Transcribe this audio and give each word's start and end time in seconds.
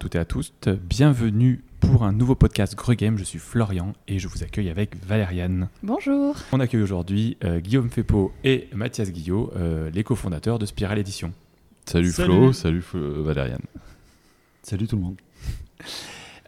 toutes 0.00 0.14
et 0.14 0.18
à 0.18 0.24
tous. 0.24 0.54
Bienvenue 0.66 1.62
pour 1.78 2.04
un 2.04 2.12
nouveau 2.12 2.34
podcast 2.34 2.74
Gregame. 2.74 3.18
Je 3.18 3.24
suis 3.24 3.38
Florian 3.38 3.92
et 4.08 4.18
je 4.18 4.28
vous 4.28 4.42
accueille 4.42 4.70
avec 4.70 4.96
Valériane. 5.04 5.68
Bonjour. 5.82 6.34
On 6.52 6.58
accueille 6.58 6.80
aujourd'hui 6.80 7.36
euh, 7.44 7.60
Guillaume 7.60 7.90
Fepo 7.90 8.32
et 8.42 8.68
Mathias 8.74 9.10
Guillot, 9.12 9.52
euh, 9.56 9.90
les 9.90 10.02
cofondateurs 10.02 10.58
de 10.58 10.64
Spiral 10.64 10.98
Edition. 10.98 11.34
Salut, 11.84 12.12
Flo, 12.12 12.54
salut 12.54 12.82
euh, 12.94 13.22
Valériane. 13.22 13.60
Salut 14.62 14.88
tout 14.88 14.96
le 14.96 15.02
monde. 15.02 15.16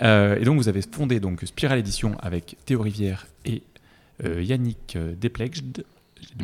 Euh, 0.00 0.36
et 0.40 0.44
donc 0.44 0.56
vous 0.56 0.68
avez 0.68 0.82
fondé 0.82 1.20
donc 1.20 1.42
Spiral 1.42 1.78
Edition 1.78 2.16
avec 2.18 2.56
Théo 2.64 2.80
Rivière 2.80 3.28
et 3.44 3.62
euh, 4.24 4.42
Yannick 4.42 4.96
euh, 4.96 5.14
Despleged. 5.14 5.84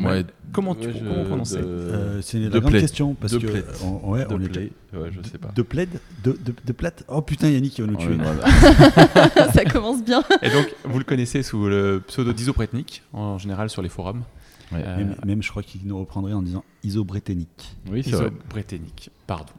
Ouais, 0.01 0.25
comment 0.51 0.75
tu 0.75 0.87
ouais, 0.87 0.93
je- 0.93 0.99
comment 1.03 1.23
prononcer 1.25 1.57
de- 1.57 1.63
Euh, 1.65 2.21
c'est 2.21 2.37
une 2.37 2.49
de 2.49 2.59
grande 2.59 2.71
plaid. 2.71 2.81
question 2.83 3.15
parce 3.15 3.33
De 3.33 3.39
que 3.39 3.47
plaid. 3.47 3.65
on, 3.83 4.11
ouais, 4.11 4.25
de 4.25 4.33
on 4.33 4.41
est 4.41 4.49
play. 4.49 4.71
Ouais, 4.93 5.09
je 5.11 5.27
sais 5.29 5.37
pas. 5.37 5.49
de 5.55 5.61
plaid, 5.61 5.89
de, 6.23 6.31
de, 6.33 6.53
de 6.65 6.71
plate. 6.73 7.03
Oh 7.07 7.21
putain 7.21 7.49
Yannick 7.49 7.77
il 7.77 7.85
va 7.85 7.91
nous 7.91 7.97
Ouais, 7.97 8.05
tuer. 8.05 8.17
voilà. 8.17 9.51
Ça 9.53 9.65
commence 9.65 10.03
bien. 10.03 10.23
Et 10.41 10.49
donc 10.49 10.67
vous 10.85 10.97
le 10.99 11.05
connaissez 11.05 11.43
sous 11.43 11.65
le 11.67 12.01
pseudo 12.07 12.33
d'Isopretnik 12.33 13.03
en 13.13 13.37
général 13.37 13.69
sur 13.69 13.81
les 13.81 13.89
forums. 13.89 14.23
Ouais. 14.71 14.83
Euh, 14.85 14.97
Même, 14.97 15.15
même, 15.25 15.41
je 15.43 15.49
crois 15.49 15.63
qu'il 15.63 15.81
nous 15.85 15.97
reprendrait 15.97 16.33
en 16.33 16.41
disant 16.43 16.63
isobréténique. 16.83 17.75
Oui, 17.89 18.03
c'est 18.03 18.11
vrai. 18.11 18.25
Isopretnik, 18.27 19.09
pardon. 19.27 19.53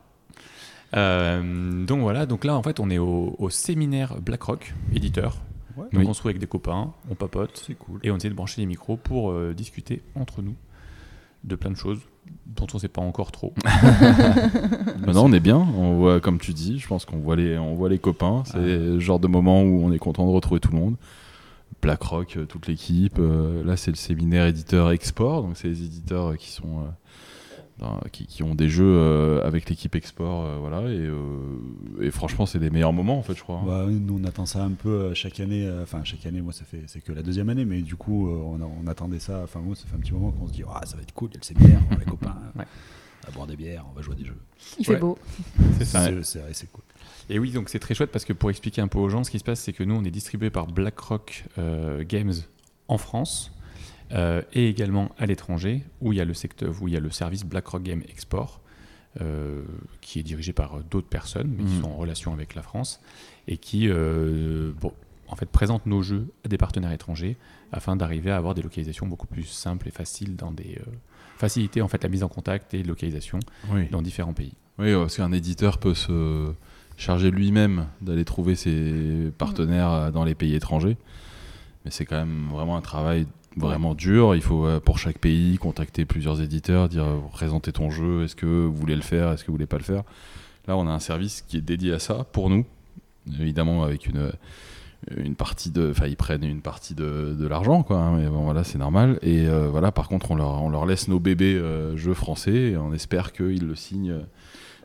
Euh, 0.96 1.84
donc 1.84 2.00
voilà, 2.00 2.26
donc 2.26 2.44
là 2.44 2.56
en 2.56 2.62
fait 2.62 2.80
on 2.80 2.90
est 2.90 2.98
au, 2.98 3.36
au 3.38 3.48
séminaire 3.50 4.20
BlackRock, 4.20 4.74
éditeur. 4.94 5.36
Ouais. 5.76 5.84
Donc 5.92 6.02
Oui. 6.02 6.06
on 6.08 6.12
se 6.14 6.18
trouve 6.20 6.30
avec 6.30 6.40
des 6.40 6.46
copains, 6.46 6.92
on 7.10 7.14
papote 7.14 7.62
C'est 7.66 7.74
cool. 7.74 8.00
et 8.02 8.10
on 8.10 8.16
essaie 8.16 8.28
de 8.30 8.34
brancher 8.34 8.60
les 8.60 8.66
micros 8.66 8.96
pour 8.96 9.30
euh, 9.30 9.54
discuter 9.54 10.02
entre 10.14 10.42
nous 10.42 10.54
de 11.44 11.54
plein 11.56 11.70
de 11.70 11.76
choses 11.76 12.00
dont 12.46 12.66
on 12.72 12.76
ne 12.76 12.80
sait 12.80 12.88
pas 12.88 13.00
encore 13.00 13.32
trop. 13.32 13.54
Non, 15.06 15.12
non, 15.14 15.24
on 15.24 15.32
est 15.32 15.40
bien. 15.40 15.56
On 15.56 15.94
voit, 15.96 16.20
comme 16.20 16.38
tu 16.38 16.52
dis, 16.52 16.78
je 16.78 16.86
pense 16.86 17.04
qu'on 17.04 17.18
voit 17.18 17.34
les, 17.36 17.56
on 17.58 17.74
voit 17.74 17.88
les 17.88 17.98
copains. 17.98 18.42
C'est 18.44 18.58
le 18.58 18.98
genre 19.00 19.18
de 19.18 19.26
moment 19.26 19.62
où 19.62 19.82
on 19.82 19.90
est 19.92 19.98
content 19.98 20.26
de 20.26 20.30
retrouver 20.32 20.60
tout 20.60 20.70
le 20.72 20.78
monde. 20.78 20.96
BlackRock, 21.82 22.36
euh, 22.36 22.44
toute 22.44 22.66
l'équipe. 22.66 23.16
Euh, 23.18 23.64
là, 23.64 23.76
c'est 23.76 23.90
le 23.90 23.96
séminaire 23.96 24.46
éditeur 24.46 24.90
export. 24.90 25.42
Donc, 25.42 25.56
c'est 25.56 25.68
les 25.68 25.82
éditeurs 25.82 26.36
qui 26.36 26.50
sont 26.50 26.80
euh, 26.80 26.88
qui, 28.12 28.26
qui 28.26 28.42
ont 28.42 28.54
des 28.54 28.68
jeux 28.68 28.84
euh, 28.84 29.46
avec 29.46 29.68
l'équipe 29.70 29.94
export, 29.94 30.44
euh, 30.44 30.56
voilà. 30.60 30.80
Et, 30.82 30.98
euh, 30.98 31.16
et 32.00 32.10
franchement, 32.10 32.44
c'est 32.46 32.58
des 32.58 32.70
meilleurs 32.70 32.92
moments, 32.92 33.18
en 33.18 33.22
fait, 33.22 33.34
je 33.34 33.42
crois. 33.42 33.62
Bah, 33.66 33.84
oui, 33.86 33.94
nous 33.94 34.18
on 34.22 34.24
attend 34.24 34.46
ça 34.46 34.62
un 34.64 34.72
peu 34.72 35.14
chaque 35.14 35.40
année. 35.40 35.66
euh, 35.66 35.82
Enfin 35.82 36.02
chaque 36.04 36.24
année, 36.26 36.40
moi 36.40 36.52
ça 36.52 36.64
fait 36.64 36.82
c'est 36.86 37.00
que 37.00 37.12
la 37.12 37.22
deuxième 37.22 37.48
année, 37.48 37.64
mais 37.64 37.80
du 37.82 37.96
coup 37.96 38.28
euh, 38.28 38.40
on, 38.44 38.60
a- 38.62 38.70
on 38.82 38.86
attendait 38.86 39.18
ça. 39.20 39.40
Enfin 39.44 39.60
moi 39.60 39.74
ça 39.76 39.84
fait 39.86 39.96
un 39.96 40.00
petit 40.00 40.12
moment 40.12 40.30
qu'on 40.30 40.46
se 40.46 40.52
dit 40.52 40.62
ah 40.68 40.82
ça 40.84 40.96
va 40.96 41.02
être 41.02 41.12
cool, 41.14 41.30
il 41.32 41.34
y 41.34 41.36
a 41.36 41.40
le 41.40 41.44
séminaire, 41.44 41.80
on 41.90 41.94
va 41.94 42.00
les 42.00 42.06
copains, 42.10 42.36
Ouais. 42.56 42.64
on 43.24 43.30
va 43.30 43.34
boire 43.34 43.46
des 43.46 43.56
bières, 43.56 43.84
on 43.90 43.94
va 43.96 44.02
jouer 44.02 44.14
à 44.14 44.18
des 44.18 44.24
jeux. 44.24 44.36
Il 44.78 44.84
fait 44.84 44.96
beau. 44.96 45.18
C'est 45.78 45.84
ça. 45.86 46.04
C'est 46.04 46.22
c'est 46.24 46.38
vrai, 46.40 46.50
c'est 46.52 46.70
cool. 46.70 46.82
Et 47.30 47.38
oui, 47.38 47.50
donc 47.52 47.68
c'est 47.68 47.78
très 47.78 47.94
chouette 47.94 48.10
parce 48.10 48.24
que 48.24 48.32
pour 48.32 48.50
expliquer 48.50 48.82
un 48.82 48.88
peu 48.88 48.98
aux 48.98 49.08
gens, 49.08 49.24
ce 49.24 49.30
qui 49.30 49.38
se 49.38 49.44
passe, 49.44 49.60
c'est 49.60 49.72
que 49.72 49.84
nous, 49.84 49.94
on 49.94 50.04
est 50.04 50.10
distribué 50.10 50.50
par 50.50 50.66
BlackRock 50.66 51.44
euh, 51.58 52.04
Games 52.06 52.32
en 52.88 52.98
France 52.98 53.52
euh, 54.12 54.42
et 54.52 54.68
également 54.68 55.10
à 55.18 55.26
l'étranger, 55.26 55.82
où 56.00 56.12
il 56.12 56.18
y 56.18 56.20
a 56.20 56.24
le 56.24 56.34
secteur, 56.34 56.74
où 56.82 56.88
il 56.88 56.94
y 56.94 56.96
a 56.96 57.00
le 57.00 57.10
service 57.10 57.44
BlackRock 57.44 57.82
Game 57.82 58.02
Export, 58.08 58.60
euh, 59.20 59.62
qui 60.00 60.18
est 60.20 60.22
dirigé 60.22 60.52
par 60.52 60.76
euh, 60.78 60.84
d'autres 60.90 61.08
personnes, 61.08 61.52
mais 61.56 61.64
qui 61.64 61.74
Mhm. 61.74 61.82
sont 61.82 61.88
en 61.88 61.96
relation 61.96 62.32
avec 62.32 62.54
la 62.54 62.62
France 62.62 63.00
et 63.48 63.56
qui, 63.56 63.88
euh, 63.88 64.72
bon, 64.80 64.92
en 65.28 65.36
fait, 65.36 65.48
présente 65.48 65.86
nos 65.86 66.02
jeux 66.02 66.28
à 66.44 66.48
des 66.48 66.58
partenaires 66.58 66.92
étrangers 66.92 67.36
afin 67.72 67.96
d'arriver 67.96 68.30
à 68.30 68.36
avoir 68.36 68.54
des 68.54 68.62
localisations 68.62 69.06
beaucoup 69.06 69.26
plus 69.26 69.44
simples 69.44 69.88
et 69.88 69.90
faciles 69.90 70.36
dans 70.36 70.50
des 70.52 70.78
euh, 70.80 70.90
faciliter 71.38 71.82
en 71.82 71.88
fait 71.88 72.02
la 72.02 72.08
mise 72.08 72.22
en 72.22 72.28
contact 72.28 72.74
et 72.74 72.82
localisation 72.82 73.38
Oui. 73.72 73.88
dans 73.90 74.02
différents 74.02 74.32
pays. 74.34 74.52
Oui, 74.78 74.92
parce 74.94 75.16
qu'un 75.16 75.32
éditeur 75.32 75.78
peut 75.78 75.94
se 75.94 76.52
charger 76.96 77.30
lui-même 77.30 77.86
d'aller 78.02 78.24
trouver 78.24 78.54
ses 78.54 79.30
partenaires 79.38 79.90
euh, 79.90 80.10
dans 80.10 80.24
les 80.24 80.34
pays 80.34 80.54
étrangers. 80.54 80.96
Mais 81.84 81.90
c'est 81.90 82.04
quand 82.04 82.16
même 82.18 82.48
vraiment 82.52 82.76
un 82.76 82.80
travail 82.82 83.26
vraiment 83.56 83.94
dur. 83.94 84.34
Il 84.34 84.42
faut, 84.42 84.64
euh, 84.66 84.80
pour 84.80 84.98
chaque 84.98 85.18
pays, 85.18 85.58
contacter 85.58 86.04
plusieurs 86.04 86.40
éditeurs, 86.40 86.88
dire 86.88 87.04
euh, 87.04 87.18
présenter 87.32 87.72
ton 87.72 87.90
jeu, 87.90 88.24
est-ce 88.24 88.36
que 88.36 88.46
vous 88.46 88.74
voulez 88.74 88.96
le 88.96 89.02
faire, 89.02 89.30
est-ce 89.32 89.42
que 89.42 89.48
vous 89.48 89.54
voulez 89.54 89.66
pas 89.66 89.78
le 89.78 89.84
faire. 89.84 90.02
Là, 90.68 90.76
on 90.76 90.86
a 90.86 90.90
un 90.90 91.00
service 91.00 91.42
qui 91.42 91.56
est 91.56 91.62
dédié 91.62 91.92
à 91.92 91.98
ça 91.98 92.24
pour 92.32 92.50
nous, 92.50 92.64
évidemment 93.40 93.82
avec 93.82 94.06
une 94.06 94.32
une 95.16 95.34
partie 95.34 95.70
de 95.70 95.92
enfin 95.92 96.06
ils 96.08 96.16
prennent 96.16 96.44
une 96.44 96.60
partie 96.60 96.94
de, 96.94 97.34
de 97.34 97.46
l'argent 97.46 97.82
quoi 97.82 97.96
hein, 97.96 98.18
mais 98.18 98.28
bon 98.28 98.42
voilà 98.44 98.64
c'est 98.64 98.76
normal 98.76 99.18
et 99.22 99.46
euh, 99.48 99.66
voilà 99.70 99.92
par 99.92 100.08
contre 100.08 100.30
on 100.30 100.34
leur, 100.34 100.62
on 100.62 100.68
leur 100.68 100.84
laisse 100.84 101.08
nos 101.08 101.18
bébés 101.18 101.54
euh, 101.54 101.96
jeux 101.96 102.12
français 102.12 102.52
et 102.72 102.76
on 102.76 102.92
espère 102.92 103.32
qu'ils 103.32 103.66
le 103.66 103.74
signent 103.76 104.16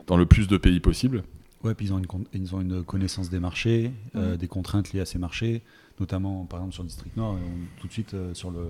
dans 0.06 0.16
le 0.16 0.24
plus 0.24 0.48
de 0.48 0.56
pays 0.56 0.80
possible 0.80 1.22
Ouais, 1.64 1.74
puis 1.74 1.86
ils 1.86 1.92
ont 1.92 1.98
une, 1.98 2.06
ils 2.32 2.54
ont 2.54 2.60
une 2.62 2.82
connaissance 2.82 3.28
des 3.28 3.40
marchés, 3.40 3.90
euh, 4.14 4.32
Mhm. 4.32 4.36
des 4.38 4.48
contraintes 4.48 4.92
liées 4.94 5.00
à 5.00 5.04
ces 5.04 5.18
marchés, 5.18 5.62
notamment 6.00 6.44
par 6.44 6.60
exemple 6.60 6.74
sur 6.74 6.84
District 6.84 7.16
Nord, 7.16 7.34
on- 7.34 7.80
tout 7.80 7.86
de 7.86 7.92
suite 7.92 8.14
euh, 8.14 8.34
sur 8.34 8.50
le 8.50 8.68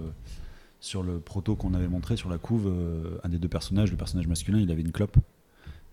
sur 0.81 1.03
le 1.03 1.19
proto 1.21 1.57
qu'on 1.57 1.75
avait 1.75 1.89
montré 1.89 2.17
sur 2.17 2.29
la 2.29 2.39
couve, 2.39 2.67
euh, 2.69 3.19
un 3.25 3.29
des 3.29 3.39
deux 3.39 3.49
personnages, 3.49 3.91
le 3.91 3.97
personnage 3.97 4.27
masculin, 4.29 4.59
il 4.59 4.71
avait 4.71 4.83
une 4.83 4.93
clope. 4.93 5.17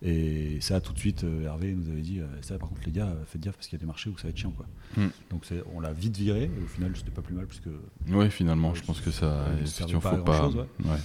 Et 0.06 0.60
ça, 0.60 0.82
tout 0.82 0.92
de 0.92 1.00
suite, 1.00 1.24
euh, 1.24 1.46
Hervé 1.46 1.74
nous 1.74 1.90
avait 1.90 2.02
dit 2.02 2.20
ça, 2.42 2.58
par 2.60 2.68
contre, 2.68 2.82
les 2.86 2.92
gars, 2.92 3.16
faites 3.26 3.40
gaffe 3.42 3.56
parce 3.56 3.68
qu'il 3.68 3.78
y 3.78 3.80
a 3.80 3.84
des 3.84 3.86
marchés 3.88 4.10
où 4.10 4.18
ça 4.18 4.24
va 4.24 4.30
être 4.32 4.38
chiant. 4.38 4.52
Quoi. 4.52 4.66
Mm. 4.98 5.10
Donc 5.30 5.46
on 5.74 5.80
l'a 5.80 5.94
vite 5.94 6.18
viré, 6.18 6.44
et 6.44 6.64
au 6.64 6.68
final, 6.68 6.92
c'était 6.96 7.12
pas 7.12 7.22
plus 7.22 7.34
mal, 7.34 7.48
puisque 7.48 7.70
oui 8.10 8.30
finalement 8.30 8.74
je 8.76 8.84
pense 8.84 9.00
que 9.00 9.12
ça 9.12 9.46
pas 10.02 10.18
faut 10.18 10.24
pas 10.24 10.34
grand-chose, 10.42 10.56
ouais. 10.58 10.98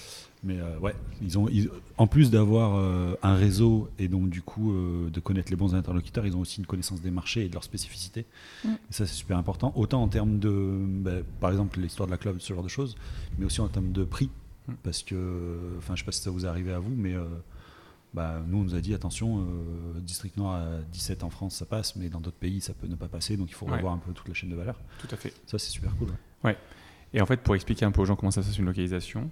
Mais 0.45 0.61
euh, 0.61 0.79
ouais, 0.79 0.95
ils 1.21 1.37
ont, 1.39 1.49
ils- 1.49 1.69
en 1.97 2.07
plus 2.07 2.31
d'avoir 2.31 2.77
euh, 2.77 3.15
un 3.25 3.35
réseau 3.35 3.89
et 3.99 4.07
donc 4.07 4.31
du 4.31 4.41
coup 4.41 4.73
euh, 4.73 5.11
de 5.11 5.19
connaître 5.19 5.51
les 5.51 5.57
bons 5.57 5.75
interlocuteurs, 5.75 6.27
ils 6.27 6.37
ont 6.37 6.41
aussi 6.41 6.61
une 6.61 6.67
connaissance 6.67 7.01
des 7.01 7.11
marchés 7.11 7.45
et 7.45 7.49
de 7.49 7.55
leurs 7.55 7.65
spécificités. 7.65 8.25
Mm. 8.65 8.69
Et 8.69 8.93
ça, 8.93 9.07
c'est 9.07 9.15
super 9.15 9.37
important. 9.37 9.73
Autant 9.75 10.01
en 10.03 10.09
termes 10.09 10.39
de, 10.39 10.79
bah, 11.01 11.11
par 11.41 11.51
exemple, 11.51 11.81
l'histoire 11.81 12.07
de 12.07 12.13
la 12.13 12.19
club, 12.19 12.39
ce 12.39 12.53
genre 12.55 12.63
de 12.63 12.69
choses, 12.69 12.97
mais 13.39 13.47
aussi 13.47 13.61
en 13.61 13.69
termes 13.69 13.91
de 13.93 14.05
prix. 14.05 14.31
Mm. 14.69 14.73
Parce 14.85 15.03
que, 15.03 15.75
enfin, 15.79 15.95
je 15.97 16.01
sais 16.01 16.07
pas 16.07 16.13
si 16.13 16.21
ça 16.23 16.31
vous 16.31 16.45
est 16.45 16.49
arrivé 16.49 16.73
à 16.73 16.79
vous, 16.79 16.95
mais 16.97 17.15
euh, 17.15 17.25
bah, 18.15 18.41
nous, 18.47 18.59
on 18.59 18.63
nous 18.63 18.75
a 18.77 18.81
dit 18.81 18.95
attention, 18.95 19.41
euh, 19.41 20.01
District 20.01 20.37
Nord 20.37 20.53
à 20.55 20.67
17 20.93 21.25
en 21.25 21.31
France, 21.31 21.57
ça 21.57 21.67
passe, 21.67 21.97
mais 21.97 22.09
dans 22.09 22.21
d'autres 22.21 22.37
pays, 22.39 22.61
ça 22.61 22.75
peut 22.75 22.87
ne 22.87 22.95
pas 22.95 23.09
passer, 23.09 23.37
donc 23.37 23.51
il 23.51 23.55
faut 23.55 23.67
Ouais. 23.67 23.75
revoir 23.77 23.93
un 23.95 23.99
peu 23.99 24.13
toute 24.13 24.29
la 24.29 24.35
chaîne 24.35 24.51
de 24.51 24.55
valeur. 24.57 24.77
Tout 25.01 25.09
à 25.11 25.17
fait. 25.17 25.35
Ça, 25.47 25.59
c'est 25.59 25.71
super 25.71 25.95
cool. 25.97 26.09
ouais. 26.45 26.57
Et 27.15 27.21
en 27.23 27.27
fait, 27.27 27.39
pour 27.41 27.55
expliquer 27.55 27.87
un 27.87 27.91
peu 27.91 28.03
aux 28.03 28.05
gens 28.05 28.17
comment 28.17 28.31
ça 28.31 28.43
se 28.43 28.49
passe 28.49 28.59
une 28.59 28.67
localisation, 28.67 29.31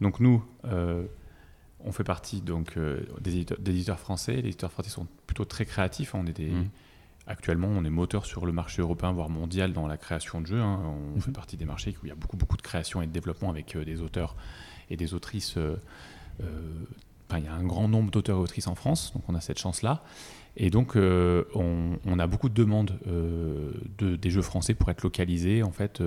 donc 0.00 0.20
nous, 0.20 0.44
euh, 0.64 1.04
on 1.80 1.92
fait 1.92 2.04
partie 2.04 2.40
donc 2.40 2.76
euh, 2.76 3.00
des, 3.20 3.32
éditeurs, 3.36 3.58
des 3.60 3.70
éditeurs 3.72 3.98
français. 4.00 4.32
Les 4.34 4.48
éditeurs 4.48 4.72
français 4.72 4.90
sont 4.90 5.06
plutôt 5.26 5.44
très 5.44 5.64
créatifs. 5.64 6.14
On 6.14 6.26
est 6.26 6.32
des, 6.32 6.50
Mhm. 6.50 6.68
Actuellement, 7.30 7.68
on 7.68 7.84
est 7.84 7.90
moteur 7.90 8.24
sur 8.24 8.46
le 8.46 8.52
marché 8.52 8.80
européen, 8.80 9.12
voire 9.12 9.28
mondial, 9.28 9.74
dans 9.74 9.86
la 9.86 9.98
création 9.98 10.40
de 10.40 10.46
jeux. 10.46 10.62
hein. 10.62 10.80
On 10.82 11.16
Mhm. 11.16 11.20
fait 11.20 11.30
partie 11.30 11.58
des 11.58 11.66
marchés 11.66 11.94
où 12.02 12.06
il 12.06 12.08
y 12.08 12.12
a 12.12 12.14
beaucoup, 12.14 12.38
beaucoup 12.38 12.56
de 12.56 12.62
création 12.62 13.02
et 13.02 13.06
de 13.06 13.12
développement 13.12 13.50
avec 13.50 13.76
euh, 13.76 13.84
des 13.84 14.00
auteurs 14.00 14.34
et 14.88 14.96
des 14.96 15.12
autrices. 15.12 15.56
il 17.36 17.44
y 17.44 17.46
a 17.46 17.52
un 17.52 17.64
grand 17.64 17.86
nombre 17.88 18.10
d'auteurs 18.10 18.38
et 18.38 18.40
autrices 18.40 18.66
en 18.66 18.74
France, 18.74 19.12
donc 19.12 19.22
on 19.28 19.34
a 19.34 19.40
cette 19.42 19.58
chance-là. 19.58 20.02
Et 20.56 20.70
donc, 20.70 20.96
on, 20.96 21.98
on 22.04 22.18
a 22.18 22.26
beaucoup 22.26 22.48
de 22.48 22.54
demandes 22.54 22.98
de, 23.06 24.16
des 24.16 24.30
jeux 24.30 24.40
français 24.42 24.72
pour 24.74 24.88
être 24.90 25.02
localisés 25.02 25.62
en 25.62 25.70
fait 25.70 26.02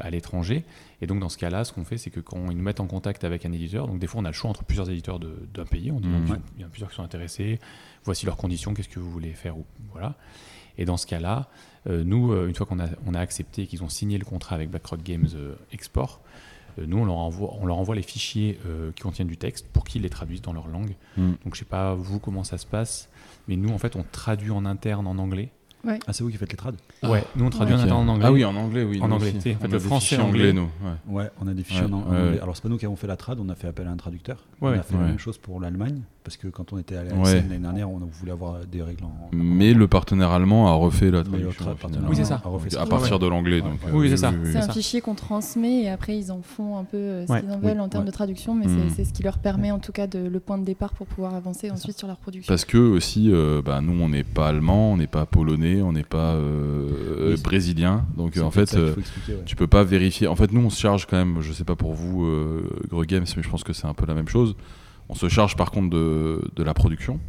à 0.00 0.10
l'étranger. 0.10 0.64
Et 1.00 1.06
donc, 1.06 1.20
dans 1.20 1.28
ce 1.28 1.38
cas-là, 1.38 1.64
ce 1.64 1.72
qu'on 1.72 1.84
fait, 1.84 1.96
c'est 1.98 2.10
que 2.10 2.20
quand 2.20 2.50
ils 2.50 2.56
nous 2.56 2.62
mettent 2.62 2.80
en 2.80 2.86
contact 2.86 3.24
avec 3.24 3.46
un 3.46 3.52
éditeur, 3.52 3.86
donc 3.86 3.98
des 3.98 4.06
fois, 4.06 4.20
on 4.20 4.24
a 4.24 4.28
le 4.28 4.34
choix 4.34 4.50
entre 4.50 4.64
plusieurs 4.64 4.90
éditeurs 4.90 5.18
d'un 5.20 5.64
pays. 5.64 5.90
On 5.90 6.00
dit, 6.00 6.08
Mhm. 6.08 6.26
donc, 6.26 6.38
il 6.56 6.60
y 6.62 6.64
en 6.64 6.66
a 6.66 6.70
plusieurs 6.70 6.90
qui 6.90 6.96
sont 6.96 7.02
intéressés. 7.02 7.58
Voici 8.04 8.26
leurs 8.26 8.36
conditions. 8.36 8.74
Qu'est-ce 8.74 8.88
que 8.88 8.98
vous 9.00 9.10
voulez 9.10 9.32
faire 9.32 9.56
ou 9.56 9.64
voilà. 9.92 10.14
Et 10.76 10.84
dans 10.84 10.96
ce 10.96 11.06
cas-là, 11.06 11.48
euh, 11.88 12.04
nous, 12.04 12.32
euh, 12.32 12.48
une 12.48 12.54
fois 12.54 12.66
qu'on 12.66 12.78
a, 12.80 12.86
on 13.06 13.14
a 13.14 13.20
accepté 13.20 13.66
qu'ils 13.66 13.82
ont 13.82 13.88
signé 13.88 14.18
le 14.18 14.24
contrat 14.24 14.54
avec 14.54 14.70
BlackRock 14.70 15.02
Games 15.02 15.26
euh, 15.34 15.54
Export, 15.72 16.20
euh, 16.78 16.84
nous, 16.86 16.98
on 16.98 17.04
leur, 17.04 17.16
envoie, 17.16 17.54
on 17.60 17.66
leur 17.66 17.78
envoie 17.78 17.94
les 17.96 18.02
fichiers 18.02 18.58
euh, 18.66 18.92
qui 18.92 19.02
contiennent 19.02 19.26
du 19.28 19.36
texte 19.36 19.66
pour 19.72 19.84
qu'ils 19.84 20.02
les 20.02 20.10
traduisent 20.10 20.42
dans 20.42 20.52
leur 20.52 20.68
langue. 20.68 20.94
Mm. 21.16 21.32
Donc, 21.44 21.54
je 21.54 21.58
sais 21.60 21.64
pas, 21.64 21.94
vous, 21.94 22.20
comment 22.20 22.44
ça 22.44 22.58
se 22.58 22.66
passe, 22.66 23.08
mais 23.48 23.56
nous, 23.56 23.70
en 23.70 23.78
fait, 23.78 23.96
on 23.96 24.04
traduit 24.12 24.50
en 24.52 24.64
interne 24.64 25.06
en 25.08 25.18
anglais. 25.18 25.50
Ah, 25.86 26.12
c'est 26.12 26.22
vous 26.24 26.30
qui 26.30 26.36
faites 26.36 26.50
les 26.50 26.56
trades 26.56 26.76
Ouais, 27.02 27.22
nous, 27.36 27.44
on 27.46 27.50
traduit 27.50 27.74
interne 27.74 28.08
en 28.08 28.12
anglais. 28.12 28.24
ah 28.26 28.32
oui 28.32 28.44
en 28.44 28.54
anglais 28.56 28.82
oui 28.84 28.98
En 29.00 29.10
anglais, 29.10 29.32
en 29.36 29.40
fait, 29.40 29.56
On 29.60 29.64
le 29.68 29.74
a 29.74 29.78
des 29.78 29.78
français, 29.84 30.00
fichiers 30.06 30.18
anglais. 30.18 30.52
nous 30.52 30.62
ouais. 30.82 31.22
Ouais, 31.22 31.30
on 31.40 31.46
a 31.46 31.54
des 31.54 31.62
fichiers 31.62 31.84
Ouais, 31.84 31.92
en, 31.92 31.98
en 31.98 32.10
ouais, 32.10 32.16
anglais. 32.20 32.40
Alors, 32.40 32.56
c'est 32.56 32.62
pas 32.62 32.68
nous 32.68 32.78
qui 32.78 32.84
avons 32.86 32.96
fait 32.96 33.06
la 33.06 33.16
trad, 33.16 33.38
on 33.40 33.48
a 33.48 33.54
fait 33.54 33.68
appel 33.68 33.86
à 33.86 33.90
un 33.90 33.96
traducteur. 33.96 34.38
Ouais, 34.60 34.72
on 34.76 34.80
a 34.80 34.82
fait 34.82 34.94
la 34.96 35.04
même 35.04 35.18
chose 35.18 35.38
pour 35.38 35.60
l'Allemagne, 35.60 36.00
parce 36.24 36.36
que 36.36 36.48
quand 36.48 36.72
on 36.72 36.78
était 36.78 36.96
à 36.96 37.04
la 37.04 37.14
l'année 37.14 37.58
dernière, 37.58 37.88
on 37.88 37.98
voulait 37.98 38.32
avoir 38.32 38.58
des 38.66 38.82
règles 38.82 39.04
en. 39.04 39.12
mais 39.32 39.72
le 39.72 39.86
partenaire 39.86 40.30
allemand 40.32 40.68
a 40.68 40.72
refait 40.72 41.10
la 41.10 41.22
traduction 41.22 41.74
Oui, 42.08 42.16
c'est 42.16 42.24
ça. 42.24 42.42
a 42.44 42.48
refait 42.48 42.76
à 42.76 42.80
ça. 42.80 42.86
partir 42.86 43.18
de 43.18 43.26
l'anglais 43.28 43.60
Ouais. 43.60 43.68
donc 43.68 43.78
euh, 43.86 43.90
Oui, 43.92 44.10
c'est 44.10 44.16
ça. 44.18 44.32
C'est 44.44 44.56
un 44.58 44.68
fichier 44.72 45.00
qu'on 45.00 45.14
transmet 45.14 45.82
et 45.84 45.90
après 45.90 46.18
ils 46.18 46.30
en 46.32 46.42
font 46.42 46.76
un 46.76 46.84
peu 46.84 46.96
euh, 46.96 47.26
ce 47.26 47.38
qu'ils 47.40 47.50
en 47.50 47.58
veulent 47.58 47.80
en 47.80 47.88
termes 47.88 48.04
de 48.04 48.10
traduction, 48.10 48.54
mais 48.54 48.66
Mm. 48.66 48.90
c'est- 48.96 49.04
ce 49.04 49.12
qui 49.12 49.22
leur 49.22 49.38
permet 49.38 49.70
en 49.70 49.78
tout 49.78 49.92
cas 49.92 50.06
de, 50.06 50.18
le 50.18 50.40
point 50.40 50.58
de 50.58 50.64
départ 50.64 50.92
pour 50.92 51.06
pouvoir 51.06 51.34
avancer 51.34 51.70
ensuite 51.70 51.96
sur 51.98 52.08
leur 52.08 52.16
production. 52.18 52.50
Parce 52.52 52.64
que 52.64 52.78
aussi, 52.78 53.30
euh, 53.32 53.62
bah, 53.64 53.80
nous, 53.80 54.00
on 54.02 54.08
n'est 54.08 54.24
pas 54.24 54.48
allemand, 54.48 54.92
on 54.92 54.96
n'est 54.96 55.06
pas 55.06 55.24
polonais, 55.24 55.67
on 55.82 55.92
n'est 55.92 56.02
pas 56.04 56.34
euh, 56.34 57.28
Oui, 57.30 57.36
c'est- 57.36 57.42
brésilien. 57.42 58.06
Donc 58.16 58.36
en 58.38 58.50
fait, 58.50 58.66
ça 58.66 58.78
euh, 58.78 58.94
ouais. 59.28 59.34
tu 59.46 59.56
peux 59.56 59.66
pas 59.66 59.84
vérifier. 59.84 60.26
En 60.26 60.36
fait, 60.36 60.52
nous, 60.52 60.60
on 60.60 60.70
se 60.70 60.80
charge 60.80 61.06
quand 61.06 61.16
même. 61.16 61.40
Je 61.40 61.52
sais 61.52 61.64
pas 61.64 61.76
pour 61.76 61.94
vous, 61.94 62.24
euh, 62.26 62.62
Games, 63.06 63.24
mais 63.36 63.42
je 63.42 63.48
pense 63.48 63.64
que 63.64 63.72
c'est 63.72 63.86
un 63.86 63.94
peu 63.94 64.06
la 64.06 64.14
même 64.14 64.28
chose. 64.28 64.56
On 65.08 65.14
se 65.14 65.28
charge 65.28 65.56
par 65.56 65.70
contre 65.70 65.90
de, 65.90 66.40
de 66.56 66.62
la 66.62 66.74
production. 66.74 67.20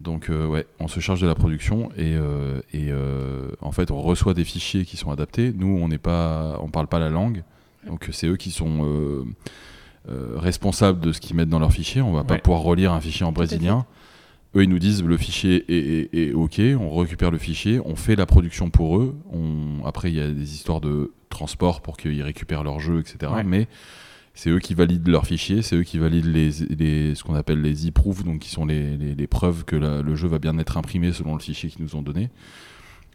Donc 0.00 0.30
euh, 0.30 0.46
ouais, 0.46 0.66
on 0.78 0.86
se 0.88 1.00
charge 1.00 1.20
de 1.20 1.26
la 1.26 1.34
production 1.34 1.90
et, 1.96 2.14
euh, 2.14 2.60
et 2.72 2.86
euh, 2.90 3.48
en 3.60 3.72
fait 3.72 3.90
on 3.90 4.00
reçoit 4.00 4.32
des 4.32 4.44
fichiers 4.44 4.84
qui 4.84 4.96
sont 4.96 5.10
adaptés. 5.10 5.52
Nous 5.52 5.66
on 5.66 5.88
n'est 5.88 5.98
pas, 5.98 6.56
on 6.62 6.68
parle 6.68 6.86
pas 6.86 7.00
la 7.00 7.08
langue, 7.10 7.42
donc 7.84 8.08
c'est 8.12 8.28
eux 8.28 8.36
qui 8.36 8.52
sont 8.52 8.84
euh, 8.84 9.24
euh, 10.08 10.34
responsables 10.36 11.00
de 11.00 11.10
ce 11.12 11.20
qu'ils 11.20 11.34
mettent 11.34 11.48
dans 11.48 11.58
leur 11.58 11.72
fichier. 11.72 12.00
On 12.00 12.12
va 12.12 12.22
pas 12.22 12.38
pouvoir 12.38 12.62
relire 12.62 12.92
un 12.92 13.00
fichier 13.00 13.26
en 13.26 13.32
brésilien. 13.32 13.86
Eux 14.56 14.62
ils 14.62 14.68
nous 14.68 14.78
disent 14.78 15.02
le 15.04 15.16
fichier 15.18 15.64
est, 15.68 16.08
est- 16.14 16.28
est 16.28 16.32
ok, 16.32 16.60
on 16.80 16.96
récupère 16.96 17.30
le 17.30 17.38
fichier, 17.38 17.80
on 17.84 17.96
fait 17.96 18.16
la 18.16 18.26
production 18.26 18.70
pour 18.70 18.98
eux. 18.98 19.14
On, 19.30 19.84
après 19.84 20.10
il 20.10 20.16
y 20.16 20.20
a 20.20 20.30
des 20.30 20.54
histoires 20.54 20.80
de 20.80 21.12
transport 21.28 21.82
pour 21.82 21.96
qu'ils 21.96 22.22
récupèrent 22.22 22.64
leur 22.64 22.80
jeu, 22.80 23.00
etc. 23.00 23.30
Ouais. 23.32 23.44
Mais 23.44 23.68
c'est 24.34 24.50
eux 24.50 24.58
qui 24.60 24.74
valident 24.74 25.08
leurs 25.08 25.26
fichiers, 25.26 25.60
c'est 25.62 25.76
eux 25.76 25.82
qui 25.82 25.98
valident 25.98 26.26
les, 26.32 26.50
les- 26.70 27.14
ce 27.14 27.22
qu'on 27.24 27.34
appelle 27.34 27.60
les 27.60 27.88
e-proofs, 27.88 28.24
donc 28.24 28.38
qui 28.40 28.48
sont 28.50 28.64
les, 28.64 28.96
les- 28.96 29.14
les 29.14 29.26
preuves 29.26 29.64
que 29.64 29.76
la- 29.76 30.00
le 30.00 30.14
jeu 30.14 30.28
va 30.28 30.38
bien 30.38 30.56
être 30.58 30.76
imprimé 30.78 31.12
selon 31.12 31.34
le 31.34 31.40
fichier 31.40 31.68
qu'ils 31.68 31.82
nous 31.82 31.96
ont 31.96 32.02
donné. 32.02 32.30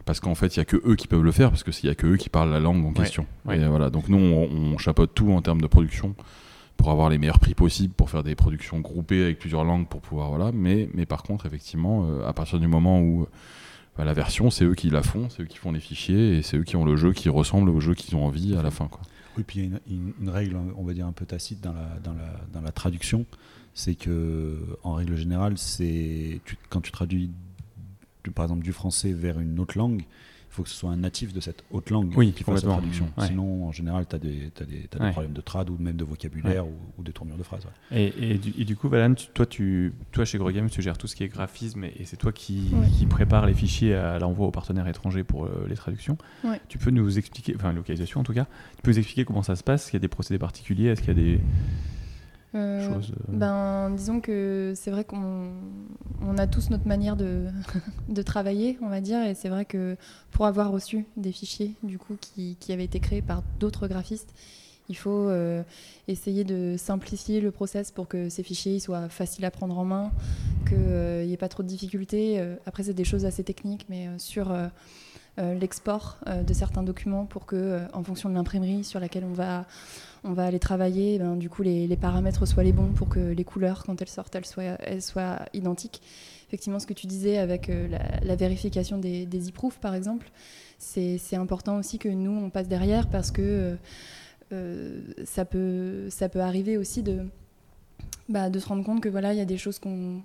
Parce 0.04 0.20
qu'en 0.20 0.34
fait, 0.34 0.54
il 0.54 0.58
n'y 0.58 0.62
a 0.62 0.66
que 0.66 0.76
eux 0.86 0.96
qui 0.96 1.06
peuvent 1.08 1.22
le 1.24 1.32
faire, 1.32 1.48
parce 1.50 1.62
qu'il 1.64 1.88
n'y 1.88 1.90
a 1.90 1.94
que 1.94 2.06
eux 2.06 2.16
qui 2.18 2.28
parlent 2.28 2.50
la 2.52 2.60
langue 2.60 2.84
en 2.84 2.92
question. 2.92 3.26
ouais. 3.46 3.58
Et 3.58 3.66
voilà. 3.66 3.88
Donc 3.88 4.08
nous, 4.10 4.18
on, 4.18 4.50
on 4.74 4.76
chapeaute 4.78 5.12
tout 5.14 5.32
en 5.32 5.40
termes 5.40 5.62
de 5.62 5.66
production 5.66 6.14
pour 6.76 6.90
avoir 6.90 7.08
les 7.08 7.18
meilleurs 7.18 7.38
prix 7.38 7.54
possibles, 7.54 7.94
pour 7.94 8.10
faire 8.10 8.22
des 8.22 8.34
productions 8.34 8.80
groupées 8.80 9.22
avec 9.22 9.38
plusieurs 9.38 9.64
langues, 9.64 9.88
pour 9.88 10.00
pouvoir 10.00 10.28
voilà. 10.28 10.52
Mais, 10.52 10.88
mais 10.94 11.06
par 11.06 11.22
contre, 11.22 11.46
effectivement, 11.46 12.06
euh, 12.08 12.26
à 12.26 12.32
partir 12.32 12.58
du 12.58 12.66
moment 12.66 13.00
où 13.00 13.26
bah, 13.96 14.04
la 14.04 14.12
version, 14.12 14.50
c'est 14.50 14.64
eux 14.64 14.74
qui 14.74 14.90
la 14.90 15.02
font, 15.02 15.28
c'est 15.30 15.42
eux 15.42 15.46
qui 15.46 15.58
font 15.58 15.72
les 15.72 15.80
fichiers, 15.80 16.38
et 16.38 16.42
c'est 16.42 16.56
eux 16.56 16.64
qui 16.64 16.76
ont 16.76 16.84
le 16.84 16.96
jeu 16.96 17.12
qui 17.12 17.28
ressemble 17.28 17.70
au 17.70 17.80
jeu 17.80 17.94
qu'ils 17.94 18.16
ont 18.16 18.26
envie 18.26 18.56
à 18.56 18.62
la 18.62 18.70
fin. 18.70 18.88
Quoi. 18.88 19.00
Oui, 19.36 19.44
puis 19.46 19.60
il 19.60 19.70
y 19.70 19.74
a 19.74 19.78
une, 20.20 20.28
règle, 20.28 20.56
on 20.76 20.84
va 20.84 20.92
dire 20.94 21.06
un 21.06 21.12
peu 21.12 21.26
tacite 21.26 21.60
dans 21.60 21.72
la, 21.72 21.98
dans 22.02 22.12
la, 22.12 22.40
dans 22.52 22.60
la 22.60 22.72
traduction, 22.72 23.24
c'est 23.72 23.94
que, 23.94 24.58
en 24.82 24.94
règle 24.94 25.16
générale, 25.16 25.58
c'est 25.58 26.40
quand 26.70 26.80
tu 26.80 26.92
traduis, 26.92 27.30
du- 28.24 28.30
par 28.30 28.44
exemple, 28.44 28.62
du 28.64 28.72
français 28.72 29.12
vers 29.12 29.40
une 29.40 29.58
autre 29.58 29.76
langue, 29.78 30.02
faut 30.54 30.62
que 30.62 30.68
ce 30.68 30.76
soit 30.76 30.90
un 30.90 30.96
natif 30.96 31.32
de 31.32 31.40
cette 31.40 31.64
autre 31.72 31.92
langue 31.92 32.12
Oui, 32.16 32.32
qui 32.32 32.44
fasse 32.44 32.62
la 32.64 32.70
traduction. 32.72 33.08
Ouais. 33.18 33.26
Sinon, 33.26 33.66
en 33.66 33.72
général, 33.72 34.06
tu 34.08 34.14
as 34.16 34.18
des, 34.18 34.50
des, 34.56 34.88
des 34.88 34.98
Ouais. 35.00 35.10
problèmes 35.10 35.32
de 35.32 35.40
trad 35.40 35.68
ou 35.68 35.76
même 35.78 35.96
de 35.96 36.04
vocabulaire 36.04 36.64
ou, 36.66 36.72
ou 36.98 37.02
de 37.02 37.10
tournure 37.10 37.36
de 37.36 37.42
phrase. 37.42 37.64
ouais. 37.90 38.12
Et, 38.18 38.30
et 38.34 38.38
du, 38.38 38.54
et 38.56 38.64
du 38.64 38.76
coup, 38.76 38.88
Valane, 38.88 39.14
tu- 39.16 39.26
toi, 39.34 39.46
tu, 39.46 39.92
toi, 40.12 40.24
chez 40.24 40.38
Grogame, 40.38 40.70
tu 40.70 40.80
gères 40.80 40.96
tout 40.96 41.06
ce 41.08 41.16
qui 41.16 41.24
est 41.24 41.28
graphisme 41.28 41.84
et, 41.84 41.92
et 41.98 42.04
c'est 42.04 42.16
toi 42.16 42.32
qui, 42.32 42.70
Ouais. 42.72 42.86
qui 42.96 43.06
prépare 43.06 43.46
les 43.46 43.54
fichiers 43.54 43.94
à 43.94 44.18
l'envoi 44.18 44.46
aux 44.46 44.50
partenaires 44.52 44.86
étrangers 44.86 45.24
pour 45.24 45.44
euh, 45.46 45.66
les 45.68 45.74
traductions. 45.74 46.16
Ouais. 46.44 46.60
Tu 46.68 46.78
peux 46.78 46.90
nous 46.90 47.18
expliquer, 47.18 47.54
enfin, 47.56 47.72
localisation 47.72 48.20
en 48.20 48.24
tout 48.24 48.32
cas, 48.34 48.46
tu 48.76 48.82
peux 48.82 48.90
nous 48.92 48.98
expliquer 48.98 49.24
comment 49.24 49.42
ça 49.42 49.56
se 49.56 49.64
passe? 49.64 49.82
Est-ce 49.82 49.90
qu'il 49.90 49.98
y 49.98 50.02
a 50.02 50.06
des 50.06 50.08
procédés 50.08 50.38
particuliers? 50.38 50.86
Est-ce 50.88 51.00
qu'il 51.02 51.08
y 51.08 51.20
a 51.20 51.22
des 51.22 51.40
Euh, 52.54 52.88
euh, 52.88 53.00
Ben, 53.28 53.90
disons 53.90 54.20
que 54.20 54.72
c'est 54.76 54.90
vrai 54.90 55.04
qu'on 55.04 55.50
on 56.22 56.38
a 56.38 56.46
tous 56.46 56.70
notre 56.70 56.86
manière 56.86 57.16
de, 57.16 57.46
de 58.08 58.22
travailler, 58.22 58.78
on 58.80 58.88
va 58.88 59.00
dire, 59.00 59.22
et 59.24 59.34
c'est 59.34 59.48
vrai 59.48 59.64
que 59.64 59.96
pour 60.30 60.46
avoir 60.46 60.70
reçu 60.70 61.06
des 61.16 61.32
fichiers 61.32 61.74
du 61.82 61.98
coup 61.98 62.16
qui, 62.20 62.56
qui 62.60 62.72
avaient 62.72 62.84
été 62.84 63.00
créés 63.00 63.22
par 63.22 63.42
d'autres 63.58 63.88
graphistes, 63.88 64.32
il 64.88 64.96
faut 64.96 65.28
euh, 65.28 65.62
essayer 66.08 66.44
de 66.44 66.76
simplifier 66.76 67.40
le 67.40 67.50
process 67.50 67.90
pour 67.90 68.06
que 68.06 68.28
ces 68.28 68.42
fichiers 68.42 68.78
soient 68.80 69.08
faciles 69.08 69.44
à 69.46 69.50
prendre 69.50 69.78
en 69.78 69.84
main, 69.84 70.12
qu'il 70.68 71.26
n'y 71.26 71.32
ait 71.32 71.38
pas 71.38 71.48
trop 71.48 71.62
de 71.62 71.68
difficultés. 71.68 72.38
Après, 72.66 72.82
c'est 72.82 72.94
des 72.94 73.04
choses 73.04 73.24
assez 73.24 73.42
techniques, 73.42 73.86
mais 73.88 74.08
sur 74.18 74.52
l'export 75.36 76.18
euh, 76.26 76.42
de 76.42 76.52
certains 76.54 76.82
documents 76.82 77.26
pour 77.26 77.46
que, 77.46 77.56
euh, 77.56 77.86
en 77.92 78.02
fonction 78.02 78.28
de 78.28 78.34
l'imprimerie 78.34 78.84
sur 78.84 79.00
laquelle 79.00 79.24
on 79.24 79.32
va 79.32 79.66
on 80.26 80.32
va 80.32 80.46
aller 80.46 80.58
travailler, 80.58 81.18
ben, 81.18 81.36
du 81.36 81.50
coup 81.50 81.62
les, 81.62 81.86
les 81.86 81.96
paramètres 81.96 82.46
soient 82.46 82.62
les 82.62 82.72
bons 82.72 82.92
pour 82.92 83.10
que 83.10 83.20
les 83.20 83.44
couleurs, 83.44 83.84
quand 83.84 84.00
elles 84.00 84.08
sortent, 84.08 84.34
elles 84.34 84.46
soient, 84.46 84.78
elles 84.80 85.02
soient 85.02 85.40
identiques. 85.52 86.00
Effectivement, 86.48 86.78
ce 86.78 86.86
que 86.86 86.94
tu 86.94 87.06
disais 87.06 87.38
avec 87.38 87.68
euh, 87.68 87.88
la, 88.22 88.36
vérification 88.36 88.98
des, 88.98 89.26
des 89.26 89.48
e-proofs, 89.48 89.78
par 89.78 89.94
exemple, 89.94 90.30
c'est 90.78 91.18
important 91.36 91.78
aussi 91.78 91.98
que 91.98 92.08
nous, 92.08 92.30
on 92.30 92.50
passe 92.50 92.68
derrière 92.68 93.08
parce 93.08 93.30
que 93.30 93.42
euh, 93.42 93.76
euh, 94.52 95.00
ça, 95.24 95.44
peut, 95.44 96.08
ça 96.10 96.28
peut 96.28 96.40
arriver 96.40 96.76
aussi 96.76 97.02
de, 97.02 97.26
bah, 98.28 98.50
de 98.50 98.58
se 98.58 98.66
rendre 98.68 98.84
compte 98.84 99.00
que 99.00 99.08
voilà, 99.08 99.32
il 99.32 99.38
y 99.38 99.42
a 99.42 99.46
des 99.46 99.56
choses 99.56 99.78
qu'on 99.78 100.22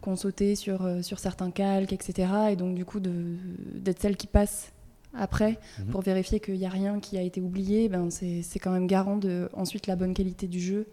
qu'on 0.00 0.16
sauté 0.16 0.54
sur, 0.54 0.82
euh, 0.84 1.02
sur 1.02 1.18
certains 1.18 1.50
calques, 1.50 1.92
etc. 1.92 2.28
Et 2.50 2.56
donc, 2.56 2.74
du 2.74 2.84
coup, 2.84 3.00
d'être 3.00 4.00
celle 4.00 4.16
qui 4.16 4.26
passe 4.26 4.72
après 5.12 5.58
Mhm. 5.80 5.86
pour 5.86 6.02
vérifier 6.02 6.40
qu'il 6.40 6.54
n'y 6.54 6.66
a 6.66 6.70
rien 6.70 7.00
qui 7.00 7.18
a 7.18 7.22
été 7.22 7.40
oublié, 7.40 7.88
ben 7.88 8.10
c'est 8.10 8.42
c'est 8.42 8.58
quand 8.60 8.70
même 8.70 8.86
garant 8.86 9.16
de 9.16 9.48
ensuite 9.52 9.86
la 9.88 9.96
bonne 9.96 10.14
qualité 10.14 10.46
du 10.46 10.60
jeu. 10.60 10.86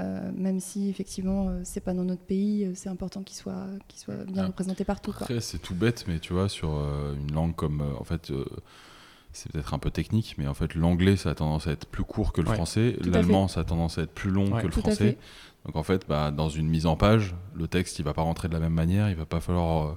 Euh, 0.00 0.30
même 0.36 0.58
si 0.58 0.88
effectivement 0.88 1.48
euh, 1.48 1.60
c'est 1.64 1.80
pas 1.80 1.94
dans 1.94 2.02
notre 2.04 2.22
pays, 2.24 2.64
euh, 2.64 2.72
c'est 2.74 2.88
important 2.88 3.22
qu'il 3.22 3.36
soit, 3.36 3.66
qu'il 3.86 4.00
soit 4.00 4.24
bien 4.24 4.42
Ah. 4.44 4.46
représenté 4.48 4.84
partout. 4.84 5.12
Après, 5.20 5.40
c'est 5.40 5.58
tout 5.58 5.74
bête, 5.74 6.04
mais 6.08 6.18
tu 6.18 6.32
vois, 6.32 6.48
sur 6.48 6.74
euh, 6.74 7.14
une 7.14 7.32
langue 7.32 7.54
comme. 7.54 7.80
euh, 7.80 8.00
en 8.00 8.04
fait, 8.04 8.30
euh, 8.32 8.44
c'est 9.32 9.50
peut-être 9.52 9.72
un 9.74 9.78
peu 9.78 9.90
technique, 9.90 10.34
mais 10.38 10.46
en 10.48 10.54
fait, 10.54 10.74
l'anglais, 10.76 11.16
ça 11.16 11.30
a 11.30 11.34
tendance 11.34 11.66
à 11.68 11.72
être 11.72 11.86
plus 11.86 12.04
court 12.04 12.32
que 12.32 12.40
le 12.40 12.48
Ouais. 12.48 12.54
français. 12.54 12.96
L'allemand, 13.04 13.46
ça 13.48 13.60
a 13.60 13.64
tendance 13.64 13.98
à 13.98 14.02
être 14.02 14.12
plus 14.12 14.30
long 14.30 14.52
Ouais. 14.52 14.62
que 14.62 14.66
le 14.66 14.72
français. 14.72 15.16
Donc, 15.66 15.76
en 15.76 15.82
fait, 15.82 16.06
bah, 16.08 16.30
dans 16.30 16.48
une 16.48 16.68
mise 16.68 16.86
en 16.86 16.96
page, 16.96 17.34
le 17.54 17.66
texte, 17.68 17.98
il 17.98 18.04
va 18.04 18.12
pas 18.14 18.22
rentrer 18.22 18.48
de 18.48 18.52
la 18.54 18.60
même 18.60 18.74
manière. 18.74 19.08
Il 19.10 19.16
va 19.16 19.26
pas 19.26 19.40
falloir 19.40 19.86
euh, 19.88 19.92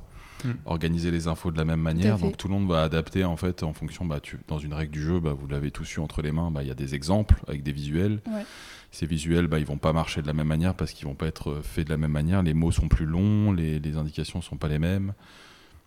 Mm. 0.45 0.51
organiser 0.67 1.09
les 1.09 1.27
infos 1.27 1.49
de 1.49 1.57
la 1.57 1.65
même 1.65 1.81
manière. 1.81 2.19
Donc, 2.19 2.37
tout 2.37 2.47
le 2.47 2.53
monde 2.53 2.67
va 2.69 2.83
adapter, 2.83 3.23
en 3.25 3.35
fait, 3.37 3.63
en 3.63 3.73
fonction. 3.73 4.05
Bah, 4.05 4.19
tu, 4.19 4.37
dans 4.47 4.59
une 4.59 4.71
règle 4.75 4.91
du 4.91 5.01
jeu, 5.01 5.19
bah, 5.19 5.33
vous 5.33 5.47
l'avez 5.47 5.71
tous 5.71 5.95
eu 5.95 5.99
entre 5.99 6.21
les 6.21 6.31
mains. 6.31 6.51
bah, 6.51 6.61
Il 6.61 6.67
y 6.67 6.71
a 6.71 6.75
des 6.75 6.93
exemples 6.93 7.41
avec 7.47 7.63
des 7.63 7.71
visuels. 7.71 8.21
Ouais. 8.27 8.45
Ces 8.91 9.07
visuels, 9.07 9.47
bah, 9.47 9.57
ils 9.57 9.65
vont 9.65 9.79
pas 9.79 9.93
marcher 9.93 10.21
de 10.21 10.27
la 10.27 10.33
même 10.33 10.45
manière 10.45 10.75
parce 10.75 10.91
qu'ils 10.91 11.07
vont 11.07 11.15
pas 11.15 11.25
être 11.25 11.49
euh, 11.49 11.61
faits 11.63 11.85
de 11.87 11.89
la 11.89 11.97
même 11.97 12.11
manière. 12.11 12.43
Les 12.43 12.53
mots 12.53 12.71
sont 12.71 12.87
plus 12.87 13.07
longs, 13.07 13.51
les, 13.51 13.79
les 13.79 13.97
indications 13.97 14.39
sont 14.43 14.57
pas 14.57 14.67
les 14.67 14.77
mêmes. 14.77 15.13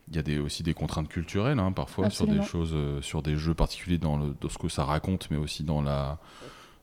Il 0.09 0.17
y 0.17 0.19
a 0.19 0.23
des, 0.23 0.41
aussi 0.41 0.65
des 0.65 0.75
contraintes 0.75 1.09
culturelles, 1.09 1.61
hein, 1.61 1.71
parfois, 1.71 2.11
sur 2.11 2.27
des 2.27 2.43
choses, 2.43 2.73
euh, 2.75 3.00
sur 3.03 3.23
des 3.23 3.37
jeux 3.37 3.55
particuliers 3.55 3.99
dans, 3.99 4.17
le, 4.19 4.35
dans 4.41 4.49
ce 4.49 4.59
que 4.59 4.69
ça 4.69 4.82
raconte, 4.82 5.29
mais 5.31 5.37
aussi 5.37 5.62
dans 5.62 5.81
la 5.81 6.19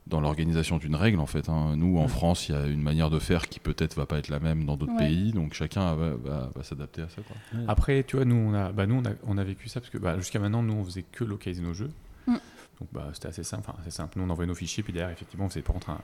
dans 0.08 0.20
l'organisation 0.20 0.78
d'une 0.78 0.94
règle 0.94 1.20
en 1.20 1.26
fait. 1.26 1.48
hein. 1.48 1.76
Nous 1.76 1.98
en. 1.98 2.08
France, 2.08 2.48
il 2.48 2.52
y 2.52 2.54
a 2.58 2.66
une 2.66 2.80
manière 2.82 3.10
de 3.10 3.18
faire 3.18 3.46
qui 3.48 3.60
peut-être 3.60 3.94
va 3.94 4.06
pas 4.06 4.18
être 4.18 4.28
la 4.28 4.40
même 4.40 4.64
dans 4.64 4.76
d'autres 4.76 4.92
Ouais. 4.94 5.06
pays, 5.08 5.32
donc 5.32 5.52
chacun 5.54 5.94
va, 5.94 6.14
va- 6.16 6.50
va 6.54 6.62
s'adapter 6.62 7.02
à 7.02 7.08
ça. 7.08 7.20
Quoi. 7.22 7.36
Après, 7.68 8.02
tu 8.04 8.16
vois, 8.16 8.24
nous, 8.24 8.34
on 8.36 8.54
a, 8.54 8.72
bah, 8.72 8.86
nous, 8.86 8.96
on 8.96 9.04
a, 9.04 9.12
on 9.26 9.36
a 9.38 9.44
vécu 9.44 9.68
ça 9.68 9.80
parce 9.80 9.90
que 9.90 9.98
bah, 9.98 10.16
jusqu'à 10.18 10.38
maintenant, 10.38 10.62
nous, 10.62 10.72
on 10.74 10.84
faisait 10.84 11.02
que 11.04 11.24
localiser 11.24 11.62
nos 11.62 11.74
jeux. 11.74 11.90
Mm. 12.26 12.34
Donc, 12.80 12.88
bah, 12.92 13.10
c'était 13.12 13.28
assez 13.28 13.42
simple. 13.44 13.64
Enfin, 13.68 13.78
assez 13.80 13.90
simple. 13.90 14.18
Nous, 14.18 14.24
on 14.24 14.30
envoyait 14.30 14.48
nos 14.48 14.54
fichiers, 14.54 14.82
puis 14.82 14.92
derrière, 14.92 15.10
effectivement, 15.12 15.48
par 15.48 15.62
contre 15.74 15.90
un- 15.90 16.00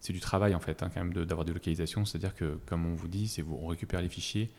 c'est 0.00 0.12
du 0.12 0.20
travail 0.20 0.54
en 0.54 0.60
fait, 0.60 0.82
hein, 0.82 0.90
quand 0.92 1.00
même, 1.00 1.12
de- 1.12 1.24
d'avoir 1.24 1.44
des 1.44 1.52
localisations. 1.52 2.04
C'est-à-dire 2.04 2.34
que, 2.34 2.58
comme 2.66 2.84
on 2.86 2.94
vous 2.94 3.08
dit, 3.08 3.28
c'est 3.28 3.42
vous, 3.42 3.58
on 3.62 3.66
récupère 3.68 4.02
les 4.02 4.08
fichiers, 4.08 4.50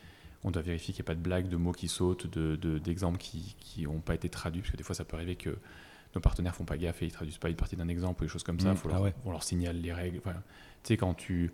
on 0.44 0.52
doit 0.52 0.62
vérifier 0.62 0.94
qu'il 0.94 1.04
n'y 1.04 1.08
a 1.08 1.10
pas 1.12 1.16
de 1.16 1.22
blagues, 1.22 1.50
de 1.50 1.58
mots 1.58 1.72
qui 1.74 1.88
sautent, 1.90 2.28
de- 2.28 2.56
de- 2.56 2.78
d'exemples 2.80 3.18
qui 3.20 3.84
n'ont 3.84 4.00
pas 4.00 4.16
été 4.16 4.30
traduits, 4.30 4.62
parce 4.62 4.72
que 4.72 4.78
des 4.78 4.84
fois, 4.84 4.96
ça 4.96 5.04
peut 5.04 5.16
arriver 5.18 5.36
que 5.36 5.58
nos 6.18 6.22
partenaires 6.22 6.56
font 6.56 6.66
pas 6.66 6.78
gaffe 6.78 7.02
et 7.02 7.06
ils 7.06 7.12
traduisent 7.12 7.38
pas 7.38 7.50
une 7.50 7.56
partie 7.56 7.76
d'un 7.76 7.88
exemple 7.88 8.24
ou 8.24 8.26
des 8.26 8.32
choses 8.32 8.44
comme 8.44 8.60
ça. 8.60 8.74
Mm. 8.74 8.76
Faut 8.78 8.90
Ah 8.92 8.94
leur, 8.96 9.02
ouais. 9.04 9.14
On 9.26 9.32
leur 9.32 9.44
signale 9.44 9.80
les 9.82 9.94
règles. 9.94 10.20
Tu 10.22 10.30
sais, 10.84 10.98
quand 10.98 11.14
tu. 11.14 11.52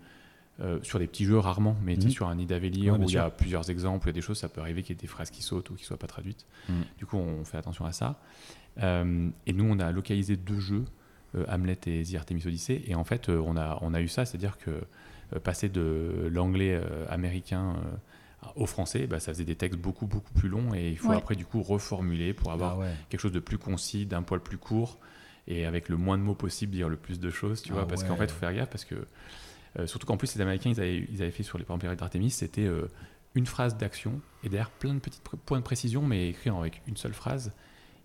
euh, 0.60 0.78
sur 0.84 1.00
des 1.00 1.08
petits 1.08 1.24
jeux 1.24 1.38
rarement, 1.38 1.74
mais 1.82 1.96
Mhm. 1.96 2.10
sur 2.10 2.28
un 2.28 2.36
nid 2.36 2.46
d'Avélir 2.46 2.92
Ouais, 2.92 3.00
où 3.00 3.08
il 3.08 3.14
y 3.14 3.18
a 3.18 3.28
plusieurs 3.28 3.68
exemples, 3.70 4.06
il 4.06 4.10
y 4.10 4.10
a 4.10 4.12
des 4.12 4.20
choses, 4.20 4.38
ça 4.38 4.48
peut 4.48 4.60
arriver 4.60 4.82
qu'il 4.84 4.94
y 4.94 4.96
ait 4.96 5.00
des 5.00 5.08
phrases 5.08 5.30
qui 5.30 5.42
sautent 5.42 5.68
ou 5.70 5.74
qui 5.74 5.82
soient 5.84 5.96
pas 5.96 6.06
traduites. 6.06 6.46
Mhm. 6.68 6.84
Du 6.96 7.06
coup, 7.06 7.16
on 7.16 7.44
fait 7.44 7.56
attention 7.56 7.84
à 7.86 7.90
ça. 7.90 8.20
Euh, 8.80 9.30
et 9.46 9.52
nous, 9.52 9.64
on 9.64 9.80
a 9.80 9.90
localisé 9.90 10.36
deux 10.36 10.60
jeux, 10.60 10.84
euh, 11.34 11.44
Hamlet 11.48 11.76
et 11.86 12.04
The 12.04 12.14
Artemis 12.14 12.46
Odyssey. 12.46 12.82
Et 12.86 12.94
en 12.94 13.02
fait, 13.02 13.28
on, 13.30 13.56
a, 13.56 13.78
on 13.82 13.94
a 13.94 14.00
eu 14.00 14.06
ça, 14.06 14.24
c'est-à-dire 14.26 14.56
que 14.58 14.70
passer 15.40 15.68
de 15.68 16.28
l'anglais 16.32 16.80
américain 17.10 17.74
au 18.56 18.66
français, 18.66 19.06
bah, 19.06 19.20
ça 19.20 19.32
faisait 19.32 19.44
des 19.44 19.56
textes 19.56 19.78
beaucoup, 19.78 20.06
beaucoup 20.06 20.32
plus 20.34 20.48
longs. 20.48 20.74
Et 20.74 20.88
il 20.90 20.98
faut 20.98 21.10
Ouais. 21.10 21.16
après, 21.16 21.36
du 21.36 21.44
coup, 21.46 21.62
reformuler 21.62 22.34
pour 22.34 22.52
avoir 22.52 22.74
Ah 22.74 22.78
ouais. 22.78 22.94
quelque 23.08 23.20
chose 23.20 23.32
de 23.32 23.40
plus 23.40 23.58
concis, 23.58 24.06
d'un 24.06 24.22
poil 24.22 24.40
plus 24.40 24.58
court, 24.58 24.98
et 25.46 25.66
avec 25.66 25.88
le 25.88 25.96
moins 25.96 26.16
de 26.18 26.22
mots 26.22 26.34
possible, 26.34 26.72
dire 26.72 26.88
le 26.88 26.96
plus 26.96 27.20
de 27.20 27.30
choses, 27.30 27.62
tu 27.62 27.72
Ah 27.72 27.76
vois, 27.76 27.88
parce 27.88 28.02
qu'en 28.04 28.16
fait, 28.16 28.24
il 28.24 28.30
faut 28.30 28.38
faire 28.38 28.54
gaffe, 28.54 28.70
parce 28.70 28.84
que, 28.84 29.06
euh, 29.78 29.86
surtout 29.86 30.06
qu'en 30.06 30.16
plus, 30.16 30.34
les 30.34 30.40
Américains, 30.40 30.70
ils 30.70 30.80
avaient, 30.80 31.06
ils 31.12 31.22
avaient 31.22 31.30
fait 31.30 31.42
sur 31.42 31.58
les 31.58 31.64
règles 31.68 31.96
d'Artemis, 31.96 32.30
c'était 32.30 32.62
euh, 32.64 32.88
une 33.34 33.46
phrase 33.46 33.76
d'action, 33.76 34.20
et 34.42 34.48
derrière 34.48 34.70
plein 34.70 34.94
de 34.94 35.00
petits 35.00 35.20
points 35.46 35.58
de 35.58 35.64
précision, 35.64 36.02
mais 36.06 36.28
écrits 36.28 36.50
avec 36.50 36.82
une 36.86 36.96
seule 36.96 37.14
phrase. 37.14 37.52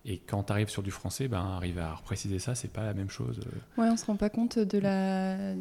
Et 0.06 0.18
quand 0.18 0.44
tu 0.44 0.52
arrives 0.52 0.70
sur 0.70 0.82
du 0.82 0.90
français, 0.90 1.28
ben, 1.28 1.40
arriver 1.40 1.82
à 1.82 1.94
repréciser 1.94 2.38
ça, 2.38 2.54
c'est 2.54 2.72
pas 2.72 2.84
la 2.84 2.94
même 2.94 3.10
chose. 3.10 3.40
Ouais, 3.76 3.88
on 3.90 3.96
se 3.98 4.06
rend 4.06 4.16
pas 4.16 4.30
compte 4.30 4.58
de 4.58 4.78
la, 4.78 5.54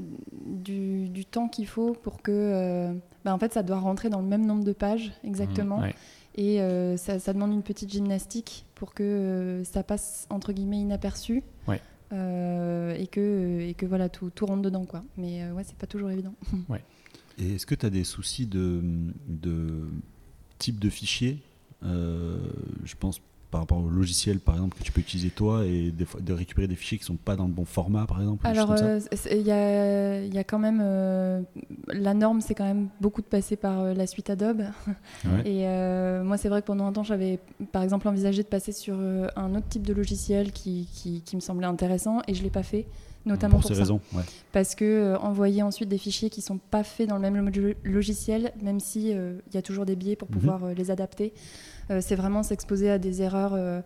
du, 0.46 1.10
du 1.10 1.26
temps 1.26 1.50
qu'il 1.50 1.68
faut 1.68 1.94
pour 1.94 2.22
que. 2.22 2.32
euh, 2.32 2.94
bah, 3.26 3.34
en 3.34 3.40
fait, 3.40 3.52
ça 3.54 3.64
doit 3.64 3.80
rentrer 3.80 4.10
dans 4.10 4.22
le 4.22 4.28
même 4.28 4.46
nombre 4.46 4.64
de 4.64 4.72
pages 4.72 5.12
exactement. 5.26 5.80
Ouais. 5.82 5.94
Et 6.36 6.62
euh, 6.62 6.96
ça, 6.96 7.20
ça 7.20 7.34
demande 7.34 7.52
une 7.52 7.64
petite 7.64 7.90
gymnastique 7.92 8.66
pour 8.76 8.94
que 8.94 9.04
euh, 9.04 9.64
ça 9.66 9.84
passe 9.84 10.26
entre 10.30 10.54
guillemets 10.54 10.80
inaperçu. 10.80 11.44
Ouais. 11.68 11.82
Euh, 12.14 12.96
et 12.96 13.08
que, 13.08 13.60
et 13.60 13.74
que 13.74 13.86
voilà, 13.86 14.08
tout, 14.08 14.30
tout 14.30 14.46
rentre 14.46 14.62
dedans. 14.62 14.86
Quoi. 14.86 15.04
Mais 15.18 15.44
euh, 15.44 15.52
ouais, 15.52 15.64
c'est 15.66 15.76
pas 15.78 15.86
toujours 15.88 16.10
évident. 16.12 16.34
Et 17.38 17.56
est-ce 17.56 17.66
que 17.66 17.76
tu 17.76 17.86
as 17.86 17.90
des 17.90 18.04
soucis 18.04 18.48
de, 18.48 18.82
de 19.28 19.88
type 20.58 20.80
de 20.80 20.90
fichier? 20.90 21.42
Euh, 21.84 22.38
Je 22.84 22.96
pense 22.96 23.22
par 23.52 23.62
rapport 23.62 23.80
au 23.84 23.90
logiciel, 23.90 24.40
par 24.40 24.56
exemple, 24.56 24.78
que 24.78 24.84
tu 24.84 24.92
peux 24.92 25.02
utiliser 25.02 25.30
toi 25.32 25.66
et 25.66 25.92
de 25.92 26.34
récupérer 26.34 26.68
des 26.68 26.76
fichiers 26.76 26.98
qui 27.00 27.04
sont 27.04 27.16
pas 27.16 27.36
dans 27.36 27.46
le 27.48 27.52
bon 27.54 27.66
format, 27.66 28.06
par 28.06 28.20
exemple 28.22 28.46
Alors, 28.46 28.72
euh, 28.72 29.00
il 29.32 29.42
y, 29.42 30.36
y 30.36 30.38
a 30.38 30.44
quand 30.44 30.60
même. 30.60 30.80
euh, 30.84 31.42
la 31.88 32.14
norme, 32.14 32.42
c'est 32.42 32.54
quand 32.54 32.64
même 32.66 32.90
beaucoup 33.02 33.22
de 33.22 33.28
passer 33.28 33.56
par 33.56 33.80
euh, 33.82 33.94
la 33.94 34.06
suite 34.08 34.30
Adobe. 34.30 34.62
Ouais. 35.26 35.42
Et 35.46 35.68
euh, 35.68 36.24
moi, 36.24 36.38
c'est 36.38 36.50
vrai 36.50 36.62
que 36.62 36.68
pendant 36.68 36.86
un 36.86 36.92
temps, 36.94 37.04
j'avais 37.04 37.40
par 37.72 37.82
exemple 37.84 38.08
envisagé 38.08 38.44
de 38.44 38.48
passer 38.48 38.72
sur 38.72 38.96
euh, 39.00 39.28
un 39.36 39.56
autre 39.56 39.68
type 39.68 39.84
de 39.86 39.94
logiciel 39.94 40.52
qui, 40.52 40.88
qui, 40.94 41.22
qui 41.22 41.36
me 41.36 41.42
semblait 41.42 41.66
intéressant 41.68 42.22
et 42.28 42.34
je 42.36 42.40
ne 42.40 42.44
l'ai 42.46 42.50
pas 42.52 42.64
fait, 42.64 42.86
notamment 43.26 43.54
pour 43.56 43.62
pour, 43.62 43.70
ces 43.70 43.74
ça. 43.76 43.82
raisons. 43.82 44.00
Ouais. 44.14 44.24
Parce 44.52 44.76
que 44.76 44.86
euh, 44.86 45.18
envoyer 45.20 45.64
ensuite 45.64 45.90
des 45.90 45.98
fichiers 45.98 46.30
qui 46.30 46.42
ne 46.42 46.46
sont 46.46 46.60
pas 46.60 46.84
faits 46.84 47.10
dans 47.10 47.18
le 47.18 47.22
même 47.30 47.50
lo- 47.50 47.74
logiciel, 47.84 48.54
même 48.62 48.80
si 48.80 49.12
euh, 49.14 49.40
il 49.48 49.56
y 49.56 49.58
a 49.58 49.62
toujours 49.64 49.86
des 49.86 49.96
biais 49.96 50.16
pour 50.16 50.30
Mhm. 50.30 50.36
pouvoir 50.38 50.64
euh, 50.66 50.74
les 50.76 50.92
adapter, 50.92 51.34
euh, 51.34 51.40
c'est 52.02 52.16
vraiment 52.16 52.44
s'exposer 52.44 52.90
à 52.90 52.98
des 53.00 53.22
erreurs. 53.22 53.54
euh, 53.56 53.82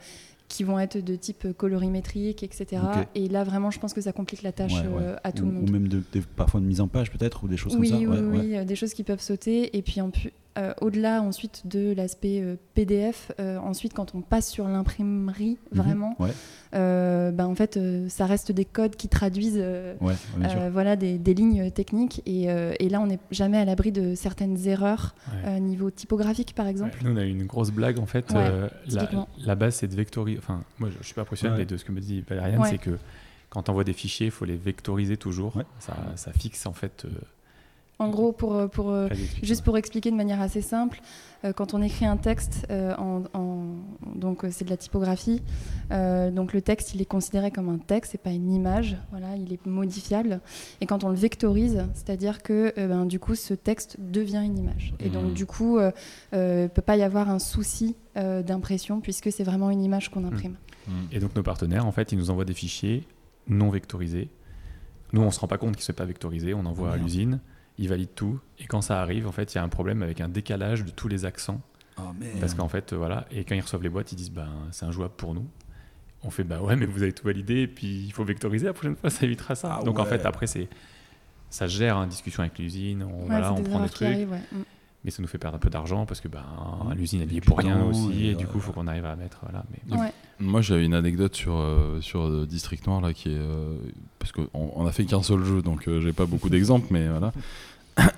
qui 0.50 0.63
vont 0.63 0.77
être 0.77 1.03
de 1.03 1.15
type 1.15 1.48
colorimétrique, 1.57 2.43
etc. 2.43 2.79
Et 3.15 3.27
là, 3.27 3.43
vraiment, 3.43 3.72
je 3.72 3.79
pense 3.79 3.91
que 3.91 4.01
ça 4.01 4.12
complique 4.12 4.43
la 4.43 4.51
tâche 4.51 4.74
Ouais, 4.74 4.81
ouais. 4.88 5.01
euh, 5.01 5.15
à 5.24 5.31
tout 5.31 5.43
ou, 5.43 5.48
le 5.48 5.51
monde. 5.53 5.67
ou 5.69 5.72
même 5.72 5.88
de, 5.88 6.03
parfois 6.36 6.60
de 6.60 6.65
mise 6.65 6.79
en 6.79 6.88
page, 6.88 7.10
peut-être, 7.12 7.43
ou 7.43 7.48
des 7.48 7.57
choses 7.57 7.75
Oui, 7.75 7.89
comme 7.89 8.00
ça. 8.03 8.07
oui, 8.12 8.19
Ouais, 8.19 8.39
oui, 8.39 8.57
euh, 8.57 8.63
des 8.65 8.75
choses 8.75 8.93
qui 8.93 9.03
peuvent 9.03 9.22
sauter. 9.22 9.75
Et 9.75 9.81
puis 9.81 10.00
en 10.00 10.12
pu- 10.12 10.31
euh, 10.57 10.74
au-delà 10.81 11.22
ensuite 11.22 11.65
de 11.65 11.93
l'aspect 11.93 12.39
euh, 12.41 12.55
PDF, 12.75 13.31
euh, 13.39 13.57
ensuite 13.57 13.93
quand 13.93 14.13
on 14.13 14.22
passe 14.22 14.50
sur 14.51 14.67
l'imprimerie, 14.67 15.57
Mhm. 15.72 15.77
vraiment, 15.79 16.15
Ouais, 16.19 16.29
euh, 16.75 17.31
ben, 17.31 17.45
en 17.48 17.55
fait, 17.55 17.77
euh, 17.77 18.07
ça 18.10 18.25
reste 18.25 18.51
des 18.51 18.65
codes 18.65 18.95
qui 18.95 19.07
traduisent 19.07 19.57
euh, 19.57 19.95
ouais, 20.01 20.13
euh, 20.43 20.69
voilà, 20.72 20.95
des, 20.95 21.17
des 21.17 21.33
lignes 21.33 21.72
techniques. 21.72 22.22
Et, 22.25 22.51
euh, 22.51 22.74
et 22.79 22.89
là, 22.89 23.01
on 23.01 23.07
n'est 23.07 23.19
jamais 23.31 23.57
à 23.57 23.65
l'abri 23.65 23.91
de 23.91 24.15
certaines 24.15 24.67
erreurs 24.67 25.15
Ouais. 25.31 25.50
euh, 25.55 25.60
niveau 25.60 25.89
typographique, 25.89 26.53
par 26.55 26.67
exemple. 26.67 26.98
Ouais, 27.01 27.10
nous, 27.10 27.15
on 27.15 27.17
a 27.17 27.25
eu 27.25 27.29
une 27.29 27.45
grosse 27.45 27.72
blague 27.72 27.98
en 28.00 28.05
fait. 28.05 28.29
Ouais, 28.31 28.38
euh, 28.38 28.69
la, 29.45 29.55
base, 29.55 29.75
c'est 29.75 29.88
de 29.88 29.95
vectoriser. 29.95 30.38
Enfin, 30.38 30.62
moi, 30.79 30.89
je, 30.91 30.98
je 31.00 31.03
suis 31.05 31.15
pas 31.15 31.25
mais 31.57 31.65
de 31.65 31.77
ce 31.77 31.83
que 31.86 31.91
me 31.91 32.00
dit 32.00 32.22
Valériane, 32.22 32.60
Ouais. 32.62 32.69
c'est 32.69 32.77
que 32.77 32.98
quand 33.50 33.69
on 33.69 33.72
envoie 33.72 33.83
des 33.83 33.93
fichiers, 33.93 34.27
il 34.27 34.31
faut 34.31 34.45
les 34.45 34.55
vectoriser 34.57 35.17
toujours. 35.17 35.55
Ouais. 35.57 35.65
Ça, 35.79 35.95
ça 36.15 36.31
fixe 36.31 36.65
en 36.65 36.74
fait. 36.74 37.05
En 38.00 38.09
gros, 38.09 38.31
pour, 38.31 38.55
euh, 38.55 38.67
pour, 38.67 38.89
euh. 38.89 39.07
Juste 39.43 39.63
pour 39.63 39.77
expliquer 39.77 40.09
de 40.12 40.15
manière 40.15 40.41
assez 40.41 40.62
simple, 40.62 41.00
euh, 41.45 41.53
quand 41.53 41.73
on 41.73 41.81
écrit 41.81 42.05
un 42.05 42.17
texte, 42.17 42.65
en, 42.71 43.23
en- 43.33 43.65
donc 44.15 44.45
c'est 44.51 44.65
de 44.65 44.69
la 44.69 44.77
typographie, 44.77 45.41
donc 45.91 46.53
le 46.53 46.62
texte 46.62 46.95
il 46.95 47.01
est 47.01 47.05
considéré 47.05 47.51
comme 47.51 47.69
un 47.69 47.77
texte 47.77 48.15
et 48.15 48.17
pas 48.17 48.31
une 48.31 48.51
image, 48.51 48.97
voilà, 49.12 49.35
il 49.38 49.53
est 49.53 49.65
modifiable. 49.65 50.39
Et 50.81 50.85
quand 50.85 51.03
on 51.03 51.09
le 51.09 51.15
vectorise, 51.15 51.85
c'est-à-dire 51.93 52.41
que 52.41 52.73
ben, 52.75 53.05
du 53.05 53.19
coup 53.19 53.35
ce 53.35 53.53
texte 53.53 53.97
devient 54.00 54.41
une 54.43 54.57
image. 54.57 54.93
Et 55.00 55.09
donc 55.09 55.25
Mhm. 55.25 55.33
du 55.33 55.45
coup, 55.45 55.79
il 55.79 56.69
peut 56.73 56.81
pas 56.85 56.97
y 56.97 57.03
avoir 57.03 57.29
un 57.29 57.39
souci 57.39 57.95
d'impression 58.15 59.01
puisque 59.01 59.31
c'est 59.31 59.43
vraiment 59.43 59.69
une 59.69 59.83
image 59.83 60.09
qu'on 60.09 60.25
imprime. 60.25 60.55
Et 61.12 61.19
donc 61.19 61.35
nos 61.35 61.43
partenaires, 61.43 61.85
en 61.85 61.91
fait, 61.91 62.12
ils 62.12 62.17
nous 62.17 62.29
envoient 62.31 62.45
des 62.45 62.53
fichiers 62.53 63.05
non 63.47 63.69
vectorisés. 63.69 64.29
Nous, 65.13 65.21
on 65.21 65.29
se 65.31 65.39
rend 65.39 65.47
pas 65.47 65.57
compte 65.57 65.75
qu'ils 65.75 65.81
ne 65.83 65.85
sont 65.85 65.93
pas 65.93 66.05
vectorisés. 66.05 66.53
On 66.53 66.65
envoie 66.65 66.91
à 66.93 66.97
l'usine, 66.97 67.39
ils 67.77 67.89
valident 67.89 68.13
tout. 68.15 68.39
Et 68.60 68.65
quand 68.65 68.82
ça 68.82 69.01
arrive, 69.01 69.27
en 69.27 69.32
fait, 69.32 69.53
il 69.53 69.58
y 69.58 69.60
a 69.60 69.63
un 69.63 69.70
problème 69.70 70.03
avec 70.03 70.22
un 70.22 70.30
décalage 70.30 70.84
de 70.86 70.92
tous 70.92 71.08
les 71.08 71.25
accents. 71.25 71.62
Oh, 71.98 72.01
merde. 72.20 72.39
Parce 72.39 72.53
qu'en 72.53 72.68
fait, 72.68 72.94
euh, 72.94 72.98
voilà. 72.98 73.25
Et 73.32 73.44
quand 73.44 73.56
ils 73.56 73.62
reçoivent 73.62 73.84
les 73.84 73.89
boîtes, 73.89 74.12
ils 74.12 74.15
disent, 74.15 74.32
ben, 74.32 74.50
c'est 74.72 74.86
injouable 74.86 75.13
pour 75.15 75.34
nous. 75.34 75.48
On 76.24 76.30
fait, 76.30 76.44
bah 76.44 76.62
ouais, 76.62 76.75
mais 76.75 76.86
vous 76.86 77.03
avez 77.03 77.12
tout 77.12 77.25
validé. 77.25 77.62
Et 77.62 77.68
puis, 77.68 78.06
il 78.06 78.13
faut 78.13 78.24
vectoriser 78.24 78.65
la 78.65 78.74
prochaine 78.74 78.96
fois, 78.96 79.10
ça 79.10 79.25
évitera 79.25 79.56
ça. 79.56 79.80
Ah 79.80 79.84
donc, 79.84 80.00
en 80.00 80.06
fait, 80.06 80.25
après, 80.25 80.48
c'est. 80.48 80.68
Ça 81.50 81.68
se 81.68 81.77
gère 81.77 81.98
en 81.98 82.08
discussion 82.08 82.42
avec 82.42 82.58
l'usine, 82.58 83.03
on, 83.03 83.22
Ouais, 83.22 83.25
voilà, 83.27 83.53
on 83.53 83.62
prend 83.62 83.84
des 83.84 83.89
trucs, 83.89 84.08
arrivent, 84.08 84.32
ouais. 84.32 84.42
Mais 85.05 85.12
ça 85.12 85.22
nous 85.22 85.27
fait 85.27 85.38
perdre 85.38 85.57
un 85.57 85.60
peu 85.60 85.69
d'argent 85.69 86.05
parce 86.05 86.22
que 86.22 86.27
ben, 86.29 86.39
Mmh. 86.86 86.93
l'usine 86.93 87.22
elle 87.22 87.31
y 87.33 87.38
est 87.38 87.41
pour 87.41 87.57
rien 87.57 87.83
aussi, 87.83 88.25
et 88.25 88.31
et, 88.31 88.36
du 88.36 88.45
ouais, 88.45 88.51
coup 88.51 88.57
il 88.57 88.62
faut 88.62 88.72
qu'on 88.72 88.88
arrive 88.88 89.05
à 89.05 89.15
mettre. 89.15 89.39
Voilà, 89.43 89.63
mais... 89.72 89.98
Ouais. 89.98 90.13
Moi, 90.39 90.62
j'avais 90.62 90.86
une 90.86 90.93
anecdote 90.93 91.36
sur, 91.36 91.55
euh, 91.57 92.00
sur 92.01 92.22
euh, 92.25 92.45
District 92.45 92.86
Noir, 92.88 93.01
là, 93.01 93.13
qui 93.13 93.29
est. 93.29 93.38
euh, 93.38 93.75
parce 94.19 94.31
qu'on 94.31 94.48
on 94.53 94.86
a 94.86 94.91
fait 94.91 95.05
qu'un 95.05 95.22
seul 95.24 95.43
jeu, 95.43 95.62
donc 95.62 95.88
euh, 95.88 96.00
j'ai 96.01 96.13
pas 96.13 96.25
beaucoup 96.25 96.50
d'exemples, 96.50 96.88
mais 96.91 97.07
voilà. 97.07 97.31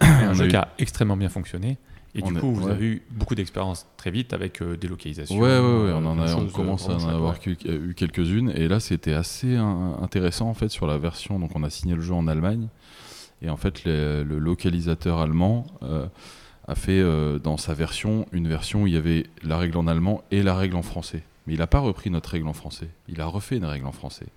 un 0.01 0.33
jeu 0.33 0.45
eu- 0.45 0.47
qui 0.49 0.55
a 0.55 0.69
extrêmement 0.77 1.17
bien 1.17 1.29
fonctionné. 1.29 1.77
Et 2.17 2.23
On 2.23 2.27
du 2.31 2.37
est- 2.37 2.39
coup, 2.39 2.53
vous 2.53 2.65
ouais. 2.67 2.71
avez 2.71 2.85
eu 2.85 3.01
beaucoup 3.11 3.35
d'expérience 3.35 3.87
très 3.97 4.09
vite 4.11 4.31
avec 4.33 4.61
euh, 4.61 4.77
des 4.77 4.87
localisations. 4.87 5.35
Ouais, 5.37 5.41
ouais, 5.41 5.57
ouais, 5.59 5.89
euh, 5.89 5.95
on, 5.97 6.05
en 6.05 6.17
a, 6.19 6.33
on 6.35 6.45
commence 6.47 6.87
euh, 6.87 6.93
à 6.93 6.95
en 7.03 7.09
avoir 7.09 7.35
eu, 7.45 7.93
quelques-unes. 7.93 8.53
Et 8.55 8.67
là, 8.69 8.79
c'était 8.79 9.13
assez 9.13 9.55
intéressant 9.55 10.47
en 10.49 10.53
fait 10.53 10.69
sur 10.69 10.87
la 10.87 10.97
version. 10.97 11.39
Donc, 11.39 11.51
on 11.55 11.63
a 11.63 11.69
signé 11.69 11.93
le 11.95 12.01
jeu 12.01 12.13
en 12.13 12.27
Allemagne. 12.27 12.67
Et 13.41 13.49
en 13.49 13.57
fait, 13.57 13.83
le, 13.83 14.23
le 14.23 14.39
localisateur 14.39 15.19
allemand 15.19 15.65
euh, 15.83 16.05
a 16.67 16.75
fait 16.75 16.99
euh, 16.99 17.39
dans 17.39 17.57
sa 17.57 17.73
version 17.73 18.25
une 18.31 18.47
version 18.47 18.83
où 18.83 18.87
il 18.87 18.93
y 18.93 18.97
avait 18.97 19.27
la 19.43 19.57
règle 19.57 19.77
en 19.77 19.87
allemand 19.87 20.23
et 20.31 20.43
la 20.43 20.55
règle 20.55 20.75
en 20.75 20.81
français. 20.81 21.23
Mais 21.47 21.53
il 21.53 21.59
n'a 21.59 21.67
pas 21.67 21.79
repris 21.79 22.09
notre 22.09 22.29
règle 22.31 22.47
en 22.47 22.53
français. 22.53 22.89
Il 23.07 23.21
a 23.21 23.25
refait 23.27 23.57
une 23.57 23.65
règle 23.65 23.85
en 23.85 23.91
français. 23.91 24.27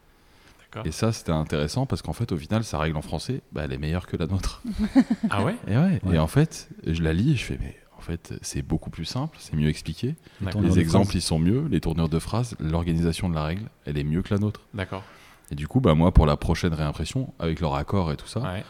Et 0.84 0.92
ça, 0.92 1.12
c'était 1.12 1.32
intéressant 1.32 1.86
parce 1.86 2.02
qu'en 2.02 2.12
fait, 2.12 2.30
au 2.30 2.36
final, 2.36 2.62
sa 2.62 2.78
règle 2.78 2.96
en 2.98 3.02
français, 3.02 3.40
bah, 3.52 3.62
elle 3.64 3.72
est 3.72 3.78
meilleure 3.78 4.06
que 4.06 4.16
la 4.16 4.26
nôtre. 4.26 4.62
Ah 5.30 5.42
ouais? 5.42 5.56
Et, 5.66 5.76
ouais. 5.76 6.00
Ouais. 6.04 6.16
et 6.16 6.18
en 6.18 6.26
fait, 6.26 6.68
je 6.86 7.02
la 7.02 7.12
lis 7.14 7.32
et 7.32 7.36
je 7.36 7.44
fais, 7.44 7.58
mais 7.60 7.74
en 7.96 8.02
fait, 8.02 8.34
c'est 8.42 8.62
beaucoup 8.62 8.90
plus 8.90 9.06
simple, 9.06 9.36
c'est 9.40 9.56
mieux 9.56 9.68
expliqué. 9.68 10.14
Les 10.60 10.78
exemples, 10.78 11.06
phrase. 11.06 11.14
ils 11.14 11.22
sont 11.22 11.38
mieux, 11.38 11.66
les 11.70 11.80
tournures 11.80 12.08
de 12.10 12.18
phrases, 12.18 12.54
l'organisation 12.60 13.28
de 13.30 13.34
la 13.34 13.44
règle, 13.44 13.62
elle 13.86 13.96
est 13.98 14.04
mieux 14.04 14.22
que 14.22 14.32
la 14.32 14.38
nôtre. 14.38 14.60
D'accord. 14.74 15.02
Et 15.50 15.54
du 15.54 15.66
coup, 15.66 15.80
bah, 15.80 15.94
moi, 15.94 16.12
pour 16.12 16.26
la 16.26 16.36
prochaine 16.36 16.74
réimpression, 16.74 17.32
avec 17.38 17.60
leur 17.60 17.74
accord 17.74 18.12
et 18.12 18.16
tout 18.16 18.28
ça, 18.28 18.40
Ouais. 18.40 18.64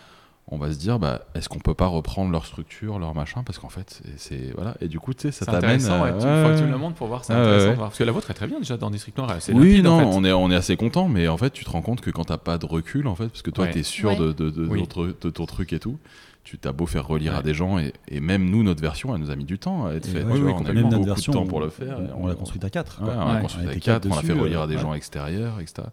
On 0.51 0.57
va 0.59 0.73
se 0.73 0.79
dire, 0.79 0.99
bah, 0.99 1.23
est-ce 1.35 1.49
qu'on 1.49 1.59
peut 1.59 1.75
pas 1.75 1.87
reprendre 1.87 2.31
leur 2.33 2.47
structure, 2.47 2.99
leur 2.99 3.15
machin 3.15 3.43
Parce 3.45 3.59
qu'en 3.59 3.69
fait, 3.69 4.01
c'est-. 4.17 4.53
Voilà. 4.57 4.75
Et 4.81 4.89
du 4.89 4.99
coup, 4.99 5.13
tu 5.15 5.23
sais, 5.23 5.31
ça 5.33 5.45
C'est 5.45 5.51
t'amène. 5.51 5.65
intéressant, 5.77 6.03
ouais, 6.03 6.11
euh, 6.11 6.15
tu, 6.45 6.49
faut 6.49 6.55
que 6.55 6.59
tu 6.61 6.65
me 6.67 6.71
le 6.73 6.79
montres 6.79 6.95
pour 6.97 7.07
voir, 7.07 7.25
c'est 7.25 7.35
Ouais, 7.35 7.39
intéressant 7.41 7.65
ouais. 7.67 7.71
de 7.73 7.77
voir. 7.77 7.89
Parce 7.91 7.99
que 7.99 8.05
la 8.05 8.13
vôtre 8.13 8.31
est 8.31 8.35
très 8.35 8.47
bien 8.47 8.59
déjà 8.59 8.77
dans 8.77 8.91
District 8.91 9.17
Noir. 9.19 9.37
c'est 9.41 9.53
Oui, 9.53 9.69
limpide, 9.73 9.85
non, 9.85 9.93
en 9.93 9.99
fait. 10.13 10.17
on, 10.19 10.25
est, 10.25 10.33
on 10.33 10.51
est 10.51 10.57
assez 10.57 10.77
content, 10.77 11.09
mais 11.09 11.29
en 11.29 11.37
fait, 11.37 11.51
tu 11.51 11.65
te 11.65 11.71
rends 11.71 11.83
compte 11.83 12.01
que 12.01 12.11
quand 12.11 12.25
t'as 12.25 12.39
pas 12.39 12.57
de 12.59 12.67
recul, 12.67 13.07
en 13.09 13.15
fait, 13.15 13.29
parce 13.29 13.43
que 13.43 13.51
toi, 13.51 13.65
Ouais. 13.67 13.73
tu 13.73 13.79
es 13.81 13.83
sûr 13.83 14.11
Ouais. 14.11 14.17
de, 14.17 14.33
de, 14.33 14.51
de, 14.51 14.67
Oui. 14.67 14.81
de 14.83 14.87
ton- 14.87 15.05
de 15.21 15.31
ton 15.31 15.45
truc 15.47 15.73
et 15.75 15.79
tout, 15.79 15.99
tu 16.45 16.57
t'as 16.57 16.73
beau 16.73 16.87
faire 16.87 17.07
relire 17.07 17.37
à 17.37 17.43
des 17.43 17.53
gens, 17.53 17.79
et, 17.79 17.93
et 18.09 18.21
même 18.21 18.49
nous, 18.49 18.63
notre 18.63 18.81
version, 18.81 19.15
elle 19.15 19.21
nous 19.21 19.31
a 19.31 19.37
mis 19.37 19.45
du 19.45 19.59
temps 19.59 19.85
à 19.87 19.93
être 19.93 20.07
faite. 20.07 20.25
ouais, 20.25 20.33
on 20.41 20.65
a 20.65 20.71
eu 20.71 20.75
même 20.75 20.85
notre 20.85 20.91
beaucoup 20.97 21.05
version, 21.05 21.33
de 21.33 21.37
temps 21.39 21.47
pour 21.47 21.61
le 21.61 21.69
faire. 21.69 21.99
On, 22.17 22.27
l'a 22.27 22.35
construite 22.35 22.65
à 22.65 22.71
4. 22.71 23.03
Ouais, 23.03 23.11
on 23.15 23.33
l'a 23.35 23.41
construite 23.41 23.67
On 23.67 23.69
à 23.69 23.73
était 23.73 23.81
4, 23.81 24.07
on 24.11 24.15
l'a 24.17 24.23
fait 24.23 24.33
relire 24.33 24.61
euh, 24.61 24.65
à 24.65 24.67
des 24.67 24.77
ouais. 24.77 24.81
gens 24.81 24.95
extérieurs, 24.95 25.61
etc. 25.61 25.89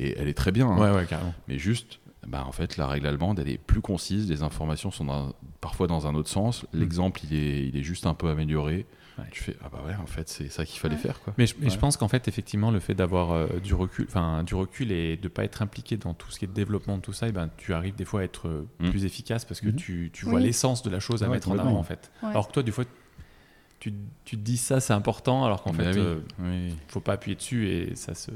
Et 0.00 0.16
elle 0.18 0.26
est 0.26 0.34
très 0.34 0.50
bien. 0.50 0.66
hein. 0.66 0.76
Ouais, 0.78 0.90
ouais, 0.90 1.06
carrément. 1.06 1.34
Mais 1.46 1.58
juste, 1.58 2.00
bah, 2.26 2.44
en 2.46 2.52
fait, 2.52 2.76
la 2.76 2.86
règle 2.86 3.06
allemande, 3.06 3.38
elle 3.40 3.48
est 3.50 3.58
plus 3.58 3.80
concise, 3.80 4.28
les 4.30 4.42
informations 4.42 4.90
sont 4.90 5.04
dans- 5.04 5.32
parfois 5.60 5.86
dans 5.86 6.06
un 6.06 6.14
autre 6.14 6.28
sens, 6.30 6.64
l'exemple, 6.72 7.20
il 7.24 7.34
est, 7.34 7.66
il 7.66 7.76
est 7.76 7.82
juste 7.82 8.06
un 8.06 8.14
peu 8.14 8.28
amélioré. 8.28 8.86
Ouais. 9.18 9.24
Tu 9.30 9.42
fais, 9.42 9.56
ah 9.62 9.68
bah 9.70 9.82
ouais, 9.86 9.94
en 9.96 10.06
fait, 10.06 10.28
c'est 10.30 10.48
ça 10.48 10.64
qu'il 10.64 10.80
fallait 10.80 10.94
Ouais. 10.94 11.00
faire, 11.00 11.20
quoi. 11.20 11.34
Mais 11.36 11.46
je, 11.46 11.54
mais 11.60 11.68
je 11.68 11.78
pense 11.78 11.98
qu'en 11.98 12.08
fait, 12.08 12.28
effectivement, 12.28 12.70
le 12.70 12.80
fait 12.80 12.94
d'avoir 12.94 13.32
euh, 13.32 13.46
du 13.62 13.74
recul, 13.74 14.06
enfin 14.08 14.42
du 14.42 14.54
recul 14.54 14.90
et 14.90 15.18
de 15.18 15.28
pas 15.28 15.44
être 15.44 15.60
impliqué 15.60 15.98
dans 15.98 16.14
tout 16.14 16.30
ce 16.30 16.38
qui 16.38 16.46
est 16.46 16.48
développement 16.48 16.96
de 16.96 17.02
tout 17.02 17.12
ça, 17.12 17.28
et 17.28 17.32
ben 17.32 17.50
tu 17.58 17.74
arrives 17.74 17.94
des 17.94 18.06
fois 18.06 18.20
à 18.20 18.24
être 18.24 18.48
euh, 18.48 18.66
Mm. 18.80 18.88
plus 18.90 19.04
efficace 19.04 19.44
parce 19.44 19.60
que 19.60 19.66
Mhm. 19.68 19.76
tu, 19.76 20.10
tu 20.14 20.24
Oui. 20.24 20.30
vois 20.30 20.40
l'essence 20.40 20.82
de 20.82 20.88
la 20.88 20.98
chose 20.98 21.22
à 21.22 21.26
ouais, 21.26 21.32
mettre 21.34 21.50
en 21.50 21.58
avant 21.58 21.76
en 21.76 21.82
fait. 21.82 22.10
Ouais. 22.22 22.30
Alors 22.30 22.48
que 22.48 22.52
toi, 22.54 22.62
des 22.62 22.72
fois, 22.72 22.84
tu, 23.80 23.92
tu 24.24 24.36
te 24.38 24.42
dis 24.42 24.56
ça, 24.56 24.80
c'est 24.80 24.94
important, 24.94 25.44
alors 25.44 25.62
qu'en 25.62 25.72
Bah 25.74 25.84
fait, 25.92 25.98
oui, 25.98 26.06
euh, 26.06 26.20
oui. 26.38 26.74
faut 26.88 27.00
pas 27.00 27.12
appuyer 27.14 27.34
dessus 27.36 27.68
et 27.68 27.94
ça 27.96 28.14
se. 28.14 28.30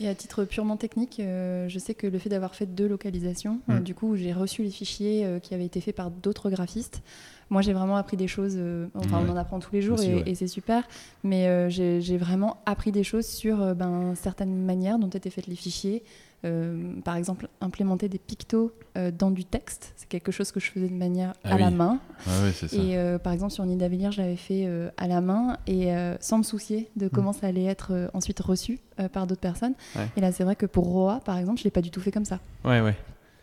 Et 0.00 0.08
à 0.08 0.14
titre 0.14 0.44
purement 0.44 0.76
technique, 0.76 1.20
euh, 1.20 1.68
je 1.68 1.78
sais 1.78 1.94
que 1.94 2.06
le 2.06 2.18
fait 2.18 2.28
d'avoir 2.28 2.54
fait 2.54 2.66
deux 2.66 2.88
localisations, 2.88 3.60
Mm. 3.68 3.72
euh, 3.72 3.80
du 3.80 3.94
coup, 3.94 4.16
j'ai 4.16 4.32
reçu 4.32 4.62
les 4.62 4.70
fichiers 4.70 5.24
euh, 5.24 5.38
qui 5.38 5.54
avaient 5.54 5.64
été 5.66 5.80
faits 5.80 5.94
par 5.94 6.10
d'autres 6.10 6.50
graphistes. 6.50 7.02
Moi, 7.50 7.62
j'ai 7.62 7.72
vraiment 7.72 7.96
appris 7.96 8.16
des 8.16 8.26
choses. 8.26 8.54
euh, 8.56 8.86
enfin, 8.94 9.18
Ouais. 9.20 9.26
on 9.28 9.32
en 9.32 9.36
apprend 9.36 9.60
tous 9.60 9.72
les 9.72 9.82
jours 9.82 9.98
Aussi, 9.98 10.10
et, 10.10 10.14
ouais. 10.16 10.22
et 10.26 10.34
c'est 10.34 10.48
super. 10.48 10.82
Mais 11.22 11.70
j'ai 11.70 12.16
vraiment 12.16 12.56
appris 12.66 12.90
des 12.90 13.04
choses 13.04 13.26
sur 13.26 13.74
ben, 13.74 14.14
certaines 14.16 14.64
manières 14.64 14.98
dont 14.98 15.10
étaient 15.10 15.30
faits 15.30 15.46
les 15.46 15.54
fichiers. 15.56 16.02
Euh, 16.44 17.00
par 17.04 17.16
exemple, 17.16 17.48
implémenter 17.60 18.08
des 18.08 18.18
pictos 18.18 18.72
euh, 18.96 19.10
dans 19.10 19.30
du 19.30 19.44
texte, 19.44 19.92
c'est 19.96 20.08
quelque 20.08 20.30
chose 20.30 20.52
que 20.52 20.60
je 20.60 20.70
faisais 20.70 20.88
de 20.88 20.94
manière 20.94 21.32
Ah 21.42 21.54
à 21.54 21.58
la 21.58 21.70
main. 21.70 21.98
Ah 22.26 22.52
ça. 22.52 22.66
Et 22.76 22.98
euh, 22.98 23.18
par 23.18 23.32
exemple, 23.32 23.52
sur 23.52 23.64
Nid 23.64 23.76
d'Avenir, 23.76 24.12
je 24.12 24.20
l'avais 24.20 24.36
fait 24.36 24.68
à 24.96 25.08
la 25.08 25.20
main 25.20 25.58
et 25.66 25.92
sans 26.20 26.38
me 26.38 26.42
soucier 26.42 26.90
de 26.96 27.08
comment 27.08 27.32
ça 27.32 27.46
allait 27.46 27.64
être 27.64 27.92
euh, 27.92 28.08
ensuite 28.14 28.40
reçu 28.40 28.80
par 29.12 29.26
d'autres 29.26 29.40
personnes. 29.40 29.74
Ouais. 29.96 30.08
Et 30.16 30.20
là, 30.20 30.32
c'est 30.32 30.44
vrai 30.44 30.56
que 30.56 30.66
pour 30.66 30.84
Roa, 30.84 31.20
par 31.24 31.38
exemple, 31.38 31.58
je 31.58 31.64
l'ai 31.64 31.70
pas 31.70 31.80
du 31.80 31.90
tout 31.90 32.00
fait 32.00 32.12
comme 32.12 32.24
ça. 32.24 32.40
Ouais, 32.64 32.80
ouais. 32.80 32.96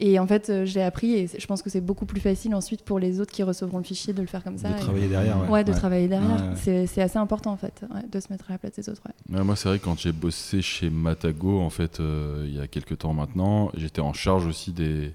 Et 0.03 0.17
en 0.17 0.25
fait, 0.25 0.49
euh, 0.49 0.65
je 0.65 0.73
l'ai 0.73 0.81
appris 0.81 1.13
et 1.13 1.27
je 1.37 1.45
pense 1.45 1.61
que 1.61 1.69
c'est 1.69 1.79
beaucoup 1.79 2.07
plus 2.07 2.19
facile 2.19 2.55
ensuite 2.55 2.81
pour 2.83 2.97
les 2.97 3.19
autres 3.21 3.31
qui 3.31 3.43
recevront 3.43 3.77
le 3.77 3.83
fichier 3.83 4.13
de 4.13 4.21
le 4.21 4.27
faire 4.27 4.43
comme 4.43 4.57
ça. 4.57 4.69
De 4.69 4.73
et- 4.75 4.79
travailler 4.79 5.07
derrière. 5.07 5.39
Ouais, 5.43 5.47
Ouais, 5.49 5.63
de 5.63 5.71
travailler 5.73 6.07
derrière. 6.07 6.29
Ouais, 6.41 6.49
ouais. 6.49 6.85
C'est- 6.87 7.01
assez 7.01 7.17
important 7.19 7.51
en 7.51 7.57
fait, 7.57 7.81
ouais, 7.93 8.01
de 8.11 8.19
se 8.19 8.31
mettre 8.31 8.45
à 8.49 8.53
la 8.53 8.57
place 8.57 8.73
des 8.73 8.89
autres. 8.89 9.01
ouais. 9.05 9.37
Ouais, 9.37 9.43
moi, 9.43 9.55
c'est 9.55 9.69
vrai 9.69 9.77
que 9.79 9.85
quand 9.85 9.99
j'ai 9.99 10.11
bossé 10.11 10.61
chez 10.63 10.89
Matago, 10.89 11.59
en 11.61 11.69
fait, 11.69 11.99
euh, 11.99 12.45
il 12.47 12.55
y 12.55 12.59
a 12.59 12.65
quelques 12.67 12.97
temps 12.97 13.13
maintenant, 13.13 13.71
j'étais 13.77 14.01
en 14.01 14.13
charge 14.13 14.47
aussi 14.47 14.71
des, 14.71 15.13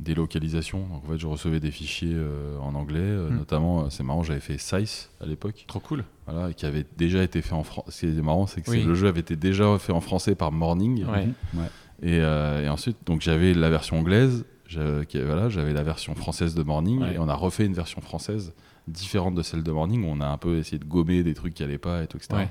des 0.00 0.14
localisations. 0.16 0.80
Donc, 0.80 1.04
en 1.04 1.12
fait, 1.12 1.18
je 1.18 1.26
recevais 1.28 1.60
des 1.60 1.70
fichiers 1.70 2.12
euh, 2.12 2.58
en 2.58 2.74
anglais, 2.74 2.98
euh, 3.00 3.30
Hmm. 3.30 3.36
notamment, 3.38 3.80
euh, 3.82 3.86
c'est 3.90 4.02
marrant, 4.02 4.22
j'avais 4.24 4.40
fait 4.40 4.58
Size 4.58 5.08
à 5.20 5.26
l'époque. 5.26 5.64
Trop 5.68 5.80
cool. 5.80 6.04
Voilà, 6.26 6.50
et 6.50 6.54
qui 6.54 6.66
avait 6.66 6.84
déjà 6.96 7.22
été 7.22 7.40
fait 7.40 7.54
en 7.54 7.62
français. 7.62 7.90
Ce 7.92 8.00
qui 8.06 8.18
est 8.18 8.22
marrant, 8.22 8.46
c'est 8.48 8.62
que 8.62 8.70
Oui. 8.72 8.82
le 8.82 8.94
jeu 8.96 9.06
avait 9.08 9.20
été 9.20 9.36
déjà 9.36 9.78
fait 9.78 9.92
en 9.92 10.00
français 10.00 10.34
par 10.34 10.50
Morning. 10.52 11.04
Ouais. 11.04 11.28
Ouais. 11.54 11.64
Et, 12.02 12.20
euh, 12.20 12.64
et 12.64 12.68
ensuite, 12.68 12.96
donc 13.06 13.20
j'avais 13.22 13.54
la 13.54 13.70
version 13.70 13.98
anglaise, 13.98 14.44
j'avais 14.66 15.04
voilà, 15.24 15.48
la 15.48 15.82
version 15.82 16.14
française 16.14 16.54
de 16.54 16.62
Morning, 16.62 17.00
Ouais. 17.02 17.14
et 17.14 17.18
on 17.18 17.28
a 17.28 17.34
refait 17.34 17.66
une 17.66 17.72
version 17.74 18.00
française 18.00 18.54
différente 18.86 19.34
de 19.34 19.42
celle 19.42 19.62
de 19.62 19.72
Morning, 19.72 20.04
où 20.04 20.08
on 20.08 20.20
a 20.20 20.26
un 20.26 20.36
peu 20.38 20.56
essayé 20.58 20.78
de 20.78 20.84
gommer 20.84 21.22
des 21.22 21.34
trucs 21.34 21.54
qui 21.54 21.62
allaient 21.62 21.78
pas 21.78 22.02
et 22.02 22.06
tout, 22.06 22.16
etc. 22.18 22.34
Ouais. 22.34 22.48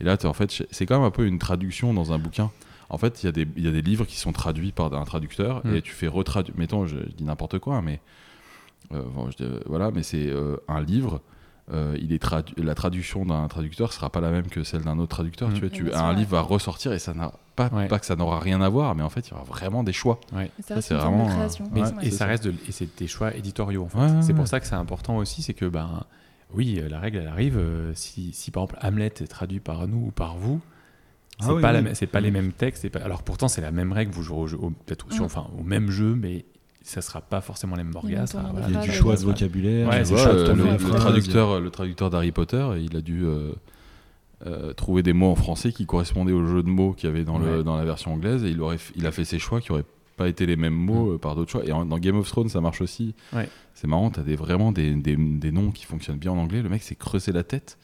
Et 0.00 0.04
là, 0.04 0.16
en 0.24 0.32
fait, 0.32 0.64
c'est 0.70 0.86
quand 0.86 0.96
même 0.96 1.06
un 1.06 1.10
peu 1.10 1.26
une 1.26 1.38
traduction 1.38 1.92
dans 1.94 2.12
un 2.12 2.18
bouquin. 2.18 2.50
En 2.88 2.98
fait, 2.98 3.22
il 3.22 3.26
y, 3.26 3.28
a 3.28 3.32
des- 3.32 3.46
il 3.56 3.64
y 3.64 3.68
a 3.68 3.70
des 3.70 3.82
livres 3.82 4.04
qui 4.06 4.16
sont 4.16 4.32
traduits 4.32 4.72
par 4.72 4.92
un 4.92 5.04
traducteur 5.04 5.60
Mm. 5.64 5.76
et 5.76 5.82
tu 5.82 5.92
fais 5.92 6.08
retraduire. 6.08 6.56
Mettons, 6.58 6.86
je, 6.86 6.96
je 6.96 7.14
dis 7.16 7.24
n'importe 7.24 7.58
quoi, 7.60 7.76
hein, 7.76 7.82
mais 7.82 8.00
euh, 8.92 9.02
bon, 9.14 9.30
je 9.30 9.36
dis- 9.36 9.60
voilà, 9.66 9.90
mais 9.92 10.02
c'est 10.02 10.26
euh, 10.28 10.56
un 10.68 10.80
livre. 10.82 11.20
Euh, 11.72 11.96
il 12.00 12.12
est 12.12 12.22
tradu- 12.22 12.54
la 12.62 12.74
traduction 12.74 13.24
d'un 13.24 13.46
traducteur 13.48 13.92
sera 13.92 14.10
pas 14.10 14.20
la 14.20 14.30
même 14.30 14.48
que 14.48 14.64
celle 14.64 14.82
d'un 14.82 14.98
autre 14.98 15.08
traducteur. 15.16 15.48
Mm. 15.50 15.54
Tu 15.54 15.60
vois, 15.60 15.70
tu, 15.70 15.92
un 15.94 16.12
livre 16.12 16.30
va 16.30 16.40
ressortir 16.40 16.92
et 16.92 16.98
ça 16.98 17.14
n'a 17.14 17.32
pas, 17.56 17.68
Ouais. 17.72 17.86
pas 17.88 17.98
que 17.98 18.06
ça 18.06 18.16
n'aura 18.16 18.38
rien 18.40 18.60
à 18.60 18.68
voir, 18.68 18.94
mais 18.94 19.02
en 19.02 19.10
fait, 19.10 19.28
il 19.28 19.30
y 19.30 19.34
aura 19.34 19.44
vraiment 19.44 19.82
des 19.84 19.92
choix. 19.92 20.18
Ouais. 20.32 20.50
Ça 20.66 20.74
reste 20.76 20.88
c'est 20.88 20.94
vraiment, 20.94 21.28
euh, 21.28 21.32
création. 21.34 21.68
Mais, 21.72 21.82
Ouais, 21.82 21.88
et 22.02 22.04
c'est 22.06 22.10
ça, 22.12 22.16
ça. 22.18 22.26
reste 22.26 22.44
de, 22.44 22.54
et 22.68 22.72
c'est 22.72 22.98
des 22.98 23.06
choix 23.06 23.34
éditoriaux 23.36 23.84
en 23.84 23.88
fait. 23.88 23.98
Ouais, 23.98 24.10
ouais, 24.10 24.22
c'est 24.22 24.34
pour 24.34 24.48
ça 24.48 24.58
que 24.60 24.66
c'est 24.66 24.74
important 24.74 25.16
aussi, 25.18 25.42
c'est 25.42 25.54
que 25.54 25.66
ben 25.66 26.04
oui, 26.54 26.80
euh, 26.80 26.88
la 26.88 26.98
règle 26.98 27.18
elle 27.18 27.28
arrive. 27.28 27.56
euh, 27.58 27.92
si, 27.94 28.32
si 28.32 28.50
par 28.50 28.64
exemple 28.64 28.78
Hamlet 28.86 29.06
est 29.20 29.28
traduit 29.30 29.60
par 29.60 29.86
nous 29.86 30.06
ou 30.06 30.10
par 30.10 30.36
vous, 30.36 30.60
Ah 31.38 31.44
c'est 31.46 31.52
oui, 31.52 31.62
pas, 31.62 31.72
oui. 31.80 32.06
pas 32.06 32.20
les 32.20 32.30
mêmes 32.30 32.52
textes. 32.52 32.88
Pas, 32.88 32.98
alors 33.00 33.22
pourtant 33.22 33.46
c'est 33.48 33.60
la 33.60 33.70
même 33.70 33.92
règle, 33.92 34.10
vous 34.12 34.22
jouez 34.22 34.36
au, 34.38 34.46
jeu- 34.46 34.58
au- 34.60 34.70
peut-être 34.70 35.12
sur- 35.12 35.22
Mm. 35.22 35.26
enfin, 35.26 35.46
au 35.58 35.62
même 35.62 35.90
jeu, 35.90 36.14
mais 36.14 36.44
ça 36.90 37.02
sera 37.02 37.20
pas 37.20 37.40
forcément 37.40 37.76
les 37.76 37.84
mêmes 37.84 37.92
de 37.94 37.98
Il 38.04 38.12
y 38.74 38.76
a 38.76 38.80
du 38.80 38.90
choix 38.92 39.16
de 39.16 39.20
vocabulaire. 39.20 39.88
Ouais, 39.88 40.02
Tu 40.02 40.08
choix 40.16 40.32
de 40.32 40.38
euh, 40.38 40.54
le, 40.54 40.62
de 40.64 40.68
le 40.70 40.78
phrase. 40.78 41.00
traducteur, 41.00 41.60
le 41.60 41.70
traducteur 41.70 42.10
d'Harry 42.10 42.32
Potter, 42.32 42.66
il 42.80 42.96
a 42.96 43.00
dû 43.00 43.24
euh, 43.24 43.52
euh, 44.46 44.72
trouver 44.72 45.02
des 45.02 45.12
mots 45.12 45.30
en 45.30 45.34
français 45.34 45.72
qui 45.72 45.86
correspondaient 45.86 46.32
au 46.32 46.46
jeu 46.46 46.62
de 46.62 46.68
mots 46.68 46.92
qu'il 46.92 47.08
y 47.08 47.12
avait 47.12 47.24
dans, 47.24 47.38
le, 47.38 47.62
dans 47.62 47.76
la 47.76 47.84
version 47.84 48.12
anglaise 48.14 48.42
et 48.44 48.48
il, 48.50 48.60
aurait, 48.60 48.78
il 48.96 49.06
a 49.06 49.12
fait 49.12 49.24
ses 49.24 49.38
choix 49.38 49.60
qui 49.60 49.70
auraient 49.72 49.84
pas 50.16 50.28
été 50.28 50.46
les 50.46 50.56
mêmes 50.56 50.74
mots 50.74 51.12
euh, 51.14 51.18
par 51.18 51.34
d'autres 51.36 51.50
choix. 51.50 51.64
Et 51.64 51.72
en- 51.72 51.84
dans 51.84 51.98
Game 51.98 52.16
of 52.16 52.28
Thrones, 52.28 52.48
ça 52.48 52.60
marche 52.60 52.80
aussi. 52.80 53.14
Ouais. 53.34 53.48
C'est 53.74 53.86
marrant, 53.86 54.10
t'as 54.10 54.22
des, 54.22 54.36
vraiment 54.36 54.72
des, 54.72 54.94
des, 54.94 55.16
des 55.16 55.52
noms 55.52 55.70
qui 55.70 55.84
fonctionnent 55.86 56.18
bien 56.18 56.32
en 56.32 56.38
anglais. 56.38 56.60
Le 56.62 56.68
mec 56.68 56.82
s'est 56.82 56.94
creusé 56.96 57.32
la 57.32 57.42
tête 57.44 57.78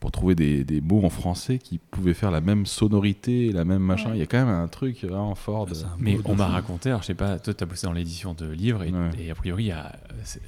pour 0.00 0.12
trouver 0.12 0.34
des, 0.36 0.62
des 0.64 0.80
mots 0.80 1.04
en 1.04 1.10
français 1.10 1.58
qui 1.58 1.78
pouvaient 1.78 2.14
faire 2.14 2.30
la 2.30 2.40
même 2.40 2.66
sonorité, 2.66 3.50
la 3.52 3.64
même 3.64 3.82
machin. 3.82 4.10
Ouais. 4.10 4.16
Il 4.16 4.20
y 4.20 4.22
a 4.22 4.26
quand 4.26 4.38
même 4.38 4.48
un 4.54 4.68
truc 4.68 5.02
vraiment 5.04 5.34
fort. 5.34 5.66
de- 5.66 5.74
Mais 5.98 6.18
on 6.24 6.34
m'a 6.36 6.46
raconté, 6.46 6.90
alors 6.90 7.02
je 7.02 7.08
sais 7.08 7.14
pas, 7.14 7.38
toi 7.38 7.52
tu 7.52 7.64
as 7.64 7.66
bossé 7.66 7.86
dans 7.86 7.92
l'édition 7.92 8.32
de 8.34 8.46
livres 8.48 8.84
et, 8.84 8.92
Ouais. 8.92 9.10
et 9.18 9.30
a 9.30 9.34
priori 9.34 9.64
il 9.64 9.68
y 9.68 9.72
a, 9.72 9.92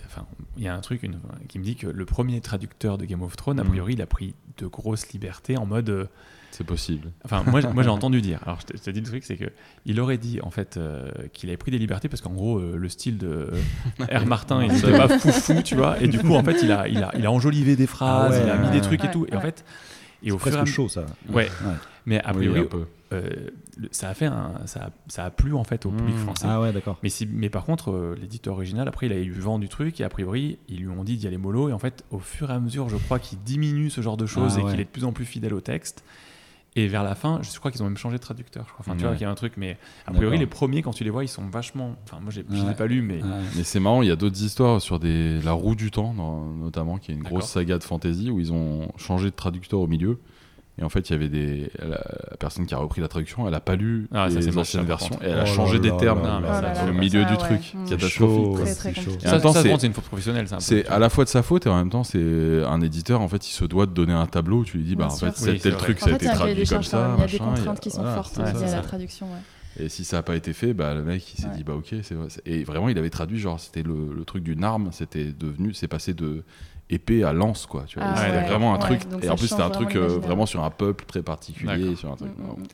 enfin, 0.06 0.24
il 0.56 0.62
y 0.62 0.68
a 0.68 0.74
un 0.74 0.80
truc 0.80 1.02
une- 1.02 1.18
qui 1.48 1.58
me 1.58 1.64
dit 1.64 1.74
que 1.76 1.86
le 1.88 2.04
premier 2.04 2.40
traducteur 2.40 2.96
de 2.96 3.04
Game 3.06 3.22
of 3.22 3.36
Thrones, 3.36 3.58
a 3.58 3.64
Mhm. 3.64 3.70
priori 3.70 3.92
il 3.94 4.02
a 4.02 4.06
pris 4.06 4.34
de 4.58 4.66
grosses 4.66 5.08
libertés 5.12 5.56
en 5.56 5.66
mode 5.66 5.90
euh, 5.90 6.06
C'est 6.52 6.64
possible. 6.64 7.10
Enfin, 7.24 7.42
moi, 7.46 7.60
moi 7.72 7.82
j'ai 7.82 7.88
entendu 7.90 8.20
dire. 8.20 8.40
Alors, 8.44 8.58
je 8.60 8.78
te, 8.80 8.90
dis 8.90 9.00
le 9.00 9.06
truc, 9.06 9.24
c'est 9.24 9.36
que 9.36 9.50
il 9.86 10.00
aurait 10.00 10.18
dit 10.18 10.40
en 10.42 10.50
fait 10.50 10.76
euh, 10.76 11.08
qu'il 11.32 11.48
avait 11.48 11.56
pris 11.56 11.70
des 11.70 11.78
libertés 11.78 12.08
parce 12.08 12.20
qu'en 12.20 12.32
gros, 12.32 12.58
euh, 12.58 12.76
le 12.76 12.88
style 12.88 13.18
de 13.18 13.50
euh, 14.00 14.18
R. 14.18 14.26
Martin, 14.26 14.64
il 14.64 14.76
était 14.76 14.90
pas 14.96 15.08
foufou, 15.18 15.62
tu 15.62 15.76
vois. 15.76 16.00
Et 16.02 16.08
du 16.08 16.18
coup, 16.18 16.34
en 16.34 16.42
fait, 16.44 16.62
il 16.62 16.72
a, 16.72 16.88
il 16.88 17.02
a, 17.02 17.12
il 17.16 17.24
a 17.24 17.30
enjolivé 17.32 17.76
des 17.76 17.86
phrases, 17.86 18.34
Ah 18.34 18.38
ouais, 18.38 18.44
il 18.44 18.50
a 18.50 18.56
mis 18.56 18.68
des 18.70 18.74
ouais. 18.76 18.80
trucs 18.80 19.00
et 19.04 19.06
Ouais, 19.06 19.12
tout. 19.12 19.26
Et 19.30 19.36
en 19.36 19.40
fait, 19.40 19.64
et 20.22 20.32
au 20.32 20.38
C'est 20.38 20.50
fur 20.50 20.52
et 20.52 20.54
à 20.54 20.62
presque 20.62 20.68
mesure, 20.68 20.74
chaud, 20.74 20.88
ça. 20.88 21.06
ouais. 21.28 21.48
Ouais. 21.64 21.74
Mais 22.06 22.20
a 22.24 22.30
Oui, 22.30 22.38
priori, 22.48 22.60
un 22.60 22.64
peu. 22.64 22.86
euh, 23.12 23.28
le- 23.76 23.88
ça 23.92 24.08
a 24.08 24.14
fait 24.14 24.26
un, 24.26 24.52
ça, 24.66 24.84
a, 24.86 24.90
ça 25.08 25.24
a 25.26 25.30
plu 25.30 25.54
en 25.54 25.64
fait 25.64 25.84
au 25.86 25.90
public 25.90 26.14
Mmh. 26.16 26.18
français. 26.18 26.46
Ah 26.48 26.60
ouais, 26.60 26.72
d'accord. 26.72 26.98
Mais, 27.02 27.10
si, 27.10 27.26
mais 27.30 27.48
par 27.50 27.64
contre, 27.64 27.90
euh, 27.92 28.16
l'éditeur 28.20 28.54
original, 28.54 28.88
après, 28.88 29.06
il 29.06 29.12
a 29.12 29.16
eu 29.16 29.30
vent 29.32 29.58
du 29.58 29.68
truc 29.68 30.00
et 30.00 30.04
a 30.04 30.08
priori, 30.08 30.58
ils 30.68 30.80
lui 30.80 30.88
ont 30.88 31.04
dit 31.04 31.16
d'y 31.18 31.26
aller 31.26 31.36
mollo. 31.38 31.68
Et 31.68 31.72
en 31.72 31.78
fait, 31.78 32.04
au 32.10 32.18
fur 32.18 32.50
et 32.50 32.54
à 32.54 32.58
mesure, 32.58 32.88
je 32.88 32.96
crois 32.96 33.18
qu'il 33.18 33.38
diminue 33.42 33.90
ce 33.90 34.00
genre 34.00 34.16
de 34.16 34.26
choses 34.26 34.54
Ah 34.56 34.60
et 34.60 34.64
ouais. 34.64 34.70
qu'il 34.72 34.80
est 34.80 34.84
de 34.84 34.88
plus 34.90 35.04
en 35.04 35.12
plus 35.12 35.24
fidèle 35.26 35.54
au 35.54 35.60
texte. 35.60 36.04
Et 36.76 36.86
vers 36.86 37.02
la 37.02 37.16
fin, 37.16 37.40
je 37.42 37.58
crois 37.58 37.72
qu'ils 37.72 37.82
ont 37.82 37.86
même 37.86 37.96
changé 37.96 38.16
de 38.16 38.22
traducteur. 38.22 38.64
Je 38.68 38.72
crois. 38.72 38.84
Enfin, 38.86 38.96
tu 38.96 39.02
vois 39.04 39.12
qu'il 39.14 39.22
y 39.22 39.24
a 39.24 39.30
un 39.30 39.34
truc, 39.34 39.54
mais 39.56 39.76
a 40.06 40.12
priori, 40.12 40.38
les 40.38 40.46
premiers, 40.46 40.82
quand 40.82 40.92
tu 40.92 41.02
les 41.02 41.10
vois, 41.10 41.24
ils 41.24 41.28
sont 41.28 41.44
vachement. 41.48 41.96
Enfin, 42.04 42.20
moi, 42.20 42.30
je 42.30 42.42
ne 42.42 42.62
Ouais. 42.62 42.68
l'ai 42.68 42.74
pas 42.76 42.86
lu, 42.86 43.02
mais. 43.02 43.20
Mais 43.56 43.64
c'est 43.64 43.80
marrant, 43.80 44.02
il 44.02 44.08
y 44.08 44.12
a 44.12 44.16
d'autres 44.16 44.40
histoires 44.42 44.80
sur 44.80 45.00
des... 45.00 45.40
La 45.42 45.52
Roue 45.52 45.74
du 45.74 45.90
Temps, 45.90 46.14
notamment, 46.14 46.98
qui 46.98 47.10
est 47.10 47.14
une 47.14 47.24
grosse 47.24 47.46
saga 47.48 47.76
de 47.78 47.82
fantasy 47.84 48.30
où 48.30 48.38
ils 48.38 48.52
ont 48.52 48.92
changé 48.96 49.26
de 49.30 49.34
traducteur 49.34 49.80
au 49.80 49.88
milieu. 49.88 50.20
Et 50.80 50.82
en 50.82 50.88
fait, 50.88 51.10
il 51.10 51.12
y 51.12 51.14
avait 51.14 51.28
des. 51.28 51.70
La, 51.78 51.88
la 52.30 52.36
personne 52.38 52.64
qui 52.64 52.72
a 52.74 52.78
repris 52.78 53.02
la 53.02 53.08
traduction, 53.08 53.46
elle 53.46 53.52
a 53.54 53.60
pas 53.60 53.76
lu 53.76 54.08
Ah, 54.14 54.28
les 54.28 54.56
anciennes 54.56 54.86
versions 54.86 55.14
et 55.22 55.26
elle 55.26 55.38
a 55.40 55.42
Oh 55.42 55.46
changé 55.46 55.74
là 55.74 55.78
des 55.80 55.88
là 55.90 55.96
termes 55.96 56.22
là 56.22 56.40
là 56.40 56.84
au 56.88 56.92
milieu 56.94 57.22
Ça, 57.22 57.28
du 57.28 57.32
ouais. 57.34 57.38
truc. 57.38 57.60
Catastrophique. 57.88 58.08
Chaud, 58.10 58.52
quoi. 58.56 58.64
Très, 58.64 58.74
très 58.74 58.94
c'est 58.94 59.28
Ça, 59.28 59.40
ça, 59.78 59.86
une 59.86 59.92
faute 59.92 60.04
professionnelle. 60.04 60.46
C'est 60.58 60.86
à 60.88 60.98
la 60.98 61.10
fois 61.10 61.24
de 61.24 61.28
sa 61.28 61.42
faute 61.42 61.66
et 61.66 61.68
en 61.68 61.76
même 61.76 61.90
temps, 61.90 62.02
c'est 62.04 62.64
un 62.64 62.80
éditeur, 62.80 63.20
en 63.20 63.28
fait, 63.28 63.46
il 63.46 63.52
se 63.52 63.64
doit 63.66 63.84
de 63.86 63.92
donner 63.92 64.14
un 64.14 64.26
tableau. 64.26 64.64
Tu 64.64 64.78
lui 64.78 64.84
dis, 64.84 64.96
bah, 64.96 65.06
en 65.06 65.10
fait, 65.10 65.36
c'est 65.36 65.58
tel 65.58 65.76
truc, 65.76 65.98
ça 66.00 66.10
a 66.10 66.12
été 66.14 66.24
il 66.24 66.28
y 66.28 66.30
a 66.30 66.34
un 66.34 66.38
cahier 66.38 66.54
traduit 66.54 66.64
des 66.64 66.68
comme 66.74 66.82
ça. 66.82 67.14
Il 67.16 67.20
y 67.20 67.24
a 67.24 67.26
des 67.26 67.38
contraintes 67.38 67.80
qui 67.80 67.90
sont 67.90 68.04
fortes 68.04 68.38
liées 68.38 68.64
à 68.64 68.76
la 68.76 68.80
traduction. 68.80 69.26
Et 69.78 69.88
si 69.88 70.04
ça 70.04 70.16
n'a 70.16 70.22
pas 70.22 70.34
été 70.34 70.52
fait, 70.52 70.74
bah, 70.74 70.94
le 70.94 71.02
mec 71.04 71.22
il 71.34 71.40
s'est 71.42 71.46
Ouais. 71.48 71.56
dit 71.56 71.62
bah 71.62 71.74
ok 71.74 71.94
c'est 72.02 72.14
vrai. 72.14 72.26
Et 72.44 72.64
vraiment 72.64 72.88
il 72.88 72.98
avait 72.98 73.08
traduit 73.08 73.38
genre 73.38 73.60
c'était 73.60 73.84
le, 73.84 74.12
le 74.12 74.24
truc 74.24 74.42
d'une 74.42 74.64
arme, 74.64 74.88
c'était 74.90 75.26
devenu, 75.32 75.74
c'est 75.74 75.86
passé 75.86 76.12
de 76.12 76.42
épée 76.90 77.24
à 77.24 77.32
lance 77.32 77.66
quoi. 77.66 77.84
Tu 77.86 77.98
vois. 77.98 78.08
Ah 78.08 78.12
Et 78.12 78.26
c'était 78.32 78.38
ouais, 78.42 78.48
vraiment 78.48 78.74
un 78.74 78.78
ouais, 78.78 78.98
truc. 78.98 79.08
donc 79.08 79.24
Et 79.24 79.28
en 79.30 79.36
plus 79.36 79.48
c'était 79.48 79.62
un 79.62 79.70
truc 79.70 79.94
vraiment 79.96 80.06
euh, 80.14 80.18
vraiment 80.18 80.46
sur 80.46 80.62
un 80.64 80.70
peuple 80.70 81.04
très 81.06 81.22
particulier, 81.22 81.78
D'accord. 81.78 81.98
sur 81.98 82.12
un 82.12 82.16
truc. 82.16 82.32
Mm, 82.38 82.42
mm, 82.42 82.62
mm. 82.62 82.66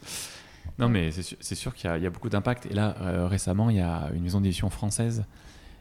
Non, 0.79 0.89
mais 0.91 1.11
c'est 1.11 1.55
sûr, 1.55 1.75
qu'il 1.75 1.89
y, 1.89 1.93
a- 1.93 1.97
il 1.97 2.03
y 2.03 2.07
a 2.07 2.11
beaucoup 2.11 2.29
d'impact. 2.29 2.67
Et 2.67 2.75
là, 2.75 2.97
euh, 3.01 3.27
récemment, 3.29 3.71
il 3.71 3.77
y 3.77 3.81
a 3.81 4.11
une 4.15 4.23
maison 4.23 4.41
d'édition 4.43 4.69
française. 4.69 5.25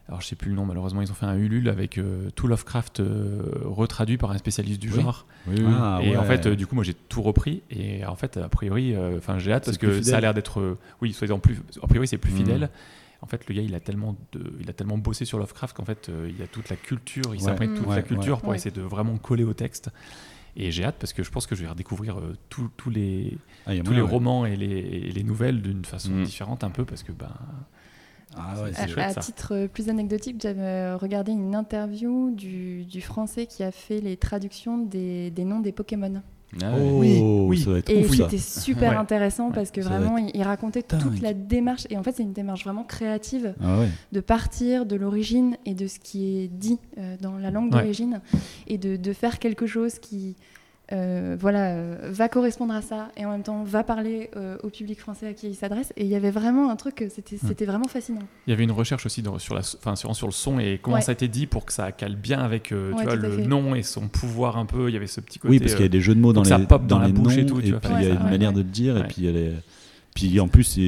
Alors, 0.07 0.21
je 0.21 0.27
sais 0.27 0.35
plus 0.35 0.51
le 0.51 0.55
nom, 0.55 0.65
malheureusement, 0.65 1.01
ils 1.01 1.11
ont 1.11 1.15
fait 1.15 1.25
un 1.25 1.35
Ulule 1.35 1.67
avec 1.67 1.97
euh, 1.97 2.29
tout 2.35 2.47
Lovecraft 2.47 2.99
euh, 3.01 3.41
retraduit 3.65 4.17
par 4.17 4.31
un 4.31 4.37
spécialiste 4.37 4.79
du 4.79 4.91
Oui. 4.91 5.01
genre. 5.01 5.25
Oui, 5.47 5.55
oui. 5.59 5.73
Ah, 5.75 5.99
et 6.01 6.15
en 6.15 6.23
fait, 6.23 6.45
euh, 6.45 6.55
du 6.55 6.65
coup, 6.67 6.75
moi, 6.75 6.83
j'ai 6.85 6.93
tout 6.93 7.21
repris. 7.23 7.61
Et 7.71 8.05
en 8.05 8.15
fait, 8.15 8.37
a 8.37 8.47
priori, 8.47 8.95
euh, 8.95 9.17
enfin, 9.17 9.37
j'ai 9.39 9.51
hâte 9.51 9.65
parce 9.65 9.77
que 9.77 9.87
fidèle. 9.89 10.05
ça 10.05 10.17
a 10.17 10.21
l'air 10.21 10.33
d'être. 10.33 10.59
euh, 10.61 10.77
oui, 11.01 11.11
soi-disant 11.11 11.39
plus. 11.39 11.57
A 11.83 11.87
priori, 11.87 12.07
c'est 12.07 12.17
plus 12.19 12.31
fidèle. 12.31 12.69
En 13.21 13.27
fait, 13.27 13.47
le 13.49 13.55
gars, 13.55 13.61
il 13.61 13.73
a 13.75 13.79
tellement, 13.79 14.15
de, 14.33 14.53
il 14.59 14.69
a 14.69 14.73
tellement 14.73 14.97
bossé 14.97 15.25
sur 15.25 15.37
Lovecraft 15.39 15.75
qu'en 15.75 15.85
fait, 15.85 16.09
euh, 16.09 16.27
il 16.29 16.37
y 16.39 16.43
a 16.43 16.47
toute 16.47 16.69
la 16.69 16.75
culture, 16.75 17.23
il 17.27 17.31
Ouais. 17.31 17.39
s'imprègne 17.39 17.73
toute 17.73 17.87
Ouais, 17.87 17.95
la 17.95 18.01
culture 18.03 18.35
ouais. 18.35 18.41
pour 18.41 18.49
Ouais. 18.49 18.55
essayer 18.57 18.71
de 18.75 18.81
vraiment 18.81 19.17
coller 19.17 19.43
au 19.43 19.53
texte. 19.53 19.89
Et 20.57 20.71
j'ai 20.71 20.85
hâte 20.85 20.95
parce 20.99 21.11
que 21.13 21.21
je 21.23 21.31
pense 21.31 21.47
que 21.47 21.55
je 21.55 21.63
vais 21.63 21.69
redécouvrir 21.69 22.17
euh, 22.19 22.35
tous- 22.49 22.69
tous 22.77 22.89
les, 22.89 23.37
Ah, 23.65 23.71
tous 23.83 23.93
les 23.93 24.01
romans 24.01 24.45
et 24.45 24.55
les, 24.55 24.67
et 24.67 25.11
les 25.11 25.23
nouvelles 25.23 25.61
d'une 25.61 25.83
façon 25.83 26.11
Mm. 26.11 26.23
différente 26.23 26.63
un 26.63 26.69
peu 26.69 26.85
parce 26.85 27.03
que 27.03 27.11
ben 27.11 27.31
Ah 28.37 28.61
ouais, 28.63 28.73
C'est 28.73 28.81
À, 28.81 28.87
chouette, 28.87 29.05
à 29.05 29.13
ça. 29.13 29.21
titre 29.21 29.53
euh, 29.53 29.67
plus 29.67 29.87
anecdotique, 29.89 30.37
j'avais 30.41 30.59
euh, 30.61 30.97
regardé 30.97 31.31
une 31.31 31.55
interview 31.55 32.31
du, 32.31 32.83
du 32.85 32.99
français 33.01 33.45
qui 33.47 33.63
a 33.63 33.71
fait 33.71 34.01
les 34.01 34.17
traductions 34.17 34.77
des, 34.77 35.29
des 35.31 35.45
noms 35.45 35.59
des 35.61 35.71
Pokémon. 35.71 36.21
Ah 36.63 36.71
ouais. 36.73 36.79
Oh, 37.21 37.47
Oui, 37.47 37.57
oui. 37.57 37.57
ça 37.59 37.71
va 37.71 37.77
être 37.79 37.89
Et 37.89 38.03
c'était 38.07 38.37
super 38.37 38.91
Ouais. 38.91 38.97
intéressant 38.97 39.47
Ouais. 39.47 39.53
parce 39.55 39.71
que 39.71 39.81
Ça 39.81 39.89
vraiment, 39.89 40.17
il, 40.17 40.31
il 40.33 40.43
racontait 40.43 40.83
toute 40.83 41.21
la 41.21 41.33
démarche. 41.33 41.85
Et 41.89 41.97
en 41.97 42.03
fait, 42.03 42.13
c'est 42.15 42.23
une 42.23 42.33
démarche 42.33 42.63
vraiment 42.63 42.83
créative 42.83 43.53
Ah 43.61 43.79
ouais. 43.79 43.89
de 44.11 44.19
partir 44.21 44.85
de 44.85 44.95
l'origine 44.95 45.57
et 45.65 45.73
de 45.73 45.87
ce 45.87 45.99
qui 45.99 46.39
est 46.39 46.47
dit 46.47 46.79
euh, 46.97 47.15
dans 47.21 47.37
la 47.37 47.51
langue 47.51 47.73
Ouais. 47.73 47.81
d'origine 47.81 48.21
et 48.67 48.77
de, 48.77 48.95
de 48.95 49.13
faire 49.13 49.39
quelque 49.39 49.65
chose 49.65 49.99
qui 49.99 50.35
euh, 50.91 51.35
voilà, 51.39 51.71
euh, 51.75 52.09
va 52.11 52.29
correspondre 52.29 52.73
à 52.73 52.81
ça 52.83 53.09
et 53.17 53.25
en 53.25 53.31
même 53.31 53.41
temps 53.41 53.63
va 53.63 53.83
parler 53.83 54.29
euh, 54.35 54.57
au 54.61 54.69
public 54.69 54.99
français 54.99 55.27
à 55.27 55.33
qui 55.33 55.47
il 55.47 55.55
s'adresse. 55.55 55.91
Et 55.97 56.03
il 56.03 56.09
y 56.09 56.15
avait 56.15 56.29
vraiment 56.31 56.69
un 56.69 56.75
truc, 56.75 57.01
euh, 57.01 57.07
c'était 57.09 57.65
vraiment 57.65 57.87
fascinant. 57.87 58.21
il 58.45 58.51
y 58.51 58.53
avait 58.53 58.63
une 58.65 58.71
recherche 58.71 59.05
aussi 59.05 59.21
dans- 59.23 59.39
sur, 59.39 59.55
la, 59.55 59.61
enfin, 59.61 59.95
sur, 59.95 60.15
sur 60.15 60.27
le 60.27 60.31
son 60.33 60.59
et 60.59 60.79
comment 60.81 60.97
Ouais. 60.97 61.01
ça 61.01 61.11
a 61.11 61.13
été 61.13 61.27
dit 61.27 61.47
pour 61.47 61.65
que 61.65 61.73
ça 61.73 61.91
cale 61.91 62.15
bien 62.15 62.39
avec 62.39 62.71
euh, 62.71 62.91
tu 62.97 63.03
vois, 63.03 63.15
le 63.15 63.31
fait. 63.31 63.47
nom 63.47 63.73
et 63.73 63.81
son 63.83 64.07
pouvoir 64.07 64.57
un 64.57 64.65
peu 64.67 64.89
il 64.89 64.93
y 64.93 64.97
avait 64.97 65.07
ce 65.07 65.21
petit 65.21 65.39
côté 65.39 65.51
Oui, 65.53 65.59
parce 65.59 65.73
qu'il 65.73 65.81
y 65.83 65.85
a 65.85 65.89
des 65.89 66.01
jeux 66.01 66.13
de 66.15 66.19
mots 66.19 66.33
dans 66.33 66.43
ça 66.43 66.57
les, 66.59 66.67
pop 66.67 66.85
dans 66.85 66.99
la 66.99 67.07
les 67.07 67.13
bouche 67.13 67.35
noms, 67.35 67.41
et 67.41 67.45
tout, 67.47 67.61
tu 67.61 67.71
vois, 67.71 67.79
puis 67.79 67.89
il 67.99 68.03
y 68.03 68.05
a 68.05 68.09
ça, 68.09 68.15
une 68.19 68.23
ouais, 68.25 68.29
manière 68.31 68.49
ouais. 68.49 68.55
de 68.55 68.61
le 68.61 68.69
dire, 68.69 68.93
Ouais. 68.95 69.01
et 69.01 69.53
puis 70.13 70.39
en 70.39 70.47
plus, 70.47 70.77
ils, 70.77 70.83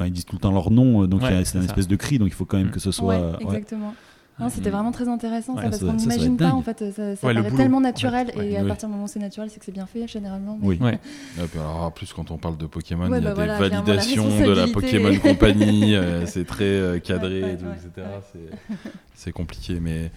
ils- 0.00 0.10
disent 0.10 0.24
tout 0.24 0.34
le 0.36 0.40
temps 0.40 0.50
leur 0.50 0.70
nom, 0.70 1.06
donc 1.06 1.20
c'est 1.22 1.44
ça. 1.44 1.58
espèce 1.60 1.86
de 1.88 1.96
cri, 1.96 2.18
donc 2.18 2.28
il 2.28 2.34
faut 2.34 2.44
quand 2.46 2.56
même 2.56 2.68
Mm. 2.68 2.72
que 2.72 2.80
ce 2.80 2.90
soit. 2.90 3.14
Ouais, 3.16 3.36
ouais. 3.36 3.42
exactement. 3.42 3.94
Non, 4.40 4.48
C'était 4.48 4.70
Mm. 4.70 4.72
vraiment 4.72 4.92
très 4.92 5.08
intéressant 5.08 5.54
Ouais, 5.54 5.62
ça, 5.62 5.68
parce 5.68 5.80
ça- 5.80 5.86
qu'on 5.86 5.92
ça, 5.92 5.98
ça 5.98 6.10
n'imagine 6.10 6.36
pas 6.36 6.44
dingue. 6.46 6.54
en 6.54 6.62
fait, 6.62 6.78
ça, 6.92 7.16
ça 7.16 7.26
Ouais, 7.26 7.34
le 7.34 7.40
paraît 7.40 7.50
boulot. 7.50 7.56
tellement 7.62 7.80
naturel 7.82 8.32
Ouais, 8.34 8.48
et 8.52 8.56
à 8.56 8.64
partir 8.64 8.88
du 8.88 8.92
moment 8.94 9.04
où 9.04 9.08
c'est 9.08 9.18
naturel, 9.20 9.50
c'est 9.50 9.58
que 9.58 9.64
c'est 9.64 9.72
bien 9.72 9.86
fait 9.86 10.08
généralement. 10.08 10.58
mais- 10.60 10.68
Oui. 10.68 10.78
Ouais. 10.80 10.98
Ah, 11.38 11.42
puis 11.48 11.58
alors, 11.60 11.82
en 11.82 11.90
plus, 11.90 12.12
quand 12.12 12.30
on 12.30 12.38
parle 12.38 12.56
de 12.56 12.66
Pokémon, 12.66 13.08
Ouais, 13.10 13.18
il 13.18 13.24
y 13.24 13.26
a 13.26 13.28
bah 13.28 13.34
voilà, 13.34 13.58
des 13.58 13.68
la 13.68 13.80
validations 13.82 14.24
de 14.40 14.50
la. 14.50 14.66
Pokémon 14.68 15.10
Company, 15.22 15.94
euh, 15.94 16.24
c'est 16.26 16.44
très 16.44 16.64
euh, 16.64 16.98
cadré, 16.98 17.42
Ouais, 17.42 17.48
ouais, 17.48 17.52
et 17.54 17.56
tout, 17.58 17.64
ouais, 17.66 17.72
etc. 17.72 17.90
ouais. 17.98 18.20
C'est- 18.32 18.76
C'est 19.14 19.32
compliqué, 19.32 19.78
mais 19.80 20.10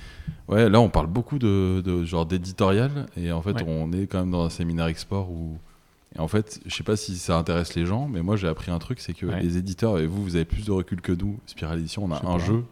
ouais, 0.47 0.69
là 0.69 0.80
on 0.80 0.89
parle 0.89 1.08
beaucoup 1.08 1.38
de, 1.38 1.82
de 1.86 2.04
genre 2.06 2.25
d'éditorial, 2.25 3.06
et 3.17 3.32
en 3.32 3.41
fait 3.43 3.51
Ouais. 3.58 3.65
on 3.67 3.91
est 3.91 4.08
quand 4.08 4.19
même 4.19 4.32
dans 4.32 4.45
un 4.45 4.49
séminaire 4.49 4.88
export 4.88 5.30
où. 5.30 5.58
Et 6.15 6.19
en 6.19 6.28
fait, 6.30 6.62
je 6.65 6.73
sais 6.73 6.84
pas 6.84 6.95
si 6.95 7.17
ça 7.17 7.38
intéresse 7.38 7.75
les 7.75 7.86
gens, 7.86 8.08
mais 8.08 8.21
moi 8.23 8.38
j'ai 8.38 8.47
appris 8.47 8.71
un 8.71 8.80
truc, 8.80 9.01
c'est 9.01 9.13
que 9.13 9.25
Ouais. 9.28 9.41
les 9.41 9.58
éditeurs, 9.58 9.99
et 9.99 10.08
vous, 10.08 10.23
vous 10.23 10.36
avez 10.38 10.45
plus 10.45 10.65
de 10.65 10.71
recul 10.71 11.01
que 11.01 11.12
nous, 11.12 11.38
Spiral 11.45 11.78
Edition, 11.80 12.06
on 12.06 12.12
a 12.13 12.25
un 12.25 12.39
jeu. 12.39 12.63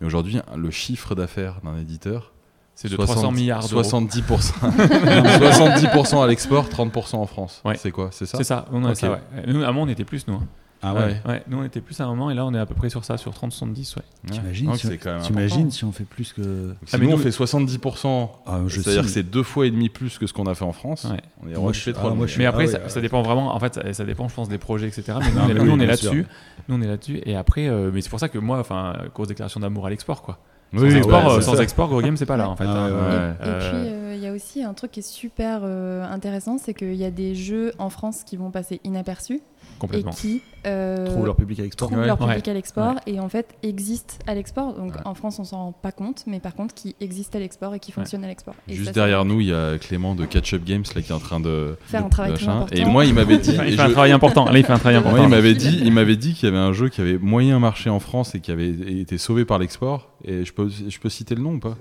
Mais 0.00 0.06
aujourd'hui, 0.06 0.40
le 0.56 0.70
chiffre 0.70 1.14
d'affaires 1.14 1.60
d'un 1.62 1.78
éditeur, 1.78 2.32
c'est 2.74 2.88
de 2.88 2.96
60 2.96 3.14
300 3.16 3.32
milliards 3.32 3.68
d'euros 3.68 3.82
70%, 3.82 4.20
70% 4.20 6.18
à 6.22 6.26
l'export, 6.26 6.68
30% 6.68 7.16
en 7.16 7.26
France. 7.26 7.62
Ouais. 7.64 7.76
C'est 7.78 7.90
quoi? 7.90 8.10
C'est 8.12 8.26
ça? 8.26 8.36
C'est 8.36 8.44
ça, 8.44 8.66
on 8.70 8.84
a 8.84 8.90
Ok. 8.90 8.96
ça 8.96 9.12
ouais. 9.12 9.20
Nous, 9.46 9.62
à 9.62 9.68
moment 9.68 9.82
on 9.82 9.88
était 9.88 10.04
plus 10.04 10.26
nous 10.28 10.34
hein. 10.34 10.46
Ah 10.86 10.94
ouais. 10.94 11.16
ouais 11.26 11.42
nous 11.48 11.58
on 11.58 11.64
était 11.64 11.80
plus 11.80 11.98
à 12.00 12.04
un 12.04 12.08
moment 12.08 12.30
et 12.30 12.34
là 12.34 12.44
on 12.46 12.54
est 12.54 12.58
à 12.58 12.66
peu 12.66 12.74
près 12.74 12.88
sur 12.90 13.04
ça 13.04 13.16
sur 13.16 13.32
30 13.34 13.52
70 13.52 13.96
ouais 13.96 14.02
T'imagines 14.30 14.66
Donc, 14.66 15.72
si, 15.72 15.84
on 15.84 15.92
fait 15.92 16.04
plus 16.04 16.32
que. 16.32 16.74
Si 16.84 16.94
Ah, 16.94 16.98
mais 16.98 17.06
nous, 17.06 17.12
on 17.12 17.16
nous- 17.16 17.22
fait 17.22 17.30
70%, 17.30 18.30
Ah, 18.46 18.58
c'est-à-dire 18.68 19.02
que 19.02 19.08
c'est 19.08 19.22
deux 19.22 19.42
fois 19.44 19.66
et 19.66 19.70
demi 19.70 19.88
plus 19.88 20.18
que 20.18 20.26
ce 20.26 20.32
qu'on 20.32 20.46
a 20.46 20.54
fait 20.54 20.64
en 20.64 20.72
France. 20.72 21.04
Ouais. 21.10 21.20
On 21.44 21.48
est 21.48 21.56
Moi, 21.56 21.72
je 21.72 21.84
pétrole. 21.84 22.10
ah, 22.12 22.14
moi, 22.16 22.26
je 22.26 22.32
suis- 22.32 22.38
Mais 22.40 22.46
après, 22.46 22.64
ouais, 22.66 22.72
ça, 22.72 22.78
ouais. 22.78 22.88
ça 22.88 23.00
dépend 23.00 23.22
vraiment. 23.22 23.54
En 23.54 23.60
fait, 23.60 23.74
ça, 23.74 23.92
ça 23.92 24.04
dépend, 24.04 24.26
je 24.28 24.34
pense, 24.34 24.48
des 24.48 24.58
projets, 24.58 24.88
etc. 24.88 25.04
Mais 25.20 25.30
nous, 25.30 25.38
Ah, 25.38 25.44
on 25.46 25.50
est, 25.50 25.54
nous, 25.54 25.70
on 25.72 25.76
là-dessus. 25.76 26.26
Nous, 26.68 26.76
on 26.76 26.82
est 26.82 26.86
là-dessus. 26.88 27.20
Et 27.24 27.36
après, 27.36 27.68
euh, 27.68 27.90
mais 27.92 28.00
c'est 28.00 28.10
pour 28.10 28.18
ça 28.20 28.28
que 28.28 28.38
moi, 28.38 28.58
enfin, 28.58 28.94
grosse 29.14 29.28
déclaration 29.28 29.60
d'amour 29.60 29.86
à 29.86 29.90
l'export, 29.90 30.22
quoi. 30.22 30.38
Oui, 30.72 30.80
sans 30.80 30.86
oui, 30.86 30.94
export, 30.96 31.24
ouais, 31.24 31.30
euh, 31.30 31.40
c'est 31.40 31.46
sans 31.46 31.60
export, 31.60 31.88
Go 31.88 32.00
Game, 32.00 32.16
c'est 32.16 32.26
pas 32.26 32.36
là, 32.36 32.48
en 32.50 32.56
fait. 32.56 32.64
Ah, 32.66 32.86
hein. 32.86 33.30
Et 33.40 33.44
puis, 33.44 33.50
euh, 33.74 34.05
aussi 34.36 34.62
un 34.62 34.74
truc 34.74 34.92
qui 34.92 35.00
est 35.00 35.02
super 35.02 35.60
euh, 35.64 36.04
intéressant, 36.04 36.58
c'est 36.58 36.74
qu'il 36.74 36.94
y 36.94 37.04
a 37.04 37.10
des 37.10 37.34
jeux 37.34 37.72
en 37.78 37.90
France 37.90 38.22
qui 38.24 38.36
vont 38.36 38.50
passer 38.50 38.80
inaperçus 38.84 39.34
et 39.36 39.78
Complètement. 39.78 40.12
qui 40.12 40.40
euh, 40.66 41.04
Trouve 41.06 41.26
leur 41.26 41.36
public 41.36 41.58
à 41.60 41.62
l'export. 41.62 41.88
trouvent 41.88 42.00
Ouais. 42.00 42.06
leur 42.06 42.16
public 42.18 42.44
Ouais. 42.46 42.50
à 42.50 42.54
l'export 42.54 42.94
et 43.06 43.20
en 43.20 43.28
fait 43.28 43.54
existent 43.62 44.14
à 44.26 44.34
l'export. 44.34 44.72
Donc 44.74 44.94
Ouais. 44.94 45.00
en 45.04 45.14
France, 45.14 45.38
on 45.38 45.44
s'en 45.44 45.56
rend 45.56 45.72
pas 45.72 45.92
compte, 45.92 46.22
mais 46.26 46.40
par 46.40 46.54
contre, 46.54 46.74
qui 46.74 46.94
existent 47.00 47.36
à 47.36 47.40
l'export 47.40 47.74
et 47.74 47.80
qui 47.80 47.92
fonctionnent 47.92 48.24
à 48.24 48.28
l'export. 48.28 48.54
Juste 48.68 48.86
ça, 48.86 48.92
derrière 48.92 49.24
nous, 49.24 49.40
il 49.40 49.48
y 49.48 49.52
a 49.52 49.76
Clément 49.78 50.14
de 50.14 50.24
Catch 50.24 50.54
Up 50.54 50.64
Games 50.64 50.84
là, 50.94 51.02
qui 51.02 51.10
est 51.10 51.14
en 51.14 51.18
train 51.18 51.40
de. 51.40 51.76
Faire 51.86 52.00
de- 52.02 52.06
un 52.06 52.08
travail 52.10 52.34
très 52.34 52.48
important. 52.48 52.74
Et 52.76 52.84
moi, 52.84 53.04
il 53.04 53.12
m'avait 53.14 53.38
dit. 53.38 53.50
Il 53.66 53.76
fait 53.76 53.80
un 53.82 53.90
travail 53.90 54.12
important. 54.12 54.44
Là, 54.46 54.58
il 54.58 54.64
fait 54.64 54.72
un 54.72 54.78
travail 54.78 54.94
Moi, 55.00 55.02
Moi, 55.10 55.10
important. 55.20 55.28
il 55.28 55.30
m'avait 55.36 55.54
dit, 55.54 55.80
il 55.84 55.92
m'avait 55.92 56.16
dit 56.16 56.32
qu'il 56.34 56.48
y 56.48 56.52
avait 56.52 56.60
un 56.60 56.72
jeu 56.72 56.88
qui 56.88 57.00
avait 57.00 57.18
moyen 57.18 57.58
marché 57.58 57.90
en 57.90 58.00
France 58.00 58.34
et 58.34 58.40
qui 58.40 58.50
avait 58.52 58.70
été 58.70 59.18
sauvé 59.18 59.44
par 59.44 59.58
l'export. 59.58 60.10
Et 60.24 60.44
je 60.44 60.52
peux, 60.52 60.68
je 60.68 60.98
peux 60.98 61.08
citer 61.10 61.34
le 61.34 61.42
nom 61.42 61.54
ou 61.54 61.58
pas? 61.60 61.76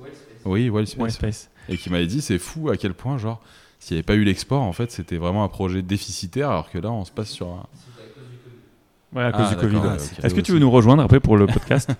Oui. 0.45 0.69
Ouais, 0.69 0.85
Space. 0.85 1.49
Et 1.69 1.77
qui 1.77 1.89
m'avait 1.89 2.07
dit, 2.07 2.21
c'est 2.21 2.37
fou 2.39 2.69
à 2.69 2.77
quel 2.77 2.93
point, 2.93 3.17
genre, 3.17 3.41
s'il 3.79 3.95
n'y 3.95 3.99
avait 3.99 4.03
pas 4.05 4.15
eu 4.15 4.23
l'export, 4.23 4.61
en 4.61 4.73
fait, 4.73 4.91
c'était 4.91 5.17
vraiment 5.17 5.43
un 5.43 5.47
projet 5.47 5.81
déficitaire, 5.81 6.49
alors 6.49 6.69
que 6.69 6.77
là, 6.77 6.91
on 6.91 7.05
se 7.05 7.11
passe 7.11 7.29
sur 7.29 7.47
un. 7.47 7.65
Ouais, 9.13 9.23
à 9.23 9.31
cause 9.31 9.45
Ah, 9.49 9.55
du 9.55 9.61
Covid. 9.61 9.77
Est-ce 10.23 10.35
que 10.35 10.41
tu 10.41 10.51
veux 10.51 10.59
nous 10.59 10.69
rejoindre 10.71 11.01
après 11.03 11.19
pour 11.19 11.37
le 11.37 11.47
podcast 11.47 11.89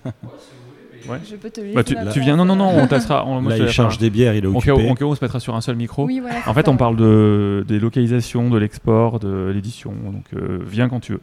Ouais. 1.08 1.20
Je 1.30 1.36
peux 1.36 1.52
te 1.52 1.62
Bah, 1.74 1.84
tu, 1.84 1.96
tu 2.14 2.20
viens 2.20 2.36
Non, 2.36 2.46
non, 2.46 2.56
non, 2.56 2.70
on 2.80 2.88
testera. 2.88 3.26
On, 3.28 3.40
Là, 3.42 3.58
il 3.60 3.68
charge 3.70 4.00
des 4.00 4.10
bières, 4.10 4.34
il 4.34 4.44
est 4.44 4.48
occupé. 4.48 4.96
cas 4.96 5.06
où 5.06 5.10
on 5.10 5.16
se 5.16 5.24
mettra 5.24 5.40
sur 5.40 5.56
un 5.56 5.62
seul 5.62 5.76
micro. 5.76 6.04
Oui, 6.06 6.20
voilà, 6.20 6.40
En 6.48 6.54
fait, 6.56 6.66
ça. 6.66 6.72
on 6.72 6.78
parle 6.78 6.96
de, 6.96 7.64
des 7.68 7.78
localisations, 7.80 8.50
de 8.50 8.58
l'export, 8.58 9.20
de 9.20 9.52
l'édition. 9.54 9.94
Donc, 9.94 10.26
euh, 10.34 10.60
viens 10.66 10.90
quand 10.90 11.00
tu 11.02 11.12
veux. 11.14 11.22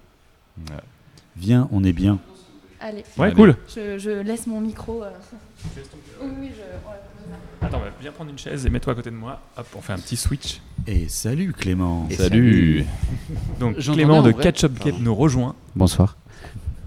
Viens, 1.37 1.69
on 1.73 1.83
est 1.83 1.93
bien. 1.93 2.19
Allez, 2.81 3.03
Ouais, 3.19 3.27
Allez. 3.27 3.35
cool. 3.35 3.57
je, 3.75 3.99
je 3.99 4.11
laisse 4.11 4.47
mon 4.47 4.61
micro. 4.61 5.03
euh. 5.03 5.11
Oui, 6.23 6.31
oui, 6.41 6.49
je. 6.55 6.61
ouais, 6.61 6.97
Attends, 7.61 7.79
bah, 7.79 7.87
viens 8.01 8.13
prendre 8.13 8.31
une 8.31 8.39
chaise 8.39 8.67
et 8.67 8.71
mets-toi 8.71 8.93
à 8.93 8.97
côté 8.97 9.11
de 9.11 9.17
moi. 9.17 9.41
Hop, 9.57 9.67
on 9.77 9.81
fait 9.81 9.93
un 9.93 9.99
petit 9.99 10.17
switch. 10.17 10.61
Et 10.87 11.09
salut 11.09 11.53
Clément. 11.53 12.07
Et 12.11 12.15
Salut 12.15 12.85
Donc, 13.61 13.77
Clément 13.77 14.19
en 14.19 14.23
de. 14.23 14.33
Catch 14.33 14.65
Up 14.65 14.73
nous 15.01 15.15
rejoint. 15.15 15.55
Bonsoir. 15.77 16.17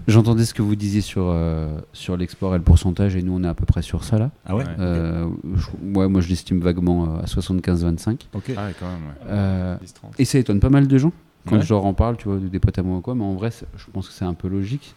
J'entendais 0.08 0.44
ce 0.44 0.54
que 0.54 0.62
vous 0.62 0.76
disiez 0.76 1.00
sur, 1.00 1.24
euh, 1.26 1.80
sur 1.92 2.16
l'export 2.16 2.54
et 2.54 2.58
le 2.58 2.62
pourcentage, 2.62 3.16
et 3.16 3.22
nous 3.22 3.32
on 3.32 3.42
est 3.42 3.48
à 3.48 3.54
peu 3.54 3.64
près 3.66 3.82
sur 3.82 4.04
ça 4.04 4.18
là. 4.18 4.30
Ah 4.44 4.54
ouais. 4.54 4.62
Euh, 4.78 5.26
je- 5.56 5.98
ouais, 5.98 6.06
moi 6.08 6.20
je 6.20 6.28
l'estime 6.28 6.60
vaguement 6.60 7.16
euh, 7.16 7.22
à 7.22 7.26
75-25. 7.26 8.28
Ok. 8.32 8.52
Ah, 8.56 8.66
ouais, 8.66 8.74
quand 8.78 8.86
même, 8.86 9.00
ouais. 9.00 9.26
Euh, 9.30 9.76
10-30. 9.78 10.12
et 10.20 10.24
ça 10.24 10.38
étonne 10.38 10.60
pas 10.60 10.68
mal 10.70 10.86
de 10.86 10.96
gens 10.98 11.10
quand 11.48 11.56
Ouais. 11.56 11.62
je 11.62 11.72
leur 11.74 11.84
en 11.84 11.92
parle, 11.92 12.16
tu 12.18 12.28
vois, 12.28 12.36
des 12.38 12.58
potes 12.60 12.78
à 12.78 12.84
moi 12.84 12.98
ou 12.98 13.00
quoi, 13.00 13.16
mais 13.16 13.24
en 13.24 13.34
vrai, 13.34 13.50
je 13.50 13.84
pense 13.92 14.06
que 14.08 14.14
c'est 14.14 14.24
un 14.24 14.34
peu 14.34 14.46
logique 14.46 14.94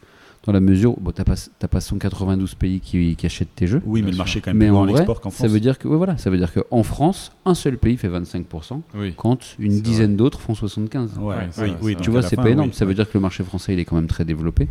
dans 0.49 0.53
la 0.53 0.59
mesure 0.61 0.97
où 0.97 0.99
bon, 0.99 1.11
t'as 1.11 1.23
pas, 1.23 1.35
t'as 1.59 1.67
pas 1.67 1.79
192 1.79 2.55
pays 2.55 2.79
qui, 2.79 3.15
qui 3.15 3.25
achètent 3.27 3.53
tes 3.55 3.67
jeux. 3.67 3.83
Oui, 3.85 4.01
mais 4.01 4.09
le 4.09 4.17
marché 4.17 4.39
est 4.39 4.41
quand 4.41 4.49
même 4.49 4.57
Mais 4.57 4.65
plus 4.65 4.75
en 4.75 4.83
vrai, 4.85 4.93
l'export 4.93 5.21
qu'en 5.21 5.29
ça 5.29 5.37
France. 5.37 5.51
veut 5.51 5.59
dire 5.59 5.77
que 5.77 5.87
ouais, 5.87 5.95
voilà, 5.97 6.17
ça 6.17 6.31
veut 6.31 6.37
dire 6.39 6.51
qu'en 6.51 6.81
France, 6.81 7.31
un 7.45 7.53
seul 7.53 7.77
pays 7.77 7.97
fait 7.97 8.09
25%, 8.09 8.81
Oui. 8.95 9.13
quand 9.15 9.55
une 9.59 9.73
C'est 9.73 9.81
dizaine 9.81 10.15
d'autres 10.15 10.39
font 10.39 10.55
75. 10.55 11.19
Ouais, 11.19 11.35
Ouais, 11.59 11.73
oui, 11.83 11.95
Tu 12.01 12.09
vois, 12.09 12.23
c'est 12.23 12.35
fin, 12.35 12.41
pas 12.41 12.49
énorme. 12.49 12.69
oui, 12.69 12.75
Ça 12.75 12.85
veut 12.85 12.95
dire 12.95 13.07
que 13.07 13.15
le 13.15 13.19
marché 13.21 13.43
français, 13.43 13.73
il 13.73 13.79
est 13.79 13.85
quand 13.85 13.95
même 13.95 14.07
très 14.07 14.25
développé. 14.25 14.67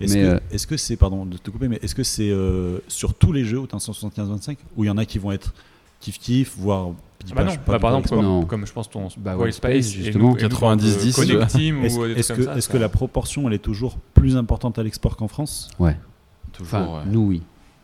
Est-ce 0.00 0.14
que, 0.14 0.18
euh, 0.20 0.38
est-ce 0.50 0.66
que 0.66 0.78
c'est, 0.78 0.96
pardon 0.96 1.26
de 1.26 1.36
te 1.36 1.50
couper, 1.50 1.68
mais 1.68 1.78
est-ce 1.82 1.94
que 1.94 2.02
c'est 2.02 2.30
euh, 2.30 2.78
sur 2.88 3.12
tous 3.12 3.32
les 3.32 3.44
jeux 3.44 3.58
où 3.58 3.66
tu 3.66 3.74
as 3.74 3.76
un 3.76 3.78
175-25 3.80 4.56
Ou 4.78 4.84
il 4.84 4.86
y 4.86 4.90
en 4.90 4.96
a 4.96 5.04
qui 5.04 5.18
vont 5.18 5.32
être 5.32 5.52
kiff-kiff, 6.02 6.52
voire. 6.56 6.92
Ah 7.30 7.34
bah 7.34 7.44
non, 7.44 7.54
pas 7.56 7.72
bah, 7.72 7.78
par 7.78 7.90
exemple, 7.98 8.08
comme, 8.08 8.46
comme 8.46 8.66
je 8.66 8.72
pense 8.72 8.88
ton 8.90 9.08
Bah, 9.18 9.36
Space, 9.50 9.90
justement. 9.90 10.30
nous- 10.30 10.36
et 10.38 10.42
nous, 10.42 10.48
90-10, 10.48 11.18
euh, 11.18 11.82
Est-ce 11.84 11.98
ou 11.98 12.06
des 12.06 12.12
est-ce 12.14 12.32
trucs 12.32 12.38
que, 12.40 12.44
comme 12.44 12.52
ça, 12.54 12.58
est-ce 12.58 12.66
ça- 12.68 12.72
que 12.72 12.78
la 12.78 12.88
proportion 12.88 13.46
elle 13.48 13.54
est 13.54 13.58
toujours 13.58 13.98
plus 14.14 14.36
importante 14.36 14.78
à 14.78 14.82
l'export 14.82 15.16
qu'en 15.16 15.28
France? 15.28 15.70
Ouais. 15.78 15.96
Toujours, 16.52 16.78
Enfin, 16.80 16.86
ouais. 16.86 17.02
nous, 17.06 17.20
oui. 17.26 17.42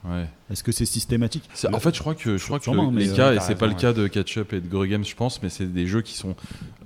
Ouais. 0.08 0.26
Est-ce 0.52 0.62
que 0.62 0.70
c'est 0.70 0.84
systématique 0.86 1.48
C'est- 1.52 1.74
En 1.74 1.80
fait, 1.80 1.92
je 1.94 2.00
crois 2.00 2.14
que, 2.14 2.36
je 2.36 2.44
crois 2.44 2.60
que 2.60 2.70
les 2.70 3.08
mais, 3.08 3.16
cas, 3.16 3.30
euh, 3.32 3.36
et 3.36 3.40
c'est 3.40 3.56
pas 3.56 3.66
le 3.66 3.72
raison, 3.74 3.88
cas 3.88 3.92
de 3.92 4.06
Catch 4.06 4.38
Up 4.38 4.52
et 4.52 4.60
de 4.60 4.68
Grey 4.68 4.86
Games, 4.88 5.04
je 5.04 5.16
pense, 5.16 5.42
mais 5.42 5.48
c'est 5.48 5.66
des 5.66 5.86
jeux 5.86 6.02
qui 6.02 6.14
sont 6.14 6.36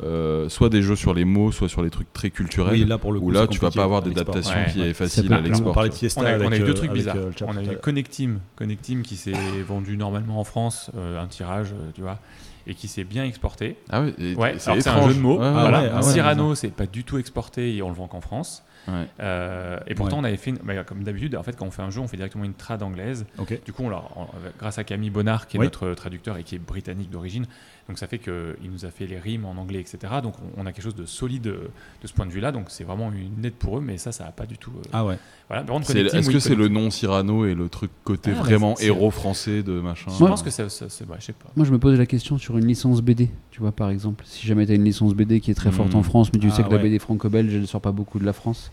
euh, 0.03 0.49
soit 0.49 0.71
des 0.71 0.81
jeux 0.83 0.97
sur 0.97 1.13
les 1.13 1.27
mots, 1.27 1.53
soit 1.53 1.69
sur 1.69 1.83
les 1.83 1.91
trucs 1.91 2.11
très 2.13 2.31
culturels. 2.31 2.73
Oui, 2.73 2.85
là 2.87 2.97
pour 2.97 3.13
le 3.13 3.21
coup. 3.21 3.27
où 3.27 3.31
là, 3.31 3.47
tu 3.47 3.59
vas 3.59 3.71
pas 3.71 3.85
avoir 3.85 4.01
d'adaptation 4.03 4.55
Ouais. 4.55 4.71
qui 4.73 4.81
est 4.83 4.95
facile 4.95 5.31
à 5.33 5.39
On 5.39 5.43
l'export. 5.43 5.77
On 5.77 5.81
a, 5.81 6.29
avec, 6.31 6.49
on 6.49 6.53
a 6.53 6.57
eu 6.57 6.61
deux 6.61 6.71
euh, 6.71 6.73
trucs 6.75 6.93
bizarres. 6.93 7.17
euh, 7.17 7.31
le 7.39 7.47
on 7.47 7.57
a 7.57 7.63
eu 7.63 7.67
l'heure. 7.67 7.81
Connect 7.83 8.11
Team, 8.11 8.41
Connect 8.57 8.81
Team 8.83 9.03
qui 9.03 9.17
s'est 9.17 9.33
vendu 9.69 9.97
normalement 9.99 10.41
en 10.41 10.45
France, 10.45 10.91
euh, 10.97 11.21
un 11.21 11.27
tirage, 11.27 11.73
euh, 11.73 11.91
tu 11.95 12.01
vois, 12.01 12.19
et 12.67 12.75
qui 12.75 12.89
s'est 12.89 13.05
bien 13.05 13.25
exporté. 13.25 13.77
Ah 13.91 14.01
ouais, 14.03 14.15
et- 14.19 14.35
Ouais, 14.35 14.55
c'est 14.59 14.71
alors 14.71 14.83
c'est 14.83 14.89
un 14.89 15.07
jeu 15.09 15.15
de 15.15 15.21
mots. 15.21 15.39
Ouais, 15.39 15.51
voilà. 15.51 15.83
ouais, 15.83 15.91
ah 15.93 15.97
ouais, 15.97 16.03
Cyrano, 16.03 16.55
c'est 16.55 16.69
pas 16.73 16.87
du 16.87 17.05
tout 17.05 17.19
exporté 17.19 17.77
et 17.77 17.83
on 17.83 17.91
le 17.91 17.95
vend 17.95 18.07
qu'en 18.09 18.23
France. 18.23 18.63
Ouais. 18.93 19.07
Euh, 19.21 19.79
et 19.87 19.95
pourtant, 19.95 20.17
Ouais. 20.17 20.23
on 20.23 20.25
avait 20.25 20.37
fait, 20.37 20.51
une- 20.51 20.59
bah, 20.59 20.85
comme 20.85 21.03
d'habitude, 21.05 21.37
en 21.37 21.43
fait, 21.43 21.57
quand 21.57 21.67
on 21.67 21.71
fait 21.71 21.83
un 21.83 21.91
jeu, 21.91 22.01
on 22.01 22.09
fait 22.09 22.17
directement 22.17 22.45
une 22.45 22.55
trad 22.55 22.83
anglaise. 22.83 23.27
Du 23.65 23.73
coup, 23.73 23.83
on 23.85 23.91
l'a- 23.91 24.03
on- 24.17 24.27
grâce 24.59 24.79
à 24.79 24.85
Camille 24.85 25.11
Bonnard, 25.11 25.47
qui 25.47 25.57
est 25.57 25.61
Oui. 25.61 25.67
notre 25.67 25.93
traducteur 25.95 26.37
et 26.37 26.43
qui 26.45 26.55
est 26.57 26.59
britannique 26.59 27.11
d'origine, 27.11 27.47
donc 27.89 27.99
ça 27.99 28.07
fait 28.07 28.19
qu'il 28.19 28.71
nous 28.71 28.85
a 28.85 28.91
fait 28.91 29.07
les 29.07 29.19
rimes 29.19 29.45
en 29.45 29.53
anglais, 29.57 29.81
etc. 29.81 29.99
Donc 30.23 30.35
on, 30.57 30.63
on 30.63 30.67
a 30.67 30.73
quelque 30.73 30.85
chose 30.85 30.95
de 30.95 31.07
solide 31.07 31.47
euh, 31.49 31.69
de 32.03 32.07
ce 32.07 32.13
point 32.13 32.27
de 32.27 32.31
vue-là. 32.31 32.53
Donc 32.53 32.67
c'est 32.69 32.85
vraiment 32.85 33.11
une 33.13 33.45
aide 33.45 33.55
pour 33.55 33.79
eux, 33.79 33.81
mais 33.81 33.99
ça, 33.99 34.13
ça 34.13 34.25
n'a 34.25 34.31
pas 34.33 34.47
du 34.47 34.59
tout. 34.59 34.71
euh, 34.77 34.83
Ah 34.93 35.05
ouais. 35.05 35.19
Voilà. 35.49 35.65
Est-ce 35.81 36.31
que 36.31 36.39
c'est 36.39 36.55
le 36.55 36.69
nom 36.69 36.91
Cyrano 36.91 37.45
et 37.45 37.55
le 37.55 37.69
truc 37.69 37.91
côté 38.05 38.31
Ah, 38.33 38.39
vraiment 38.41 38.77
héros 38.79 39.11
français 39.11 39.63
de 39.65 39.73
machin 39.81 40.11
Je 40.17 40.25
pense 40.25 40.43
que 40.45 40.51
ça, 40.51 40.69
ça- 40.69 40.89
c'est, 40.89 41.09
ouais, 41.09 41.17
je 41.19 41.25
sais 41.27 41.33
pas. 41.33 41.51
Moi, 41.57 41.67
je 41.67 41.73
me 41.73 41.79
pose 41.81 41.99
la 41.99 42.07
question 42.07 42.39
sur 42.39 42.57
une 42.57 42.67
licence 42.67 43.03
BD, 43.03 43.29
tu 43.51 43.61
vois, 43.61 43.73
par 43.73 43.91
exemple. 43.91 44.25
Si 44.27 44.47
jamais 44.47 44.65
tu 44.67 44.73
as 44.73 44.77
une 44.77 44.85
licence 44.85 45.13
BD 45.15 45.41
qui 45.41 45.51
est 45.51 45.55
très 45.55 45.73
forte 45.73 45.95
Hmm. 45.95 45.99
en 45.99 46.03
France, 46.05 46.33
mais 46.33 46.39
tu 46.39 46.47
Ah, 46.53 46.55
sais 46.55 46.63
que 46.63 46.71
la. 46.71 46.79
BD 46.79 47.01
franco-belge, 47.01 47.53
elle 47.53 47.63
ne 47.63 47.67
sort 47.67 47.81
pas 47.81 47.91
beaucoup 47.93 48.21
de 48.21 48.25
la 48.25 48.33
France, 48.33 48.71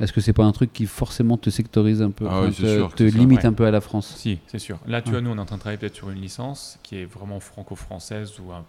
est-ce 0.00 0.12
que 0.12 0.20
c'est 0.20 0.32
pas 0.32 0.44
un 0.44 0.52
truc 0.52 0.72
qui 0.72 0.86
forcément 0.86 1.36
te 1.36 1.50
sectorise 1.50 2.02
un 2.02 2.10
peu, 2.10 2.26
Ah 2.28 2.42
oui, 2.42 2.50
te, 2.52 2.66
sûr 2.66 2.90
que 2.90 2.94
te 2.96 3.02
c'est 3.04 3.10
ça. 3.10 3.18
limite 3.18 3.40
Ouais. 3.40 3.46
un 3.46 3.52
peu 3.52 3.64
à 3.66 3.70
la 3.70 3.80
France? 3.80 4.14
Si, 4.16 4.38
c'est 4.46 4.58
sûr. 4.58 4.78
Là, 4.86 5.00
tu 5.02 5.08
Ouais. 5.08 5.12
vois, 5.12 5.20
nous, 5.22 5.30
on 5.30 5.36
est 5.36 5.40
en 5.40 5.46
train 5.46 5.56
de 5.56 5.60
travailler 5.60 5.78
peut-être 5.78 5.94
sur 5.94 6.10
une 6.10 6.20
licence 6.20 6.78
qui 6.82 6.96
est 6.96 7.04
vraiment 7.04 7.40
franco-française 7.40 8.32
ou 8.40 8.52
un- 8.52 8.64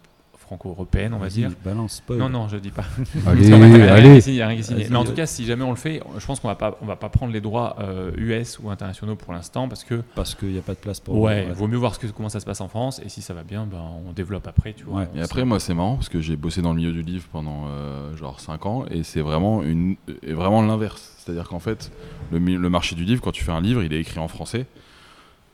franco-européenne, 0.48 1.12
on 1.12 1.18
va 1.18 1.26
Vas-y, 1.28 1.40
dire. 1.40 1.50
Balance. 1.62 2.02
Non, 2.08 2.30
non, 2.30 2.48
je 2.48 2.56
dis 2.56 2.70
pas. 2.70 2.84
Allez, 3.26 3.46
Il 3.48 3.54
allez 3.54 4.28
il 4.28 4.40
a 4.42 4.48
rien 4.48 4.56
qui 4.56 4.64
signé. 4.64 4.86
Mais 4.88 4.96
en 4.96 5.04
tout 5.04 5.12
cas, 5.12 5.26
si 5.26 5.44
jamais 5.44 5.62
on 5.62 5.70
le 5.70 5.76
fait, 5.76 6.00
je 6.18 6.24
pense 6.24 6.40
qu'on 6.40 6.48
va 6.48 6.54
pas, 6.54 6.78
on 6.80 6.86
va 6.86 6.96
pas 6.96 7.10
prendre 7.10 7.32
les 7.32 7.42
droits 7.42 7.76
euh, 7.80 8.10
US 8.16 8.58
ou 8.58 8.70
internationaux 8.70 9.14
pour 9.14 9.34
l'instant 9.34 9.68
parce 9.68 9.84
que 9.84 10.02
Parce 10.14 10.34
qu'il 10.34 10.48
n'y 10.48 10.58
a 10.58 10.62
pas 10.62 10.72
de 10.72 10.78
place 10.78 11.00
pour. 11.00 11.18
ouais, 11.18 11.48
vaut 11.52 11.68
mieux 11.68 11.76
voir 11.76 11.94
ce 11.94 11.98
que, 11.98 12.06
comment 12.06 12.30
ça 12.30 12.40
se 12.40 12.46
passe 12.46 12.62
en 12.62 12.68
France 12.68 13.00
et 13.04 13.10
si 13.10 13.20
ça 13.20 13.34
va 13.34 13.42
bien, 13.42 13.66
ben 13.70 13.82
on 14.08 14.12
développe 14.12 14.46
après, 14.48 14.72
tu 14.72 14.84
vois. 14.84 15.00
Ouais. 15.00 15.08
Et 15.16 15.20
après, 15.20 15.44
moi, 15.44 15.60
c'est 15.60 15.74
marrant 15.74 15.96
parce 15.96 16.08
que 16.08 16.20
j'ai 16.20 16.36
bossé 16.36 16.62
dans 16.62 16.70
le 16.70 16.76
milieu 16.76 16.92
du 16.92 17.02
livre 17.02 17.24
pendant 17.30 17.66
euh, 17.68 18.16
genre 18.16 18.40
5 18.40 18.64
ans 18.66 18.84
et 18.90 19.02
c'est 19.02 19.20
vraiment, 19.20 19.62
une, 19.62 19.96
et 20.22 20.32
vraiment 20.32 20.62
l'inverse. 20.62 21.12
C'est-à-dire 21.18 21.46
qu'en 21.48 21.58
fait, 21.58 21.92
le, 22.32 22.38
le 22.38 22.70
marché 22.70 22.96
du 22.96 23.04
livre, 23.04 23.20
quand 23.20 23.32
tu 23.32 23.44
fais 23.44 23.52
un 23.52 23.60
livre, 23.60 23.82
il 23.82 23.92
est 23.92 24.00
écrit 24.00 24.18
en 24.18 24.28
français. 24.28 24.64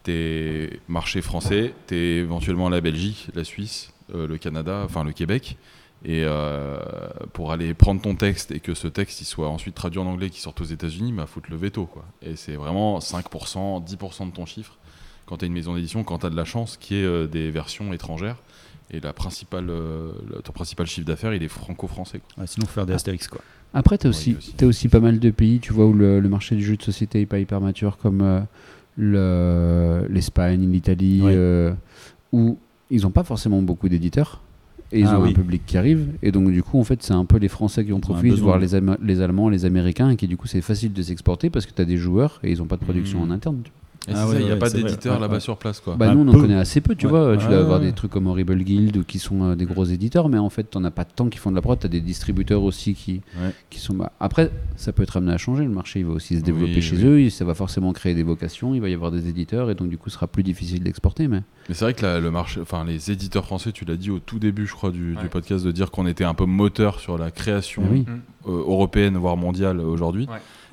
T'es 0.05 0.81
marché 0.87 1.23
français, 1.23 1.73
t'es 1.87 2.17
éventuellement 2.19 2.69
la 2.69 2.83
Belgique, 2.83 3.29
la 3.35 3.43
Suisse, 3.43 3.89
euh, 3.89 3.94
le 4.13 4.37
Canada, 4.39 4.83
enfin 4.85 5.05
le 5.05 5.13
Québec. 5.13 5.57
Et 6.07 6.23
euh, 6.25 6.79
pour 7.33 7.51
aller 7.53 7.73
prendre 7.73 8.03
ton 8.03 8.15
texte 8.15 8.51
et 8.51 8.61
que 8.61 8.75
ce 8.75 8.89
texte 8.89 9.23
il 9.23 9.25
soit 9.25 9.49
ensuite 9.49 9.75
traduit 9.75 9.99
en 10.01 10.07
anglais 10.07 10.29
qui 10.29 10.39
sorte 10.41 10.61
aux 10.61 10.65
États-Unis, 10.65 11.13
bah 11.13 11.25
foutre 11.27 11.49
le 11.51 11.57
veto. 11.57 11.87
Quoi. 11.87 12.05
Et 12.21 12.37
c'est 12.37 12.57
vraiment 12.57 12.99
5%, 12.99 13.83
10% 13.83 14.27
de 14.27 14.33
ton 14.35 14.45
chiffre 14.45 14.77
quand 15.25 15.39
tu 15.39 15.47
as 15.47 15.49
une 15.49 15.55
maison 15.55 15.75
d'édition, 15.75 16.05
quand 16.05 16.19
tu 16.19 16.27
as 16.27 16.31
de 16.31 16.37
la 16.37 16.45
chance, 16.45 16.77
qui 16.77 16.97
est 16.97 17.05
euh, 17.05 17.27
des 17.27 17.51
versions 17.51 17.95
étrangères. 17.95 18.37
Et 18.91 19.01
la 19.01 19.15
principale, 19.15 19.71
euh, 19.71 20.13
le- 20.29 20.43
ton 20.43 20.53
principal 20.53 20.87
chiffre 20.87 21.07
d'affaires, 21.07 21.33
il 21.33 21.43
est 21.43 21.49
franco-français. 21.49 22.21
Ouais, 22.37 22.47
sinon, 22.47 22.67
faut 22.67 22.73
faire 22.75 22.85
des 22.87 22.93
Astérix 22.93 23.27
quoi. 23.29 23.41
Après, 23.73 23.97
tu 23.97 24.07
as 24.07 24.11
aussi, 24.11 24.37
aussi. 24.37 24.53
t'as 24.53 24.67
aussi 24.67 24.89
pas 24.91 25.01
mal 25.01 25.19
de 25.19 25.31
pays, 25.31 25.59
tu 25.61 25.73
vois, 25.73 25.87
où 25.87 25.95
le, 25.95 26.21
le 26.21 26.29
marché 26.29 26.55
du 26.55 26.63
jeu 26.63 26.77
de 26.77 26.83
société 26.83 27.23
est 27.23 27.27
pas 27.27 27.39
hyper 27.39 27.63
mature, 27.63 27.97
comme 27.97 28.21
euh, 28.21 28.41
le- 28.99 30.07
l'Espagne, 30.11 30.71
l'Italie, 30.71 31.23
Ouais. 31.23 31.33
euh, 31.35 31.73
où 32.33 32.59
ils 32.95 33.03
n'ont 33.03 33.11
pas 33.11 33.25
forcément 33.25 33.61
beaucoup 33.63 33.89
d'éditeurs. 33.89 34.41
Et 34.93 35.01
ils 35.01 35.07
Ah 35.07 35.19
ont 35.19 35.23
oui. 35.25 35.31
un 35.31 35.33
public 35.33 35.63
qui 35.67 35.77
arrive. 35.77 36.07
Et 36.23 36.31
donc, 36.31 36.51
du 36.53 36.63
coup, 36.63 36.79
en 36.79 36.85
fait, 36.85 37.03
c'est 37.03 37.15
un 37.15 37.25
peu 37.25 37.39
les 37.39 37.49
Français 37.49 37.85
qui 37.85 37.93
en 37.93 37.99
profitent, 38.01 38.35
voire 38.39 38.59
les, 38.59 38.69
les 39.03 39.21
Allemands, 39.23 39.49
les 39.49 39.65
Américains, 39.65 40.11
et 40.11 40.17
qui, 40.17 40.29
du 40.29 40.37
coup, 40.37 40.47
c'est 40.47 40.61
facile 40.61 40.93
de 40.93 41.03
s'exporter 41.03 41.51
parce 41.51 41.67
que 41.67 41.73
tu 41.73 41.83
as 41.83 41.85
des 41.85 41.97
joueurs 41.97 42.39
et 42.45 42.53
ils 42.53 42.59
n'ont 42.59 42.67
pas 42.67 42.77
de 42.77 42.85
production 42.85 43.19
Mhm. 43.25 43.31
en 43.31 43.35
interne. 43.35 43.57
tu 43.65 43.71
vois. 43.71 43.81
Et 44.07 44.13
Ah 44.15 44.17
c'est 44.17 44.25
ouais, 44.27 44.33
ça, 44.35 44.41
il 44.41 44.45
n'y 44.45 44.51
a 44.51 44.55
ouais, 44.55 44.59
pas 44.59 44.69
d'éditeur 44.71 45.19
là-bas 45.19 45.35
ouais. 45.35 45.41
sur 45.41 45.57
place. 45.57 45.81
Quoi. 45.81 45.97
Bah, 45.97 46.09
Bah, 46.09 46.15
nous, 46.15 46.21
on 46.21 46.29
en 46.29 46.39
connaît 46.39 46.55
assez 46.57 46.81
peu, 46.83 46.95
tu 46.95 47.07
Ouais. 47.07 47.13
vois. 47.13 47.37
Tu 47.39 47.47
dois 47.47 47.59
avoir 47.59 47.81
des 47.81 47.93
trucs 47.93 48.11
comme 48.11 48.27
Horrible 48.27 48.59
Guild 48.63 48.97
ou 48.99 49.03
qui 49.05 49.19
sont 49.19 49.43
euh, 49.45 49.55
des 49.55 49.65
gros 49.65 49.85
éditeurs, 49.85 50.29
mais 50.29 50.37
en 50.39 50.51
fait, 50.51 50.65
t'en 50.65 50.85
as 50.85 50.91
pas 50.91 51.05
tant 51.07 51.29
qui 51.31 51.39
font 51.39 51.51
de 51.51 51.57
la 51.57 51.63
prod. 51.63 51.79
T'as 51.79 51.89
des 51.89 52.01
distributeurs 52.03 52.63
aussi 52.63 52.95
qui, 52.95 53.23
Ouais. 53.41 53.51
qui 53.71 53.81
sont. 53.81 53.95
bah, 53.95 54.13
Après, 54.21 54.51
ça 54.77 54.93
peut 54.93 55.03
être 55.03 55.17
amené 55.17 55.33
à 55.33 55.39
changer. 55.39 55.65
Le 55.65 55.71
marché, 55.71 56.01
il 56.01 56.07
va 56.07 56.13
aussi 56.13 56.37
se 56.39 56.43
développer 56.43 56.75
Oui, 56.77 56.83
chez 56.83 56.97
oui. 56.97 57.05
eux. 57.05 57.21
et 57.21 57.31
Ça 57.31 57.45
va 57.47 57.55
forcément 57.55 57.93
créer 57.95 58.15
des 58.15 58.23
vocations. 58.25 58.75
Il 58.75 58.81
va 58.83 58.89
y 58.91 58.95
avoir 58.95 59.11
des 59.11 59.29
éditeurs 59.29 59.71
et 59.71 59.75
donc, 59.75 59.89
du 59.89 59.97
coup, 59.97 60.11
ce 60.11 60.17
sera 60.17 60.27
plus 60.27 60.43
difficile 60.43 60.83
d'exporter. 60.83 61.27
Mais 61.29 61.43
Mais 61.71 61.75
c'est 61.75 61.85
vrai 61.87 61.95
que 61.95 62.05
le 62.21 62.31
marché, 62.31 62.61
enfin 62.61 62.85
les 62.85 63.11
éditeurs 63.11 63.47
français, 63.47 63.73
tu 63.73 63.85
l'as 63.87 63.97
dit 63.97 64.11
au 64.11 64.19
tout 64.19 64.39
début, 64.39 64.67
je 64.67 64.75
crois, 64.75 64.91
du, 64.91 65.17
podcast, 65.31 65.65
de 65.65 65.73
dire 65.73 65.91
qu'on 65.91 66.07
était 66.07 66.25
un 66.25 66.35
peu 66.35 66.45
moteur 66.45 67.01
sur 67.01 67.17
la 67.17 67.31
création 67.31 67.83
oui. 67.91 68.01
Mm. 68.01 68.51
euh, 68.51 68.51
européenne, 68.51 69.17
voire 69.17 69.37
mondiale 69.39 69.81
aujourd'hui. 69.81 70.27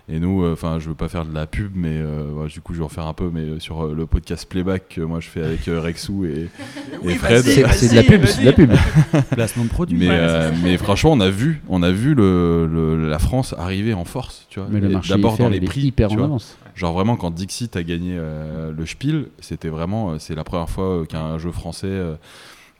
Et 0.09 0.19
nous, 0.19 0.43
euh, 0.43 0.53
enfin, 0.53 0.79
je 0.79 0.89
veux 0.89 0.95
pas 0.95 1.07
faire 1.07 1.25
de 1.25 1.33
la 1.33 1.45
pub, 1.47 1.71
mais 1.75 1.89
euh, 1.93 2.31
ouais, 2.33 2.47
du 2.47 2.59
coup, 2.59 2.73
je 2.73 2.79
vais 2.79 2.83
en 2.85 2.89
faire 2.89 3.05
un 3.07 3.13
peu, 3.13 3.29
mais 3.31 3.41
euh, 3.41 3.59
sur 3.59 3.85
euh, 3.85 3.93
le 3.95 4.05
podcast 4.05 4.47
Playback 4.49 4.89
que 4.89 5.01
moi 5.01 5.19
je 5.19 5.27
fais 5.29 5.43
avec 5.43 5.67
euh, 5.67 5.79
Rexou 5.79 6.25
et, 6.25 6.49
et 7.05 7.15
Fred. 7.15 7.43
c'est 7.43 7.65
c'est 7.69 7.89
de 7.91 7.95
la 7.95 8.03
pub, 8.03 8.25
c'est 8.25 8.41
de 8.41 8.45
la 8.47 8.53
pub. 8.53 8.71
Placement 9.31 9.63
de 9.63 9.69
produit. 9.69 9.97
Mais, 9.97 10.09
Ouais, 10.09 10.15
euh, 10.19 10.51
mais 10.63 10.77
franchement, 10.77 11.11
on 11.13 11.19
a 11.21 11.29
vu, 11.29 11.61
on 11.69 11.81
a 11.83 11.91
vu 11.91 12.13
le, 12.15 12.67
le- 12.67 13.09
la 13.09 13.19
France 13.19 13.55
arriver 13.57 13.93
en 13.93 14.03
force, 14.05 14.47
tu 14.49 14.59
vois. 14.59 14.67
Mais 14.71 14.79
le 14.79 14.89
Et 14.89 14.93
marché 14.93 15.09
D'abord 15.13 15.37
dans 15.37 15.49
les 15.49 15.61
prix, 15.61 15.81
hyper 15.81 16.09
tu 16.09 16.17
vois. 16.17 16.37
Genre 16.75 16.93
vraiment 16.93 17.15
quand 17.17 17.31
Dixit 17.31 17.75
a 17.75 17.83
gagné 17.83 18.15
euh, 18.17 18.71
le 18.75 18.85
Spiel, 18.85 19.27
c'était 19.39 19.67
vraiment, 19.69 20.11
euh, 20.11 20.15
c'est 20.19 20.35
la 20.35 20.43
première 20.43 20.69
fois 20.69 20.85
euh, 21.01 21.05
qu'un 21.05 21.37
jeu 21.37 21.51
français 21.51 21.87
euh, 21.87 22.15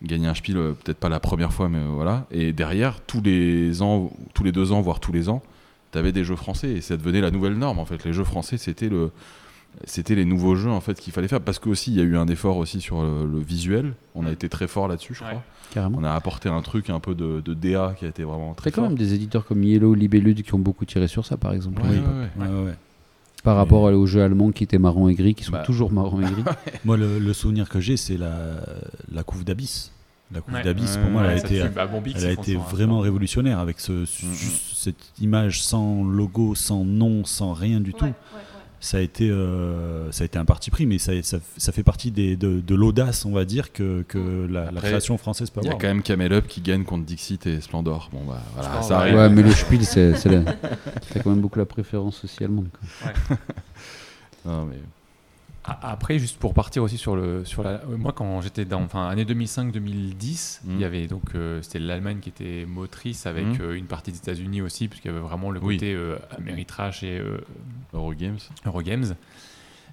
gagner 0.02 0.28
un 0.28 0.34
spiel, 0.34 0.56
peut-être 0.84 0.98
pas 0.98 1.10
la 1.10 1.20
première 1.20 1.54
fois, 1.54 1.70
mais 1.70 1.78
voilà. 1.94 2.26
Et 2.32 2.54
derrière, 2.54 3.00
tous 3.06 3.22
les 3.22 3.82
ans, 3.84 4.12
tous 4.34 4.44
les 4.44 4.52
deux 4.52 4.72
ans, 4.72 4.82
voire 4.82 5.00
tous 5.00 5.12
les 5.12 5.30
ans, 5.30 5.44
tu 5.92 5.98
avais 5.98 6.12
des 6.12 6.24
jeux 6.24 6.36
français 6.36 6.70
et 6.72 6.82
ça 6.82 6.98
devenait 6.98 7.22
la 7.22 7.32
nouvelle 7.32 7.56
norme 7.58 7.80
en 7.80 7.86
fait. 7.86 8.04
Les 8.06 8.14
jeux 8.14 8.24
français, 8.24 8.58
c'était 8.58 8.90
le, 8.90 9.12
c'était 9.86 10.16
les 10.16 10.26
nouveaux 10.26 10.56
jeux 10.56 10.70
en 10.70 10.82
fait 10.82 11.00
qu'il 11.00 11.14
fallait 11.14 11.28
faire 11.28 11.42
parce 11.42 11.60
qu'aussi 11.60 11.92
il 11.92 11.98
y 11.98 12.02
a 12.02 12.04
eu 12.04 12.18
un 12.18 12.28
effort 12.28 12.58
aussi 12.58 12.82
sur 12.82 13.02
le, 13.02 13.26
le 13.26 13.40
visuel. 13.40 13.94
On 14.16 14.26
a 14.26 14.32
été 14.32 14.50
très 14.50 14.68
fort 14.68 14.88
là-dessus, 14.88 15.14
je 15.14 15.24
Ouais. 15.24 15.30
crois. 15.30 15.44
Carrément. 15.74 16.00
On 16.02 16.04
a 16.04 16.12
apporté 16.12 16.50
un 16.50 16.62
truc 16.62 16.90
un 16.90 17.00
peu 17.00 17.16
de, 17.16 17.40
de 17.40 17.54
DA 17.54 17.96
qui 17.98 18.04
a 18.04 18.10
été 18.10 18.24
vraiment 18.26 18.54
très 18.54 18.72
T'as 18.72 18.76
quand 18.76 18.82
fort. 18.82 18.90
même 18.90 18.98
des 18.98 19.14
éditeurs 19.14 19.46
comme 19.46 19.64
Yellow, 19.64 19.94
Libellude 19.94 20.42
qui 20.44 20.54
ont 20.54 20.60
beaucoup 20.60 20.84
tiré 20.84 21.08
sur 21.08 21.26
ça, 21.26 21.38
par 21.38 21.54
exemple. 21.54 21.82
Ouais, 21.82 21.88
Oui. 21.92 21.98
ouais, 21.98 22.04
ouais. 22.46 22.50
Ouais, 22.50 22.54
ouais, 22.60 22.66
ouais. 22.66 22.76
Par 23.44 23.56
rapport 23.56 23.84
aux 23.84 24.06
jeux 24.06 24.22
allemands 24.22 24.52
qui 24.52 24.66
étaient 24.66 24.78
marron 24.78 25.08
et 25.08 25.16
gris, 25.16 25.34
qui 25.34 25.46
sont 25.46 25.54
Bah. 25.54 25.64
toujours 25.66 25.92
marron 25.94 26.20
et 26.22 26.26
gris. 26.30 26.44
Moi, 26.86 26.98
le, 26.98 27.18
le 27.20 27.34
souvenir 27.34 27.70
que 27.70 27.80
j'ai, 27.80 27.96
c'est 27.96 28.18
la, 28.18 28.58
la 29.14 29.24
couve 29.24 29.46
d'Abyss. 29.46 29.91
La 30.34 30.42
couve 30.42 30.54
Ouais. 30.54 30.64
d'Abyss, 30.64 30.98
pour 30.98 31.10
moi, 31.12 31.24
ouais, 31.24 31.28
elle 31.30 31.38
a 31.38 31.40
été. 31.40 31.70
Bah, 31.70 31.88
Bombix, 31.88 32.20
elle 32.22 32.28
a 32.28 32.32
ils 32.32 32.36
font 32.36 32.42
été 32.44 32.54
ça, 32.54 32.60
vraiment 32.60 33.00
révolutionnaire 33.00 33.60
avec 33.60 33.80
ce, 33.80 34.06
juste 34.06 34.76
cette 34.76 35.12
image 35.20 35.62
sans 35.64 36.04
logo, 36.04 36.56
sans 36.56 36.86
nom, 36.86 37.26
sans 37.26 37.54
rien 37.54 37.82
du 37.82 37.94
tout. 37.94 38.06
Ça 38.84 38.98
a 38.98 39.02
été, 39.02 39.30
euh, 39.30 40.12
ça 40.12 40.24
a 40.24 40.26
été 40.26 40.40
un 40.40 40.46
parti 40.46 40.72
pris, 40.72 40.88
mais 40.88 40.98
ça, 40.98 41.12
ça, 41.22 41.38
ça 41.56 41.72
fait 41.72 41.84
partie 41.84 42.10
des, 42.10 42.36
de, 42.36 42.62
de 42.62 42.74
l'audace, 42.76 43.26
on 43.26 43.32
va 43.32 43.46
dire, 43.46 43.72
que, 43.74 44.02
que 44.08 44.48
la, 44.50 44.64
la 44.64 44.70
Après, 44.70 44.88
création 44.88 45.20
française 45.20 45.52
peut 45.52 45.60
Il 45.62 45.66
y 45.66 45.68
a 45.68 45.72
avoir. 45.74 45.82
quand 45.82 45.88
même 45.90 46.02
Camel 46.02 46.34
Up 46.34 46.48
qui 46.48 46.62
gagne 46.62 46.84
contre 46.84 47.06
Dixit 47.06 47.46
et 47.46 47.62
Splendor. 47.62 48.10
Bon 48.12 48.24
bah 48.26 48.42
voilà, 48.56 48.70
Splendor, 48.70 48.88
ça 48.88 48.98
arrive. 49.00 49.16
Ouais, 49.18 49.30
mais 49.30 49.44
le 49.44 49.52
Spiel, 49.52 49.86
c'est 49.86 50.26
la- 50.26 50.56
quand 51.24 51.30
même 51.30 51.42
beaucoup 51.42 51.60
la 51.60 51.66
préférence 51.68 52.24
aussi 52.24 52.44
allemande. 52.44 52.70
quoi. 52.72 53.38
Non, 54.46 54.66
mais 54.66 54.78
Après, 55.64 56.18
juste 56.18 56.40
pour 56.40 56.54
partir 56.56 56.82
aussi 56.82 56.98
sur 56.98 57.16
le 57.16 57.46
sur 57.46 57.62
la, 57.62 57.72
euh, 57.72 57.96
moi 57.98 58.14
quand 58.14 58.42
j'étais 58.42 58.66
dans 58.66 58.82
enfin 58.82 59.08
année 59.08 59.26
2005-2010, 59.26 60.62
Mm. 60.64 60.72
il 60.72 60.80
y 60.80 60.86
avait 60.86 61.08
donc 61.08 61.36
euh, 61.36 61.62
c'était 61.62 61.78
l'Allemagne 61.80 62.20
qui 62.20 62.30
était 62.30 62.66
motrice 62.68 63.26
avec 63.28 63.46
Mm. 63.46 63.62
euh, 63.62 63.78
une 63.78 63.86
partie 63.86 64.12
des 64.12 64.18
États-Unis 64.18 64.62
aussi, 64.62 64.88
puisqu'il 64.88 65.10
y 65.10 65.12
avait 65.12 65.20
vraiment 65.20 65.52
le 65.52 65.60
Oui. 65.62 65.76
côté 65.78 65.94
euh, 65.94 66.18
Ameritrash 66.38 67.04
et 67.04 67.20
euh, 67.20 67.38
Eurogames. 67.94 68.38
Eurogames. 68.66 69.16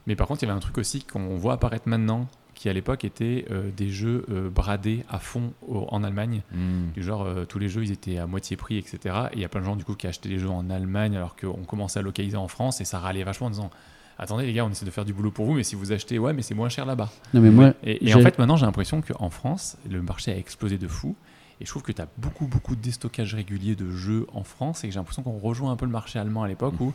Mais 0.06 0.16
par 0.16 0.26
contre, 0.26 0.42
il 0.42 0.46
y 0.46 0.48
avait 0.50 0.56
un 0.56 0.60
truc 0.60 0.78
aussi 0.78 1.02
qu'on 1.04 1.36
voit 1.36 1.52
apparaître 1.54 1.86
maintenant, 1.86 2.28
qui 2.54 2.70
à 2.70 2.72
l'époque 2.72 3.04
était 3.04 3.44
euh, 3.50 3.70
des 3.76 3.90
jeux 3.90 4.24
euh, 4.30 4.48
bradés 4.48 5.04
à 5.10 5.18
fond 5.18 5.52
au- 5.66 5.86
en 5.90 6.02
Allemagne. 6.02 6.40
Hmm. 6.50 6.90
Du 6.94 7.02
genre, 7.02 7.22
euh, 7.26 7.44
tous 7.44 7.58
les 7.58 7.68
jeux, 7.68 7.84
ils 7.84 7.92
étaient 7.92 8.16
à 8.16 8.26
moitié 8.26 8.56
prix, 8.56 8.78
etc. 8.78 9.14
Et 9.32 9.36
il 9.36 9.40
y 9.40 9.44
a 9.44 9.48
plein 9.50 9.60
de 9.60 9.66
gens, 9.66 9.76
du 9.76 9.84
coup, 9.84 9.94
qui 9.94 10.06
achetaient 10.06 10.30
les 10.30 10.38
jeux 10.38 10.48
en 10.48 10.70
Allemagne 10.70 11.14
alors 11.14 11.36
qu'on 11.36 11.62
commençait 11.64 11.98
à 11.98 12.02
localiser 12.02 12.38
en 12.38 12.48
France 12.48 12.80
et 12.80 12.84
ça 12.86 12.98
râlait 12.98 13.22
vachement 13.22 13.48
en 13.48 13.50
disant 13.50 13.70
Attendez, 14.18 14.46
les 14.46 14.52
gars, 14.52 14.64
on 14.64 14.70
essaie 14.70 14.84
de 14.84 14.90
faire 14.90 15.04
du 15.04 15.12
boulot 15.12 15.30
pour 15.30 15.46
vous, 15.46 15.54
mais 15.54 15.62
si 15.62 15.76
vous 15.76 15.92
achetez, 15.92 16.18
ouais, 16.18 16.32
mais 16.32 16.42
c'est 16.42 16.54
moins 16.54 16.68
cher 16.68 16.84
là-bas. 16.84 17.10
Non, 17.34 17.40
mais 17.40 17.50
moi, 17.50 17.74
Et, 17.84 18.12
en 18.14 18.20
fait, 18.20 18.38
maintenant, 18.38 18.56
j'ai 18.56 18.66
l'impression 18.66 19.00
qu'en 19.00 19.30
France, 19.30 19.76
le 19.88 20.02
marché 20.02 20.32
a 20.32 20.36
explosé 20.36 20.76
de 20.76 20.88
fou. 20.88 21.14
Et 21.60 21.64
je 21.64 21.70
trouve 21.70 21.82
que 21.82 21.92
tu 21.92 22.02
as 22.02 22.08
beaucoup, 22.18 22.46
beaucoup 22.46 22.76
de 22.76 22.80
déstockage 22.80 23.34
régulier 23.34 23.74
de 23.74 23.90
jeux 23.90 24.26
en 24.32 24.44
France 24.44 24.84
et 24.84 24.88
que 24.88 24.92
j'ai 24.94 25.00
l'impression 25.00 25.22
qu'on 25.22 25.38
rejoint 25.38 25.72
un 25.72 25.76
peu 25.76 25.86
le 25.86 25.92
marché 25.92 26.18
allemand 26.18 26.44
à 26.44 26.48
l'époque 26.48 26.80
où 26.80 26.92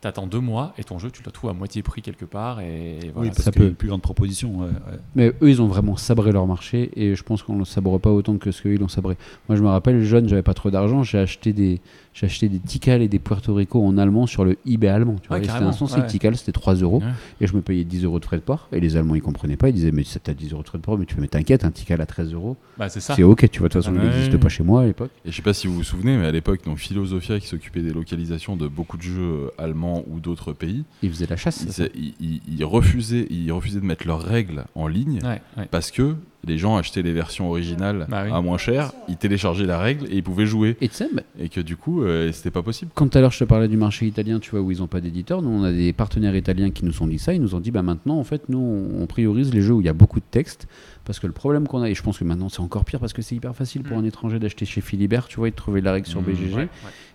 tu 0.00 0.06
attends 0.08 0.28
deux 0.28 0.40
mois 0.40 0.72
et 0.78 0.84
ton 0.84 1.00
jeu, 1.00 1.10
tu 1.10 1.22
le 1.24 1.32
trouves 1.32 1.50
à 1.50 1.52
moitié 1.52 1.82
prix 1.82 2.00
quelque 2.00 2.24
part. 2.24 2.60
Et, 2.60 2.98
et 2.98 3.10
voilà. 3.12 3.28
oui, 3.28 3.34
parce 3.34 3.42
ça 3.42 3.50
peut. 3.50 3.72
plus 3.72 3.88
grande 3.88 4.02
proposition. 4.02 4.60
ouais, 4.60 4.66
ouais. 4.66 4.98
Mais 5.16 5.28
eux, 5.42 5.50
ils 5.50 5.60
ont 5.60 5.66
vraiment 5.66 5.96
sabré 5.96 6.30
leur 6.30 6.46
marché 6.46 6.90
et 6.94 7.16
je 7.16 7.22
pense 7.24 7.42
qu'on 7.42 7.54
ne 7.54 7.60
le 7.60 7.64
sabre 7.64 7.98
pas 7.98 8.10
autant 8.10 8.36
que 8.36 8.52
ce 8.52 8.62
qu'ils 8.62 8.78
l'ont 8.78 8.88
sabré. 8.88 9.16
Moi, 9.48 9.56
je 9.56 9.62
me 9.62 9.68
rappelle, 9.68 10.02
jeune, 10.04 10.28
j'avais 10.28 10.42
pas 10.42 10.54
trop 10.54 10.70
d'argent, 10.70 11.02
j'ai 11.02 11.18
acheté 11.18 11.52
des, 11.52 11.80
acheté 12.22 12.48
des 12.48 12.60
Tikal 12.60 13.02
et 13.02 13.08
des 13.08 13.18
Puerto 13.18 13.54
Rico 13.54 13.84
en 13.84 13.98
allemand 13.98 14.26
sur 14.26 14.44
le 14.44 14.56
eBay 14.66 14.88
allemand. 14.88 15.16
Tu 15.20 15.28
vois, 15.28 15.36
Ouais, 15.36 15.42
c'était 15.42 15.52
carrément, 15.52 15.70
un 15.70 15.72
sens, 15.72 15.92
ouais. 15.94 16.00
les 16.02 16.06
Tikal, 16.06 16.36
c'était 16.36 16.52
3 16.52 16.74
euros 16.76 17.00
Ouais. 17.00 17.08
et 17.40 17.46
je 17.46 17.54
me 17.56 17.60
payais 17.60 17.84
10 17.84 18.04
euros 18.04 18.20
de 18.20 18.24
frais 18.24 18.36
de 18.36 18.42
port. 18.42 18.68
Et 18.72 18.78
les 18.80 18.96
Allemands, 18.96 19.14
ils 19.16 19.22
comprenaient 19.22 19.56
pas, 19.56 19.68
ils 19.68 19.74
disaient, 19.74 19.90
mais 19.92 20.04
t'as 20.22 20.32
10 20.34 20.52
euros 20.52 20.62
de 20.62 20.68
frais 20.68 20.78
de 20.78 20.82
port, 20.84 20.96
mais 20.96 21.06
tu 21.06 21.14
fais, 21.14 21.20
mais 21.20 21.26
t'inquiète, 21.28 21.64
un 21.64 21.70
Tikal 21.72 22.00
à 22.00 22.06
13 22.06 22.32
euros, 22.32 22.56
Bah, 22.78 22.88
c'est 22.88 23.00
ça. 23.00 23.14
c'est 23.16 23.22
ok, 23.24 23.50
tu 23.50 23.58
vois, 23.58 23.68
de 23.68 23.72
toute 23.72 23.82
façon, 23.82 23.94
il 23.94 24.00
Ouais. 24.00 24.14
n'existe 24.14 24.36
pas 24.36 24.48
chez 24.48 24.62
moi 24.62 24.82
à 24.82 24.86
l'époque. 24.86 25.10
Et 25.24 25.30
je 25.32 25.36
sais 25.36 25.42
pas 25.42 25.52
si 25.54 25.66
vous 25.66 25.74
vous 25.74 25.82
souvenez, 25.84 26.16
mais 26.16 26.26
à 26.26 26.30
l'époque, 26.32 26.64
donc 26.64 26.78
Philosophia 26.78 27.40
qui 27.40 27.46
s'occupait 27.48 27.82
des 27.82 27.92
localisations 27.92 28.56
de 28.56 28.68
beaucoup 28.68 28.96
de 28.96 29.02
jeux 29.02 29.20
euh, 29.20 29.48
allemands 29.58 30.04
ou 30.08 30.20
d'autres 30.20 30.52
pays, 30.52 30.84
Ils 31.02 31.10
faisaient 31.10 31.26
la 31.28 31.36
chasse. 31.36 31.62
ils, 31.66 31.72
ça. 31.72 31.84
ils- 31.94 32.14
ils- 32.20 32.42
ils 32.58 32.64
refusaient, 32.64 33.26
ils 33.30 33.50
refusaient 33.50 33.80
de 33.80 33.86
mettre 33.86 34.06
leurs 34.06 34.22
règles 34.22 34.64
en 34.74 34.86
ligne 34.86 35.18
Ouais, 35.24 35.40
ouais. 35.56 35.68
parce 35.70 35.90
que 35.90 36.14
les 36.46 36.58
gens 36.58 36.76
achetaient 36.76 37.02
les 37.02 37.12
versions 37.12 37.48
originales 37.48 38.06
Bah 38.08 38.22
oui. 38.26 38.32
à 38.32 38.40
moins 38.40 38.58
cher, 38.58 38.92
ils 39.08 39.16
téléchargeaient 39.16 39.66
la 39.66 39.78
règle 39.78 40.06
et 40.10 40.16
ils 40.16 40.22
pouvaient 40.22 40.46
jouer. 40.46 40.76
Et 40.80 40.88
bah, 41.12 41.22
Et 41.38 41.48
que 41.48 41.60
du 41.60 41.76
coup, 41.76 42.02
euh, 42.02 42.30
c'était 42.32 42.50
pas 42.50 42.62
possible. 42.62 42.90
Quand 42.94 43.08
tout 43.08 43.18
à 43.18 43.20
l'heure 43.20 43.30
je 43.32 43.38
te 43.38 43.44
parlais 43.44 43.68
du 43.68 43.76
marché 43.76 44.06
italien, 44.06 44.38
tu 44.40 44.50
vois, 44.50 44.60
où 44.60 44.70
ils 44.70 44.78
n'ont 44.78 44.86
pas 44.86 45.00
d'éditeur, 45.00 45.42
nous 45.42 45.50
on 45.50 45.64
a 45.64 45.72
des 45.72 45.92
partenaires 45.92 46.36
italiens 46.36 46.70
qui 46.70 46.84
nous 46.84 47.02
ont 47.02 47.06
dit 47.06 47.18
ça, 47.18 47.34
ils 47.34 47.40
nous 47.40 47.54
ont 47.54 47.60
dit 47.60 47.70
bah 47.70 47.82
maintenant 47.82 48.18
en 48.18 48.24
fait 48.24 48.48
nous 48.48 48.58
on, 48.58 49.02
on 49.02 49.06
priorise 49.06 49.52
les 49.52 49.60
jeux 49.60 49.74
où 49.74 49.80
il 49.80 49.86
y 49.86 49.90
a 49.90 49.94
beaucoup 49.94 50.20
de 50.20 50.24
texte 50.30 50.66
parce 51.04 51.18
que 51.18 51.26
le 51.26 51.32
problème 51.32 51.66
qu'on 51.68 51.82
a, 51.82 51.88
et 51.90 51.94
je 51.94 52.02
pense 52.02 52.18
que 52.18 52.24
maintenant 52.24 52.48
c'est 52.48 52.60
encore 52.60 52.84
pire 52.84 53.00
parce 53.00 53.12
que 53.12 53.22
c'est 53.22 53.34
hyper 53.34 53.54
facile 53.54 53.82
pour 53.82 53.96
Mm. 53.96 54.00
un 54.00 54.04
étranger 54.04 54.38
d'acheter 54.38 54.64
chez 54.64 54.80
Philibert, 54.80 55.26
tu 55.28 55.36
vois, 55.36 55.48
et 55.48 55.50
de 55.50 55.56
trouver 55.56 55.80
la 55.80 55.92
règle 55.92 56.06
sur 56.06 56.20
Mm, 56.20 56.24
BGG. 56.24 56.54
Ouais, 56.54 56.60
ouais. 56.62 56.68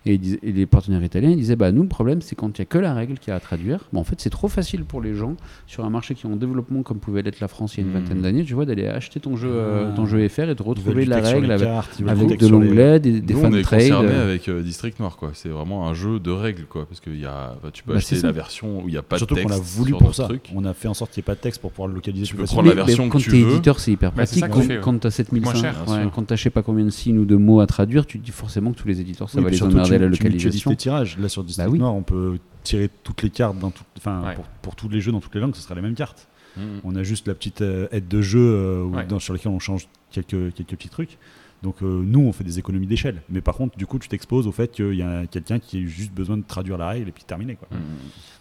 Et, 0.06 0.18
les 0.44 0.66
partenaires 0.66 1.04
italiens 1.04 1.30
ils 1.30 1.36
disaient 1.36 1.58
bah 1.58 1.74
nous 1.74 1.82
le 1.82 1.90
problème 1.90 2.22
c'est 2.22 2.34
quand 2.36 2.58
il 2.58 2.60
y 2.60 2.62
a 2.62 2.66
que 2.66 2.78
la 2.78 2.94
règle 2.94 3.18
qui 3.18 3.32
a 3.32 3.36
à 3.36 3.40
traduire, 3.42 3.80
bah, 3.92 4.00
en 4.00 4.06
fait 4.06 4.16
c'est 4.22 4.30
trop 4.30 4.48
facile 4.48 4.86
pour 4.86 5.02
les 5.02 5.14
gens 5.14 5.36
sur 5.68 5.84
un 5.84 5.90
marché 5.90 6.16
qui 6.16 6.26
est 6.26 6.30
en 6.30 6.38
développement 6.38 6.84
comme 6.84 7.00
pouvait 7.00 7.22
l'être 7.22 7.42
la 7.42 7.50
France 7.50 7.76
il 7.76 7.82
y 7.82 7.84
a 7.84 7.86
une 7.88 7.92
Mm. 7.94 8.00
vingtaine 8.02 8.22
d'années, 8.22 8.44
tu 8.46 8.54
vois, 8.54 8.66
d'aller 8.66 8.88
acheter 8.88 9.20
ton 9.20 9.36
jeu, 9.36 9.50
euh, 9.52 9.90
Ah. 9.92 9.96
ton 9.96 10.06
jeu 10.06 10.26
FR 10.30 10.50
et 10.50 10.56
de 10.56 10.64
retrouver 10.64 11.06
la 11.06 11.20
règle 11.20 11.52
avec, 11.52 11.68
cartes, 11.68 12.02
avec 12.08 12.40
de 12.40 12.46
sur 12.46 12.60
les- 12.60 12.68
l'onglet, 12.68 13.00
des, 13.02 13.20
des 13.20 13.34
Nous, 13.34 13.42
fan 13.42 13.54
on 13.54 13.58
est 13.58 13.62
trade. 13.62 13.82
concerné 13.82 14.10
euh, 14.12 14.24
avec 14.24 14.48
euh, 14.48 14.62
District 14.62 14.98
Noir, 15.00 15.18
quoi. 15.18 15.32
C'est 15.34 15.50
vraiment 15.50 15.88
un 15.90 15.94
jeu 15.94 16.20
de 16.20 16.32
règles, 16.32 16.64
quoi. 16.66 16.86
Parce 16.88 17.02
que 17.02 17.10
y 17.10 17.26
a, 17.26 17.56
bah, 17.62 17.70
tu 17.74 17.84
peux 17.84 17.92
Bah, 17.94 17.98
acheter 17.98 18.22
la 18.22 18.32
version 18.32 18.80
où 18.84 18.88
il 18.88 18.92
n'y 18.92 18.98
a 18.98 19.02
pas 19.02 19.18
Surtout 19.18 19.36
de 19.36 19.42
texte. 19.42 19.54
qu'on 19.56 19.60
a 19.60 19.64
voulu 19.64 19.92
pour 19.94 20.16
ça. 20.16 20.24
truc. 20.26 20.50
On 20.56 20.64
a 20.64 20.74
fait 20.74 20.88
en 20.88 20.94
sorte 20.94 21.12
qu'il 21.12 21.22
n'y 21.22 21.26
ait 21.26 21.32
pas 21.32 21.36
de 21.36 21.42
texte 21.42 21.60
pour 21.62 21.72
pouvoir 21.72 21.90
le 21.90 21.96
localiser 21.96 22.26
Tu 22.26 22.36
peux 22.36 22.44
prendre 22.46 22.70
la 22.70 22.76
version 22.76 23.10
que 23.10 23.18
tu 23.18 23.32
veux. 23.32 23.52
éditeur, 23.52 23.79
c'est 23.80 23.92
hyper 23.92 24.12
Bah, 24.12 24.24
pratique. 24.24 24.48
quand 24.50 24.60
ouais. 24.68 24.80
quand 24.82 25.00
t'as 25.00 25.12
7500, 25.12 25.52
Moins 25.52 25.62
cher, 25.62 25.84
bien 25.86 26.06
ouais, 26.06 26.12
quand 26.14 26.24
t'as 26.24 26.36
je 26.36 26.44
sais 26.44 26.50
pas 26.50 26.62
combien 26.64 26.86
de 26.86 26.90
signes 26.90 27.18
ou 27.18 27.26
de 27.26 27.36
mots 27.36 27.60
à 27.60 27.68
traduire, 27.68 28.06
tu 28.06 28.20
te 28.20 28.26
dis 28.26 28.32
forcément 28.32 28.72
que 28.72 28.78
tous 28.78 28.88
les 28.88 29.02
éditeurs, 29.02 29.30
ça 29.30 29.38
Oui, 29.40 29.46
va 29.46 29.50
les 29.50 29.64
emmerder 29.64 29.96
à 29.96 30.00
la 30.00 30.10
tu, 30.10 30.18
tu 30.18 30.24
localisation. 30.24 30.72
tes 30.72 30.78
tirages. 30.78 31.18
Là, 31.18 31.30
sur 31.30 31.44
District 31.44 31.66
Bah 31.66 31.72
oui. 31.72 31.80
Noir, 31.80 31.96
on 31.96 32.04
peut 32.04 32.38
tirer 32.64 32.90
toutes 33.04 33.24
les 33.24 33.30
cartes 33.30 33.58
dans 33.58 33.72
tout- 33.72 33.84
pour, 34.04 34.46
pour 34.62 34.76
tous 34.76 34.90
les 34.90 35.02
jeux 35.02 35.12
dans 35.12 35.20
toutes 35.22 35.34
les 35.36 35.42
langues, 35.42 35.56
ce 35.56 35.62
sera 35.62 35.76
les 35.76 35.82
mêmes 35.82 35.96
cartes. 35.96 36.28
Mhm. 36.58 36.64
On 36.84 36.96
a 36.96 37.04
juste 37.04 37.28
la 37.28 37.34
petite 37.36 37.62
euh, 37.62 37.88
aide 37.92 38.08
de 38.08 38.22
jeu 38.22 38.40
euh, 38.40 38.84
où- 38.84 38.96
Ouais. 38.96 39.06
dans- 39.06 39.20
sur 39.20 39.34
laquelle 39.34 39.52
on 39.52 39.60
change 39.60 39.88
quelques, 40.12 40.54
quelques 40.54 40.76
petits 40.76 40.90
trucs. 40.90 41.18
Donc 41.62 41.84
euh, 41.84 42.02
nous, 42.06 42.22
on 42.22 42.32
fait 42.32 42.44
des 42.46 42.58
économies 42.58 42.88
d'échelle. 42.88 43.22
Mais 43.30 43.42
par 43.42 43.56
contre, 43.56 43.78
du 43.78 43.86
coup, 43.86 44.00
tu 44.00 44.08
t'exposes 44.08 44.48
au 44.48 44.52
fait 44.54 44.72
qu'il 44.72 44.94
y 44.96 45.02
a 45.02 45.26
quelqu'un 45.28 45.60
qui 45.60 45.84
a 45.84 45.86
juste 45.88 46.14
besoin 46.14 46.38
de 46.38 46.44
traduire 46.48 46.78
la 46.78 46.88
règle 46.88 47.10
et 47.10 47.12
puis 47.12 47.24
terminer. 47.26 47.56
Quoi. 47.56 47.68
Mhm. 47.72 47.80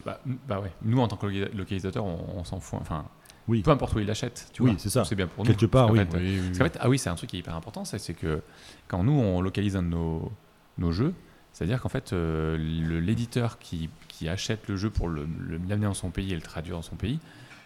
Bah, 0.06 0.20
bah 0.48 0.60
ouais. 0.60 0.70
Nous, 0.84 0.98
en 1.00 1.08
tant 1.08 1.16
que 1.16 1.26
loca- 1.26 1.50
localisateur, 1.56 2.04
on, 2.04 2.18
on 2.38 2.44
s'en 2.44 2.60
fout. 2.60 2.78
Enfin, 2.80 3.04
Oui. 3.48 3.62
peu 3.62 3.70
importe 3.70 3.94
où 3.94 3.98
il 3.98 4.06
l'achète. 4.06 4.48
tu 4.52 4.62
Oui, 4.62 4.70
vois. 4.70 4.78
c'est 4.78 4.90
ça. 4.90 5.04
C'est 5.04 5.14
bien 5.14 5.26
pour 5.26 5.44
nous. 5.44 5.50
Quelque 5.50 5.66
part, 5.66 5.86
Parce 5.88 5.98
oui. 5.98 6.04
qu'en 6.06 6.10
fait, 6.12 6.18
Oui, 6.18 6.38
oui, 6.40 6.46
Parce 6.48 6.58
qu'en 6.58 6.64
fait, 6.64 6.78
ah 6.80 6.88
oui, 6.88 6.98
c'est 6.98 7.10
un 7.10 7.14
truc 7.14 7.30
qui 7.30 7.36
est 7.36 7.40
hyper 7.40 7.54
important, 7.56 7.84
c'est 7.84 8.14
que 8.14 8.42
quand 8.88 9.02
nous, 9.02 9.12
on 9.12 9.40
localise 9.40 9.74
un 9.76 9.82
de 9.82 9.88
nos, 9.88 10.30
nos 10.76 10.92
jeux, 10.92 11.14
c'est-à-dire 11.52 11.80
qu'en 11.80 11.88
fait, 11.88 12.12
euh, 12.12 12.56
le- 12.58 13.00
l'éditeur 13.00 13.58
qui, 13.58 13.88
qui 14.06 14.28
achète 14.28 14.68
le 14.68 14.76
jeu 14.76 14.90
pour 14.90 15.08
le- 15.08 15.26
l'amener 15.48 15.86
dans 15.86 15.94
son 15.94 16.10
pays 16.10 16.32
et 16.32 16.36
le 16.36 16.42
traduire 16.42 16.76
dans 16.76 16.82
son 16.82 16.96
pays, 16.96 17.18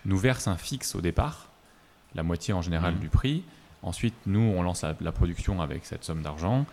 nous 0.06 0.16
verse 0.18 0.46
un 0.48 0.56
fixe 0.56 0.94
au 0.94 1.00
départ, 1.00 1.48
la 2.14 2.22
moitié 2.22 2.54
en 2.54 2.62
général 2.62 2.94
Mhm. 2.94 3.00
du 3.00 3.08
prix. 3.08 3.42
Ensuite, 3.82 4.14
nous, 4.26 4.40
on 4.40 4.62
lance 4.62 4.82
la, 4.82 4.94
la 5.00 5.12
production 5.12 5.60
avec 5.60 5.84
cette 5.84 6.04
somme 6.04 6.22
d'argent. 6.22 6.64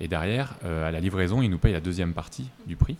Et 0.00 0.06
derrière, 0.08 0.54
euh, 0.64 0.86
à 0.86 0.90
la 0.90 1.00
livraison, 1.00 1.40
il 1.42 1.48
nous 1.48 1.58
paye 1.58 1.72
la 1.72 1.80
deuxième 1.80 2.12
partie 2.14 2.48
du 2.66 2.76
prix. 2.76 2.96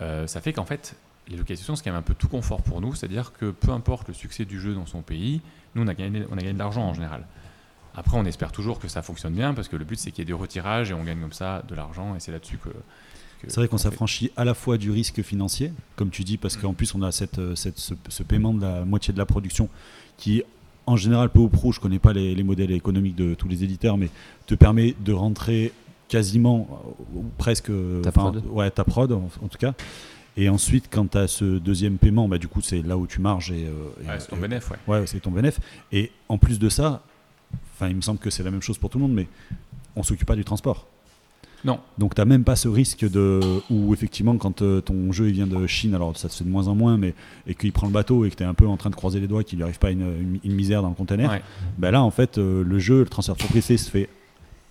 Euh, 0.00 0.26
ça 0.26 0.40
fait 0.40 0.52
qu'en 0.52 0.64
fait, 0.64 0.96
les 1.30 1.36
localisations, 1.36 1.76
c'est 1.76 1.84
quand 1.84 1.90
même 1.90 2.00
un 2.00 2.02
peu 2.02 2.14
tout 2.14 2.28
confort 2.28 2.62
pour 2.62 2.80
nous. 2.80 2.94
C'est-à-dire 2.94 3.32
que 3.32 3.50
peu 3.50 3.70
importe 3.70 4.08
le 4.08 4.14
succès 4.14 4.44
du 4.44 4.60
jeu 4.60 4.74
dans 4.74 4.86
son 4.86 5.02
pays, 5.02 5.40
nous, 5.74 5.82
on 5.82 5.86
a 5.88 5.94
gagné, 5.94 6.24
on 6.30 6.34
a 6.34 6.40
gagné 6.40 6.52
de 6.54 6.58
l'argent 6.58 6.82
en 6.82 6.94
général. 6.94 7.24
Après, 7.94 8.16
on 8.16 8.24
espère 8.24 8.52
toujours 8.52 8.78
que 8.78 8.88
ça 8.88 9.02
fonctionne 9.02 9.34
bien 9.34 9.52
parce 9.54 9.68
que 9.68 9.76
le 9.76 9.84
but, 9.84 9.98
c'est 9.98 10.10
qu'il 10.10 10.20
y 10.20 10.22
ait 10.22 10.26
des 10.26 10.32
retirages 10.32 10.90
et 10.90 10.94
on 10.94 11.02
gagne 11.04 11.20
comme 11.20 11.32
ça 11.32 11.62
de 11.68 11.74
l'argent. 11.74 12.14
Et 12.16 12.20
c'est 12.20 12.32
là-dessus 12.32 12.58
que. 12.58 12.68
que- 12.68 13.48
C'est 13.48 13.56
vrai 13.56 13.68
qu'on 13.68 13.78
s'affranchit 13.78 14.30
à 14.36 14.44
la 14.44 14.54
fois 14.54 14.76
du 14.78 14.90
risque 14.90 15.22
financier, 15.22 15.72
comme 15.96 16.10
tu 16.10 16.24
dis, 16.24 16.36
parce 16.36 16.56
qu'en 16.56 16.72
plus 16.74 16.94
on 16.94 17.02
a 17.02 17.10
cette, 17.12 17.38
euh, 17.38 17.54
cette- 17.54 17.78
ce, 17.78 17.94
ce 18.08 18.22
paiement 18.22 18.52
de 18.54 18.62
la 18.62 18.84
moitié 18.84 19.12
de 19.14 19.18
la 19.18 19.26
production 19.26 19.68
qui, 20.18 20.42
en 20.86 20.96
général, 20.96 21.30
peu 21.30 21.38
ou 21.40 21.48
pro, 21.48 21.72
je 21.72 21.80
connais 21.80 21.98
pas 21.98 22.12
les, 22.12 22.34
les 22.34 22.42
modèles 22.42 22.70
économiques 22.72 23.16
de 23.16 23.34
tous 23.34 23.48
les 23.48 23.64
éditeurs, 23.64 23.96
mais 23.96 24.08
te 24.46 24.54
permet 24.54 24.94
de 25.00 25.12
rentrer 25.12 25.72
quasiment, 26.08 26.68
euh, 27.14 27.18
ou 27.18 27.24
presque, 27.38 27.70
Ta 28.02 28.10
prod. 28.12 28.42
ouais, 28.50 28.70
ta 28.70 28.84
prod 28.84 29.10
en, 29.12 29.28
en 29.42 29.48
tout 29.48 29.58
cas. 29.58 29.74
Et 30.42 30.48
ensuite, 30.48 30.86
quand 30.90 31.10
tu 31.10 31.18
as 31.18 31.28
ce 31.28 31.58
deuxième 31.58 31.98
paiement, 31.98 32.26
bah, 32.28 32.38
du 32.38 32.48
coup, 32.48 32.60
c'est 32.62 32.82
là 32.82 32.96
où 32.96 33.06
tu 33.06 33.20
marges 33.20 33.50
et, 33.52 33.66
euh, 33.66 34.14
et- 34.16 34.18
c'est 34.20 34.28
ton 34.28 34.36
bénéf, 34.38 34.70
ouais. 34.70 34.76
Ouais, 34.86 35.06
c'est 35.06 35.20
ton 35.20 35.30
bénéf. 35.30 35.60
Et 35.92 36.10
en 36.28 36.38
plus 36.38 36.58
de 36.58 36.68
ça, 36.68 37.02
il 37.82 37.94
me 37.96 38.00
semble 38.00 38.18
que 38.18 38.30
c'est 38.30 38.42
la 38.42 38.50
même 38.50 38.62
chose 38.62 38.78
pour 38.78 38.88
tout 38.90 38.98
le 38.98 39.02
monde, 39.02 39.12
mais 39.14 39.26
on 39.96 40.02
s'occupe 40.02 40.26
pas 40.26 40.36
du 40.36 40.44
transport. 40.44 40.86
Non. 41.62 41.78
Donc 41.98 42.14
tu 42.14 42.20
n'as 42.22 42.24
même 42.24 42.42
pas 42.44 42.56
ce 42.56 42.68
risque 42.68 43.06
de 43.10 43.38
où 43.68 43.92
effectivement 43.92 44.34
quand 44.38 44.62
euh, 44.62 44.80
ton 44.80 45.12
jeu 45.12 45.28
il 45.28 45.34
vient 45.34 45.46
de 45.46 45.66
Chine, 45.66 45.94
alors 45.94 46.16
ça 46.16 46.30
se 46.30 46.38
fait 46.38 46.44
de 46.44 46.48
moins 46.48 46.68
en 46.68 46.74
moins, 46.74 46.96
mais 46.96 47.12
et 47.46 47.54
qu'il 47.54 47.70
prend 47.70 47.86
le 47.86 47.92
bateau 47.92 48.24
et 48.24 48.30
que 48.30 48.34
tu 48.36 48.42
es 48.42 48.46
un 48.46 48.54
peu 48.54 48.66
en 48.66 48.78
train 48.78 48.88
de 48.88 48.94
croiser 48.94 49.20
les 49.20 49.26
doigts 49.28 49.44
qu'il 49.44 49.58
lui 49.58 49.64
arrive 49.64 49.78
pas 49.78 49.90
une, 49.90 50.00
une- 50.00 50.40
une 50.42 50.54
misère 50.54 50.80
dans 50.80 50.88
le 50.88 50.94
container, 50.94 51.28
Ouais. 51.30 51.42
ben 51.76 51.90
là 51.90 52.02
en 52.02 52.10
fait 52.10 52.38
euh, 52.38 52.64
le 52.64 52.78
jeu, 52.78 53.00
le 53.00 53.06
transfert 53.10 53.36
pressé 53.36 53.76
se 53.76 53.90
fait 53.90 54.08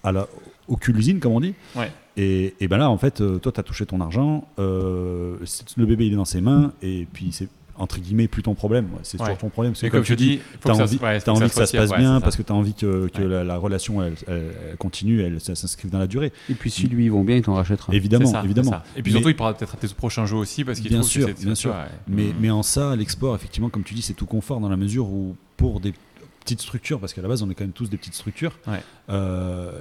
à 0.03 0.11
la, 0.11 0.27
au 0.67 0.77
cul 0.77 0.91
l'usine 0.91 1.19
comme 1.19 1.33
on 1.33 1.41
dit. 1.41 1.53
Ouais. 1.75 1.91
Et, 2.17 2.55
et 2.59 2.67
ben 2.67 2.77
là 2.77 2.89
en 2.89 2.97
fait 2.97 3.21
euh, 3.21 3.37
toi 3.37 3.51
tu 3.51 3.59
as 3.59 3.63
touché 3.63 3.85
ton 3.85 4.01
argent, 4.01 4.47
euh, 4.59 5.37
le 5.77 5.85
bébé 5.85 6.07
il 6.07 6.13
est 6.13 6.15
dans 6.17 6.25
ses 6.25 6.41
mains 6.41 6.73
et 6.81 7.07
puis 7.13 7.29
c'est 7.31 7.47
entre 7.77 7.97
guillemets 8.01 8.27
plus 8.27 8.43
ton 8.43 8.55
problème. 8.55 8.85
Ouais, 8.91 8.99
C'est 9.03 9.17
Ouais. 9.21 9.25
toujours 9.27 9.37
ton 9.37 9.47
problème. 9.47 9.71
Parce 9.71 9.79
que 9.79 9.85
Mais 9.85 9.89
comme 9.91 10.03
je 10.03 10.13
tu 10.13 10.15
dis, 10.17 10.39
que 10.61 10.73
ça 10.75 10.83
envie, 10.83 10.97
ouais, 10.97 11.17
que 11.23 11.29
envie 11.29 11.47
que 11.47 11.53
ça 11.53 11.65
se 11.65 11.77
passe 11.77 11.89
bien 11.91 12.09
ouais, 12.09 12.15
c'est 12.17 12.23
parce 12.23 12.35
ça. 12.35 12.43
que 12.43 12.45
tu 12.47 12.51
as 12.51 12.55
envie 12.55 12.73
que, 12.73 13.07
que 13.07 13.21
Ouais. 13.21 13.27
la, 13.29 13.43
la 13.45 13.55
relation 13.57 14.03
elle, 14.03 14.15
elle- 14.27 14.75
continue, 14.77 15.21
elle, 15.21 15.39
ça 15.39 15.55
s'inscrive 15.55 15.89
dans 15.89 15.99
la 15.99 16.07
durée. 16.07 16.33
Et 16.49 16.55
puis 16.55 16.69
si 16.71 16.87
lui 16.89 17.05
ils 17.05 17.11
vont 17.11 17.23
bien, 17.23 17.37
il 17.37 17.41
t'en 17.41 17.53
rachètera. 17.53 17.93
Évidemment, 17.95 18.25
ça, 18.25 18.41
évidemment. 18.43 18.81
Et 18.97 19.01
puis 19.01 19.13
Mais- 19.13 19.19
surtout, 19.19 19.29
il 19.29 19.35
parlera 19.37 19.57
peut-être 19.57 19.75
à 19.75 19.77
tes 19.77 19.87
prochains 19.93 20.25
jeux 20.25 20.35
aussi 20.35 20.65
parce 20.65 20.81
qu'il 20.81 20.89
Bien 20.89 20.99
trouve 20.99 21.09
sûr, 21.09 21.27
que 21.27 21.33
c'est 21.37 21.45
bien 21.45 21.53
tu 21.53 21.61
sûr. 21.61 21.73
Mais, 22.09 22.23
Mhm. 22.25 22.33
mais 22.41 22.49
en 22.49 22.63
ça, 22.63 22.97
l'export, 22.97 23.33
effectivement, 23.33 23.69
comme 23.69 23.83
tu 23.83 23.93
dis, 23.93 24.01
c'est 24.01 24.13
tout 24.13 24.25
confort 24.25 24.59
dans 24.59 24.67
la 24.69 24.75
mesure 24.77 25.07
où 25.07 25.37
pour 25.55 25.79
des 25.79 25.93
petites 26.41 26.59
structures, 26.59 26.99
parce 26.99 27.13
qu'à 27.13 27.21
la 27.21 27.29
base 27.29 27.43
on 27.43 27.49
est 27.49 27.53
quand 27.55 27.63
même 27.63 27.71
tous 27.71 27.89
des 27.89 27.95
petites 27.97 28.15
structures, 28.15 28.57
Ouais. 28.67 28.81
euh, 29.09 29.71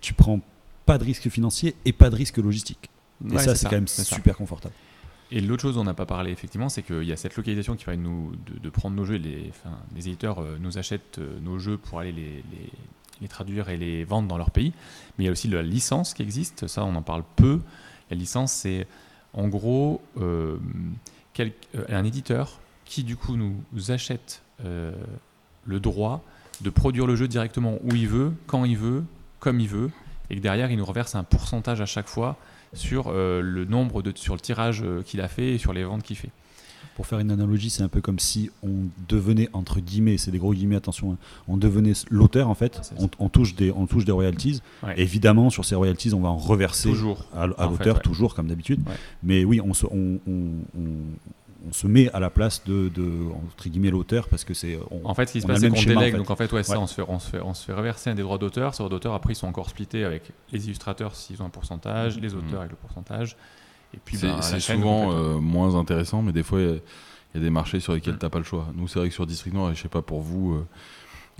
tu 0.00 0.14
prends 0.14 0.40
pas 0.86 0.96
de 0.98 1.04
risque 1.04 1.28
financier 1.28 1.74
et 1.84 1.92
pas 1.92 2.08
de 2.10 2.16
risque 2.16 2.38
logistique. 2.38 2.88
Et 3.28 3.32
Ouais, 3.34 3.38
ça, 3.42 3.54
c'est 3.54 3.68
quand 3.68 3.74
même 3.76 3.88
ça. 3.88 4.04
super 4.04 4.36
confortable. 4.36 4.74
Et 5.32 5.40
l'autre 5.40 5.62
chose 5.62 5.74
dont 5.74 5.80
on 5.80 5.84
n'a 5.84 5.94
pas 5.94 6.06
parlé, 6.06 6.30
effectivement, 6.30 6.68
c'est 6.68 6.82
qu'il 6.82 7.02
y 7.02 7.12
a 7.12 7.16
cette 7.16 7.36
localisation 7.36 7.74
qui 7.76 7.84
nous 7.98 8.32
de, 8.46 8.58
de 8.60 8.70
prendre 8.70 8.94
nos 8.96 9.04
jeux. 9.04 9.16
Les, 9.16 9.50
enfin, 9.50 9.76
les 9.96 10.06
éditeurs 10.08 10.38
euh, 10.40 10.56
nous 10.60 10.78
achètent 10.78 11.18
euh, 11.18 11.38
nos 11.42 11.58
jeux 11.58 11.76
pour 11.78 11.98
aller 11.98 12.12
les, 12.12 12.44
les- 12.52 12.72
les 13.22 13.28
traduire 13.28 13.70
et 13.70 13.76
les 13.78 14.04
vendre 14.04 14.28
dans 14.28 14.36
leur 14.38 14.50
pays. 14.50 14.72
Mais 15.18 15.24
il 15.24 15.26
y 15.26 15.28
a 15.28 15.32
aussi 15.32 15.48
la 15.48 15.62
licence 15.62 16.14
qui 16.14 16.22
existe. 16.22 16.66
Ça, 16.68 16.84
on 16.84 16.94
en 16.94 17.02
parle 17.02 17.24
peu. 17.34 17.60
La 18.10 18.16
licence, 18.16 18.52
c'est 18.52 18.86
en 19.32 19.48
gros 19.48 20.00
euh, 20.20 20.58
quel- 21.32 21.52
un 21.88 22.04
éditeur 22.04 22.60
qui, 22.84 23.02
du 23.04 23.16
coup, 23.16 23.36
nous 23.36 23.90
achète 23.90 24.42
le 24.62 25.80
droit 25.80 26.22
de 26.60 26.70
produire 26.70 27.06
le 27.06 27.16
jeu 27.16 27.26
directement 27.26 27.78
où 27.82 27.94
il 27.94 28.06
veut, 28.08 28.32
quand 28.46 28.64
il 28.64 28.76
veut, 28.76 29.02
comme 29.40 29.60
il 29.60 29.68
veut, 29.68 29.90
et 30.30 30.36
que 30.36 30.40
derrière, 30.40 30.70
il 30.70 30.76
nous 30.78 30.84
reverse 30.84 31.14
un 31.14 31.24
pourcentage 31.24 31.80
à 31.80 31.86
chaque 31.86 32.08
fois 32.08 32.36
sur 32.74 33.06
euh, 33.08 33.40
le 33.40 33.64
nombre 33.64 34.02
de 34.02 34.12
sur 34.14 34.34
le 34.34 34.40
tirage 34.40 34.82
euh, 34.82 35.02
qu'il 35.02 35.20
a 35.20 35.28
fait 35.28 35.54
et 35.54 35.58
sur 35.58 35.72
les 35.72 35.84
ventes 35.84 36.02
qu'il 36.02 36.16
fait. 36.16 36.30
Pour 36.94 37.06
faire 37.06 37.18
une 37.18 37.30
analogie, 37.30 37.68
c'est 37.68 37.82
un 37.82 37.88
peu 37.88 38.00
comme 38.00 38.18
si 38.18 38.50
on 38.62 38.86
devenait, 39.08 39.50
entre 39.52 39.80
guillemets, 39.80 40.16
c'est 40.16 40.30
des 40.30 40.38
gros 40.38 40.54
guillemets, 40.54 40.76
attention, 40.76 41.12
hein, 41.12 41.16
on 41.46 41.58
devenait 41.58 41.92
l'auteur 42.10 42.48
en 42.48 42.54
fait, 42.54 42.78
ça. 42.82 42.94
on, 42.98 43.10
on 43.18 43.28
touche 43.28 43.54
des, 43.54 43.70
on 43.70 43.86
touche 43.86 44.06
des 44.06 44.12
royalties. 44.12 44.62
Ouais. 44.82 44.94
Évidemment, 44.98 45.50
sur 45.50 45.64
ces 45.66 45.74
royalties, 45.74 46.14
on 46.14 46.20
va 46.20 46.30
en 46.30 46.38
reverser 46.38 46.88
Toujours. 46.88 47.26
à, 47.34 47.46
l'auteur, 47.46 47.96
ouais. 47.96 48.02
toujours 48.02 48.34
comme 48.34 48.46
d'habitude. 48.48 48.80
Ouais. 48.88 48.94
Mais 49.22 49.44
oui, 49.44 49.60
on 49.60 49.74
se, 49.74 49.84
on, 49.86 50.18
on- 50.26 50.64
on- 51.68 51.72
se 51.72 51.86
met 51.86 52.10
à 52.12 52.20
la 52.20 52.30
place 52.30 52.62
de, 52.64 52.88
de 52.88 53.10
entre 53.46 53.68
guillemets, 53.68 53.90
l'auteur 53.90 54.28
parce 54.28 54.44
que 54.44 54.54
c'est. 54.54 54.78
on- 54.90 55.04
En 55.08 55.14
fait, 55.14 55.26
ce 55.26 55.32
qui 55.32 55.40
se 55.40 55.46
passe, 55.46 55.60
c'est 55.60 55.68
qu'on 55.68 55.74
schéma, 55.76 55.94
en 55.96 55.98
délègue. 56.00 56.12
fait. 56.12 56.18
Donc 56.18 56.30
en 56.30 56.36
fait, 56.36 56.52
ouais, 56.52 56.62
ça, 56.62 56.78
on, 56.80 56.86
se 56.86 56.94
fait, 56.94 57.04
on, 57.08 57.18
se 57.18 57.28
fait, 57.30 57.40
on 57.40 57.54
se 57.54 57.64
fait 57.64 57.72
reverser 57.72 58.10
un 58.10 58.14
des 58.14 58.22
droits 58.22 58.38
d'auteur. 58.38 58.74
Ces 58.74 58.78
droits 58.78 58.90
d'auteur, 58.90 59.14
après, 59.14 59.32
ils 59.32 59.36
sont 59.36 59.48
encore 59.48 59.68
splittés 59.70 60.04
avec 60.04 60.30
les 60.52 60.64
illustrateurs 60.66 61.14
s'ils 61.14 61.42
ont 61.42 61.46
un 61.46 61.50
pourcentage, 61.50 62.18
les 62.20 62.34
auteurs 62.34 62.50
Mhm. 62.50 62.56
avec 62.58 62.70
le 62.70 62.76
pourcentage. 62.76 63.36
Et 63.94 63.98
puis, 64.04 64.16
C'est 64.16 64.26
ben, 64.28 64.42
chaîne 64.42 64.60
souvent 64.78 65.12
euh, 65.12 65.38
moins 65.38 65.74
intéressant, 65.76 66.20
mais 66.22 66.32
des 66.32 66.42
fois, 66.42 66.60
il 66.60 66.66
y 66.68 66.70
a- 66.72 66.76
il 67.34 67.38
y, 67.38 67.38
a 67.38 67.40
des 67.44 67.50
marchés 67.50 67.80
sur 67.80 67.92
lesquels 67.92 68.14
Mm. 68.14 68.18
t'as 68.18 68.28
pas 68.30 68.38
le 68.38 68.44
choix. 68.44 68.66
Nous, 68.74 68.88
c'est 68.88 68.98
vrai 68.98 69.08
que 69.08 69.14
sur 69.14 69.26
District 69.26 69.52
Noir, 69.54 69.70
et 69.70 69.74
je 69.74 69.82
sais 69.82 69.88
pas 69.88 70.02
pour 70.02 70.20
vous, 70.20 70.54
euh, 70.54 70.66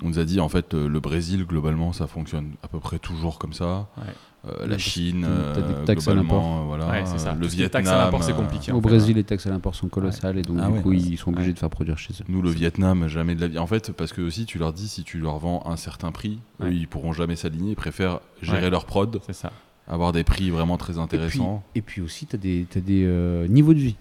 on 0.03 0.09
nous 0.09 0.19
a 0.19 0.25
dit 0.25 0.41
en 0.41 0.49
fait 0.49 0.75
euh, 0.75 0.89
le 0.89 1.01
Brésil 1.01 1.45
globalement 1.47 1.93
ça 1.93 2.07
fonctionne 2.07 2.53
à 2.63 2.69
peu 2.69 2.81
près 2.81 2.99
toujours 2.99 3.39
comme 3.39 3.53
ça. 3.53 3.89
Ouais. 3.97 4.13
Euh, 4.49 4.67
la 4.67 4.79
Chine, 4.79 5.27
euh, 5.29 5.85
globalement, 5.85 6.61
euh, 6.61 6.65
voilà. 6.67 6.89
Ouais, 6.89 7.07
ça. 7.07 7.35
Le 7.35 7.47
taxes 7.49 7.55
à 7.55 7.57
Vietnam, 7.57 7.99
l'import, 8.05 8.23
c'est 8.23 8.33
compliqué. 8.33 8.71
Au 8.71 8.77
fait, 8.77 8.89
Brésil, 8.89 9.17
les 9.17 9.25
taxes 9.25 9.47
à 9.47 9.51
l'import 9.51 9.75
sont 9.75 9.89
colossales 9.89 10.39
et 10.39 10.43
donc 10.43 10.59
Ah 10.63 10.69
du 10.69 10.75
ouais. 10.75 10.83
coup 10.83 10.93
ils 10.93 11.17
sont 11.19 11.33
obligés 11.33 11.53
de 11.53 11.59
faire 11.59 11.71
produire 11.71 11.99
chez 11.99 12.13
eux. 12.15 12.25
Nous, 12.29 12.43
le 12.43 12.51
Vietnam, 12.51 13.09
jamais 13.09 13.35
de 13.35 13.41
la 13.41 13.49
vie. 13.49 13.59
En 13.59 13.67
fait, 13.67 13.91
parce 13.93 14.13
que 14.13 14.21
aussi, 14.23 14.47
tu 14.47 14.59
leur 14.59 14.73
dis, 14.73 14.87
si 14.87 15.03
tu 15.03 15.19
leur 15.19 15.39
vends 15.39 15.67
un 15.67 15.77
certain 15.77 16.13
prix, 16.13 16.39
eux, 16.61 16.73
ils 16.73 16.87
pourront 16.87 17.13
jamais 17.13 17.35
s'aligner. 17.35 17.73
Ils 17.73 17.77
préfèrent 17.77 18.21
gérer 18.41 18.71
leur 18.71 18.85
prod, 18.85 19.21
ça. 19.33 19.51
avoir 19.89 20.13
des 20.13 20.23
prix 20.23 20.51
vraiment 20.51 20.77
très 20.77 20.93
Et 20.93 20.97
puis, 20.97 21.03
intéressants. 21.03 21.65
et 21.75 21.83
puis 21.83 22.01
aussi, 22.01 22.27
tu 22.27 22.37
as 22.37 22.39
des, 22.39 22.67
t'as 22.71 22.81
des 22.81 23.03
euh, 23.05 23.49
niveaux 23.49 23.75
de 23.75 23.81
vie. 23.81 23.97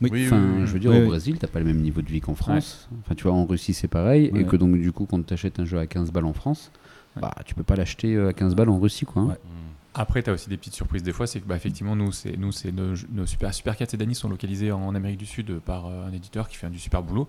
Oui. 0.00 0.08
Oui, 0.12 0.26
Enfin, 0.26 0.38
oui, 0.40 0.60
oui. 0.60 0.66
je 0.66 0.72
veux 0.72 0.78
dire, 0.78 0.90
Oui, 0.90 0.98
au 0.98 1.00
oui. 1.02 1.06
Brésil, 1.08 1.38
t'as 1.38 1.46
pas 1.48 1.58
le 1.58 1.64
même 1.64 1.80
niveau 1.80 2.02
de 2.02 2.08
vie 2.08 2.20
qu'en 2.20 2.34
France. 2.34 2.88
Enfin, 3.00 3.14
tu 3.14 3.24
vois, 3.24 3.32
en 3.32 3.44
Russie, 3.46 3.74
c'est 3.74 3.88
pareil. 3.88 4.30
Ouais. 4.32 4.40
Et 4.42 4.44
que 4.44 4.56
donc, 4.56 4.76
du 4.78 4.92
coup, 4.92 5.06
quand 5.06 5.24
tu 5.26 5.34
achètes 5.34 5.58
un 5.60 5.64
jeu 5.64 5.78
à 5.78 5.86
15 5.86 6.12
balles 6.12 6.26
en 6.26 6.32
France, 6.32 6.70
Ouais. 7.16 7.22
bah, 7.22 7.34
tu 7.44 7.54
peux 7.54 7.62
pas 7.64 7.74
l'acheter 7.74 8.14
euh, 8.14 8.28
à 8.28 8.32
15 8.32 8.54
balles 8.54 8.68
en 8.68 8.78
Russie, 8.78 9.04
quoi. 9.06 9.22
hein. 9.22 9.26
Ouais. 9.28 9.38
Après, 9.94 10.22
tu 10.22 10.30
as 10.30 10.34
aussi 10.34 10.48
des 10.48 10.56
petites 10.56 10.74
surprises 10.74 11.02
des 11.02 11.12
fois. 11.12 11.26
C'est 11.26 11.40
que, 11.40 11.46
bah, 11.48 11.56
effectivement, 11.56 11.96
nous, 11.96 12.12
c'est, 12.12 12.36
nous, 12.36 12.52
c'est 12.52 12.70
nos, 12.70 12.94
nos 13.12 13.26
Super, 13.26 13.52
Super 13.52 13.76
Cats 13.76 13.86
et 13.92 13.96
Dany 13.96 14.14
sont 14.14 14.28
localisés 14.28 14.70
en 14.70 14.94
Amérique 14.94 15.18
du 15.18 15.26
Sud 15.26 15.58
par 15.60 15.86
euh, 15.86 16.06
un 16.06 16.12
éditeur 16.12 16.48
qui 16.48 16.56
fait 16.56 16.66
un 16.66 16.70
du 16.70 16.78
super 16.78 17.02
boulot. 17.02 17.26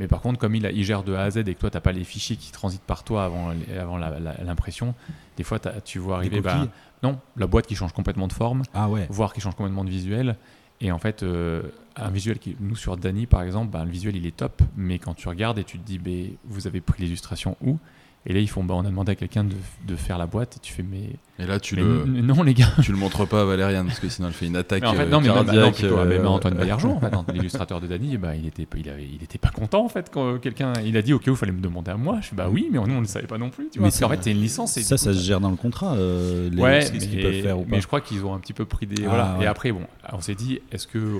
Mais 0.00 0.08
par 0.08 0.20
contre, 0.20 0.38
comme 0.40 0.54
il, 0.56 0.66
a- 0.66 0.70
il 0.72 0.84
gère 0.84 1.02
de 1.04 1.14
A 1.14 1.22
à 1.22 1.30
Z 1.30 1.38
et 1.38 1.54
que 1.54 1.60
toi, 1.60 1.70
tu 1.70 1.76
n'as 1.76 1.80
pas 1.80 1.92
les 1.92 2.04
fichiers 2.04 2.36
qui 2.36 2.50
transitent 2.52 2.82
par 2.82 3.02
toi 3.04 3.24
avant, 3.24 3.50
avant 3.78 3.96
la- 3.96 4.18
la- 4.20 4.36
l'impression, 4.44 4.94
des 5.36 5.42
fois, 5.44 5.58
tu 5.84 5.98
vois 6.00 6.16
Des 6.20 6.26
arriver. 6.26 6.40
bah, 6.40 6.66
non, 7.02 7.18
la 7.36 7.46
boîte 7.46 7.66
qui 7.66 7.74
change 7.76 7.92
complètement 7.92 8.26
de 8.28 8.32
forme. 8.32 8.62
Ah 8.74 8.88
ouais. 8.88 9.06
voire 9.10 9.32
qui 9.32 9.40
change 9.40 9.54
complètement 9.54 9.84
de 9.84 9.90
visuel. 9.90 10.36
Et 10.80 10.92
en 10.92 10.98
fait, 10.98 11.22
euh, 11.22 11.62
un 11.96 12.10
visuel 12.10 12.38
qui, 12.38 12.56
nous 12.60 12.76
sur 12.76 12.96
Dany 12.96 13.26
par 13.26 13.42
exemple, 13.42 13.70
ben, 13.70 13.84
le 13.84 13.90
visuel 13.90 14.16
il 14.16 14.26
est 14.26 14.36
top, 14.36 14.62
mais 14.76 14.98
quand 14.98 15.14
tu 15.14 15.28
regardes 15.28 15.58
et 15.58 15.64
tu 15.64 15.78
te 15.78 15.86
dis, 15.86 15.98
ben, 15.98 16.30
vous 16.44 16.66
avez 16.66 16.80
pris 16.80 17.02
l'illustration 17.02 17.56
où? 17.62 17.78
Et 18.26 18.32
là, 18.32 18.40
ils 18.40 18.48
font, 18.48 18.64
bah, 18.64 18.72
on 18.74 18.80
a 18.80 18.88
demandé 18.88 19.12
à 19.12 19.14
quelqu'un 19.16 19.44
de, 19.44 19.54
de 19.86 19.96
faire 19.96 20.16
la 20.16 20.26
boîte, 20.26 20.56
et 20.56 20.60
tu 20.60 20.72
fais, 20.72 20.82
mais, 20.82 21.10
Et 21.38 21.46
là, 21.46 21.60
tu 21.60 21.76
mais 21.76 21.82
le, 21.82 22.04
non 22.22 22.42
les 22.42 22.54
gars. 22.54 22.72
tu 22.82 22.90
le 22.90 22.96
montres 22.96 23.28
pas 23.28 23.42
à 23.42 23.44
Valériane 23.44 23.86
parce 23.86 24.00
que 24.00 24.08
sinon 24.08 24.28
elle 24.28 24.34
fait 24.34 24.46
une 24.46 24.56
attaque 24.56 24.80
Mais 24.80 24.88
en 24.88 24.94
fait, 24.94 25.02
euh, 25.02 25.10
non, 25.10 25.20
mais 25.20 25.26
même, 25.28 25.34
cardiaque. 25.44 25.64
non, 25.66 25.72
plutôt, 25.72 25.98
euh, 25.98 26.04
mais 26.08 26.16
même 26.16 26.26
Antoine 26.28 26.54
Baillargeau, 26.58 26.88
en 26.92 27.00
fait, 27.00 27.12
l'illustrateur 27.34 27.82
de 27.82 27.86
Dany, 27.86 28.16
bah, 28.16 28.34
il 28.34 28.46
était, 28.46 28.66
il, 28.78 28.88
avait, 28.88 29.04
il 29.04 29.22
était 29.22 29.36
pas 29.36 29.50
content 29.50 29.84
en 29.84 29.90
fait 29.90 30.08
quand 30.10 30.38
quelqu'un, 30.38 30.72
il 30.82 30.96
a 30.96 31.02
dit, 31.02 31.12
ok, 31.12 31.24
il 31.26 31.36
fallait 31.36 31.52
me 31.52 31.60
demander 31.60 31.90
à 31.90 31.98
moi. 31.98 32.18
Je 32.22 32.28
fais, 32.28 32.36
bah 32.36 32.48
oui, 32.50 32.68
mais 32.72 32.78
nous 32.78 32.94
on 32.94 33.00
ne 33.02 33.06
savait 33.06 33.26
pas 33.26 33.36
non 33.36 33.50
plus. 33.50 33.68
Tu 33.70 33.78
vois, 33.78 33.88
Mais 33.88 33.90
parce 33.90 34.00
qu'en 34.00 34.08
fait, 34.08 34.22
c'est 34.22 34.30
une 34.32 34.40
licence. 34.40 34.74
et 34.78 34.82
Ça, 34.82 34.96
coup, 34.96 35.02
ça 35.02 35.12
se 35.12 35.18
gère 35.20 35.40
dans 35.40 35.50
le 35.50 35.56
contrat, 35.56 35.94
euh, 35.94 36.48
les, 36.48 36.62
ouais, 36.62 36.80
ce 36.80 36.92
mais, 36.92 36.98
qu'ils 37.00 37.20
peuvent 37.20 37.42
faire 37.42 37.58
ou 37.58 37.64
pas. 37.64 37.68
mais 37.72 37.80
je 37.82 37.86
crois 37.86 38.00
qu'ils 38.00 38.24
ont 38.24 38.32
un 38.32 38.38
petit 38.38 38.54
peu 38.54 38.64
pris 38.64 38.86
des. 38.86 39.04
Ah, 39.04 39.08
voilà. 39.08 39.36
ouais. 39.36 39.44
Et 39.44 39.46
après, 39.46 39.70
bon, 39.70 39.82
on 40.12 40.22
s'est 40.22 40.34
dit, 40.34 40.60
est-ce 40.72 40.86
que 40.86 41.18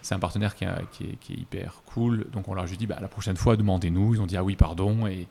c'est 0.00 0.16
un 0.16 0.18
partenaire 0.18 0.56
qui, 0.56 0.64
a- 0.64 0.80
qui 0.90 1.04
est, 1.04 1.16
qui 1.20 1.34
est 1.34 1.36
hyper 1.36 1.82
cool? 1.86 2.26
Donc 2.32 2.48
on 2.48 2.54
leur 2.54 2.64
a 2.64 2.66
juste 2.66 2.80
dit, 2.80 2.88
bah, 2.88 2.98
la 3.00 3.06
prochaine 3.06 3.36
fois, 3.36 3.56
demandez-nous. 3.56 4.16
Ils 4.16 4.20
ont 4.20 4.26
dit, 4.26 4.36
ah 4.36 4.42
oui, 4.42 4.56
pardon. 4.56 5.06
Et 5.06 5.28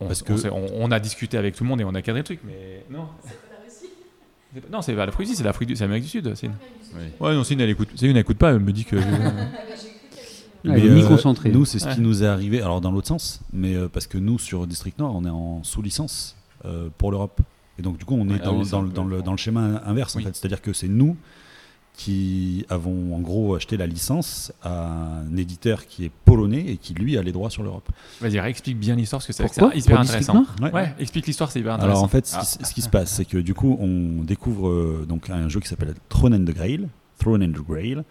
on, 0.00 0.06
Parce 0.06 0.22
que- 0.22 0.48
on, 0.50 0.66
on 0.74 0.90
a 0.90 1.00
discuté 1.00 1.36
avec 1.38 1.54
tout 1.56 1.64
le 1.64 1.68
monde 1.68 1.80
et 1.80 1.84
on 1.84 1.94
a 1.94 2.02
cadré 2.02 2.20
le 2.20 2.24
truc. 2.24 2.40
Mais 2.44 2.84
non. 2.90 3.06
C'est 3.24 4.60
pas- 4.60 4.68
Non, 4.72 4.80
c'est 4.82 4.94
pas 4.94 5.06
la 5.06 5.12
Russie, 5.12 5.36
c'est 5.36 5.44
l'Afrique 5.44 5.68
du, 5.68 5.76
c'est 5.76 5.84
l'Amérique 5.84 6.04
du 6.04 6.10
Sud. 6.10 6.32
C'est 6.34 6.46
une... 6.46 6.54
Oui. 6.96 7.02
Ouais, 7.20 7.34
non, 7.34 7.44
c'est 7.44 7.54
une, 7.54 7.60
elle 7.60 7.70
écoute, 7.70 7.88
c'est 7.96 8.06
une, 8.06 8.12
elle 8.16 8.22
écoute 8.22 8.38
pas, 8.38 8.50
elle 8.52 8.60
me 8.60 8.72
dit 8.72 8.84
que. 8.84 8.96
Ah, 8.96 10.76
il 10.76 10.84
est 10.84 10.88
euh, 10.88 10.94
mi-concentré. 10.94 11.50
Nous, 11.50 11.64
c'est 11.64 11.78
ce 11.78 11.86
Ouais. 11.86 11.94
qui 11.94 12.00
nous 12.00 12.22
est 12.22 12.26
arrivé, 12.26 12.60
alors 12.60 12.80
dans 12.80 12.90
l'autre 12.90 13.06
sens, 13.08 13.40
mais 13.52 13.74
euh, 13.76 13.88
parce 13.88 14.06
que 14.06 14.18
nous, 14.18 14.38
sur 14.38 14.66
District 14.66 14.98
Nord, 14.98 15.14
on 15.14 15.24
est 15.24 15.30
en 15.30 15.62
sous-licence 15.62 16.36
euh, 16.64 16.88
pour 16.98 17.10
l'Europe. 17.12 17.40
Et 17.78 17.82
donc, 17.82 17.96
du 17.98 18.04
coup, 18.04 18.14
on 18.18 18.26
est 18.28 18.32
Ouais, 18.32 18.38
ah 18.42 18.46
dans, 18.46 18.58
oui, 18.60 18.68
dans 18.68 18.82
le- 18.82 18.88
dans 18.88 19.04
le, 19.04 19.22
dans 19.22 19.30
le 19.32 19.36
schéma 19.36 19.82
inverse, 19.86 20.16
en 20.16 20.20
fait. 20.20 20.34
C'est-à-dire 20.34 20.60
que 20.60 20.72
c'est 20.72 20.88
nous 20.88 21.16
qui 21.98 22.64
avons 22.70 23.14
en 23.14 23.18
gros 23.18 23.56
acheté 23.56 23.76
la 23.76 23.86
licence 23.88 24.52
à 24.62 25.20
un 25.28 25.36
éditeur 25.36 25.84
qui 25.86 26.04
est 26.04 26.10
polonais 26.24 26.64
et 26.68 26.76
qui, 26.76 26.94
lui, 26.94 27.18
a 27.18 27.22
les 27.22 27.32
droits 27.32 27.50
sur 27.50 27.64
l'Europe. 27.64 27.88
Vas-y, 28.20 28.38
explique 28.38 28.78
bien 28.78 28.94
l'histoire 28.94 29.18
parce 29.20 29.26
que 29.26 29.32
c'est 29.32 29.42
hyper 29.44 29.96
Pour 29.96 30.00
intéressant. 30.00 30.44
Ouais, 30.72 30.94
explique 31.00 31.26
l'histoire, 31.26 31.50
c'est 31.50 31.58
hyper 31.58 31.74
intéressant. 31.74 31.90
Alors 31.96 32.04
en 32.04 32.08
fait, 32.08 32.24
ce, 32.26 32.36
Ah. 32.36 32.42
qui, 32.42 32.64
ce 32.66 32.72
qui 32.74 32.82
se 32.82 32.88
passe, 32.88 33.10
c'est 33.10 33.24
que 33.24 33.38
du 33.38 33.52
coup, 33.52 33.76
on 33.80 34.22
découvre 34.22 34.68
euh, 34.68 35.06
donc 35.08 35.28
un 35.28 35.48
jeu 35.48 35.58
qui 35.58 35.66
s'appelle 35.68 35.94
Throne 36.08 36.34
and 36.34 36.44
the 36.44 36.54
Grail. 36.54 36.86
Throne 37.18 37.42
and 37.42 37.50
the 37.50 37.66
Grail. 37.68 38.04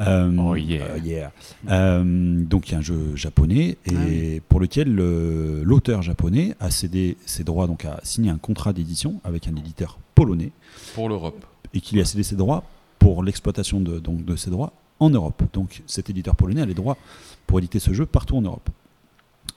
Euh, 0.00 0.36
Oh, 0.36 0.56
yeah. 0.56 0.82
euh, 0.86 0.98
yeah. 0.98 1.32
Euh, 1.70 2.42
donc 2.44 2.68
il 2.68 2.72
y 2.72 2.74
a 2.74 2.78
un 2.78 2.82
jeu 2.82 3.12
japonais 3.14 3.78
et 3.86 3.90
Ah 3.94 4.00
oui. 4.08 4.40
pour 4.48 4.58
lequel 4.58 4.92
le- 4.92 5.62
l'auteur 5.62 6.02
japonais 6.02 6.56
a 6.58 6.72
cédé 6.72 7.16
ses 7.24 7.44
droits, 7.44 7.68
donc 7.68 7.84
a 7.84 8.00
signé 8.02 8.30
un 8.30 8.36
contrat 8.38 8.72
d'édition 8.72 9.20
avec 9.22 9.46
un 9.46 9.54
éditeur 9.54 10.00
polonais 10.16 10.50
Pour 10.96 11.08
l'Europe. 11.08 11.44
et 11.72 11.80
qui 11.80 11.94
lui 11.94 12.02
a 12.02 12.04
cédé 12.04 12.24
ses 12.24 12.34
droits 12.34 12.64
pour 13.08 13.22
l'exploitation 13.22 13.80
de, 13.80 14.00
donc, 14.00 14.22
de 14.26 14.36
ses 14.36 14.50
droits 14.50 14.74
en 15.00 15.08
Europe. 15.08 15.42
Donc 15.54 15.82
cet 15.86 16.10
éditeur 16.10 16.36
polonais 16.36 16.60
a 16.60 16.66
les 16.66 16.74
droits 16.74 16.98
pour 17.46 17.58
éditer 17.58 17.78
ce 17.78 17.94
jeu 17.94 18.04
partout 18.04 18.36
en 18.36 18.42
Europe. 18.42 18.68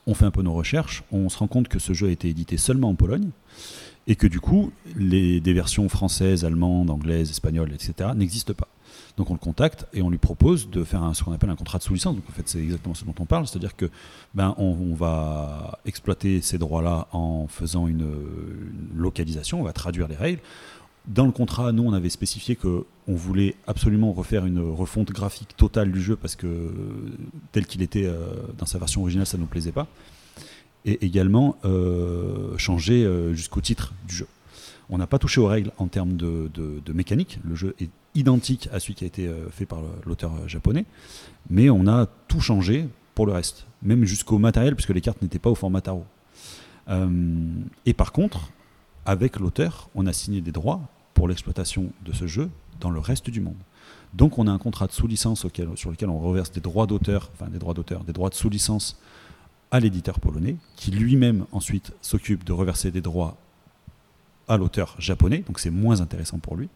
On 0.08 0.14
fait 0.14 0.24
un 0.24 0.32
peu 0.32 0.42
nos 0.42 0.54
recherches, 0.54 1.04
on 1.12 1.28
se 1.28 1.38
rend 1.38 1.48
compte 1.48 1.68
que 1.68 1.78
ce 1.78 1.92
jeu 1.92 2.08
a 2.08 2.12
été 2.12 2.30
édité 2.30 2.56
seulement 2.56 2.88
en 2.88 2.96
Pologne 2.96 3.32
et 4.08 4.16
que 4.16 4.26
du 4.26 4.40
coup, 4.40 4.72
les, 4.96 5.42
des 5.42 5.52
versions 5.52 5.90
françaises, 5.90 6.46
allemandes, 6.46 6.90
anglaises, 6.90 7.30
espagnoles, 7.30 7.74
etc. 7.74 8.12
n'existent 8.16 8.54
pas. 8.54 8.70
Donc 9.18 9.30
on 9.30 9.34
le 9.34 9.40
contacte 9.40 9.86
et 9.94 10.02
on 10.02 10.10
lui 10.10 10.18
propose 10.18 10.70
de 10.70 10.86
faire 10.86 11.12
ce 11.14 11.22
qu'on 11.22 11.34
appelle 11.34 11.50
un 11.50 11.58
contrat 11.58 11.78
de 11.78 11.84
sous-licence. 11.84 12.16
Donc 12.16 12.24
en 12.30 12.32
fait, 12.32 12.48
c'est 12.48 12.60
exactement 12.60 12.96
ce 12.96 13.04
dont 13.04 13.16
on 13.20 13.26
parle, 13.26 13.48
c'est-à-dire 13.48 13.76
que 13.76 13.90
ben 14.34 14.56
on, 14.58 14.94
va 14.94 15.80
exploiter 15.86 16.40
ces 16.40 16.58
droits-là 16.58 17.10
en 17.12 17.48
faisant 17.48 17.88
une 17.88 18.08
localisation, 18.96 19.60
on 19.60 19.64
va 19.64 19.74
traduire 19.74 20.08
les 20.08 20.16
règles. 20.16 20.40
Dans 21.08 21.26
le 21.26 21.32
contrat, 21.32 21.72
nous, 21.72 21.84
on 21.84 21.94
avait 21.94 22.10
spécifié 22.10 22.56
que 22.56 22.86
on 23.08 23.16
voulait 23.16 23.56
absolument 23.66 24.14
refaire 24.14 24.46
une 24.46 24.60
refonte 24.60 25.12
graphique 25.12 25.58
totale 25.58 25.92
du 25.92 26.02
jeu 26.02 26.16
parce 26.16 26.36
que 26.36 26.72
tel 27.52 27.66
qu'il 27.66 27.82
était 27.82 28.06
euh, 28.06 28.28
dans 28.58 28.68
sa 28.68 28.78
version 28.78 29.02
originale, 29.02 29.26
ça 29.26 29.38
ne 29.38 29.42
nous 29.42 29.48
plaisait 29.48 29.72
pas. 29.72 29.88
Et 30.86 31.04
également 31.06 31.58
euh, 31.66 32.58
changer 32.58 33.04
euh, 33.04 33.34
jusqu'au 33.34 33.62
titre 33.62 33.94
du 34.08 34.16
jeu. 34.16 34.28
On 34.90 34.98
n'a 34.98 35.08
pas 35.08 35.18
touché 35.18 35.42
aux 35.42 35.48
règles 35.48 35.72
en 35.78 35.88
termes 35.88 36.16
de, 36.16 36.50
mécanique. 36.94 37.40
Le 37.44 37.56
jeu 37.56 37.76
est 37.80 37.90
identique 38.14 38.70
à 38.72 38.80
celui 38.80 38.94
qui 38.94 39.06
a 39.06 39.08
été 39.08 39.30
fait 39.50 39.66
par 39.66 39.80
l'auteur 40.06 40.34
japonais, 40.50 40.84
mais 41.50 41.70
on 41.70 41.88
a 41.88 42.08
tout 42.28 42.42
changé 42.42 42.90
pour 43.16 43.26
le 43.26 43.32
reste, 43.32 43.68
même 43.84 44.04
jusqu'au 44.04 44.38
matériel, 44.38 44.76
puisque 44.76 44.90
les 44.90 45.00
cartes 45.00 45.22
n'étaient 45.22 45.40
pas 45.40 45.50
au 45.50 45.56
format 45.56 45.80
tarot. 45.80 46.06
Et 47.86 47.94
par 47.94 48.12
contre, 48.12 48.52
avec 49.06 49.40
l'auteur, 49.40 49.90
on 49.96 50.06
a 50.06 50.14
signé 50.14 50.42
des 50.42 50.52
droits 50.52 50.82
pour 51.14 51.28
l'exploitation 51.28 51.92
de 52.06 52.14
ce 52.14 52.28
jeu 52.28 52.50
dans 52.80 52.90
le 52.90 53.00
reste 53.00 53.30
du 53.30 53.42
monde. 53.42 53.58
Donc 54.14 54.38
on 54.38 54.48
a 54.48 54.52
un 54.52 54.58
contrat 54.58 54.88
de 54.88 54.92
sous-licence 54.92 55.46
sur 55.76 55.92
lequel 55.92 56.10
on 56.10 56.20
reverse 56.20 56.52
des 56.52 56.60
droits 56.60 56.88
d'auteur, 56.88 57.32
enfin 57.34 57.50
des 57.50 57.60
droits 57.60 57.74
d'auteur, 57.74 58.04
des 58.04 58.14
droits 58.14 58.30
de 58.30 58.36
sous-licence 58.36 59.00
à 59.72 59.80
l'éditeur 59.80 60.20
polonais, 60.20 60.58
qui 60.76 60.92
lui-même 60.92 61.46
ensuite 61.52 61.94
s'occupe 62.02 62.44
de 62.44 62.52
reverser 62.52 62.92
des 62.92 63.02
droits 63.02 63.38
à 64.48 64.58
l'auteur 64.58 64.96
japonais, 65.00 65.44
donc 65.48 65.60
c'est 65.60 65.70
moins 65.70 66.02
intéressant 66.02 66.40
pour 66.40 66.58
lui. 66.58 66.68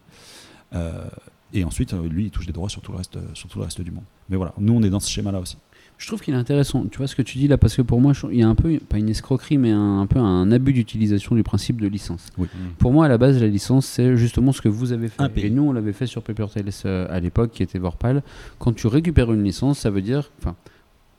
Euh, 0.72 1.04
et 1.52 1.62
ensuite, 1.64 1.92
euh, 1.92 2.08
lui, 2.08 2.24
il 2.24 2.30
touche 2.30 2.46
des 2.46 2.52
droits 2.52 2.70
sur 2.70 2.80
tout 2.80 2.92
le 2.92 2.98
reste, 2.98 3.18
sur 3.34 3.48
tout 3.48 3.58
le 3.58 3.64
reste 3.64 3.80
du 3.82 3.90
monde. 3.90 4.04
Mais 4.30 4.36
voilà, 4.36 4.54
nous, 4.58 4.72
on 4.72 4.82
est 4.82 4.90
dans 4.90 5.00
ce 5.00 5.10
schéma-là 5.10 5.40
aussi. 5.40 5.58
Je 5.98 6.06
trouve 6.06 6.20
qu'il 6.20 6.34
est 6.34 6.36
intéressant. 6.36 6.84
Tu 6.90 6.98
vois 6.98 7.06
ce 7.06 7.16
que 7.16 7.22
tu 7.22 7.38
dis 7.38 7.48
là 7.48 7.56
Parce 7.56 7.74
que 7.74 7.82
pour 7.82 8.00
moi, 8.00 8.12
il 8.30 8.38
y 8.38 8.42
a 8.42 8.48
un 8.48 8.54
peu, 8.54 8.78
pas 8.78 8.98
une 8.98 9.08
escroquerie, 9.08 9.56
mais 9.56 9.70
un, 9.70 10.00
un 10.00 10.06
peu 10.06 10.18
un 10.18 10.50
abus 10.52 10.72
d'utilisation 10.72 11.34
du 11.34 11.42
principe 11.42 11.80
de 11.80 11.88
licence. 11.88 12.26
Oui. 12.36 12.48
Pour 12.78 12.92
moi, 12.92 13.06
à 13.06 13.08
la 13.08 13.18
base, 13.18 13.40
la 13.40 13.46
licence, 13.46 13.86
c'est 13.86 14.16
justement 14.16 14.52
ce 14.52 14.60
que 14.60 14.68
vous 14.68 14.92
avez 14.92 15.08
fait. 15.08 15.22
Et 15.36 15.50
nous, 15.50 15.62
on 15.62 15.72
l'avait 15.72 15.94
fait 15.94 16.06
sur 16.06 16.22
Paper 16.22 16.46
Tales 16.52 16.70
euh, 16.84 17.06
à 17.08 17.18
l'époque, 17.20 17.52
qui 17.52 17.62
était 17.62 17.78
Vorpal. 17.78 18.22
Quand 18.58 18.74
tu 18.74 18.86
récupères 18.86 19.32
une 19.32 19.42
licence, 19.42 19.78
ça 19.78 19.90
veut 19.90 20.02
dire. 20.02 20.30
Enfin, 20.40 20.54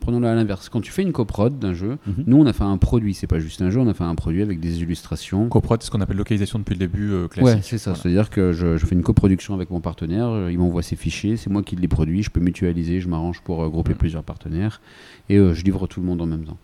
prenons-le 0.07 0.27
à 0.27 0.35
l'inverse. 0.35 0.69
Quand 0.69 0.79
tu 0.79 0.89
fais 0.89 1.01
une 1.01 1.11
coprod 1.11 1.59
d'un 1.59 1.73
jeu, 1.73 1.97
Mhm. 2.07 2.23
nous, 2.27 2.37
on 2.37 2.45
a 2.45 2.53
fait 2.53 2.63
un 2.63 2.77
produit. 2.77 3.13
C'est 3.13 3.27
pas 3.27 3.39
juste 3.39 3.61
un 3.61 3.69
jeu, 3.69 3.81
on 3.81 3.87
a 3.89 3.93
fait 3.93 4.05
un 4.05 4.15
produit 4.15 4.41
avec 4.41 4.61
des 4.61 4.81
illustrations. 4.81 5.49
Coprod, 5.49 5.81
c'est 5.81 5.87
ce 5.87 5.91
qu'on 5.91 5.99
appelle 5.99 6.15
localisation 6.15 6.59
depuis 6.59 6.75
le 6.75 6.79
début 6.79 7.11
euh, 7.11 7.27
classique. 7.27 7.55
Ouais, 7.57 7.61
c'est 7.61 7.77
ça. 7.77 7.91
Voilà. 7.91 8.01
C'est-à-dire 8.03 8.29
que 8.29 8.53
je, 8.53 8.77
je 8.77 8.85
fais 8.85 8.95
une 8.95 9.01
coproduction 9.03 9.53
avec 9.53 9.69
mon 9.69 9.81
partenaire, 9.81 10.29
euh, 10.29 10.49
il 10.49 10.57
m'envoie 10.59 10.81
ses 10.81 10.95
fichiers, 10.95 11.35
c'est 11.35 11.49
moi 11.49 11.61
qui 11.61 11.75
les 11.75 11.89
produis, 11.89 12.23
je 12.23 12.29
peux 12.29 12.39
mutualiser, 12.39 13.01
je 13.01 13.09
m'arrange 13.09 13.41
pour 13.41 13.61
euh, 13.63 13.67
grouper 13.67 13.93
Mm. 13.95 13.97
plusieurs 13.97 14.23
partenaires 14.23 14.79
et 15.27 15.35
euh, 15.37 15.53
je 15.53 15.65
livre 15.65 15.87
tout 15.87 15.99
le 15.99 16.05
monde 16.05 16.21
en 16.21 16.25
même 16.25 16.45
temps. 16.45 16.57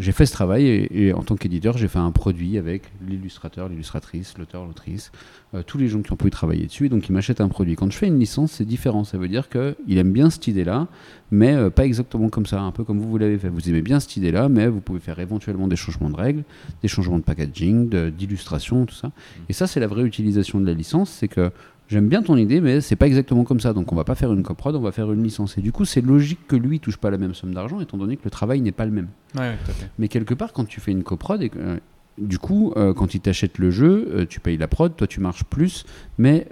J'ai 0.00 0.12
fait 0.12 0.24
ce 0.24 0.32
travail 0.32 0.66
et, 0.66 1.12
en 1.12 1.22
tant 1.22 1.36
qu'éditeur, 1.36 1.76
j'ai 1.76 1.86
fait 1.86 1.98
un 1.98 2.10
produit 2.10 2.56
avec 2.56 2.84
l'illustrateur, 3.06 3.68
l'illustratrice, 3.68 4.38
l'auteur, 4.38 4.64
l'autrice, 4.64 5.12
euh, 5.54 5.62
tous 5.62 5.76
les 5.76 5.88
gens 5.88 6.00
qui 6.00 6.10
ont 6.10 6.16
pu 6.16 6.30
travailler 6.30 6.64
dessus 6.64 6.88
donc 6.88 7.06
ils 7.10 7.12
m'achètent 7.12 7.42
un 7.42 7.48
produit. 7.48 7.76
Quand 7.76 7.92
je 7.92 7.98
fais 7.98 8.06
une 8.06 8.18
licence, 8.18 8.52
c'est 8.52 8.64
différent. 8.64 9.04
Ça 9.04 9.18
veut 9.18 9.28
dire 9.28 9.50
qu'il 9.50 9.98
aime 9.98 10.10
bien 10.10 10.30
cette 10.30 10.46
idée-là, 10.46 10.88
mais 11.30 11.52
euh, 11.52 11.68
pas 11.68 11.84
exactement 11.84 12.30
comme 12.30 12.46
ça, 12.46 12.62
un 12.62 12.72
peu 12.72 12.82
comme 12.82 12.98
vous, 12.98 13.10
vous 13.10 13.18
l'avez 13.18 13.36
fait. 13.36 13.50
Vous 13.50 13.68
aimez 13.68 13.82
bien 13.82 14.00
cette 14.00 14.16
idée-là, 14.16 14.48
mais 14.48 14.68
vous 14.68 14.80
pouvez 14.80 15.00
faire 15.00 15.18
éventuellement 15.18 15.68
des 15.68 15.76
changements 15.76 16.08
de 16.08 16.16
règles, 16.16 16.44
des 16.80 16.88
changements 16.88 17.18
de 17.18 17.24
packaging, 17.24 17.90
d'illustration, 18.08 18.86
tout 18.86 18.94
ça. 18.94 19.12
Et 19.50 19.52
ça, 19.52 19.66
c'est 19.66 19.80
la 19.80 19.86
vraie 19.86 20.04
utilisation 20.04 20.60
de 20.60 20.66
la 20.66 20.72
licence, 20.72 21.10
c'est 21.10 21.28
que 21.28 21.50
j'aime 21.90 22.08
bien 22.08 22.22
ton 22.22 22.36
idée, 22.36 22.60
mais 22.60 22.80
c'est 22.80 22.96
pas 22.96 23.06
exactement 23.06 23.44
comme 23.44 23.60
ça. 23.60 23.72
Donc 23.72 23.92
on 23.92 23.96
va 23.96 24.04
pas 24.04 24.14
faire 24.14 24.32
une 24.32 24.42
coprod, 24.42 24.74
on 24.76 24.80
va 24.80 24.92
faire 24.92 25.12
une 25.12 25.22
licence. 25.22 25.58
Et 25.58 25.60
du 25.60 25.72
coup, 25.72 25.84
c'est 25.84 26.00
logique 26.00 26.46
que 26.46 26.56
lui 26.56 26.80
touche 26.80 26.96
pas 26.96 27.10
la 27.10 27.18
même 27.18 27.34
somme 27.34 27.52
d'argent, 27.52 27.80
étant 27.80 27.98
donné 27.98 28.16
que 28.16 28.22
le 28.24 28.30
travail 28.30 28.60
n'est 28.60 28.72
pas 28.72 28.86
le 28.86 28.92
même. 28.92 29.08
Ouais, 29.34 29.40
ouais, 29.40 29.58
tout 29.64 29.70
à 29.70 29.74
fait. 29.74 29.90
Mais 29.98 30.08
quelque 30.08 30.34
part, 30.34 30.52
quand 30.52 30.64
tu 30.64 30.80
fais 30.80 30.92
une 30.92 31.02
coprod, 31.02 31.42
et 31.42 31.48
que, 31.50 31.58
euh, 31.58 31.76
du 32.18 32.38
coup, 32.38 32.72
euh, 32.76 32.92
quand 32.94 33.14
il 33.14 33.20
t'achète 33.20 33.58
le 33.58 33.70
jeu, 33.70 34.08
euh, 34.14 34.26
tu 34.26 34.40
payes 34.40 34.56
la 34.58 34.68
prod, 34.68 34.94
toi 34.94 35.06
tu 35.06 35.20
marches 35.20 35.44
plus, 35.44 35.84
mais 36.18 36.46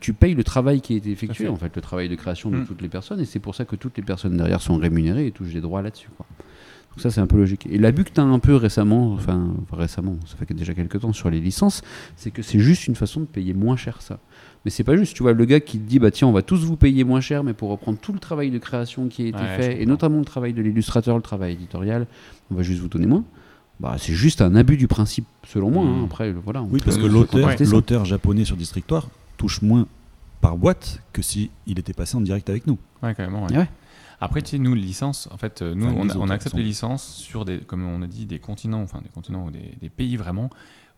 tu 0.00 0.12
payes 0.12 0.34
le 0.34 0.44
travail 0.44 0.80
qui 0.80 0.94
a 0.94 0.96
été 0.96 1.10
effectué, 1.10 1.48
en 1.48 1.56
fait, 1.56 1.74
le 1.74 1.82
travail 1.82 2.08
de 2.08 2.14
création 2.14 2.50
de 2.50 2.58
Mm. 2.58 2.66
toutes 2.66 2.82
les 2.82 2.88
personnes, 2.88 3.20
et 3.20 3.24
c'est 3.24 3.38
pour 3.40 3.54
ça 3.54 3.64
que 3.64 3.76
toutes 3.76 3.96
les 3.96 4.02
personnes 4.02 4.36
derrière 4.36 4.60
sont 4.60 4.76
rémunérées 4.76 5.26
et 5.26 5.30
touchent 5.32 5.54
des 5.54 5.60
droits 5.60 5.80
là-dessus. 5.82 6.08
quoi. 6.16 6.26
Donc 6.90 7.00
ça, 7.00 7.10
c'est 7.10 7.22
un 7.22 7.26
peu 7.26 7.38
logique. 7.38 7.66
Et 7.70 7.78
l'abus 7.78 8.04
que 8.04 8.10
tu 8.10 8.20
as 8.20 8.24
un 8.24 8.38
peu 8.38 8.54
récemment, 8.54 9.14
enfin 9.14 9.54
récemment, 9.72 10.16
ça 10.26 10.36
fait 10.36 10.52
déjà 10.52 10.74
quelques 10.74 11.00
temps 11.00 11.14
sur 11.14 11.30
les 11.30 11.40
licences, 11.40 11.80
c'est 12.16 12.30
que 12.30 12.42
c'est 12.42 12.58
juste 12.58 12.86
une 12.86 12.96
façon 12.96 13.20
de 13.20 13.24
payer 13.24 13.54
moins 13.54 13.76
cher 13.76 14.02
ça. 14.02 14.18
Mais 14.64 14.70
c'est 14.70 14.84
pas 14.84 14.96
juste, 14.96 15.16
tu 15.16 15.22
vois, 15.24 15.32
le 15.32 15.44
gars 15.44 15.58
qui 15.60 15.78
te 15.78 15.88
dit, 15.88 15.98
bah 15.98 16.10
tiens, 16.12 16.28
on 16.28 16.32
va 16.32 16.42
tous 16.42 16.64
vous 16.64 16.76
payer 16.76 17.02
moins 17.04 17.20
cher, 17.20 17.42
mais 17.42 17.52
pour 17.52 17.70
reprendre 17.70 17.98
tout 17.98 18.12
le 18.12 18.20
travail 18.20 18.50
de 18.50 18.58
création 18.58 19.08
qui 19.08 19.22
a 19.22 19.26
été 19.26 19.38
Ouais, 19.38 19.56
fait, 19.56 19.82
et 19.82 19.86
notamment 19.86 20.18
le 20.18 20.24
travail 20.24 20.52
de 20.52 20.62
l'illustrateur, 20.62 21.16
le 21.16 21.22
travail 21.22 21.54
éditorial, 21.54 22.06
on 22.50 22.54
va 22.54 22.62
juste 22.62 22.80
vous 22.80 22.88
donner 22.88 23.06
moins. 23.06 23.24
Bah, 23.80 23.96
c'est 23.98 24.12
juste 24.12 24.40
un 24.40 24.54
abus 24.54 24.76
du 24.76 24.86
principe, 24.86 25.26
selon 25.48 25.70
moi. 25.70 25.84
hein. 25.84 26.02
Mm. 26.02 26.04
Après, 26.04 26.32
le- 26.32 26.38
voilà. 26.38 26.62
Oui, 26.62 26.78
parce 26.84 26.96
que 26.96 27.06
l'auteur, 27.06 28.04
japonais 28.04 28.44
sur 28.44 28.56
Districtoire 28.56 29.08
touche 29.36 29.62
moins 29.62 29.86
par 30.40 30.56
boîte 30.56 31.00
que 31.12 31.22
si 31.22 31.50
il 31.66 31.78
était 31.80 31.92
passé 31.92 32.16
en 32.16 32.20
direct 32.20 32.48
avec 32.48 32.66
nous. 32.68 32.78
Ouais, 33.02 33.14
carrément. 33.14 33.44
ouais. 33.46 33.56
Ouais. 33.56 33.68
Après, 34.20 34.40
tu 34.42 34.50
sais, 34.50 34.58
nous, 34.58 34.74
les 34.74 34.80
licences, 34.82 35.28
en 35.32 35.36
fait, 35.36 35.62
euh, 35.62 35.74
nous, 35.74 35.86
Enfin, 35.86 36.16
on, 36.20 36.30
accepte 36.30 36.52
sont- 36.52 36.58
les 36.58 36.62
licences 36.62 37.04
sur 37.16 37.44
des, 37.44 37.58
comme 37.58 37.84
on 37.84 38.02
a 38.02 38.06
dit, 38.06 38.24
des 38.26 38.38
continents, 38.38 38.80
enfin 38.82 39.00
des 39.02 39.08
continents 39.08 39.46
ou 39.46 39.50
des, 39.50 39.74
des 39.80 39.88
pays 39.88 40.16
vraiment 40.16 40.48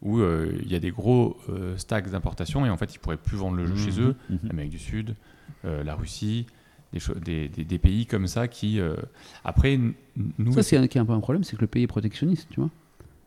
où 0.04 0.18
euh, 0.18 0.52
il 0.62 0.70
y 0.70 0.74
a 0.74 0.78
des 0.80 0.90
gros 0.90 1.36
euh, 1.48 1.76
stacks 1.76 2.10
d'importation 2.10 2.64
et 2.66 2.70
en 2.70 2.76
fait, 2.76 2.94
ils 2.94 2.98
pourraient 2.98 3.16
plus 3.16 3.36
vendre 3.36 3.56
le 3.56 3.66
jeu 3.66 3.76
chez 3.76 4.00
eux. 4.00 4.14
Mhm. 4.30 4.38
l'Amérique 4.44 4.70
du 4.72 4.78
Sud, 4.78 5.14
euh, 5.64 5.82
la 5.82 5.94
Russie, 5.94 6.46
des, 6.92 7.48
des, 7.48 7.64
des- 7.64 7.78
pays 7.78 8.06
comme 8.06 8.26
ça 8.28 8.46
qui, 8.46 8.78
euh, 8.78 8.94
après, 9.44 9.80
nous, 10.38 10.52
Ça, 10.52 10.62
c'est 10.62 10.76
un, 10.76 10.86
qui 10.86 10.98
est 10.98 11.00
un 11.00 11.04
peu 11.06 11.12
un 11.12 11.20
problème, 11.20 11.42
c'est 11.42 11.56
que 11.56 11.60
le 11.62 11.66
pays 11.66 11.82
est 11.84 11.88
protectionniste, 11.88 12.46
tu 12.50 12.60
vois. 12.60 12.70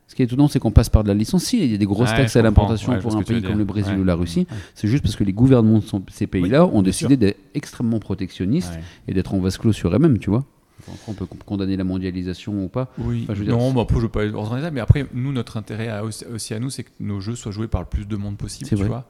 Ce 0.08 0.16
qui 0.16 0.22
est 0.22 0.26
étonnant, 0.26 0.48
c'est 0.48 0.60
qu'on 0.60 0.72
passe 0.72 0.88
par 0.88 1.04
de 1.04 1.10
la 1.10 1.14
licence. 1.14 1.44
Si, 1.44 1.62
il 1.62 1.70
y 1.72 1.76
a 1.76 1.78
des 1.78 1.86
grosses 1.86 2.12
Ouais, 2.12 2.16
taxes 2.16 2.38
à 2.38 2.42
l'importation 2.42 2.94
Ouais, 2.94 3.00
pour 3.00 3.14
un 3.18 3.24
pays 3.24 3.42
comme 3.42 3.58
le 3.58 3.66
Brésil 3.66 3.96
Ouais. 3.96 4.00
ou 4.00 4.04
la 4.06 4.16
Russie. 4.16 4.48
C'est 4.74 4.88
juste 4.88 5.04
parce 5.04 5.18
que 5.18 5.26
les 5.26 5.34
gouvernements 5.34 5.80
de 5.80 5.84
ces 6.12 6.28
pays-là 6.28 6.66
ont 6.66 6.82
décidé 6.82 7.18
d'être 7.18 7.38
extrêmement 7.56 8.00
protectionnistes 8.00 8.80
et 9.10 9.14
d'être 9.14 9.34
en 9.34 9.40
vase 9.40 9.58
clos 9.58 9.74
sur 9.74 9.94
eux-mêmes, 9.94 10.18
tu 10.20 10.30
vois. 10.30 10.46
Après, 10.80 10.92
on 11.08 11.14
peut 11.14 11.26
con- 11.26 11.38
condamner 11.46 11.76
la 11.78 11.84
mondialisation 11.84 12.64
ou 12.64 12.68
pas. 12.70 12.92
Oui, 12.98 13.22
Enfin, 13.24 13.34
je 13.34 13.40
veux 13.40 13.46
dire, 13.46 13.58
non, 13.58 13.70
c'est- 13.70 13.76
bah, 13.76 13.82
après, 13.82 13.96
je 13.96 14.02
veux 14.02 14.10
pas 14.10 14.22
ça, 14.62 14.72
mais 14.72 14.80
après, 14.80 15.06
nous, 15.14 15.32
notre 15.32 15.58
intérêt 15.58 15.88
à- 15.90 16.04
aussi, 16.04 16.54
à 16.54 16.60
nous, 16.60 16.70
c'est 16.70 16.84
que 16.84 16.92
nos 17.00 17.20
jeux 17.20 17.36
soient 17.36 17.52
joués 17.52 17.68
par 17.68 17.82
le 17.82 17.88
plus 17.88 18.06
de 18.08 18.16
monde 18.16 18.38
possible, 18.38 18.70
C'est 18.70 18.76
tu 18.76 18.80
vrai. 18.82 18.88
vois. 18.90 19.06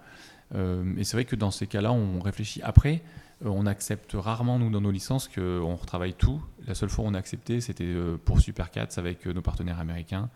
Euh, 0.55 0.83
et 0.97 1.03
c'est 1.03 1.17
vrai 1.17 1.25
que 1.25 1.35
dans 1.35 1.51
ces 1.51 1.67
cas-là, 1.67 1.91
on 1.91 2.19
réfléchit. 2.21 2.61
Après, 2.63 3.01
euh, 3.45 3.49
on 3.49 3.65
accepte 3.65 4.13
rarement, 4.15 4.57
nous, 4.59 4.69
dans 4.69 4.79
nos 4.81 4.91
licences, 4.91 5.27
qu'on 5.27 5.75
retravaille 5.75 6.13
tout. 6.13 6.41
La 6.67 6.73
seule 6.73 6.89
fois 6.89 7.03
où 7.05 7.07
on 7.09 7.13
a 7.13 7.17
accepté, 7.19 7.59
c'était 7.61 7.83
euh, 7.83 8.17
pour 8.23 8.39
Super 8.39 8.71
Cats 8.71 8.87
avec 8.97 9.27
euh, 9.27 9.33
nos 9.33 9.41
partenaires 9.41 9.79
américains, 9.79 10.29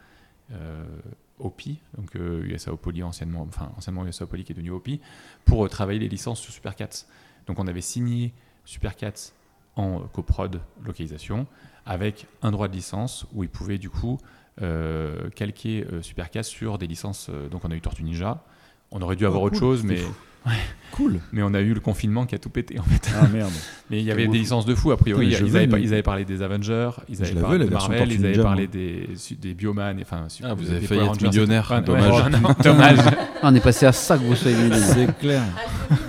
euh, 0.52 0.84
OPI, 1.40 1.80
donc 1.98 2.16
euh, 2.16 2.44
USA 2.46 2.72
Opoly, 2.74 3.02
anciennement, 3.04 3.46
enfin, 3.48 3.72
anciennement 3.78 4.06
USA 4.06 4.26
Opoly 4.26 4.44
qui 4.44 4.52
est 4.52 4.56
devenu 4.56 4.72
OPI, 4.72 5.00
pour 5.46 5.66
euh, 5.66 5.70
travailler 5.70 6.00
les 6.00 6.10
licences 6.10 6.40
sur 6.42 6.54
Super 6.54 6.76
Cats. 6.76 7.06
Donc 7.48 7.58
on 7.58 7.68
avait 7.68 7.82
signé 7.82 8.34
Super 8.66 8.96
Cats 8.96 9.32
en 9.76 10.00
coprod 10.00 10.60
localisation 10.86 11.48
avec 11.86 12.28
un 12.42 12.52
droit 12.52 12.68
de 12.68 12.74
licence 12.74 13.26
où 13.34 13.44
ils 13.44 13.50
pouvaient 13.50 13.78
du 13.78 13.90
coup 13.90 14.18
euh, 14.62 15.30
calquer 15.36 15.86
euh, 15.92 16.02
Supercast 16.02 16.50
sur 16.52 16.78
des 16.78 16.88
licences. 16.88 17.28
euh, 17.30 17.48
donc 17.50 17.64
on 17.66 17.72
a 17.72 17.76
eu 17.76 17.82
Tortue 17.82 18.04
Ninja. 18.04 18.44
On 18.92 19.02
aurait 19.02 19.16
dû 19.16 19.26
avoir 19.26 19.44
autre 19.44 19.56
Oh, 19.56 19.60
cool, 19.60 19.78
chose, 19.78 19.84
mais, 19.86 20.00
Cool. 20.92 21.20
mais 21.32 21.42
on 21.44 21.54
a 21.54 21.62
eu 21.62 21.74
le 21.74 21.80
confinement 21.80 22.26
qui 22.26 22.36
a 22.36 22.40
tout 22.40 22.50
pété 22.50 22.78
en 22.80 22.84
fait. 22.84 23.10
Ah 23.18 23.28
merde. 23.28 23.52
Mais 23.90 24.00
il 24.00 24.06
y 24.06 24.12
avait 24.12 24.28
des 24.28 24.38
licences 24.40 24.66
de 24.66 24.74
fou 24.76 24.92
a 24.92 24.98
priori. 24.98 25.28
Putain, 25.30 25.46
Ils 25.46 25.52
veux 25.52 25.60
avaient, 25.62 25.82
ils 25.82 25.94
avaient 25.94 26.02
parlé 26.04 26.26
des 26.26 26.42
Avengers, 26.42 26.92
ils 27.10 27.22
avaient 27.24 27.40
parlé 27.40 27.66
de 27.66 27.70
Marvel, 27.70 28.12
ils 28.12 28.20
avaient 28.20 28.30
Ninja, 28.30 28.44
parlé 28.44 28.68
des, 28.68 29.10
des 29.40 29.54
Bioman. 29.54 29.98
Enfin, 30.02 30.28
Ah, 30.44 30.54
vous 30.54 30.64
des 30.66 30.72
avez 30.72 30.88
failli 30.88 31.02
être 31.02 31.22
millionnaire, 31.22 31.70
Ouais, 31.72 31.82
dommage. 31.82 32.12
ouais, 32.24 32.30
non, 32.32 32.56
dommage. 32.64 32.98
Ah, 33.42 33.50
on 33.50 33.56
est 33.56 33.60
passé 33.64 33.86
à 33.86 33.92
ça 33.94 34.18
que 34.18 34.24
vous 34.24 34.36
soyez 34.36 34.58
millionnaire. 34.58 34.80
C'est 34.94 35.18
clair. 35.20 35.44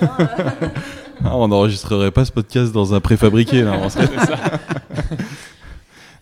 Ah, 1.24 1.36
on 1.36 1.48
n'enregistrerait 1.48 2.10
pas 2.10 2.24
ce 2.24 2.32
podcast 2.32 2.72
dans 2.72 2.94
un 2.94 3.00
préfabriqué 3.00 3.62
là. 3.62 3.78
on 3.80 3.88
serait- 3.88 4.08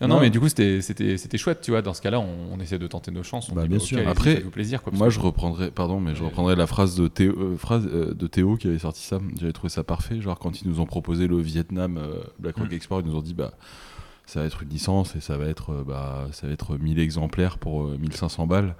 Non, 0.01 0.07
non, 0.07 0.15
Non. 0.15 0.21
mais 0.21 0.31
du 0.31 0.39
coup, 0.39 0.49
c'était- 0.49 1.37
chouette, 1.37 1.61
tu 1.61 1.69
vois. 1.69 1.83
Dans 1.83 1.93
ce 1.93 2.01
cas-là, 2.01 2.19
on, 2.19 2.53
on 2.53 2.59
essaie 2.59 2.79
de 2.79 2.87
tenter 2.87 3.11
nos 3.11 3.21
chances. 3.21 3.49
On 3.51 3.55
Bah, 3.55 3.63
dit, 3.63 3.67
bien 3.69 3.77
sûr. 3.77 3.99
Après, 4.07 4.33
faites-vous 4.35 4.49
plaisir. 4.49 4.81
Quoi, 4.81 4.89
parce 4.91 4.99
Moi, 4.99 5.09
je 5.11 5.19
reprendrais, 5.19 5.69
pardon, 5.69 5.99
mais 5.99 6.15
je 6.15 6.21
Ouais. 6.21 6.29
reprendrais 6.29 6.55
la 6.55 6.65
phrase 6.65 6.95
de 6.95 7.07
Théo, 7.07 7.33
euh, 7.37 7.55
phrase, 7.55 7.85
euh, 7.85 8.11
de 8.15 8.25
Théo 8.27 8.55
qui 8.57 8.67
avait 8.67 8.79
sorti 8.79 9.03
ça. 9.03 9.19
J'avais 9.39 9.53
trouvé 9.53 9.69
ça 9.69 9.83
parfait. 9.83 10.19
Genre, 10.19 10.39
quand 10.39 10.59
ils 10.63 10.67
nous 10.67 10.79
ont 10.79 10.87
proposé 10.87 11.27
le 11.27 11.37
Vietnam 11.39 11.97
euh, 11.99 12.23
Black 12.39 12.55
Rock 12.57 12.71
Mm. 12.71 12.75
Export, 12.75 13.01
ils 13.01 13.05
nous 13.07 13.15
ont 13.15 13.21
dit, 13.21 13.35
bah, 13.35 13.51
ça 14.25 14.39
va 14.39 14.47
être 14.47 14.63
une 14.63 14.69
licence 14.69 15.15
et 15.15 15.21
ça 15.21 15.37
va 15.37 15.45
être, 15.45 15.71
euh, 15.71 15.83
bah, 15.87 16.25
ça 16.31 16.47
va 16.47 16.53
être 16.53 16.77
1000 16.77 16.97
exemplaires 16.99 17.59
pour 17.59 17.83
euh, 17.83 17.97
1500 17.99 18.47
balles. 18.47 18.75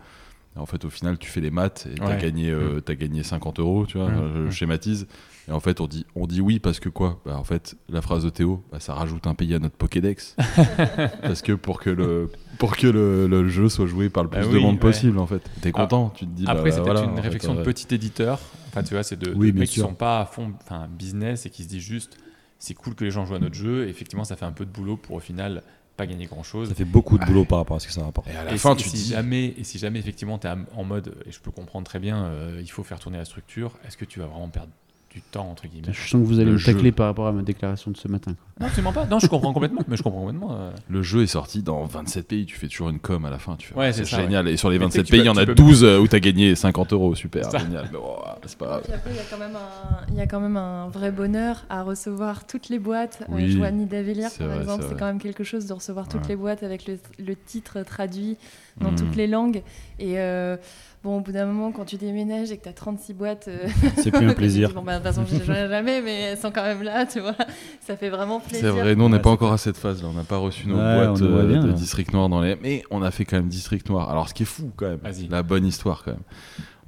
En 0.56 0.66
fait, 0.66 0.84
au 0.86 0.90
final, 0.90 1.20
tu 1.20 1.30
fais 1.30 1.40
les 1.40 1.52
maths 1.52 1.88
et 1.92 1.96
t'as 2.00 2.08
Ouais. 2.08 2.18
gagné, 2.22 2.50
euh, 2.50 2.82
t'as 2.82 2.96
gagné 2.96 3.22
50 3.22 3.60
euros, 3.60 3.86
tu 3.86 4.00
vois. 4.00 4.10
Mm. 4.10 4.32
Je 4.38 4.40
Mm. 4.48 4.52
schématise. 4.52 5.08
Et 5.48 5.52
en 5.52 5.60
fait, 5.60 5.82
on 5.82 5.88
dit, 5.88 6.06
on 6.16 6.28
dit 6.28 6.40
oui 6.42 6.60
parce 6.60 6.80
que 6.80 6.90
quoi? 6.90 7.20
Bah, 7.26 7.38
En 7.38 7.44
fait, 7.44 7.76
la 7.90 8.02
phrase 8.02 8.24
de 8.24 8.30
Théo, 8.30 8.64
bah, 8.72 8.80
ça 8.80 8.94
rajoute 8.94 9.26
un 9.28 9.34
pays 9.34 9.54
à 9.56 9.60
notre 9.60 9.76
Pokédex. 9.76 10.36
parce 11.22 11.42
que 11.42 11.54
pour 11.54 11.80
que 11.80 11.90
le, 11.90 12.30
pour 12.60 12.78
que 12.78 12.88
le, 12.88 13.28
le 13.28 13.50
jeu 13.50 13.68
soit 13.70 13.88
joué 13.88 14.10
par 14.10 14.24
le 14.24 14.30
Bah 14.30 14.40
plus 14.42 14.50
de 14.50 14.56
oui, 14.58 14.62
monde 14.62 14.76
ouais. 14.76 14.80
possible, 14.80 15.18
en 15.20 15.28
fait. 15.28 15.42
T'es 15.62 15.72
content, 15.72 16.10
tu 16.16 16.26
te 16.26 16.32
dis. 16.32 16.46
Après, 16.48 16.70
bah, 16.70 16.72
c'est 16.72 16.82
voilà, 16.82 17.00
peut-être 17.02 17.10
une 17.10 17.16
fait, 17.16 17.22
réflexion 17.22 17.54
de 17.56 17.60
euh, 17.60 17.64
petit 17.64 17.94
éditeur. 17.94 18.40
Enfin, 18.70 18.84
tu 18.84 18.94
vois, 18.94 19.04
c'est 19.04 19.18
de, 19.18 19.32
de 19.32 19.36
Oui, 19.36 19.52
bien 19.52 19.62
mecs 19.62 19.70
qui 19.70 19.76
sûr. 19.76 19.86
sont 19.88 19.94
pas 19.96 20.22
à 20.22 20.26
fond 20.26 20.54
enfin, 20.64 20.88
business 20.90 21.46
et 21.46 21.50
qui 21.50 21.64
se 21.64 21.68
disent 21.70 21.82
juste 21.84 22.18
c'est 22.60 22.76
cool 22.76 22.94
que 22.94 23.04
les 23.04 23.10
gens 23.12 23.26
jouent 23.26 23.36
à 23.36 23.40
notre 23.40 23.56
jeu. 23.56 23.88
Et 23.88 23.90
effectivement, 23.90 24.24
ça 24.24 24.36
fait 24.36 24.46
un 24.46 24.52
peu 24.52 24.66
de 24.66 24.72
boulot 24.72 24.96
pour 24.96 25.16
au 25.16 25.20
final 25.20 25.64
pas 25.98 26.06
gagner 26.06 26.26
grand 26.28 26.44
chose. 26.44 26.70
Ça 26.70 26.76
fait 26.76 26.86
beaucoup 26.86 27.18
de 27.18 27.26
boulot 27.26 27.44
par 27.44 27.58
rapport 27.58 27.76
à 27.76 27.80
ce 27.80 27.88
que 27.88 27.94
ça 27.94 28.04
rapporte. 28.04 28.28
Et 28.30 28.36
à 28.36 28.44
la 28.46 28.54
Et 28.54 28.58
fin, 28.60 28.78
si, 28.78 28.84
tu 28.84 28.88
et 28.90 28.92
te 28.92 28.98
si 28.98 29.04
dis. 29.06 29.10
jamais, 29.10 29.46
et 29.58 29.64
si 29.64 29.80
jamais 29.80 29.98
effectivement 30.00 30.38
tu 30.38 30.48
es 30.48 30.52
en 30.76 30.84
mode, 30.84 31.16
et 31.26 31.32
je 31.32 31.40
peux 31.40 31.52
comprendre 31.52 31.86
très 31.86 32.00
bien, 32.00 32.26
euh, 32.26 32.60
il 32.62 32.70
faut 32.70 32.84
faire 32.84 33.00
tourner 33.00 33.18
la 33.18 33.26
structure, 33.26 33.74
est-ce 33.88 33.98
que 33.98 34.06
tu 34.06 34.20
vas 34.20 34.28
vraiment 34.28 34.48
perdre 34.50 34.70
du 35.14 35.22
temps 35.22 35.50
entre 35.52 35.68
guillemets 35.68 35.92
Je 35.92 36.10
sens 36.10 36.22
que 36.22 36.26
vous 36.28 36.36
allez 36.36 36.46
Le 36.46 36.54
me 36.54 36.58
jeu. 36.58 36.72
tacler 36.74 36.92
par 36.94 37.08
rapport 37.08 37.28
à 37.28 37.32
ma 37.34 37.42
déclaration 37.42 37.92
de 37.92 37.98
ce 37.98 38.08
matin. 38.08 38.34
quoi. 38.34 38.46
Non, 38.62 38.68
absolument 38.68 38.94
pas. 38.94 39.06
Non, 39.06 39.20
je 39.20 39.28
comprends 39.28 39.52
complètement. 39.54 39.82
Mais 39.88 39.98
je 39.98 40.04
comprends 40.04 40.22
complètement. 40.22 40.54
euh. 40.58 40.72
Le 40.90 41.02
jeu 41.02 41.24
est 41.24 41.28
sorti 41.28 41.64
dans 41.64 41.84
27 41.84 42.28
pays, 42.28 42.46
tu 42.46 42.56
fais 42.56 42.68
toujours 42.68 42.90
une 42.90 43.00
com 43.00 43.26
à 43.26 43.30
la 43.30 43.38
fin. 43.40 43.56
Tu 43.58 43.68
fais, 43.68 43.76
Ouais, 43.76 43.88
ah, 43.88 43.94
c'est 43.94 44.06
génial. 44.06 44.48
Et 44.48 44.56
sur 44.58 44.70
les 44.70 44.80
Mais 44.80 44.86
tu 44.86 44.92
sais 44.94 44.98
27 45.00 45.02
que 45.04 45.08
tu 45.08 45.12
pays, 45.12 45.22
il 45.22 45.26
y 45.26 45.30
en 45.30 45.36
a 45.38 45.42
tu 45.42 45.48
peux- 45.48 45.56
12 45.56 45.84
euh, 45.84 46.00
où 46.00 46.08
tu 46.08 46.16
as 46.16 46.20
gagné 46.22 46.56
50 46.56 46.94
euros. 46.94 47.14
Super, 47.16 47.50
génial. 47.52 47.90
Mais, 47.92 47.98
oh, 48.02 48.20
c'est 48.46 48.58
pas 48.58 48.82
il 48.86 48.92
y 49.16 49.20
a 49.20 49.24
quand 49.30 49.38
même 49.38 49.56
un, 49.56 50.06
il 50.10 50.16
y 50.16 50.22
a 50.22 50.28
quand 50.28 50.40
même 50.40 50.58
un 50.58 50.88
vrai 50.88 51.12
bonheur 51.12 51.66
à 51.70 51.84
recevoir 51.84 52.46
toutes 52.48 52.70
les 52.70 52.80
boîtes. 52.80 53.20
Euh, 53.24 53.26
Oui, 53.34 53.58
Vellier, 53.90 54.28
c'est 54.30 54.40
par 54.40 54.48
vrai, 54.48 54.62
exemple, 54.62 54.86
c'est 54.88 54.98
quand 54.98 55.06
même 55.08 55.20
quelque 55.20 55.44
chose 55.44 55.66
de 55.66 55.74
recevoir 55.74 56.08
toutes 56.08 56.22
Ouais. 56.22 56.30
les 56.30 56.36
boîtes 56.38 56.64
avec 56.64 56.88
le, 56.88 56.98
le 57.20 57.36
titre 57.36 57.82
traduit 57.84 58.38
dans 58.80 58.92
Mm. 58.92 58.96
toutes 58.96 59.16
les 59.16 59.28
langues. 59.28 59.64
Et 60.00 60.20
euh, 60.20 60.56
bon, 61.04 61.18
au 61.18 61.22
bout 61.22 61.32
d'un 61.32 61.46
moment, 61.46 61.72
quand 61.72 61.86
tu 61.86 61.96
déménages 61.98 62.52
et 62.52 62.58
que 62.58 62.64
tu 62.64 62.70
as 62.70 62.74
36 62.74 63.14
boîtes, 63.14 63.48
euh, 63.48 63.68
C'est 63.98 64.12
plus 64.12 64.28
un 64.28 64.34
plaisir. 64.36 64.72
bon, 64.74 64.82
bah, 64.84 64.96
toute 64.96 65.04
façon, 65.04 65.24
je 65.26 65.36
les 65.38 65.46
jamais, 65.70 66.02
mais 66.02 66.20
elles 66.22 66.38
sont 66.38 66.52
quand 66.52 66.64
même 66.64 66.84
là, 66.84 67.06
tu 67.06 67.20
vois. 67.20 67.36
Ça 67.82 67.96
fait 67.98 68.10
vraiment 68.10 68.40
plaisir. 68.40 68.60
C'est 68.74 68.80
vrai, 68.82 68.96
nous 68.96 69.04
on 69.06 69.10
n'est 69.10 69.16
Ouais, 69.16 69.22
pas 69.22 69.30
encore 69.32 69.52
à 69.54 69.58
cette 69.58 69.78
phase 69.78 70.02
là, 70.04 70.10
on 70.10 70.14
n'a 70.14 70.24
pas 70.24 70.38
reçu 70.38 70.68
nos 70.68 70.76
Ouais, 70.78 71.06
boîtes 71.08 71.22
euh, 71.22 71.48
bien, 71.48 71.62
de 71.64 71.68
là. 71.68 71.74
District 71.74 72.14
Noir 72.14 72.30
dans 72.30 72.42
les. 72.42 72.56
Mais 72.62 72.84
on 72.92 73.02
a 73.02 73.12
fait 73.12 73.26
quand 73.26 73.38
même 73.38 73.48
District 73.50 73.88
Noir. 73.90 74.10
Alors 74.10 74.30
ce 74.30 74.34
qui 74.34 74.44
est 74.44 74.46
fou 74.46 74.72
quand 74.76 74.88
même, 74.88 75.00
la 75.30 75.44
bonne 75.44 75.66
histoire 75.66 76.04
quand 76.04 76.12
même. 76.12 76.22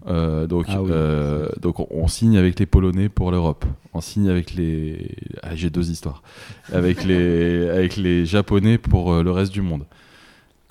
Euh, 0.05 0.47
donc, 0.47 0.65
Ah 0.67 0.81
oui. 0.81 0.89
euh, 0.91 1.47
donc 1.61 1.79
on, 1.79 1.87
on 1.89 2.07
signe 2.09 2.37
avec 2.37 2.59
les 2.59 2.65
Polonais 2.65 3.07
pour 3.07 3.31
l'Europe. 3.31 3.63
On 3.93 4.01
signe 4.01 4.29
avec 4.29 4.53
les. 4.53 5.15
Ah, 5.43 5.55
J'ai 5.55 5.69
deux 5.69 5.89
histoires. 5.91 6.21
Avec 6.73 7.05
les, 7.05 7.69
avec 7.69 7.95
les 7.95 8.25
Japonais 8.25 8.77
pour 8.77 9.13
euh, 9.13 9.23
le 9.23 9.31
reste 9.31 9.53
du 9.53 9.61
monde. 9.61 9.85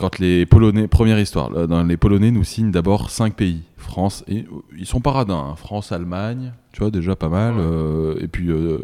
Quand 0.02 0.18
les 0.18 0.46
Polonais, 0.46 0.88
première 0.88 1.20
histoire, 1.20 1.48
là, 1.50 1.68
dans 1.68 1.84
les 1.84 1.96
Polonais 1.96 2.32
nous 2.32 2.42
signent 2.42 2.72
d'abord 2.72 3.08
cinq 3.10 3.36
pays. 3.36 3.62
France, 3.76 4.24
et, 4.26 4.44
ils 4.76 4.84
sont 4.86 5.00
paradins. 5.00 5.50
hein. 5.52 5.54
France, 5.54 5.92
Allemagne, 5.92 6.52
tu 6.72 6.80
vois, 6.80 6.90
déjà 6.90 7.14
pas 7.14 7.28
mal. 7.28 7.54
Ouais. 7.54 7.60
euh, 7.62 8.14
et 8.20 8.26
puis 8.26 8.50
euh, 8.50 8.78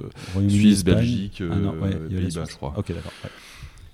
Suisse, 0.48 0.78
Espagne. 0.78 0.94
Belgique, 0.94 1.42
Ah 1.50 1.56
non, 1.56 1.74
euh, 1.74 1.80
ouais, 1.80 1.90
il 2.08 2.16
y 2.18 2.20
Pays-Bas, 2.20 2.44
je 2.48 2.54
crois. 2.54 2.72
Ok, 2.76 2.88
d'accord. 2.88 3.10
ouais. 3.24 3.30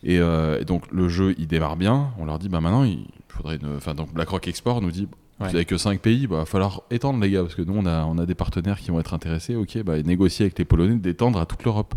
Et, 0.07 0.19
euh, 0.19 0.61
et 0.61 0.67
donc 0.67 0.83
le 0.93 1.09
jeu 1.09 1.35
il 1.39 1.47
démarre 1.47 1.77
bien. 1.77 2.11
On 2.19 2.27
leur 2.27 2.39
dit 2.39 2.51
bah 2.51 2.61
maintenant 2.61 2.85
il 2.85 3.07
faudrait 3.31 3.57
une. 3.57 3.75
Enfin 3.79 3.95
donc 3.95 4.13
BlackRock 4.13 4.47
Export 4.47 4.83
nous 4.83 4.91
dit 4.91 5.09
Ouais. 5.41 5.49
vous 5.49 5.57
avez 5.57 5.65
que 5.65 5.79
5 5.79 6.01
pays, 6.01 6.27
bah 6.29 6.37
va 6.37 6.45
falloir 6.45 6.83
étendre 6.91 7.21
les 7.21 7.31
gars 7.31 7.41
parce 7.43 7.55
que 7.57 7.63
nous 7.63 7.73
on 7.75 7.87
a 7.87 8.05
on 8.05 8.19
a 8.19 8.27
des 8.27 8.35
partenaires 8.37 8.79
qui 8.79 8.91
vont 8.91 9.01
être 9.01 9.15
intéressés. 9.15 9.57
Ok 9.57 9.83
bah 9.83 10.01
négocier 10.03 10.45
avec 10.45 10.59
les 10.59 10.65
Polonais 10.67 10.97
d'étendre 10.97 11.41
à 11.41 11.47
toute 11.47 11.65
l'Europe. 11.65 11.95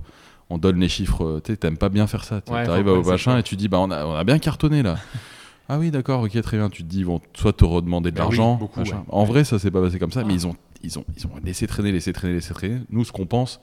On 0.50 0.58
donne 0.58 0.80
les 0.80 0.88
chiffres. 0.90 1.24
euh, 1.26 1.42
Tu 1.44 1.52
sais, 1.52 1.58
t'aimes 1.58 1.78
pas 1.78 1.90
bien 1.90 2.08
faire 2.08 2.24
ça. 2.24 2.42
Tu 2.42 2.52
Ouais, 2.54 2.68
arrives 2.68 2.88
au 2.88 3.04
machin 3.04 3.38
et 3.38 3.44
tu 3.44 3.56
dis 3.56 3.68
bah 3.68 3.80
on 3.80 3.92
a 3.92 4.06
on 4.06 4.14
a 4.16 4.24
bien 4.24 4.40
cartonné 4.40 4.82
là. 4.84 4.96
ah 5.70 5.78
oui 5.80 5.92
d'accord 5.92 6.22
ok 6.24 6.42
très 6.42 6.58
bien. 6.58 6.70
Tu 6.70 6.84
te 6.84 6.88
dis 6.88 7.00
ils 7.00 7.06
vont 7.06 7.22
soit 7.36 7.54
te 7.54 7.66
redemander 7.66 8.12
de 8.12 8.16
Bah 8.18 8.28
oui, 8.30 8.38
l'argent. 8.38 8.60
ouais. 8.78 8.84
En 9.10 9.24
vrai 9.26 9.44
ça 9.44 9.60
s'est 9.60 9.72
pas 9.72 9.82
passé 9.82 10.00
comme 10.00 10.12
ça, 10.12 10.24
mais 10.24 10.34
Ah. 10.34 10.36
ils 10.36 10.48
ont 10.48 10.56
ils 10.84 10.98
ont 11.00 11.06
ils 11.18 11.26
ont 11.28 11.32
laissé 11.44 11.68
traîner 11.68 11.92
laissé 11.92 12.14
traîner 12.14 12.34
laissé 12.36 12.54
traîner. 12.54 12.78
Nous 12.90 13.04
ce 13.04 13.12
qu'on 13.12 13.26
pense 13.26 13.60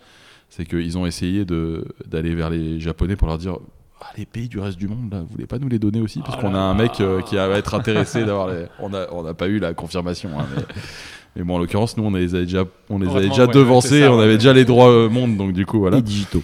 c'est 0.50 0.64
qu'ils 0.66 0.98
ont 0.98 1.06
essayé 1.06 1.44
de 1.44 1.86
d'aller 2.06 2.34
vers 2.34 2.50
les 2.50 2.78
Japonais 2.80 3.16
pour 3.16 3.28
leur 3.28 3.38
dire 3.38 3.56
ah, 4.02 4.06
les 4.18 4.26
pays 4.26 4.48
du 4.48 4.58
reste 4.58 4.76
du 4.76 4.86
monde, 4.86 5.10
là, 5.10 5.20
vous 5.20 5.28
voulez 5.28 5.46
pas 5.46 5.58
nous 5.58 5.68
les 5.68 5.78
donner 5.78 6.00
aussi? 6.02 6.18
Parce 6.20 6.34
Ah 6.38 6.42
qu'on 6.42 6.54
a 6.54 6.58
un 6.58 6.74
mec 6.74 7.00
euh, 7.00 7.22
qui 7.22 7.36
va 7.36 7.48
être 7.56 7.74
intéressé 7.74 8.24
d'avoir 8.24 8.48
les. 8.48 8.66
On 8.80 8.90
n'a 8.90 9.06
on 9.12 9.22
n'a 9.22 9.32
pas 9.32 9.46
eu 9.48 9.58
la 9.58 9.72
confirmation. 9.72 10.28
hein, 10.38 10.44
mais... 10.54 10.62
mais 11.36 11.42
bon, 11.42 11.54
en 11.54 11.58
l'occurrence, 11.58 11.96
nous, 11.96 12.04
on 12.04 12.10
les 12.10 12.34
avait 12.34 12.44
déjà, 12.44 12.64
on 12.90 12.98
les 12.98 13.06
On 13.06 13.10
avait 13.16 13.20
va 13.22 13.28
déjà 13.30 13.46
ouais, 13.46 13.54
devancés, 13.54 14.02
ça, 14.02 14.12
on 14.12 14.18
ouais. 14.18 14.24
avait 14.24 14.34
déjà 14.36 14.52
les 14.52 14.66
droits 14.66 14.90
euh, 14.90 15.08
monde, 15.08 15.38
donc 15.38 15.52
du 15.54 15.64
coup, 15.64 15.78
voilà, 15.78 15.96
Les 15.96 16.02
digitaux. 16.02 16.42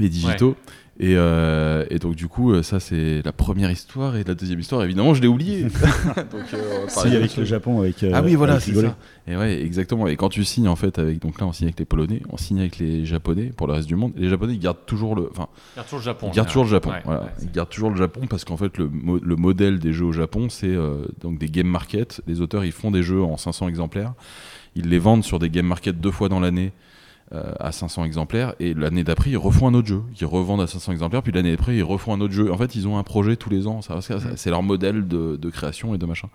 Les 0.00 0.08
digitaux. 0.08 0.56
Et, 1.00 1.14
euh, 1.16 1.84
et 1.90 2.00
donc, 2.00 2.16
du 2.16 2.26
coup, 2.26 2.50
euh, 2.52 2.64
ça, 2.64 2.80
c'est 2.80 3.22
la 3.24 3.30
première 3.30 3.70
histoire. 3.70 4.16
Et 4.16 4.24
la 4.24 4.34
deuxième 4.34 4.58
histoire, 4.58 4.82
évidemment, 4.82 5.14
je 5.14 5.22
l'ai 5.22 5.28
oublié. 5.28 5.62
donc, 6.32 6.52
euh, 6.54 6.86
Si, 6.88 7.06
avec 7.14 7.36
le 7.36 7.44
Japon, 7.44 7.78
avec. 7.80 8.02
euh, 8.02 8.10
ah 8.12 8.20
oui, 8.20 8.34
voilà, 8.34 8.58
c'est 8.58 8.74
ça. 8.74 8.96
Et 9.28 9.36
ouais, 9.36 9.62
exactement. 9.62 10.08
Et 10.08 10.16
quand 10.16 10.28
tu 10.28 10.42
signes, 10.42 10.66
en 10.66 10.74
fait, 10.74 10.98
avec. 10.98 11.20
Donc 11.20 11.38
là, 11.40 11.46
on 11.46 11.52
signe 11.52 11.68
avec 11.68 11.78
les 11.78 11.84
Polonais, 11.84 12.20
on 12.30 12.36
signe 12.36 12.58
avec 12.58 12.78
les 12.80 13.04
Japonais 13.06 13.52
pour 13.56 13.68
le 13.68 13.74
reste 13.74 13.86
du 13.86 13.94
monde. 13.94 14.12
Et 14.16 14.22
les 14.22 14.28
Japonais, 14.28 14.54
ils 14.54 14.58
gardent 14.58 14.84
toujours 14.86 15.14
le. 15.14 15.28
Enfin, 15.30 15.46
Il 15.76 15.76
garde 15.76 15.86
toujours 15.86 16.00
le 16.00 16.04
Japon. 16.04 16.30
ils 16.32 16.34
gardent 16.34 16.48
toujours 16.48 16.64
le 16.64 16.70
Japon. 16.70 16.90
Ouais, 16.90 17.02
voilà. 17.04 17.20
ouais, 17.20 17.28
ils 17.42 17.52
gardent 17.52 17.68
toujours 17.70 17.90
le 17.90 17.96
Japon 17.96 18.20
parce 18.28 18.44
qu'en 18.44 18.56
fait, 18.56 18.76
le, 18.76 18.88
mo- 18.88 19.20
le 19.22 19.36
modèle 19.36 19.78
des 19.78 19.92
jeux 19.92 20.06
au 20.06 20.12
Japon, 20.12 20.48
c'est 20.48 20.66
euh, 20.66 21.04
donc 21.20 21.38
des 21.38 21.46
game 21.48 21.68
market. 21.68 22.22
Les 22.26 22.40
auteurs, 22.40 22.64
ils 22.64 22.72
font 22.72 22.90
des 22.90 23.04
jeux 23.04 23.22
en 23.22 23.36
500 23.36 23.68
exemplaires. 23.68 24.14
Ils 24.74 24.88
les 24.88 24.98
vendent 24.98 25.22
sur 25.22 25.38
des 25.38 25.48
game 25.48 25.66
market 25.66 26.00
deux 26.00 26.10
fois 26.10 26.28
dans 26.28 26.40
l'année 26.40 26.72
euh, 27.34 27.52
à 27.60 27.72
500 27.72 28.04
exemplaires. 28.04 28.54
Et 28.60 28.72
l'année 28.74 29.04
d'après, 29.04 29.30
ils 29.30 29.36
refont 29.36 29.68
un 29.68 29.74
autre 29.74 29.88
jeu. 29.88 30.02
Ils 30.20 30.24
revendent 30.26 30.60
à 30.62 30.66
500 30.66 30.92
exemplaires. 30.92 31.22
Puis 31.22 31.32
l'année 31.32 31.50
d'après, 31.50 31.76
ils 31.76 31.82
refont 31.82 32.14
un 32.14 32.20
autre 32.20 32.32
jeu. 32.32 32.50
En 32.52 32.56
fait, 32.56 32.74
ils 32.74 32.88
ont 32.88 32.96
un 32.98 33.02
projet 33.02 33.36
tous 33.36 33.50
les 33.50 33.66
ans. 33.66 33.82
Ça, 33.82 34.00
ça- 34.00 34.18
ça- 34.20 34.28
Mm. 34.30 34.36
c'est 34.36 34.50
leur 34.50 34.62
modèle 34.62 35.06
de, 35.06 35.36
de 35.36 35.50
création 35.50 35.94
et 35.94 35.98
de 35.98 36.06
machin. 36.06 36.28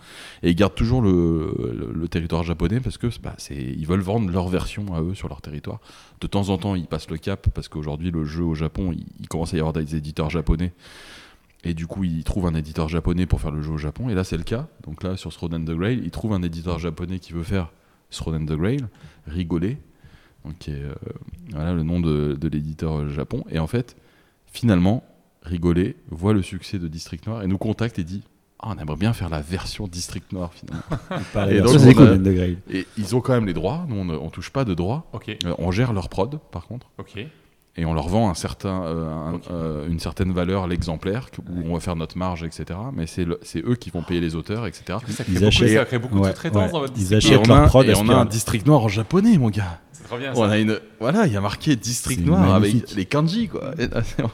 Et 0.44 0.52
ils 0.52 0.56
gardent 0.56 0.76
toujours 0.76 1.02
le, 1.02 1.56
le- 1.74 1.91
le 1.94 2.08
territoire 2.08 2.44
japonais 2.44 2.80
parce 2.80 2.98
que 2.98 3.08
bah, 3.22 3.34
c'est, 3.38 3.56
ils 3.56 3.86
veulent 3.88 4.02
vendre 4.02 4.30
leur 4.32 4.48
version 4.50 4.94
à 4.94 5.02
eux 5.02 5.16
sur 5.16 5.28
leur 5.30 5.41
territoire. 5.41 5.80
De 6.22 6.28
temps 6.28 6.50
en 6.50 6.58
temps, 6.58 6.76
ils 6.76 6.86
passent 6.88 7.10
le 7.10 7.18
cap 7.18 7.48
parce 7.54 7.68
qu'aujourd'hui, 7.68 8.12
le 8.12 8.24
jeu 8.26 8.44
au 8.44 8.56
Japon, 8.56 8.91
il, 8.91 9.06
il 9.20 9.28
commence 9.28 9.54
à 9.54 9.58
y 9.58 9.60
avoir 9.60 9.74
des 9.74 9.96
éditeurs 9.96 10.30
japonais. 10.30 10.74
Et 11.66 11.74
du 11.74 11.88
coup, 11.88 12.04
ils 12.04 12.24
trouvent 12.26 12.46
un 12.48 12.56
éditeur 12.56 12.89
japonais 12.89 13.26
pour 13.26 13.39
faire 13.39 13.52
le 13.52 13.62
jeu 13.62 13.72
au 13.72 13.78
Japon. 13.78 14.10
Et 14.10 14.14
là, 14.14 14.24
c'est 14.26 14.36
le 14.38 14.44
cas. 14.44 14.68
Donc 14.86 15.02
là, 15.02 15.16
sur 15.16 15.32
Throne 15.34 15.56
and 15.56 15.64
the 15.64 15.72
Grail, 15.76 16.02
ils 16.04 16.12
trouvent 16.12 16.34
un 16.34 16.44
éditeur 16.44 16.78
japonais 16.78 17.20
qui 17.20 17.32
veut 17.32 17.44
faire 17.44 17.72
Throne 18.12 18.36
and 18.44 18.46
the 18.46 18.58
Grail, 18.58 18.82
Rigolet, 19.28 19.70
donc 19.70 19.78
qui 20.52 20.72
est 20.72 20.84
euh, 20.84 20.94
voilà, 21.52 21.74
le 21.74 21.84
nom 21.84 22.00
de, 22.00 22.38
de 22.39 22.48
l'éditeur 22.48 23.00
euh, 23.00 23.10
Japon. 23.10 23.44
Et 23.50 23.60
en 23.60 23.68
fait, 23.68 23.96
finalement, 24.52 25.04
Rigolet 25.41 25.96
voit 26.10 26.34
le 26.34 26.41
succès 26.41 26.80
de 26.80 26.88
District 26.88 27.26
Noir 27.28 27.44
et 27.44 27.48
nous 27.48 27.58
contacte 27.58 28.00
et 28.00 28.04
dit 28.04 28.24
Ah, 28.60 28.74
on 28.76 28.82
aimerait 28.82 28.96
bien 28.98 29.14
faire 29.14 29.30
la 29.30 29.41
version 29.41 29.88
District 29.88 30.32
Noir 30.32 30.52
finalement. 30.54 30.84
Et 31.52 31.60
donc, 31.62 31.74
version 31.74 31.91
on 32.02 32.08
a- 32.08 32.14
et 32.72 32.88
ils 32.98 33.16
ont 33.16 33.22
quand 33.22 33.34
même 33.34 33.46
les 33.46 33.54
droits. 33.54 33.86
Nous, 33.89 33.96
on, 33.96 34.06
ne- 34.06 34.30
touche 34.30 34.50
pas 34.52 34.64
de 34.66 34.74
droits. 34.74 35.06
Euh, 35.46 35.54
on 35.58 35.72
gère 35.72 35.91
leur 35.94 36.10
prod, 36.10 36.39
par 36.52 36.66
contre 36.68 36.88
et 37.76 37.86
on 37.86 37.94
leur 37.96 38.08
vend 38.08 38.30
un 38.30 38.36
certain, 38.36 38.84
euh, 38.84 39.10
un- 39.12 39.34
Ok. 39.34 39.41
euh, 39.50 39.88
une 39.89 40.00
certaine 40.00 40.32
valeur 40.32 40.68
l'exemplaire 40.68 41.32
que- 41.32 41.41
où 41.41 41.64
on 41.66 41.74
va 41.74 41.80
faire 41.80 41.96
notre 41.96 42.18
marge, 42.20 42.44
etc. 42.44 42.80
Mais 42.94 43.08
c'est 43.08 43.26
le- 43.26 43.39
c'est 43.41 43.66
eux 43.66 43.76
qui 43.76 43.89
vont 43.89 44.04
payer 44.04 44.22
les 44.22 44.36
auteurs, 44.36 44.68
etc. 44.68 45.00
Coup, 45.04 45.12
ça 45.12 45.24
crée 45.24 45.34
Ils 45.34 45.34
beaucoup, 45.39 45.46
achètent- 45.48 45.74
ça 45.78 45.86
crée 45.86 45.98
beaucoup 46.00 46.16
de 46.18 46.22
Ouais, 46.22 46.28
sous-traitance 46.30 46.66
ouais. 46.68 46.72
dans 46.72 46.80
votre 46.82 46.94
Ils 46.98 47.16
achètent 47.16 47.48
leur 47.48 47.58
a, 47.58 47.66
prod 47.66 47.86
et 47.88 47.94
à 47.94 47.98
on 47.98 48.08
a 48.10 48.14
un 48.16 48.26
district 48.26 48.66
noir 48.68 48.82
en 48.84 48.88
japonais, 48.89 49.38
mon 49.39 49.50
gars. 49.50 49.82
C'est 50.04 50.08
trop 50.10 50.18
bien 50.18 50.34
On 50.36 50.43
a 50.43 50.58
une, 50.60 50.80
voilà, 50.99 51.26
il 51.28 51.34
y 51.34 51.38
a 51.38 51.41
marqué 51.41 51.76
district 51.76 52.26
noir 52.26 52.60
magnifique. 52.60 52.84
avec 52.84 52.95
les 52.95 53.06
kanji, 53.06 53.47
quoi. 53.47 53.74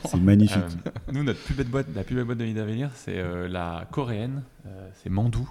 C'est 0.06 0.20
magnifique. 0.20 0.58
Euh, 0.86 0.90
nous, 1.14 1.24
notre 1.24 1.40
plus 1.40 1.54
belle 1.54 1.68
boîte, 1.68 1.88
la 1.96 2.04
plus 2.04 2.16
belle 2.16 2.26
boîte 2.26 2.38
de 2.40 2.46
Nidavellir, 2.46 2.90
c'est 2.96 3.18
euh, 3.18 3.48
la 3.48 3.88
coréenne, 3.92 4.44
euh, 4.66 4.90
c'est 5.02 5.10
Mandou. 5.10 5.50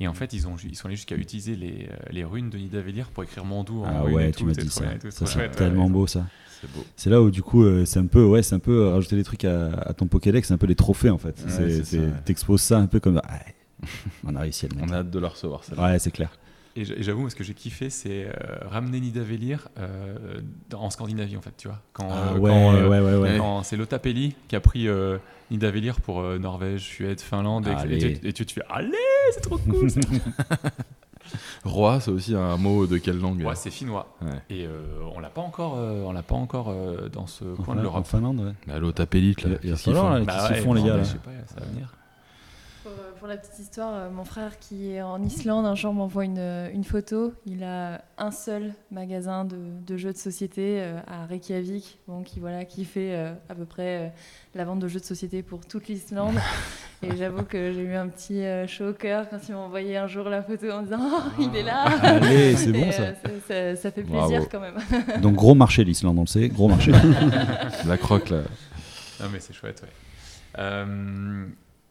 Et 0.00 0.06
en 0.08 0.14
fait, 0.14 0.32
ils, 0.32 0.46
ont, 0.46 0.54
ils 0.64 0.76
sont 0.76 0.86
allés 0.86 0.96
jusqu'à 0.96 1.16
utiliser 1.16 1.56
les, 1.56 1.88
les 2.10 2.24
runes 2.24 2.50
de 2.50 2.56
Nidavellir 2.58 3.08
pour 3.10 3.24
écrire 3.24 3.44
Mandou 3.44 3.82
en 3.82 3.86
Ah 3.88 4.02
runes 4.02 4.14
ouais, 4.14 4.28
et 4.28 4.32
tu 4.32 4.38
tout. 4.40 4.46
m'as 4.46 4.54
c'est 4.54 4.62
dit 4.62 4.70
ça. 4.70 4.84
tout, 5.00 5.10
Ça, 5.10 5.26
c'est 5.26 5.50
tellement 5.50 5.86
ouais. 5.86 5.90
beau 5.90 6.06
ça. 6.06 6.24
c'est 6.60 6.70
beau. 6.72 6.84
C'est 6.96 7.10
là 7.10 7.20
où 7.20 7.30
du 7.30 7.42
coup, 7.42 7.64
euh, 7.64 7.84
c'est 7.84 7.98
un 7.98 8.06
peu, 8.06 8.24
ouais, 8.24 8.42
c'est 8.44 8.54
un 8.54 8.60
peu 8.60 8.88
rajouter 8.88 9.16
des 9.16 9.24
trucs 9.24 9.44
à, 9.44 9.70
à 9.74 9.92
ton 9.94 10.06
Pokédex, 10.06 10.46
c'est 10.48 10.54
un 10.54 10.58
peu 10.58 10.66
les 10.68 10.76
trophées 10.76 11.10
en 11.10 11.18
fait. 11.18 11.30
Ouais, 11.44 11.48
C'est- 11.48 11.70
c'est 11.70 11.84
c'est- 11.84 11.96
ça, 11.96 12.02
ouais. 12.04 12.12
T'exposes 12.24 12.62
ça 12.62 12.78
un 12.78 12.86
peu 12.86 13.00
comme, 13.00 13.20
ah, 13.24 13.38
on 14.24 14.36
a 14.36 14.40
réussi 14.40 14.66
à 14.66 14.68
le 14.68 14.76
On 14.76 14.80
mettre. 14.82 14.92
a 14.94 14.96
hâte 14.98 15.10
de 15.10 15.18
le 15.18 15.26
recevoir, 15.26 15.64
ça. 15.64 15.74
Ouais, 15.82 15.98
c'est 15.98 16.10
clair. 16.12 16.30
Et 16.80 17.02
j'avoue, 17.02 17.22
moi, 17.22 17.30
ce 17.30 17.34
que 17.34 17.42
j'ai 17.44 17.54
kiffé, 17.54 17.90
c'est 17.90 18.26
euh, 18.26 18.30
ramener 18.70 19.00
Nidavellir 19.00 19.68
euh, 19.78 20.40
dans- 20.70 20.82
en 20.82 20.90
Scandinavie, 20.90 21.36
en 21.36 21.40
fait, 21.40 21.54
tu 21.56 21.66
vois. 21.68 21.80
Quand, 21.92 22.08
Ah 22.10 22.34
euh, 22.34 22.38
ouais, 22.38 22.50
quand, 22.50 22.74
euh, 22.74 22.88
ouais, 22.88 23.00
ouais, 23.00 23.16
ouais. 23.16 23.36
quand 23.38 23.62
c'est 23.64 23.76
Lotapelli 23.76 24.34
qui 24.46 24.54
a 24.56 24.60
pris 24.60 24.86
euh, 24.86 25.18
Nidavellir 25.50 26.00
pour 26.00 26.20
euh, 26.20 26.38
Norvège, 26.38 26.82
Suède, 26.82 27.20
Finlande, 27.20 27.66
et, 27.66 27.94
et 27.94 27.98
tu, 28.18 28.26
et 28.28 28.32
tu 28.32 28.46
te 28.46 28.52
fais 28.52 28.62
Allez, 28.70 28.92
c'est 29.34 29.40
trop 29.40 29.58
cool 29.58 29.90
ça. 29.90 30.00
Roi, 31.64 32.00
c'est 32.00 32.10
aussi 32.10 32.34
un 32.34 32.56
mot 32.56 32.86
de 32.86 32.96
quelle 32.96 33.18
langue 33.18 33.42
Ouais, 33.44 33.54
c'est 33.54 33.70
finnois. 33.70 34.16
Ouais. 34.22 34.28
Et 34.48 34.66
euh, 34.66 34.80
on 35.14 35.20
l'a 35.20 35.28
pas 35.28 35.42
encore, 35.42 35.74
euh, 35.76 36.02
on 36.06 36.12
l'a 36.12 36.22
pas 36.22 36.36
encore 36.36 36.68
euh, 36.70 37.08
dans 37.10 37.26
ce 37.26 37.44
coin 37.44 37.74
de 37.74 37.80
En 37.80 37.82
l'Europe. 37.82 38.06
Finlande, 38.06 38.40
ouais. 38.40 38.52
Bah, 38.66 38.78
L'autre 38.78 39.02
appellite, 39.02 39.42
là. 39.42 39.56
Qu'est-ce 39.60 39.82
qu'ils 39.82 39.94
font 39.94 40.08
là, 40.08 40.20
Bah 40.20 40.32
Qu'est-ce 40.48 40.52
qu'ils 40.54 40.62
font, 40.62 40.72
les 40.74 40.82
gars, 40.82 40.96
là 40.96 41.02
Je 41.02 41.08
sais 41.10 41.18
pas, 41.18 41.30
ça 41.46 41.60
va 41.60 41.66
venir. 41.66 41.92
Pour, 42.88 43.04
euh, 43.04 43.10
pour 43.18 43.28
la 43.28 43.36
petite 43.36 43.58
histoire, 43.58 43.94
euh, 43.94 44.10
mon 44.10 44.24
frère 44.24 44.58
qui 44.58 44.92
est 44.92 45.02
en 45.02 45.22
Islande, 45.22 45.66
un 45.66 45.74
jour 45.74 45.92
m'envoie 45.92 46.24
une, 46.24 46.38
euh, 46.38 46.70
une 46.72 46.84
photo. 46.84 47.34
Il 47.44 47.62
a 47.62 48.02
un 48.16 48.30
seul 48.30 48.72
magasin 48.90 49.44
de, 49.44 49.56
de 49.86 49.96
jeux 49.96 50.12
de 50.12 50.16
société 50.16 50.80
à 51.06 51.26
Reykjavik, 51.26 51.98
bon, 52.06 52.22
qui, 52.22 52.40
voilà, 52.40 52.64
qui 52.64 52.84
fait 52.84 53.14
à 53.48 53.54
peu 53.54 53.64
près 53.64 54.12
la 54.54 54.64
vente 54.64 54.78
de 54.80 54.88
jeux 54.88 55.00
de 55.00 55.04
société 55.04 55.42
pour 55.42 55.66
toute 55.66 55.88
l'Islande. 55.88 56.36
Et 57.02 57.16
j'avoue 57.16 57.44
que 57.44 57.72
j'ai 57.72 57.82
eu 57.82 57.94
un 57.94 58.08
petit 58.08 58.42
chaud 58.66 58.88
au 58.88 58.92
cœur 58.92 59.28
quand 59.28 59.38
il 59.48 59.54
m'a 59.54 59.60
envoyé 59.60 59.96
un 59.96 60.08
jour 60.08 60.28
la 60.28 60.42
photo 60.42 60.70
en 60.70 60.82
disant 60.82 60.98
Oh, 61.00 61.22
il 61.38 61.54
est 61.54 61.62
là 61.62 61.84
Allez, 62.02 62.56
c'est 62.56 62.72
bon 62.72 62.90
ça. 62.90 63.14
ça, 63.76 63.90
fait 63.92 64.02
Bravo. 64.02 64.28
plaisir 64.28 64.48
quand 64.48 64.60
même. 64.60 64.78
Donc 65.22 65.34
gros 65.34 65.54
marché 65.54 65.84
l'Islande, 65.84 66.18
on 66.18 66.22
le 66.22 66.26
sait, 66.26 66.48
gros 66.48 66.68
marché. 66.68 66.92
La 67.86 67.96
croque, 67.98 68.30
là. 68.30 68.38
Non, 69.20 69.26
mais 69.32 69.38
c'est 69.40 69.52
chouette, 69.52 69.80
ouais. 69.82 69.88
Euh, 70.58 71.46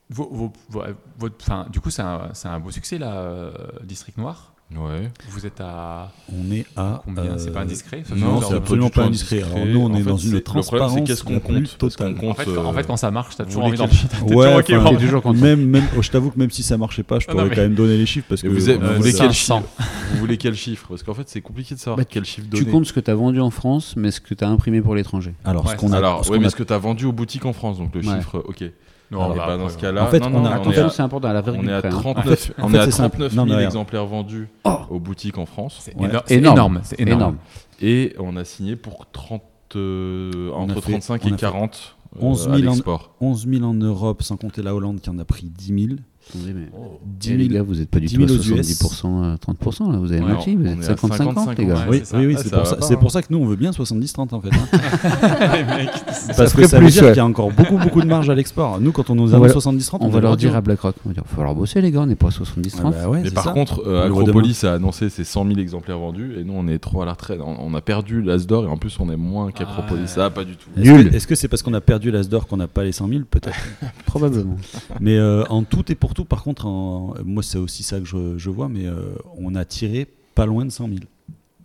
vos- 0.10 0.30
vos- 0.32 0.54
vos- 0.70 0.84
votre, 1.20 1.36
enfin, 1.42 1.68
du 1.72 1.80
coup, 1.80 1.90
c'est 1.90 2.02
un, 2.02 2.30
c'est 2.34 2.48
un 2.48 2.60
beau 2.60 2.72
succès, 2.72 2.98
là, 2.98 3.14
euh, 3.16 3.52
District 3.84 4.18
Noir. 4.18 4.54
Ouais. 4.76 5.10
Vous 5.30 5.46
êtes 5.46 5.62
à 5.62 6.12
On 6.30 6.52
est 6.52 6.66
à. 6.76 7.02
combien? 7.06 7.38
C'est 7.38 7.52
euh, 7.52 7.54
pas 7.54 7.62
indiscret? 7.62 8.04
ça, 8.06 8.16
Non, 8.16 8.42
c'est 8.42 8.54
absolument 8.56 8.90
pas 8.90 9.04
indiscret. 9.06 9.42
Alors, 9.42 9.66
nous, 9.66 9.80
on 9.80 9.86
En 9.86 9.94
est 9.96 10.00
fait, 10.00 10.10
dans 10.10 10.18
une 10.18 10.32
le 10.34 10.42
problème, 10.42 10.62
c'est 10.64 10.70
transparence 10.70 11.08
qu'est-ce 11.08 11.24
qu'on 11.24 11.40
compte? 11.40 11.56
En 11.56 12.34
fait, 12.34 12.46
quand, 12.54 12.66
en 12.66 12.74
euh, 12.74 12.74
fait, 12.74 12.84
quand 12.86 12.98
ça 12.98 13.10
marche, 13.10 13.38
t'as 13.38 13.46
toujours 13.46 13.64
envie 13.64 13.78
d'en 13.78 13.88
Ouais. 14.28 15.34
Même, 15.36 15.66
même, 15.66 15.86
oh, 15.98 16.02
je 16.02 16.12
t'avoue 16.12 16.32
que 16.32 16.40
même 16.40 16.52
si 16.52 16.64
ça 16.64 16.78
marchait 16.78 17.04
pas, 17.04 17.18
je 17.20 17.28
pourrais 17.28 17.50
quand 17.50 17.56
même 17.62 17.76
donner 17.76 17.96
les 17.98 18.06
chiffres 18.06 18.26
parce 18.28 18.42
que 18.42 18.50
vous, 18.50 18.56
voulez 18.60 19.14
quel 19.14 19.34
500. 19.34 19.62
chiffre? 19.62 19.90
Vous 20.12 20.18
voulez 20.20 20.38
quel 20.38 20.54
chiffre? 20.56 20.86
Parce 20.90 21.02
qu'en 21.04 21.14
fait, 21.14 21.30
c'est 21.30 21.40
compliqué 21.42 21.74
de 21.74 21.80
savoir 21.80 21.98
Bah, 21.98 22.04
quel 22.04 22.26
chiffre 22.26 22.48
donner. 22.48 22.66
Tu 22.66 22.70
comptes 22.70 22.88
ce 22.88 22.94
que 22.94 23.00
tu 23.00 23.10
as 23.10 23.16
vendu 23.16 23.40
en 23.40 23.52
France, 23.52 23.94
mais 23.96 24.12
ce 24.12 24.20
que 24.20 24.34
tu 24.34 24.44
as 24.44 24.50
imprimé 24.50 24.82
pour 24.82 24.96
l'étranger. 24.96 25.34
Alors, 25.46 25.70
ce 25.70 25.78
qu'on 25.78 25.94
a, 25.94 25.98
Alors, 25.98 26.26
mais 26.30 26.50
ce 26.50 26.58
que 26.58 26.64
tu 26.64 26.74
as 26.74 26.78
vendu 26.78 27.06
aux 27.06 27.14
boutiques 27.14 27.46
en 27.46 27.54
France, 27.54 27.78
donc 27.78 27.96
le 27.96 28.02
chiffre, 28.02 28.44
ok. 28.46 28.66
Non, 29.10 29.22
Alors, 29.24 29.36
bah, 29.38 29.44
bah, 29.48 29.58
dans 29.58 29.70
ce 29.70 29.78
cas-là, 29.78 30.04
En 30.04 30.08
fait, 30.08 30.20
non, 30.20 30.28
on 30.28 30.30
non, 30.32 30.38
a- 30.46 30.50
mais 30.50 30.56
en 30.56 30.64
on 30.68 30.72
est 30.72 30.90
c'est 30.90 31.02
important 31.02 31.30
à 31.30 31.34
la 31.34 31.42
virgule 31.42 31.62
on 31.66 31.70
est 31.70 31.74
à 31.74 31.80
près, 31.80 31.88
hein. 31.90 31.92
39, 31.98 32.52
En 32.58 32.66
on 32.66 32.70
fait, 32.70 32.76
est 32.76 32.80
à 32.80 32.86
c'est 32.86 32.92
simple. 32.92 33.10
39 33.18 33.32
Non, 33.36 33.44
000 33.44 33.46
mais 33.46 33.54
regarde. 33.56 33.74
exemplaires 33.74 34.06
vendus 34.06 34.50
Oh 34.66 34.78
aux 34.90 35.00
boutiques 35.00 35.38
en 35.38 35.46
France. 35.46 35.78
C'est 35.80 35.96
Ouais. 35.96 36.08
énorme. 36.10 36.24
C'est 36.28 36.36
Énorme. 36.36 36.56
énorme. 36.58 36.80
C'est 36.84 37.00
énorme. 37.00 37.20
Énorme. 37.22 37.38
Et 37.82 38.16
on 38.20 38.36
a 38.36 38.44
signé 38.44 38.76
pour 38.76 39.06
30, 39.12 39.44
euh, 39.76 40.52
entre 40.52 40.82
fait- 40.82 40.92
35 40.92 41.22
on 41.24 41.26
a 41.26 41.28
et 41.28 41.32
fait 41.32 41.38
40 41.38 41.96
euh, 42.16 42.20
11 42.22 42.48
à 42.50 42.56
000 42.58 42.68
en- 42.70 42.72
l'export. 42.74 43.12
11 43.22 43.48
000 43.48 43.64
en 43.64 43.74
Europe, 43.74 44.24
sans 44.24 44.36
compter 44.36 44.62
la 44.62 44.76
Hollande 44.76 45.00
qui 45.00 45.10
en 45.10 45.20
a 45.20 45.26
pris 45.26 45.46
10 45.46 45.68
000. 45.88 46.00
Attendez, 46.30 46.54
mais... 46.54 46.68
Oh. 46.78 47.00
10 47.20 47.30
Eh, 47.30 47.38
000. 47.38 47.40
les 47.40 47.48
gars, 47.56 47.64
vous 47.64 47.76
n'êtes 47.76 47.90
pas 47.90 48.00
du 48.00 48.06
10 48.08 48.16
tout 48.18 48.24
à 48.24 48.28
000 48.28 48.40
aux 48.40 48.60
US. 48.60 48.82
70%, 48.82 49.34
à 49.34 49.36
30%, 49.38 49.92
là. 49.92 49.98
Vous 50.00 50.12
avez 50.12 50.22
Ouais, 50.22 50.28
moitié, 50.34 50.56
vous 50.56 50.66
êtes 50.66 50.80
est 50.84 50.90
à 50.90 50.96
50-50, 50.96 51.58
les 51.58 51.66
gars. 51.66 51.74
Ouais, 51.76 51.82
oui, 51.90 52.02
oui, 52.14 52.26
oui, 52.28 52.36
Ah, 52.38 52.42
c'est 52.44 52.50
pour, 52.50 52.92
hein. 52.92 52.96
pour 53.00 53.12
ça 53.12 53.22
que 53.22 53.28
nous, 53.30 53.38
on 53.40 53.46
veut 53.46 53.56
bien 53.56 53.72
70-30 53.72 54.34
en 54.34 54.42
fait. 54.42 54.50
hein. 54.54 54.68
Parce 56.38 56.54
que 56.54 56.68
ça 56.68 56.80
veut 56.80 56.88
dire 56.90 57.04
ouais. 57.04 57.10
qu'il 57.10 57.18
y 57.18 57.20
a 57.20 57.26
encore 57.26 57.52
beaucoup, 57.52 57.78
beaucoup 57.78 58.02
de 58.02 58.08
marge 58.08 58.30
à 58.30 58.36
l'export. 58.36 58.80
Nous, 58.80 58.92
quand 58.92 59.10
on 59.10 59.16
nous 59.16 59.34
On 59.34 59.38
annonce 59.38 59.54
va- 59.66 59.72
70-30, 59.72 59.98
On 60.02 60.10
va 60.10 60.20
leur 60.20 60.38
dire 60.38 60.56
à 60.56 60.62
BlackRock, 60.62 60.96
on 61.06 61.10
va 61.10 61.14
dire, 61.14 61.24
il 61.26 61.30
va 61.30 61.36
falloir 61.36 61.56
bosser, 61.56 61.82
les 61.82 61.92
gars, 61.92 62.02
on 62.02 62.06
n'est 62.08 62.16
pas 62.16 62.28
à 62.28 62.32
70-30. 62.32 62.80
Ah 62.84 62.90
bah 62.92 63.10
ouais, 63.10 63.22
Mais 63.24 63.32
par 63.32 63.46
ça. 63.46 63.52
contre, 63.52 63.84
euh, 63.88 64.06
Acropolis 64.08 64.64
a 64.64 64.74
annoncé 64.74 65.10
ses 65.10 65.24
100 65.24 65.46
000 65.48 65.60
exemplaires 65.60 66.00
vendus 66.00 66.34
et 66.40 66.44
nous 66.44 66.54
on 66.56 66.68
est 66.68 66.80
trop 66.80 67.02
à 67.02 67.06
la 67.06 67.12
retraite. 67.12 67.40
On, 67.46 67.74
a 67.74 67.82
perdu 67.82 68.22
l'As 68.22 68.46
d'or 68.48 68.66
et 68.66 68.68
en 68.68 68.78
plus 68.78 68.98
on 69.00 69.10
est 69.10 69.18
moins 69.18 69.52
qu'Acropolis. 69.52 70.08
Ça, 70.10 70.30
pas 70.30 70.44
du 70.44 70.56
tout. 70.56 70.70
Est-ce 70.78 70.90
Nul. 70.92 71.10
que- 71.10 71.16
Est-ce 71.16 71.28
que 71.28 71.36
c'est 71.36 71.48
parce 71.48 71.62
qu'on 71.62 71.74
a 71.74 71.82
perdu 71.82 72.12
l'As 72.12 72.28
d'or 72.30 72.48
qu'on 72.48 72.58
n'a 72.58 72.68
pas 72.68 72.84
les 72.84 72.92
100 72.92 73.08
000 73.08 73.22
Peut-être? 73.30 73.56
Probablement. 74.06 74.56
mais 75.00 75.18
euh, 75.18 75.44
en 75.50 75.64
tout 75.64 75.92
et 75.92 75.96
pour 75.96 76.14
par 76.26 76.44
contre, 76.44 76.66
en- 76.66 77.14
moi 77.26 77.44
c'est 77.44 77.58
aussi 77.58 77.84
ça 77.84 78.00
que 78.00 78.06
je, 78.06 78.38
je 78.38 78.50
vois, 78.50 78.70
mais 78.70 78.86
euh, 78.86 79.16
on 79.38 79.56
a 79.56 79.66
tiré 79.66 80.08
pas 80.36 80.46
loin 80.46 80.66
de 80.66 80.72
100 80.72 80.88
000. 80.88 81.00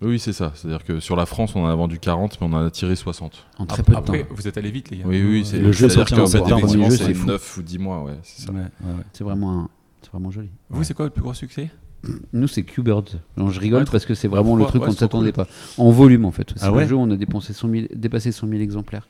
Oui, 0.04 0.18
c'est 0.18 0.32
ça. 0.32 0.50
C'est-à-dire 0.56 0.84
que 0.84 0.98
sur 0.98 1.14
la 1.14 1.26
France, 1.26 1.54
on 1.54 1.62
en 1.62 1.66
a 1.68 1.74
vendu 1.76 1.98
40, 2.00 2.40
mais 2.40 2.46
on 2.48 2.52
en 2.54 2.66
a 2.66 2.70
tiré 2.72 2.96
60. 2.96 3.46
En 3.58 3.66
très 3.66 3.84
peu 3.84 3.92
de 3.92 3.96
temps. 3.96 4.02
Après, 4.02 4.26
vous 4.30 4.48
êtes 4.48 4.58
allé 4.58 4.72
vite, 4.72 4.90
les 4.90 4.96
gars. 4.98 5.04
Oui, 5.06 5.22
oui, 5.22 5.44
c'est 5.44 5.58
le 5.60 5.70
jeu 5.70 5.88
c'est-à-dire 5.88 6.08
sorti 6.08 6.14
en 6.14 6.16
qu'en 6.16 6.26
fait, 6.26 6.38
septembre, 6.38 6.58
effectivement, 6.58 6.90
c'est 6.90 6.96
c'est 7.04 7.14
fou. 7.14 7.26
9 7.28 7.56
ou 7.58 7.62
10 7.62 7.78
mois, 7.78 8.02
ouais, 8.02 8.18
c'est 8.24 8.46
ça. 8.46 8.52
Ouais, 8.52 8.58
ouais, 8.58 8.64
ouais. 8.94 9.04
C'est 9.12 9.22
vraiment, 9.22 9.52
un- 9.60 9.68
c'est 10.02 10.10
vraiment 10.10 10.32
joli. 10.32 10.48
Vous, 10.70 10.82
c'est 10.82 10.94
quoi 10.94 11.04
le 11.04 11.12
plus 11.12 11.22
gros 11.22 11.34
succès? 11.34 11.70
Nous, 12.32 12.48
c'est 12.48 12.64
Q-Bird. 12.64 13.10
Je 13.36 13.60
rigole 13.60 13.84
parce 13.84 14.04
que 14.04 14.14
c'est 14.16 14.26
vraiment 14.26 14.56
le 14.56 14.64
truc? 14.64 14.82
qu'on 14.82 14.90
ne 14.90 14.96
s'attendait 14.96 15.30
pas. 15.30 15.46
En 15.78 15.90
volume, 15.92 16.24
en 16.24 16.32
fait. 16.32 16.52
C'est 16.56 16.64
Ah 16.66 16.72
le 16.72 16.84
jeu, 16.88 16.96
on 16.96 17.08
a 17.12 17.16
dépensé 17.16 17.52
100 17.52 17.68
000 17.70 17.86
dépassé 17.94 18.32
100 18.32 18.48
000 18.48 18.60
exemplaires. 18.60 19.06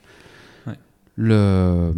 Le... 1.16 1.92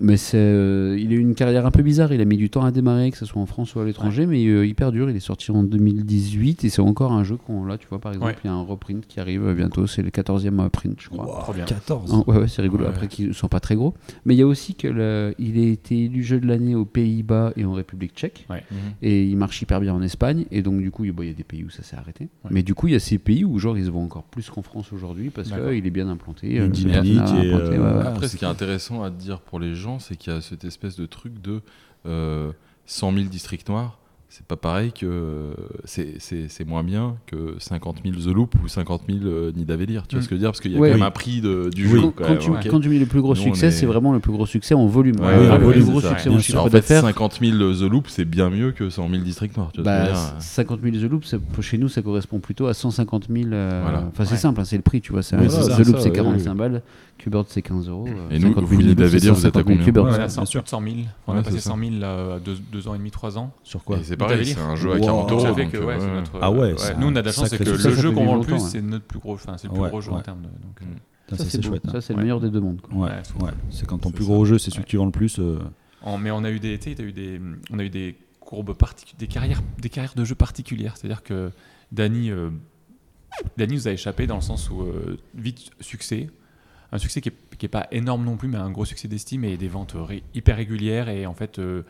Mais 0.00 0.16
c'est, 0.16 0.36
euh, 0.38 0.96
il 0.98 1.10
a 1.12 1.14
eu 1.16 1.18
une 1.18 1.34
carrière 1.34 1.66
un 1.66 1.70
peu 1.70 1.82
bizarre. 1.82 2.12
Il 2.12 2.20
a 2.20 2.24
mis 2.24 2.36
du 2.36 2.48
temps 2.48 2.64
à 2.64 2.70
démarrer, 2.70 3.10
que 3.10 3.16
ce 3.18 3.24
soit 3.26 3.40
en 3.42 3.46
France 3.46 3.74
ou 3.74 3.80
à 3.80 3.84
l'étranger, 3.84 4.26
mais 4.26 4.44
euh, 4.46 4.64
il 4.66 4.74
perdure. 4.74 5.10
Il 5.10 5.16
est 5.16 5.20
sorti 5.20 5.50
en 5.50 5.62
2018 5.64 6.64
et 6.64 6.68
c'est 6.68 6.80
encore 6.80 7.12
un 7.12 7.24
jeu 7.24 7.36
qu'on, 7.36 7.64
là, 7.64 7.76
tu 7.78 7.86
vois, 7.88 7.98
par 7.98 8.12
exemple, 8.12 8.26
Ouais. 8.32 8.36
il 8.44 8.46
y 8.46 8.50
a 8.50 8.54
un 8.54 8.62
reprint 8.62 9.04
qui 9.06 9.18
arrive 9.20 9.44
euh, 9.46 9.54
bientôt. 9.54 9.86
C'est 9.86 10.02
le 10.02 10.10
14e 10.10 10.68
print, 10.70 10.96
je 11.00 11.08
crois. 11.08 11.26
Wow, 11.26 11.40
Trop 11.40 11.52
bien. 11.54 11.64
14. 11.64 12.10
Ah, 12.26 12.30
ouais, 12.30 12.38
ouais, 12.38 12.48
c'est 12.48 12.62
rigolo. 12.62 12.84
Ouais. 12.84 12.90
Après, 12.90 13.08
qu'ils 13.08 13.34
sont 13.34 13.48
pas 13.48 13.60
très 13.60 13.74
gros. 13.74 13.94
Mais 14.24 14.34
il 14.34 14.38
y 14.38 14.42
a 14.42 14.46
aussi 14.46 14.74
que 14.74 14.86
le- 14.88 15.34
il 15.38 15.58
a 15.58 15.66
été 15.72 16.04
élu 16.04 16.22
jeu 16.22 16.38
de 16.40 16.46
l'année 16.46 16.74
aux 16.74 16.84
Pays-Bas 16.84 17.52
et 17.56 17.64
en 17.64 17.72
République 17.72 18.12
tchèque. 18.14 18.46
Ouais. 18.48 18.62
Et 19.02 19.24
il 19.24 19.36
marche 19.36 19.60
hyper 19.62 19.80
bien 19.80 19.92
en 19.94 20.02
Espagne. 20.02 20.44
Et 20.52 20.62
donc, 20.62 20.80
du 20.80 20.90
coup, 20.90 21.04
il 21.04 21.10
bon, 21.12 21.22
il 21.24 21.28
y 21.28 21.32
a 21.32 21.34
des 21.34 21.42
pays 21.44 21.64
où 21.64 21.70
ça 21.70 21.82
s'est 21.82 21.96
arrêté. 21.96 22.28
Ouais. 22.44 22.50
Mais 22.52 22.62
du 22.62 22.74
coup, 22.74 22.86
il 22.86 22.92
y 22.92 22.96
a 22.96 23.00
ces 23.00 23.18
pays 23.18 23.44
où, 23.44 23.58
genre, 23.58 23.76
ils 23.76 23.86
se 23.86 23.90
voient 23.90 24.02
encore 24.02 24.24
plus 24.24 24.48
qu'en 24.50 24.62
France 24.62 24.92
aujourd'hui 24.92 25.30
parce 25.30 25.48
qu'il 25.50 25.86
est 25.86 25.90
bien 25.90 26.08
implanté. 26.08 26.54
Une 26.56 26.62
euh, 26.62 26.68
dynamique 26.68 27.22
euh, 28.36 28.38
ce 28.38 28.40
qui 28.40 28.44
est 28.44 28.48
intéressant 28.48 29.02
à 29.02 29.10
dire 29.10 29.40
pour 29.40 29.58
les 29.60 29.74
gens, 29.74 29.98
c'est 29.98 30.16
qu'il 30.16 30.32
y 30.32 30.36
a 30.36 30.40
cette 30.40 30.64
espèce 30.64 30.96
de 30.96 31.06
truc 31.06 31.40
de 31.42 31.60
euh, 32.06 32.52
100 32.86 33.12
000 33.12 33.24
districts 33.28 33.68
noirs. 33.68 33.98
C'est 34.28 34.44
pas 34.44 34.56
pareil 34.56 34.92
que. 34.92 35.52
C'est 35.84 36.16
c'est- 36.18 36.48
c'est 36.48 36.64
moins 36.66 36.82
bien 36.82 37.16
que 37.26 37.54
50 37.58 37.98
000 38.04 38.16
The 38.16 38.34
Loop 38.34 38.54
ou 38.62 38.66
50 38.68 39.02
000 39.08 39.20
euh, 39.24 39.52
Nidavellir. 39.52 40.06
Tu 40.08 40.16
vois 40.16 40.22
ce 40.22 40.28
que 40.28 40.34
je 40.34 40.38
veux 40.38 40.40
dire? 40.40 40.50
Parce 40.50 40.60
qu'il 40.60 40.72
y 40.72 40.76
a 40.76 40.80
Ouais. 40.80 40.88
quand 40.88 40.94
même 40.94 41.02
Oui. 41.02 41.06
un 41.06 41.10
prix 41.12 41.40
de, 41.40 41.70
du 41.72 41.84
Oui. 41.86 41.90
jeu. 41.92 42.00
Quand, 42.00 42.10
quand 42.10 42.24
quand 42.24 42.28
même, 42.30 42.38
tu, 42.40 42.50
ok. 42.50 42.66
quand 42.68 42.80
tu 42.80 42.88
mets 42.88 42.98
le 42.98 43.06
plus 43.06 43.22
gros 43.22 43.34
Nous, 43.34 43.40
succès, 43.40 43.68
est- 43.68 43.70
c'est 43.70 43.86
vraiment 43.86 44.12
le 44.12 44.18
plus 44.18 44.32
gros 44.32 44.44
succès 44.44 44.74
en 44.74 44.84
volume. 44.86 45.20
Ouais, 45.20 45.26
Alors, 45.28 45.60
ouais, 45.60 45.66
le 45.66 45.72
plus 45.80 45.84
gros 45.84 46.00
succès 46.00 46.28
en 46.28 46.38
chiffre 46.40 46.68
d'affaires. 46.68 47.02
50 47.02 47.38
000 47.40 47.56
The 47.74 47.82
Loop, 47.90 48.08
c'est 48.08 48.24
bien 48.24 48.50
mieux 48.50 48.72
que 48.72 48.90
100 48.90 49.08
000 49.08 49.22
districts 49.22 49.56
noirs. 49.56 49.70
Tu 49.72 49.80
vois 49.80 49.92
ce 49.92 49.98
que 50.00 50.06
je 50.08 50.12
Bah, 50.12 50.20
veux 50.20 50.32
dire? 50.34 50.42
50 50.42 50.80
000 50.82 50.96
The 50.96 51.10
Loop, 51.10 51.24
ça- 51.24 51.38
chez 51.62 51.78
nous, 51.78 51.88
ça 51.88 52.02
correspond 52.02 52.40
plutôt 52.40 52.66
à 52.66 52.74
150 52.74 53.28
000. 53.32 53.50
euh, 53.52 53.80
Voilà. 53.84 54.04
Enfin, 54.08 54.24
c'est 54.24 54.32
Ouais. 54.32 54.36
simple, 54.38 54.60
hein, 54.60 54.64
c'est 54.64 54.76
le 54.76 54.82
prix, 54.82 55.00
tu 55.00 55.12
vois. 55.12 55.22
The 55.22 55.32
Loop, 55.32 55.98
c'est 56.00 56.06
ouais, 56.08 56.10
45 56.12 56.50
oui. 56.52 56.58
balles. 56.58 56.82
Q-Bird, 57.18 57.46
c'est 57.48 57.62
15 57.62 57.88
euros. 57.88 58.06
euh, 58.08 58.28
Et 58.30 58.38
nous, 58.38 58.48
50 58.48 58.68
000 58.68 58.80
vous, 58.82 58.86
Nidavellir, 58.88 59.20
c'est 59.20 59.40
vous 59.40 59.46
êtes 59.46 59.56
à 59.56 59.60
150 59.60 59.66
000 59.66 59.78
combien 59.78 59.84
Q-Bird. 59.84 60.06
On 60.06 60.08
Ouais, 60.10 60.12
est 60.12 60.14
à 60.16 60.26
bien 60.26 60.28
100, 60.28 60.44
sûr. 60.46 60.60
plus 60.62 60.66
de 60.66 60.70
100 60.70 60.82
000. 60.82 60.94
On 61.26 61.32
Ouais, 61.32 61.38
a 61.38 61.42
passé 61.42 61.58
ça. 61.60 61.70
100 61.70 61.78
000 61.78 61.90
là, 61.96 62.38
deux, 62.38 62.56
deux 62.72 62.88
ans 62.88 62.94
et 62.94 62.98
demi, 62.98 63.10
trois 63.10 63.38
ans. 63.38 63.52
Sur 63.62 63.82
quoi 63.84 63.98
c'est 64.02 64.16
pareil, 64.16 64.44
c'est 64.46 64.58
un 64.60 64.76
jeu 64.76 64.92
à 64.92 64.96
Wow. 64.96 65.00
40 65.04 65.28
Donc 65.28 65.40
euros. 65.40 65.46
euh, 65.46 65.54
ouais, 65.54 65.96
c'est 65.98 66.06
ouais. 66.06 66.14
notre. 66.14 66.38
Ah 66.40 66.50
ouais, 66.50 66.74
c'est 66.76 66.98
Nous, 66.98 67.06
on 67.08 67.16
a 67.16 67.20
de 67.22 67.26
la 67.26 67.32
chance, 67.32 67.48
c'est 67.48 67.58
que 67.58 67.64
le 67.64 67.76
jeu 67.94 68.12
qu'on 68.12 68.24
vend 68.26 68.36
le 68.36 68.42
plus, 68.42 68.60
c'est 68.60 68.82
notre 68.82 69.04
plus 69.04 69.18
gros, 69.18 69.34
enfin, 69.34 69.56
c'est 69.56 69.66
le 69.68 69.72
plus 69.72 69.82
Ouais, 69.82 69.88
gros 69.88 70.00
jeu 70.00 70.12
en 70.12 70.20
termes 70.20 70.42
de. 70.42 70.46
euh, 70.48 70.86
Ça, 71.30 71.36
Ça, 71.38 71.44
c'est 71.50 71.64
chouette. 71.64 71.82
hein. 71.88 71.92
Ça, 71.92 72.00
c'est 72.00 72.12
le 72.12 72.18
Ouais. 72.18 72.22
meilleur 72.24 72.40
des 72.40 72.50
deux 72.50 72.60
mondes. 72.60 72.80
quoi. 72.80 72.94
Ouais, 72.94 73.10
Ouais, 73.40 73.50
c'est 73.70 73.84
quand 73.86 73.98
ton 73.98 74.10
plus 74.12 74.24
ça. 74.24 74.30
gros 74.30 74.44
jeu, 74.44 74.58
c'est 74.58 74.70
celui 74.70 74.80
Ouais. 74.80 74.84
que 74.84 74.90
tu 74.90 74.96
vends 74.96 75.06
le 75.06 75.10
plus. 75.10 75.38
euh, 75.40 75.58
En- 76.02 76.18
mais 76.18 76.30
on 76.30 76.44
a 76.44 76.50
eu 76.52 76.60
des, 76.60 76.78
t'as 76.78 77.02
eu 77.02 77.10
des, 77.12 77.40
on 77.72 77.78
a 77.80 77.82
eu 77.84 77.90
des 77.90 78.14
courbes 78.38 78.74
particu- 78.74 79.16
des 79.18 79.26
carrières, 79.26 79.60
des 79.80 79.88
carrières 79.88 80.14
de 80.14 80.24
jeu 80.24 80.36
particulières. 80.36 80.96
C'est-à-dire 80.96 81.24
que 81.24 81.50
Dany, 81.90 82.30
euh, 82.30 82.50
Dany 83.56 83.74
nous 83.74 83.88
a 83.88 83.90
échappé 83.90 84.26
dans 84.28 84.36
le 84.36 84.40
sens 84.40 84.70
où 84.70 84.82
euh, 84.82 85.18
vite 85.34 85.70
succès, 85.80 86.30
un 86.92 86.98
succès 86.98 87.20
qui 87.20 87.28
est, 87.30 87.56
qui 87.58 87.66
est 87.66 87.70
pas 87.70 87.86
énorme 87.90 88.24
non 88.24 88.36
plus, 88.36 88.48
mais 88.48 88.58
un 88.58 88.70
gros 88.70 88.84
succès 88.84 89.08
d'estime 89.08 89.44
et 89.44 89.56
des 89.56 89.68
ventes 89.68 89.94
ré- 89.96 90.22
hyper 90.34 90.56
régulières 90.56 91.08
et 91.08 91.26
en 91.26 91.34
fait. 91.34 91.58
euh, 91.58 91.82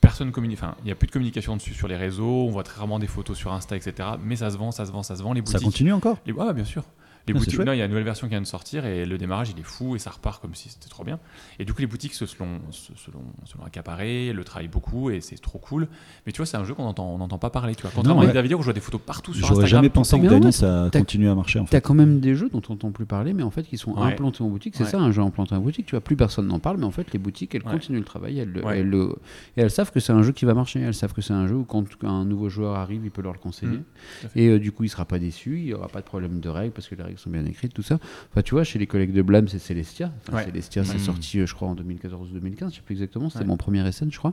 Personne 0.00 0.30
communique, 0.30 0.58
enfin, 0.58 0.76
il 0.80 0.84
n'y 0.84 0.92
a 0.92 0.94
plus 0.94 1.06
de 1.08 1.12
communication 1.12 1.56
dessus 1.56 1.74
sur 1.74 1.88
les 1.88 1.96
réseaux, 1.96 2.44
on 2.46 2.50
voit 2.50 2.62
très 2.62 2.78
rarement 2.78 2.98
des 3.00 3.08
photos 3.08 3.36
sur 3.36 3.52
Insta, 3.52 3.76
etc. 3.76 4.10
Mais 4.22 4.36
ça 4.36 4.50
se 4.50 4.56
vend, 4.56 4.70
ça 4.70 4.84
se 4.86 4.92
vend, 4.92 5.02
ça 5.02 5.16
se 5.16 5.22
vend. 5.22 5.32
Les 5.32 5.40
Ça 5.40 5.54
boutiques, 5.54 5.64
continue 5.64 5.92
encore? 5.94 6.18
Les, 6.26 6.34
ah, 6.38 6.52
bien 6.52 6.64
sûr. 6.66 6.84
Les 7.28 7.34
Ah, 7.34 7.38
boutiques, 7.38 7.58
non, 7.58 7.72
il 7.72 7.78
y 7.78 7.82
a 7.82 7.84
une 7.86 7.90
nouvelle 7.90 8.04
version 8.04 8.26
qui 8.28 8.30
vient 8.30 8.40
de 8.40 8.46
sortir 8.46 8.86
et 8.86 9.04
le 9.04 9.18
démarrage 9.18 9.50
il 9.50 9.58
est 9.58 9.64
fou 9.64 9.96
et 9.96 9.98
ça 9.98 10.10
repart 10.10 10.40
comme 10.40 10.54
si 10.54 10.68
c'était 10.68 10.88
trop 10.88 11.02
bien. 11.02 11.18
Et 11.58 11.64
du 11.64 11.72
coup, 11.72 11.80
les 11.80 11.86
boutiques 11.88 12.14
se 12.14 12.24
sont, 12.26 12.60
se, 12.70 12.94
se 12.94 13.10
l'ont- 13.10 13.24
se 13.44 13.58
l'ont 13.58 13.64
accaparé, 13.64 14.32
le 14.32 14.44
travaillent 14.44 14.68
beaucoup 14.68 15.10
et 15.10 15.20
c'est 15.20 15.36
trop 15.36 15.58
cool. 15.58 15.88
Mais 16.24 16.32
tu 16.32 16.36
vois, 16.38 16.46
c'est 16.46 16.56
un 16.56 16.64
jeu 16.64 16.74
qu'on 16.74 16.84
entend, 16.84 17.08
on 17.12 17.18
n'entend 17.18 17.38
pas 17.38 17.50
parler. 17.50 17.74
Tu 17.74 17.82
vois, 17.82 17.90
contrairement 17.94 18.20
ouais. 18.20 18.26
à 18.26 18.30
Nidavellir 18.30 18.58
où 18.58 18.62
je 18.62 18.66
vois 18.66 18.72
des 18.74 18.80
photos 18.80 19.00
partout 19.04 19.34
sur 19.34 19.40
J'aurais 19.46 19.64
Instagram. 19.64 19.68
jamais 19.82 19.88
tout 19.88 19.92
le 19.92 20.00
pensé 20.00 20.20
que 20.20 20.44
ouais, 20.44 20.52
ça 20.52 20.88
t'as- 20.92 20.98
continue 21.00 21.28
à 21.28 21.34
marcher 21.34 21.58
en 21.58 21.64
T'as 21.64 21.70
fait. 21.78 21.80
quand 21.80 21.94
même 21.94 22.20
des 22.20 22.34
jeux 22.36 22.48
dont 22.48 22.62
on 22.68 22.72
n'entend 22.74 22.92
plus 22.92 23.06
parler, 23.06 23.32
mais 23.34 23.42
en 23.42 23.50
fait 23.50 23.64
qui 23.64 23.76
sont 23.76 23.92
Ouais. 23.94 24.12
implantés 24.12 24.42
en 24.44 24.48
boutique. 24.48 24.74
C'est 24.76 24.84
Ouais. 24.84 24.90
ça 24.90 24.98
un 25.00 25.10
jeu 25.10 25.22
implanté 25.22 25.54
en 25.56 25.60
boutique. 25.60 25.86
Tu 25.86 25.92
vois, 25.96 26.00
plus 26.00 26.16
personne 26.16 26.46
n'en 26.46 26.60
parle, 26.60 26.76
mais 26.78 26.84
en 26.86 26.90
fait 26.92 27.12
les 27.12 27.18
boutiques 27.18 27.54
elles 27.56 27.62
Ouais. 27.64 27.72
continuent 27.72 27.98
le 27.98 28.04
travail, 28.04 28.38
elles, 28.38 28.62
elles 28.72 29.08
elles 29.56 29.70
savent 29.70 29.90
que 29.90 29.98
c'est 30.00 30.12
un 30.12 30.22
jeu 30.22 30.30
qui 30.32 30.44
va 30.44 30.54
marcher. 30.54 30.80
Elles 30.80 30.94
savent 30.94 31.12
que 31.12 31.22
c'est 31.22 31.32
un 31.34 31.48
jeu 31.48 31.56
où 31.56 31.64
quand 31.64 31.84
un 32.04 32.24
nouveau 32.24 32.48
joueur 32.48 32.76
arrive, 32.76 33.00
il 33.04 33.10
peut 33.10 33.22
leur 33.22 33.32
le 33.32 33.38
conseiller. 33.38 33.80
Fait. 34.20 34.28
Et 34.40 34.48
euh, 34.48 34.58
du 34.60 34.70
coup, 34.70 34.84
il 34.84 34.88
sera 34.88 35.04
pas 35.04 35.18
déçu, 35.18 35.58
il 35.58 35.64
n'y 35.64 35.72
aura 35.74 35.88
pas 35.88 36.00
de 36.00 36.06
problème 36.06 36.38
de 36.40 36.48
règles 36.48 36.72
parce 36.72 36.86
que 36.88 36.94
les 36.94 37.02
règles 37.02 37.15
sont 37.18 37.30
bien 37.30 37.44
écrites, 37.44 37.72
tout 37.74 37.82
ça. 37.82 37.98
Enfin, 38.30 38.42
tu 38.42 38.52
vois, 38.54 38.64
chez 38.64 38.78
les 38.78 38.86
collègues 38.86 39.12
de 39.12 39.22
Blâme, 39.22 39.48
c'est 39.48 39.58
Celestia. 39.58 40.12
Enfin, 40.28 40.38
Ouais. 40.38 40.44
Celestia, 40.46 40.84
c'est 40.84 40.94
Mhm. 40.94 40.98
sorti, 41.00 41.40
euh, 41.40 41.46
je 41.46 41.54
crois, 41.54 41.68
en 41.68 41.74
2014-2015, 41.74 42.70
je 42.70 42.76
sais 42.76 42.82
plus 42.82 42.94
exactement. 42.94 43.28
C'était 43.30 43.42
Ouais. 43.44 43.48
mon 43.48 43.56
premier 43.56 43.80
SN, 43.90 44.10
je 44.10 44.18
crois. 44.18 44.32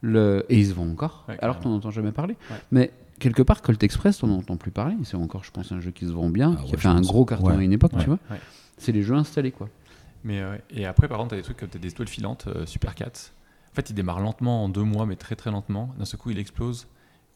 Le... 0.00 0.44
Et 0.48 0.58
ils 0.58 0.66
se 0.68 0.74
vendent 0.74 0.90
encore, 0.90 1.24
Ouais, 1.28 1.36
alors 1.40 1.60
qu'on 1.60 1.70
n'entend 1.70 1.90
jamais 1.90 2.12
parler. 2.12 2.36
Mais 2.70 2.92
quelque 3.18 3.42
part, 3.42 3.62
Colt 3.62 3.82
Express, 3.82 4.22
on 4.22 4.26
n'entend 4.28 4.56
plus 4.56 4.70
parler. 4.70 4.94
C'est 5.04 5.16
encore, 5.16 5.44
je 5.44 5.50
pense, 5.50 5.72
un 5.72 5.80
jeu 5.80 5.90
qui 5.90 6.06
se 6.06 6.12
vend 6.12 6.28
bien, 6.30 6.56
Ah 6.58 6.62
qui 6.64 6.74
a 6.74 6.78
fait 6.78 6.88
un 6.88 6.96
pense. 6.96 7.06
gros 7.06 7.24
carton 7.24 7.48
à 7.48 7.62
une 7.62 7.72
époque, 7.72 7.92
tu 7.98 8.06
vois. 8.06 8.18
C'est 8.76 8.92
les 8.92 9.02
jeux 9.02 9.14
installés, 9.14 9.52
quoi. 9.52 9.68
Mais 10.24 10.40
euh, 10.40 10.56
et 10.70 10.86
après, 10.86 11.06
par 11.06 11.18
contre, 11.18 11.30
t'as 11.30 11.36
des 11.36 11.42
trucs 11.42 11.58
comme 11.58 11.68
des 11.68 11.92
toiles 11.92 12.08
filantes, 12.08 12.46
euh, 12.48 12.64
Super 12.66 12.94
4. 12.94 13.32
En 13.70 13.74
fait, 13.74 13.90
il 13.90 13.94
démarre 13.94 14.20
lentement 14.20 14.64
en 14.64 14.68
deux 14.68 14.82
mois, 14.82 15.04
mais 15.04 15.16
très 15.16 15.36
très 15.36 15.50
lentement. 15.50 15.92
D'un 15.98 16.04
seul 16.06 16.18
coup, 16.18 16.30
il 16.30 16.38
explose. 16.38 16.86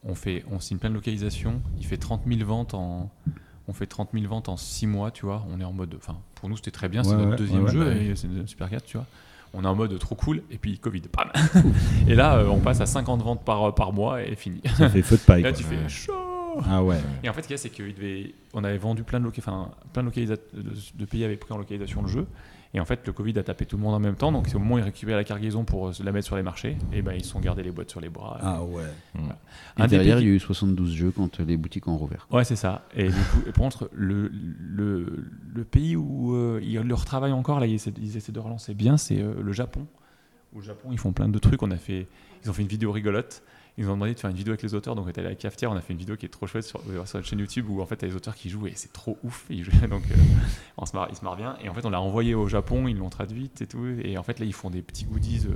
On 0.04 0.14
fait, 0.14 0.44
on 0.50 0.58
signe 0.60 0.78
plein 0.78 0.88
de 0.88 0.94
localisations. 0.94 1.60
Il 1.78 1.84
fait 1.84 1.96
30 1.98 2.22
000 2.26 2.44
ventes 2.48 2.72
en, 2.74 3.10
on 3.68 3.72
fait 3.72 3.86
30 3.86 4.08
000 4.14 4.26
ventes 4.26 4.48
en 4.48 4.56
6 4.56 4.86
mois, 4.86 5.10
tu 5.10 5.26
vois. 5.26 5.44
On 5.52 5.60
est 5.60 5.64
en 5.64 5.72
mode, 5.72 5.94
enfin, 5.96 6.16
pour 6.34 6.48
nous, 6.48 6.56
c'était 6.56 6.70
très 6.70 6.88
bien. 6.88 7.04
c'est 7.04 7.10
Ouais, 7.10 7.16
notre 7.16 7.30
ouais, 7.30 7.36
deuxième 7.36 7.64
ouais, 7.64 7.72
jeu 7.72 7.84
ouais. 7.86 8.04
et 8.06 8.16
c'est 8.16 8.28
Super 8.46 8.68
4, 8.70 8.84
tu 8.84 8.96
vois. 8.96 9.06
On 9.54 9.64
est 9.64 9.68
en 9.68 9.74
mode 9.74 9.98
trop 9.98 10.14
cool. 10.14 10.42
Et 10.50 10.58
puis 10.58 10.78
Covid, 10.78 11.02
bam. 11.16 11.30
et 12.08 12.14
là, 12.14 12.36
euh, 12.38 12.48
on 12.48 12.58
passe 12.60 12.80
à 12.80 12.86
50 12.86 13.22
ventes 13.22 13.44
par 13.44 13.74
par 13.74 13.92
mois 13.92 14.22
et 14.22 14.34
fini. 14.36 14.60
Ça 14.76 14.88
fait 14.88 15.02
feu 15.02 15.16
de 15.16 15.22
paille. 15.22 15.40
Et 15.40 15.42
là, 15.44 15.52
quoi. 15.52 15.58
tu 15.58 15.64
fais 15.64 15.88
chaud. 15.88 16.12
Ah 16.68 16.82
ouais. 16.82 16.96
Et 17.22 17.28
en 17.28 17.32
fait, 17.32 17.42
ce 17.42 17.48
qu'il 17.48 17.54
y 17.56 17.58
a, 17.58 17.62
c'est 17.62 18.32
qu'on 18.52 18.64
avait 18.64 18.78
vendu 18.78 19.04
plein 19.04 19.20
de, 19.20 19.24
loca- 19.24 19.38
enfin, 19.38 19.70
plein 19.92 20.02
de, 20.02 20.08
localisa- 20.10 20.38
de, 20.52 20.72
de 20.94 21.04
pays 21.04 21.24
avaient 21.24 21.36
pris 21.36 21.52
en 21.54 21.58
localisation 21.58 22.02
le 22.02 22.08
jeu. 22.08 22.26
Et 22.74 22.80
en 22.80 22.84
fait, 22.84 23.06
le 23.06 23.12
Covid 23.14 23.38
a 23.38 23.42
tapé 23.42 23.64
tout 23.64 23.76
le 23.78 23.82
monde 23.82 23.94
en 23.94 23.98
même 23.98 24.14
temps. 24.16 24.30
Donc, 24.30 24.46
c'est 24.48 24.56
au 24.56 24.58
moment 24.58 24.74
où 24.74 24.78
ils 24.78 24.84
récupéraient 24.84 25.16
la 25.16 25.24
cargaison 25.24 25.64
pour 25.64 25.88
euh, 25.88 25.92
la 26.04 26.12
mettre 26.12 26.26
sur 26.26 26.36
les 26.36 26.42
marchés. 26.42 26.76
Et 26.92 27.00
ben, 27.00 27.12
ils 27.14 27.24
se 27.24 27.30
sont 27.30 27.40
gardés 27.40 27.62
les 27.62 27.70
boîtes 27.70 27.90
sur 27.90 28.00
les 28.00 28.10
bras. 28.10 28.38
Ah 28.42 28.62
ouais. 28.62 28.82
Et 29.16 29.18
Un 29.78 29.84
des 29.86 29.96
derrière, 29.96 30.16
pays- 30.16 30.24
il 30.26 30.28
y 30.28 30.32
a 30.32 30.34
eu 30.34 30.38
72 30.40 30.92
jeux 30.94 31.10
quand 31.10 31.38
les 31.40 31.56
boutiques 31.56 31.88
ont 31.88 31.96
rouvert. 31.96 32.26
Ouais, 32.30 32.44
c'est 32.44 32.56
ça. 32.56 32.84
Et 32.94 33.04
du 33.08 33.12
coup, 33.12 33.38
et 33.46 33.52
par 33.52 33.54
contre, 33.62 33.88
le, 33.94 34.30
le, 34.60 35.24
le 35.54 35.64
pays 35.64 35.96
où 35.96 36.34
euh, 36.34 36.60
ils 36.62 36.78
le 36.78 36.94
retravaillent 36.94 37.32
encore, 37.32 37.58
là, 37.58 37.66
ils 37.66 37.74
essaient, 37.74 37.94
ils 38.00 38.16
essaient 38.18 38.32
de 38.32 38.40
relancer 38.40 38.74
bien, 38.74 38.98
c'est 38.98 39.20
euh, 39.22 39.34
le 39.42 39.52
Japon. 39.52 39.86
Au 40.54 40.60
Japon, 40.60 40.90
ils 40.92 40.98
font 40.98 41.12
plein 41.12 41.28
de 41.28 41.38
trucs. 41.38 41.62
On 41.62 41.70
a 41.70 41.76
fait, 41.76 42.06
ils 42.44 42.50
ont 42.50 42.52
fait 42.52 42.62
une 42.62 42.68
vidéo 42.68 42.92
rigolote. 42.92 43.42
Ils 43.78 43.84
nous 43.84 43.90
ont 43.90 43.94
demandé 43.94 44.12
de 44.12 44.18
faire 44.18 44.28
une 44.28 44.36
vidéo 44.36 44.50
avec 44.52 44.62
les 44.64 44.74
auteurs, 44.74 44.96
donc 44.96 45.06
on 45.06 45.08
était 45.08 45.20
allé 45.20 45.28
à 45.28 45.30
la 45.30 45.36
cafetière, 45.36 45.70
on 45.70 45.76
a 45.76 45.80
fait 45.80 45.92
une 45.92 46.00
vidéo 46.00 46.16
qui 46.16 46.26
est 46.26 46.28
trop 46.28 46.46
chouette 46.48 46.64
sur, 46.64 46.80
euh, 46.90 47.04
sur 47.06 47.16
la 47.18 47.24
chaîne 47.24 47.38
YouTube 47.38 47.66
où 47.70 47.80
en 47.80 47.86
fait 47.86 47.94
il 47.96 48.02
y 48.02 48.04
a 48.06 48.08
les 48.08 48.16
auteurs 48.16 48.34
qui 48.34 48.50
jouent 48.50 48.66
et 48.66 48.72
c'est 48.74 48.92
trop 48.92 49.16
ouf. 49.22 49.44
Ils 49.50 49.62
jouent, 49.62 49.70
donc 49.88 50.02
euh, 50.10 50.14
on 50.76 50.84
se 50.84 50.94
marre, 50.96 51.06
ils 51.10 51.16
se 51.16 51.22
marrent 51.24 51.36
bien. 51.36 51.56
Et 51.64 51.68
en 51.68 51.74
fait 51.74 51.86
on 51.86 51.90
l'a 51.90 52.00
envoyé 52.00 52.34
au 52.34 52.48
Japon, 52.48 52.88
ils 52.88 52.96
l'ont 52.96 53.08
traduite 53.08 53.62
et 53.62 53.66
tout. 53.66 53.86
Et 54.02 54.18
en 54.18 54.22
fait 54.24 54.40
là 54.40 54.46
ils 54.46 54.52
font 54.52 54.68
des 54.68 54.82
petits 54.82 55.04
goodies, 55.04 55.46
euh, 55.48 55.54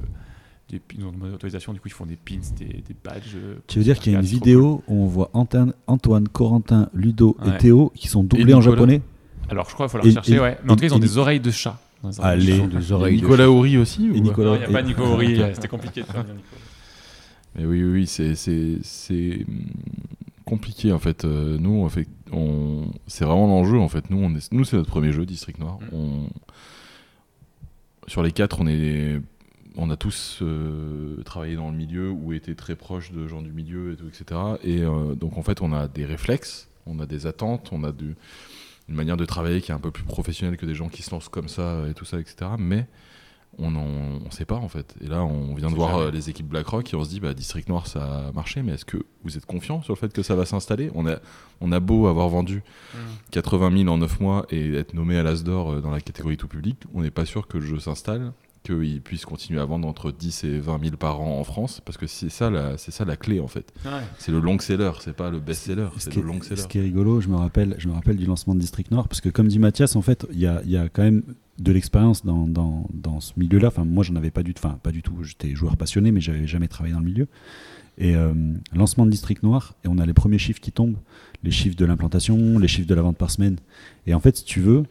des, 0.71 0.81
ils 0.97 1.05
ont 1.05 1.11
demandé 1.11 1.33
l'autorisation, 1.33 1.73
du 1.73 1.81
coup 1.81 1.89
ils 1.89 1.93
font 1.93 2.07
des 2.07 2.15
pins, 2.17 2.37
des, 2.57 2.65
des 2.67 2.97
badges. 3.05 3.35
euh, 3.35 3.57
Tu 3.67 3.79
veux 3.79 3.85
dire 3.85 3.99
qu'il 3.99 4.13
y 4.13 4.17
a 4.17 4.21
une 4.21 4.25
vidéo 4.25 4.85
où 4.87 5.03
on 5.03 5.07
voit 5.07 5.31
Antoine, 5.33 5.75
Antoine 5.89 6.29
Corentin, 6.29 6.89
Ludo 6.95 7.37
Ouais. 7.45 7.57
et 7.57 7.59
Théo 7.59 7.91
qui 7.97 8.07
sont 8.07 8.23
doublés 8.23 8.55
en 8.55 8.59
Nicolas. 8.61 8.77
japonais? 8.77 9.03
Alors 9.51 9.69
je 9.69 9.75
crois 9.75 9.89
qu'il 9.89 10.01
faut 10.01 10.07
Et- 10.07 10.13
chercher, 10.13 10.35
et- 10.35 10.41
ouais. 10.41 10.59
Mais 10.65 10.71
en 10.71 10.77
tout 10.77 10.81
cas 10.83 10.87
ils 10.87 10.95
ont 10.95 11.01
des 11.01 11.19
oreilles 11.19 11.41
de 11.41 11.51
chat. 11.51 11.77
Allez. 12.21 12.47
chat. 12.47 12.53
Ils 12.57 12.61
ont 12.63 12.67
des 12.69 12.93
oreilles 12.93 13.17
de 13.17 13.23
Nicolas 13.23 13.49
Horry 13.51 13.79
aussi 13.79 14.09
ou 14.09 14.15
Et 14.15 14.21
Nicolas- 14.21 14.51
Non, 14.51 14.55
il 14.57 14.59
n'y 14.61 14.65
a 14.65 14.69
pas 14.69 14.81
et- 14.81 14.85
Nico 14.85 15.03
Horry, 15.03 15.35
euh, 15.43 15.51
c'était 15.55 15.69
compliqué 15.69 16.03
de 16.03 16.07
faire 16.07 16.25
Oui, 17.59 17.65
oui, 17.65 17.85
oui, 17.85 18.07
c'est 18.07 19.45
hum, 19.47 19.65
compliqué 20.45 20.93
en 20.93 20.99
fait. 20.99 21.25
Euh, 21.25 21.59
nous, 21.59 21.71
on 21.71 21.89
fait, 21.89 22.09
on, 22.33 22.91
c'est 23.07 23.25
vraiment 23.25 23.47
l'enjeu 23.47 23.79
en 23.79 23.89
fait. 23.89 24.09
Nous, 24.11 24.19
on 24.19 24.35
est, 24.35 24.53
nous, 24.53 24.65
c'est 24.65 24.77
notre 24.77 24.91
premier 24.91 25.13
jeu, 25.13 25.27
District 25.27 25.59
Noir. 25.59 25.79
Mm. 25.81 25.95
On, 25.95 26.27
sur 28.09 28.23
les 28.23 28.33
quatre, 28.33 28.61
on 28.61 28.67
est 28.67 29.21
on 29.77 29.89
a 29.89 29.97
tous 29.97 30.41
euh, 30.43 31.23
travaillé 31.23 31.57
dans 31.57 31.71
le 31.71 31.77
milieu 31.77 32.11
ou 32.11 32.35
été 32.35 32.55
très 32.55 32.77
proches 32.77 33.11
de 33.13 33.27
gens 33.27 33.41
du 33.41 33.53
milieu, 33.53 33.93
et 33.93 33.97
tout, 33.97 34.07
etc. 34.07 34.39
Et 34.63 34.83
euh, 34.83 35.15
donc 35.15 35.39
en 35.39 35.43
fait, 35.43 35.63
on 35.63 35.73
a 35.73 35.89
des 35.89 36.05
réflexes, 36.05 36.69
on 36.85 37.01
a 37.01 37.07
des 37.07 37.27
attentes, 37.27 37.71
on 37.73 37.83
a 37.85 37.93
du- 37.93 38.15
une 38.91 38.95
manière 38.95 39.17
de 39.17 39.25
travailler 39.25 39.63
qui 39.63 39.71
est 39.71 39.75
un 39.75 39.79
peu 39.81 39.91
plus 39.91 40.05
professionnelle 40.05 40.59
que 40.59 40.67
des 40.67 40.75
gens 40.75 40.89
qui 40.91 41.03
se 41.03 41.11
lancent 41.11 41.31
comme 41.31 41.49
ça 41.49 41.85
et 41.89 41.95
tout 41.95 42.05
ça, 42.05 42.19
etc. 42.21 42.51
Mais 42.59 42.87
on 43.59 43.71
ne 43.71 44.31
sait 44.31 44.45
pas 44.45 44.57
en 44.57 44.69
fait. 44.69 44.95
Et 45.03 45.07
là, 45.09 45.25
on 45.25 45.55
vient 45.55 45.69
de 45.71 45.75
voir 45.75 45.91
jamais. 45.99 46.03
euh, 46.07 46.11
les 46.11 46.31
équipes 46.31 46.49
BlackRock 46.49 46.93
et 46.93 46.97
on 46.97 47.05
se 47.05 47.11
dit, 47.11 47.21
bah, 47.21 47.35
District 47.35 47.69
Noir, 47.69 47.87
ça 47.87 48.29
a 48.29 48.33
marché, 48.33 48.63
mais 48.63 48.73
est-ce 48.73 48.85
que 48.85 48.97
vous 49.25 49.37
êtes 49.37 49.47
confiant 49.47 49.83
sur 49.83 49.93
le 49.95 49.99
fait 49.99 50.13
que 50.13 50.23
ça 50.23 50.35
va 50.35 50.47
s'installer? 50.47 50.91
On 50.95 51.07
a, 51.07 51.17
on 51.61 51.71
a 51.73 51.81
beau 51.81 52.07
avoir 52.07 52.29
vendu 52.29 52.63
80 53.31 53.77
000 53.85 53.89
en 53.91 53.99
9 53.99 54.21
mois 54.21 54.47
et 54.51 54.75
être 54.75 54.95
nommé 54.95 55.17
à 55.19 55.23
l'Asdor 55.23 55.71
euh, 55.73 55.81
dans 55.81 55.91
la 55.91 56.01
catégorie 56.01 56.37
tout 56.37 56.49
public, 56.49 56.79
on 56.95 57.03
n'est 57.03 57.11
pas 57.11 57.25
sûr 57.27 57.47
que 57.47 57.59
le 57.59 57.67
jeu 57.67 57.79
s'installe, 57.79 58.33
qu'il 58.65 59.01
puisse 59.03 59.25
continuer 59.25 59.61
à 59.61 59.65
vendre 59.65 59.89
entre 59.89 60.13
10 60.13 60.45
et 60.45 60.59
20 60.61 60.81
000 60.85 60.97
par 60.97 61.21
an 61.21 61.41
en 61.41 61.45
France, 61.45 61.81
parce 61.85 61.99
que 61.99 62.07
c'est 62.07 62.29
ça, 62.29 62.49
la- 62.49 62.79
c'est 62.79 62.93
ça 62.93 63.05
la 63.05 63.17
clé 63.17 63.41
en 63.41 63.49
fait. 63.49 63.73
C'est 64.19 64.31
le 64.33 64.39
long 64.39 64.57
seller, 64.61 64.93
c'est 65.01 65.17
pas 65.17 65.31
le 65.31 65.41
best 65.41 65.63
seller, 65.65 65.89
Ce 65.99 66.11
c'est 66.11 66.15
le 66.17 66.23
long 66.23 66.41
seller. 66.41 66.61
ce 66.61 66.69
qui 66.69 66.79
est 66.79 66.83
rigolo, 66.83 67.21
je 67.21 67.29
me 67.29 67.37
rappelle, 67.37 67.75
je 67.79 67.89
me 67.89 67.93
rappelle 67.95 68.17
du 68.17 68.25
lancement 68.27 68.55
de 68.55 68.61
District 68.61 68.91
Nord, 68.93 69.09
parce 69.09 69.21
que 69.21 69.29
comme 69.31 69.49
dit 69.49 69.59
Mathias, 69.59 69.97
en 69.97 70.03
fait, 70.03 70.27
il 70.33 70.39
y 70.39 70.47
a, 70.47 70.63
il 70.65 70.71
y 70.71 70.77
a 70.77 70.89
quand 70.89 71.03
même 71.03 71.23
de 71.63 71.73
l'expérience 71.73 72.25
dans, 72.25 72.47
dans, 72.47 72.87
dans 72.93 73.21
ce 73.21 73.33
milieu-là. 73.37 73.69
Enfin, 73.69 73.85
moi, 73.85 74.03
j'en 74.03 74.17
avais 74.17 74.31
pas 74.31 74.43
du 74.43 74.53
enfin, 74.57 74.79
pas 74.83 74.91
du 74.91 75.03
tout. 75.03 75.23
J'étais 75.23 75.55
joueur 75.55 75.77
passionné, 75.77 76.11
mais 76.11 76.21
j'avais 76.21 76.47
jamais 76.47 76.69
travaillé 76.69 76.95
dans 76.95 77.01
le 77.01 77.07
milieu. 77.07 77.29
Et 78.03 78.15
euh, 78.17 78.33
lancement 78.75 79.07
de 79.07 79.11
District 79.11 79.43
Noir, 79.43 79.75
et 79.85 79.89
on 79.89 79.97
a 79.99 80.05
les 80.05 80.13
premiers 80.13 80.39
chiffres 80.39 80.61
qui 80.61 80.73
tombent, 80.73 80.97
les 81.45 81.51
chiffres 81.53 81.77
de 81.77 81.85
l'implantation, 81.87 82.59
les 82.59 82.69
chiffres 82.69 82.89
de 82.89 82.95
la 82.95 83.03
vente 83.03 83.17
par 83.17 83.31
semaine. 83.31 83.57
Et 84.07 84.13
en 84.15 84.21
fait, 84.21 84.37
si 84.37 84.45
tu 84.45 84.61
veux, 84.61 84.83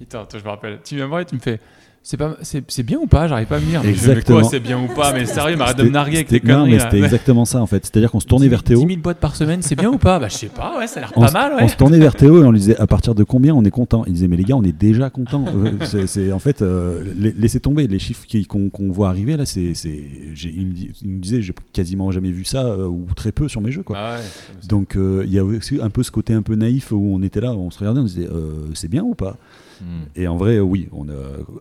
Attends, 0.00 0.22
attends, 0.22 0.38
je 0.38 0.44
me 0.44 0.48
rappelle. 0.48 0.78
Tu 0.84 0.94
viens 0.96 1.04
me 1.04 1.10
voir 1.10 1.20
et 1.20 1.24
tu 1.24 1.34
me 1.36 1.40
fais. 1.40 1.60
C'est 2.04 2.16
pas, 2.16 2.36
c'est, 2.42 2.64
c'est 2.68 2.82
bien 2.82 2.98
ou 2.98 3.06
pas? 3.06 3.28
J'arrive 3.28 3.46
pas 3.46 3.58
à 3.58 3.60
me 3.60 3.64
dire. 3.66 3.80
Mais 3.84 3.90
Exactement. 3.90 4.40
quoi, 4.40 4.48
c'est 4.50 4.58
bien 4.58 4.76
ou 4.82 4.88
pas? 4.88 5.12
Mais 5.12 5.24
sérieux, 5.24 5.54
mais 5.54 5.62
arrête 5.62 5.76
de 5.78 5.84
me 5.84 5.90
narguer 5.90 6.16
avec 6.16 6.28
c'était- 6.28 6.40
tes 6.40 6.48
non, 6.48 6.54
conneries. 6.62 6.72
mais 6.72 6.78
là. 6.78 6.84
c'était 6.90 7.04
exactement 7.04 7.44
ça 7.44 7.60
en 7.62 7.66
fait. 7.68 7.86
C'est-à-dire 7.86 8.10
qu'on 8.10 8.18
se 8.18 8.26
tournait 8.26 8.46
10 8.46 8.50
vers 8.50 8.58
000 8.66 8.66
Théo. 8.80 8.80
10 8.88 8.94
000 8.94 9.00
boîtes 9.02 9.20
par 9.20 9.36
semaine, 9.36 9.62
c'est 9.62 9.76
bien 9.76 9.88
ou 9.88 9.98
pas? 9.98 10.18
Bah, 10.18 10.26
je 10.28 10.34
sais 10.34 10.48
pas, 10.48 10.76
ouais, 10.80 10.88
ça 10.88 10.96
a 10.98 11.02
l'air 11.04 11.12
On, 11.14 11.20
pas 11.20 11.30
mal, 11.30 11.52
on 11.54 11.62
ouais. 11.62 11.68
se 11.68 11.76
tournait 11.76 12.00
vers 12.00 12.16
Théo 12.16 12.42
et 12.42 12.44
on 12.44 12.50
lui 12.50 12.58
disait 12.58 12.76
à 12.76 12.88
partir 12.88 13.14
de 13.14 13.22
combien 13.22 13.54
on 13.54 13.62
est 13.64 13.70
content? 13.70 14.02
Il 14.08 14.14
disait 14.14 14.26
mais 14.26 14.36
les 14.36 14.42
gars 14.42 14.56
on 14.56 14.64
est 14.64 14.76
déjà 14.76 15.10
content. 15.10 15.44
Euh, 15.54 15.70
c'est, 15.84 16.08
c'est- 16.08 16.32
en 16.32 16.40
fait 16.40 16.60
euh, 16.60 17.04
la- 17.16 17.30
laissez 17.38 17.60
tomber 17.60 17.86
les 17.86 18.00
chiffres 18.00 18.26
qui- 18.26 18.46
qu'on, 18.46 18.68
qu'on 18.68 18.90
voit 18.90 19.08
arriver 19.08 19.36
là. 19.36 19.46
C'est, 19.46 19.74
c'est, 19.74 20.02
j'ai- 20.34 20.52
il, 20.56 20.66
me, 20.66 20.72
dit- 20.72 20.90
il 21.02 21.08
me 21.08 21.20
disait 21.20 21.40
j'ai 21.40 21.54
quasiment 21.72 22.10
jamais 22.10 22.32
vu 22.32 22.44
ça 22.44 22.51
euh, 22.60 22.86
ou 22.86 23.06
très 23.14 23.32
peu 23.32 23.48
sur 23.48 23.60
mes 23.60 23.72
jeux 23.72 23.82
quoi. 23.82 23.96
Bah 23.96 24.16
ouais. 24.16 24.66
Donc 24.68 24.96
euh, 24.96 25.22
il 25.26 25.32
y 25.32 25.38
a 25.38 25.44
aussi 25.44 25.80
un 25.80 25.90
peu 25.90 26.02
ce 26.02 26.10
côté 26.10 26.34
un 26.34 26.42
peu 26.42 26.54
naïf 26.54 26.92
où 26.92 27.14
on 27.14 27.22
était 27.22 27.40
là, 27.40 27.52
on 27.52 27.70
se 27.70 27.78
regardait, 27.78 28.00
on 28.00 28.06
se 28.06 28.14
disait 28.14 28.28
euh, 28.28 28.72
c'est 28.74 28.88
bien 28.88 29.02
ou 29.02 29.14
pas? 29.14 29.36
Hmm. 29.82 30.04
Et 30.14 30.28
en 30.28 30.36
vrai, 30.36 30.60
oui. 30.60 30.88
On 30.92 31.08
a, 31.08 31.12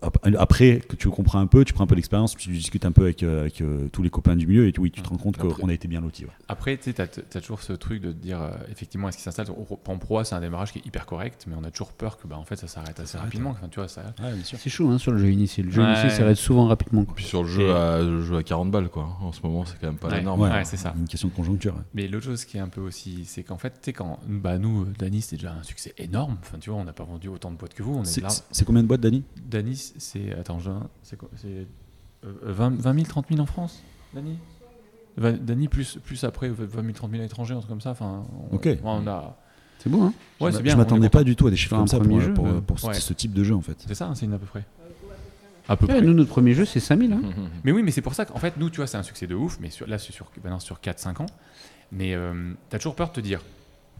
ap- 0.04 0.18
après 0.38 0.80
que 0.88 0.96
tu 0.96 1.10
comprends 1.10 1.40
un 1.40 1.48
peu, 1.48 1.66
tu 1.66 1.74
prends 1.74 1.84
un 1.84 1.88
peu 1.88 1.96
l'expérience, 1.96 2.36
puis 2.36 2.46
tu 2.46 2.52
discutes 2.52 2.86
un 2.86 2.92
peu 2.92 3.04
avec, 3.04 3.24
euh, 3.24 3.42
avec, 3.42 3.62
euh, 3.62 3.88
tous 3.92 4.04
les 4.04 4.10
copains 4.10 4.36
du 4.36 4.46
milieu, 4.48 4.68
et 4.68 4.72
tu- 4.72 4.80
oui, 4.80 4.92
tu 4.92 5.02
te 5.02 5.10
rends 5.10 5.18
compte 5.18 5.38
qu'on 5.38 5.70
a 5.70 5.74
été 5.74 5.88
bien 5.88 6.02
lotis. 6.02 6.26
ouais. 6.26 6.32
Après, 6.48 6.78
tu 6.78 6.84
sais, 6.84 6.94
t'as, 6.94 7.08
t'as 7.08 7.42
toujours 7.42 7.62
ce 7.62 7.74
truc 7.74 8.02
de 8.02 8.12
te 8.12 8.18
dire, 8.18 8.42
euh, 8.42 8.52
effectivement, 8.72 9.10
est-ce 9.10 9.18
qu'il 9.18 9.24
s'installe 9.24 9.48
En 9.88 9.98
pro, 9.98 10.24
c'est 10.24 10.36
un 10.36 10.42
démarrage 10.42 10.72
qui 10.74 10.80
est 10.80 10.86
hyper 10.86 11.06
correct, 11.06 11.46
mais 11.48 11.56
on 11.60 11.64
a 11.64 11.72
toujours 11.72 11.92
peur 11.94 12.18
que, 12.18 12.28
bah, 12.28 12.38
en 12.38 12.44
fait, 12.46 12.56
ça 12.58 12.68
s'arrête 12.68 13.00
assez 13.00 13.18
rapidement. 13.18 13.50
Enfin, 13.52 13.68
tu 13.70 13.80
vois, 13.80 13.88
ça. 13.88 14.04
C'est 14.44 14.70
chaud 14.70 14.90
hein, 14.90 14.98
sur 14.98 15.12
le 15.12 15.18
jeu 15.18 15.32
initié. 15.32 15.64
Le 15.64 15.72
jeu 15.72 15.82
Ouais. 15.82 15.90
initié 15.92 16.10
s'arrête 16.10 16.38
souvent 16.38 16.68
rapidement. 16.68 17.06
quoi. 17.06 17.16
Puis 17.16 17.26
sur 17.26 17.44
le 17.44 17.50
jeu, 17.50 17.68
Et- 17.68 17.72
à, 17.72 18.02
le 18.02 18.22
jeu 18.24 18.38
à 18.38 18.44
40 18.44 18.70
balles, 18.72 18.90
quoi. 18.90 19.18
En 19.22 19.32
ce 19.32 19.42
moment, 19.44 19.66
c'est 19.66 19.80
quand 19.80 19.88
même 19.88 19.96
pas 19.98 20.08
Ouais. 20.10 20.18
la 20.18 20.22
norme. 20.22 20.42
Ouais, 20.42 20.64
c'est 20.66 20.78
ça. 20.78 20.94
Une 20.98 21.08
question 21.08 21.28
de 21.30 21.34
conjoncture. 21.34 21.74
ouais. 21.76 21.82
Mais 21.94 22.08
l'autre 22.08 22.26
chose 22.26 22.46
qui 22.46 22.58
est 22.58 22.62
un 22.62 22.68
peu 22.70 22.82
aussi, 22.82 23.24
c'est 23.26 23.44
qu'en 23.44 23.58
fait, 23.58 23.70
tu 23.72 23.78
sais, 23.84 23.94
quand 23.94 24.20
bah, 24.28 24.58
nous, 24.58 24.86
Danis, 25.00 25.22
c'est 25.22 25.36
déjà 25.38 25.54
un 25.54 25.64
succès 25.64 25.94
énorme. 25.98 26.38
Enfin, 26.42 26.58
tu 26.60 26.70
vois, 26.70 26.80
on 26.80 26.84
n'a 26.84 26.94
pas 26.94 27.04
vendu 27.04 27.28
autant 27.28 27.52
de 27.52 27.56
boîtes 27.58 27.74
que 27.74 27.84
vous. 27.84 27.94
On 27.96 28.04
C'est, 28.51 28.66
combien 28.66 28.82
de 28.84 28.88
boîtes, 28.88 29.01
Dani 29.01 29.24
Danis, 29.49 29.93
c'est. 29.97 30.34
Attends, 30.34 30.59
je- 30.59 30.70
c'est 31.03 31.18
quoi 31.18 31.30
C'est 31.38 31.68
euh, 32.26 32.34
20, 32.43 32.80
20 32.80 32.93
000, 32.93 33.05
30 33.07 33.26
000 33.30 33.39
en 33.41 33.45
France 33.45 33.82
Dani? 34.14 34.38
Dani, 35.18 35.68
plus, 35.68 35.99
plus 36.03 36.24
après, 36.24 36.49
20 36.49 36.82
000, 36.82 36.93
30 36.93 37.12
000 37.12 37.22
à 37.22 37.24
l'étranger, 37.24 37.53
un 37.53 37.57
truc 37.57 37.70
comme 37.70 37.82
ça. 37.82 37.91
Enfin, 37.91 38.24
on, 38.51 38.55
Ok. 38.55 38.68
on 38.84 39.07
a. 39.07 39.38
C'est 39.80 39.89
bon, 39.89 40.05
hein? 40.05 40.14
Ouais, 40.39 40.51
Je 40.51 40.57
c'est 40.57 40.64
bien. 40.64 40.72
Je 40.74 40.78
on 40.78 40.82
est 40.82 40.84
m'attendais 40.86 41.09
pas 41.09 41.24
du 41.24 41.36
tout 41.36 41.47
à 41.47 41.49
des 41.49 41.55
chiffres 41.57 41.76
comme 41.76 41.88
ça 41.88 41.97
pour, 41.97 42.07
premier 42.07 42.22
jeu, 42.24 42.34
pour, 42.34 42.62
pour 42.62 42.80
ce- 42.80 42.88
ouais. 42.88 42.93
ce 42.93 43.14
type 43.14 43.34
de 43.34 43.43
jeu, 43.43 43.55
en 43.55 43.62
fait. 43.62 43.78
C'est 43.88 43.95
ça, 43.95 44.07
hein, 44.07 44.16
c'est 44.16 44.26
une 44.26 44.34
à 44.34 44.38
peu 44.38 44.45
près. 44.45 44.64
À 45.68 45.76
peu 45.76 45.86
Ouais, 45.86 45.93
près. 45.95 46.01
Nous, 46.01 46.14
notre 46.14 46.30
premier 46.30 46.53
jeu, 46.53 46.66
c'est 46.66 46.80
5000. 46.80 47.14
Hein. 47.14 47.22
Mais 47.64 47.72
oui, 47.72 47.82
mais 47.84 47.91
c'est 47.91 48.01
pour 48.01 48.14
ça 48.14 48.26
qu'en 48.26 48.38
fait, 48.39 48.57
nous, 48.57 48.70
tu 48.70 48.78
vois, 48.78 48.88
c'est 48.88 48.97
un 48.97 49.03
succès 49.03 49.28
de 49.28 49.36
ouf, 49.36 49.57
mais 49.59 49.70
sur, 49.70 49.88
là, 49.88 49.97
c'est 49.97 50.12
sur, 50.12 50.30
maintenant 50.43 50.59
sur 50.59 50.80
4-5 50.80 51.22
ans. 51.22 51.26
Mais 51.91 52.14
euh, 52.16 52.53
t'as 52.70 52.78
toujours 52.78 52.95
peur 52.95 53.09
de 53.09 53.14
te 53.14 53.20
dire, 53.22 53.41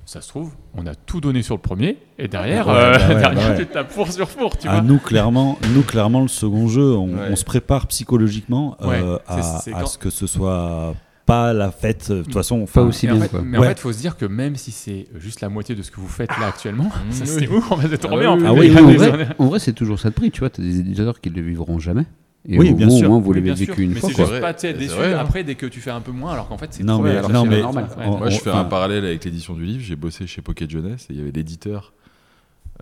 ça 0.06 0.22
se 0.22 0.28
trouve, 0.30 0.52
on 0.76 0.86
a 0.88 0.96
tout 0.96 1.22
donné 1.22 1.42
sur 1.42 1.56
le 1.56 1.62
premier, 1.62 1.98
et 2.18 2.28
derrière, 2.28 2.68
Ouais, 2.68 2.74
euh, 2.76 2.92
bah 2.98 3.08
ouais, 3.08 3.16
derrière 3.22 3.34
bah 3.34 3.50
ouais. 3.52 3.58
tu 3.60 3.66
tapes 3.68 3.92
four 3.92 4.12
sur 4.12 4.30
four, 4.30 4.58
tu 4.58 4.68
Ah, 4.68 4.74
vois. 4.74 4.82
nous, 4.82 4.98
clairement, 5.00 5.58
nous, 5.74 5.84
clairement, 5.84 6.22
le 6.22 6.28
second 6.28 6.68
jeu, 6.68 6.96
on, 6.96 7.08
Ouais. 7.14 7.28
on 7.32 7.36
se 7.36 7.46
prépare 7.46 7.88
psychologiquement 7.88 8.76
euh, 8.82 9.18
à, 9.28 9.42
ce 9.86 9.98
que 9.98 10.10
ce 10.10 10.28
soit 10.28 10.96
pas 11.26 11.54
la 11.54 11.72
fête. 11.72 12.12
De 12.12 12.24
toute 12.24 12.34
façon, 12.34 12.66
Pas 12.66 12.82
aussi 12.82 13.10
en 13.10 13.14
bien, 13.14 13.22
fait, 13.24 13.30
quoi. 13.30 13.42
mais 13.44 13.58
Ouais. 13.58 13.66
en 13.68 13.70
fait, 13.70 13.80
faut 13.80 13.94
se 13.94 14.00
dire 14.00 14.18
que 14.18 14.26
même 14.26 14.56
si 14.58 14.72
c'est 14.72 15.08
juste 15.16 15.40
la 15.42 15.50
moitié 15.50 15.76
de 15.76 15.82
ce 15.82 15.92
que 15.92 16.02
vous 16.02 16.08
faites 16.10 16.32
là 16.40 16.48
actuellement, 16.48 16.86
Mmh, 16.86 17.12
ça 17.12 17.24
oui. 17.26 17.30
c'est 17.40 17.48
ouf, 17.48 17.72
on 17.72 17.76
va 17.76 17.84
être 17.86 17.94
Ah 17.94 17.98
tombé 18.10 18.18
oui, 18.22 18.28
en 18.28 18.38
oui. 18.38 18.44
Ah 18.76 18.82
en, 18.82 18.86
vrai, 18.92 19.28
en 19.40 19.46
vrai, 19.46 19.60
c'est 19.60 19.74
toujours 19.74 20.00
ça 20.00 20.10
de 20.10 20.16
prix. 20.16 20.32
Tu 20.32 20.40
vois, 20.40 20.50
t'as 20.50 20.64
des 20.64 20.80
éditeurs 20.80 21.22
qui 21.22 21.30
ne 21.30 21.36
le 21.36 21.42
vivront 21.44 21.80
jamais. 21.80 22.06
Et 22.48 22.58
Oui, 22.58 22.72
au 22.72 22.76
bien 22.76 22.88
moins, 22.88 22.98
sûr. 22.98 23.08
Au 23.08 23.12
moins, 23.14 23.20
vous 23.22 23.34
l'avez 23.34 23.54
vécu 23.54 23.84
une 23.84 23.92
mais 23.94 24.00
fois. 24.00 24.10
c'est 24.10 24.16
quoi. 24.16 24.26
juste 24.26 24.42
pas 24.42 24.54
C'est 24.58 24.74
déçu 24.74 24.96
vrai, 24.96 25.14
hein. 25.14 25.20
après 25.20 25.44
dès 25.44 25.54
que 25.56 25.68
tu 25.68 25.80
fais 25.80 25.92
un 25.92 26.02
peu 26.02 26.12
moins, 26.12 26.34
alors 26.34 26.48
qu'en 26.48 26.58
fait 26.58 26.74
c'est 26.74 26.84
Non, 26.84 27.00
mais- 27.00 27.22
non, 27.22 27.44
c'est 27.44 27.50
mais- 27.50 27.62
normal. 27.62 27.88
on- 27.96 28.00
Ouais. 28.00 28.06
on- 28.08 28.18
Moi, 28.18 28.30
je 28.30 28.40
fais 28.40 28.50
un 28.50 28.64
parallèle 28.64 29.06
avec 29.06 29.24
l'édition 29.24 29.54
du 29.54 29.64
livre. 29.64 29.84
J'ai 29.84 29.96
bossé 29.96 30.26
chez 30.26 30.42
Pocket 30.42 30.70
Jeunesse 30.70 31.06
et 31.10 31.14
il 31.14 31.20
y 31.20 31.22
avait 31.22 31.32
l'éditeur, 31.32 31.94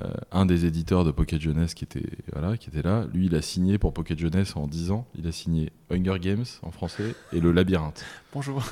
euh, 0.01 0.07
un 0.31 0.45
des 0.45 0.65
éditeurs 0.65 1.03
de 1.03 1.11
Pocket 1.11 1.41
Jeunesse 1.41 1.73
qui 1.73 1.83
était, 1.83 2.05
voilà, 2.31 2.55
qui 2.55 2.69
était 2.69 2.81
là. 2.81 3.05
Lui, 3.13 3.25
il 3.25 3.35
a 3.35 3.41
signé 3.41 3.77
pour 3.77 3.91
Pocket 3.93 4.17
Jeunesse 4.17 4.55
en 4.55 4.65
10 4.65 4.91
ans. 4.91 5.05
Il 5.17 5.27
a 5.27 5.33
signé 5.33 5.71
Hunger 5.91 6.19
Games 6.21 6.45
en 6.63 6.71
français 6.71 7.13
et 7.33 7.41
Le 7.41 7.51
Labyrinthe. 7.51 8.05
Bonjour. 8.33 8.63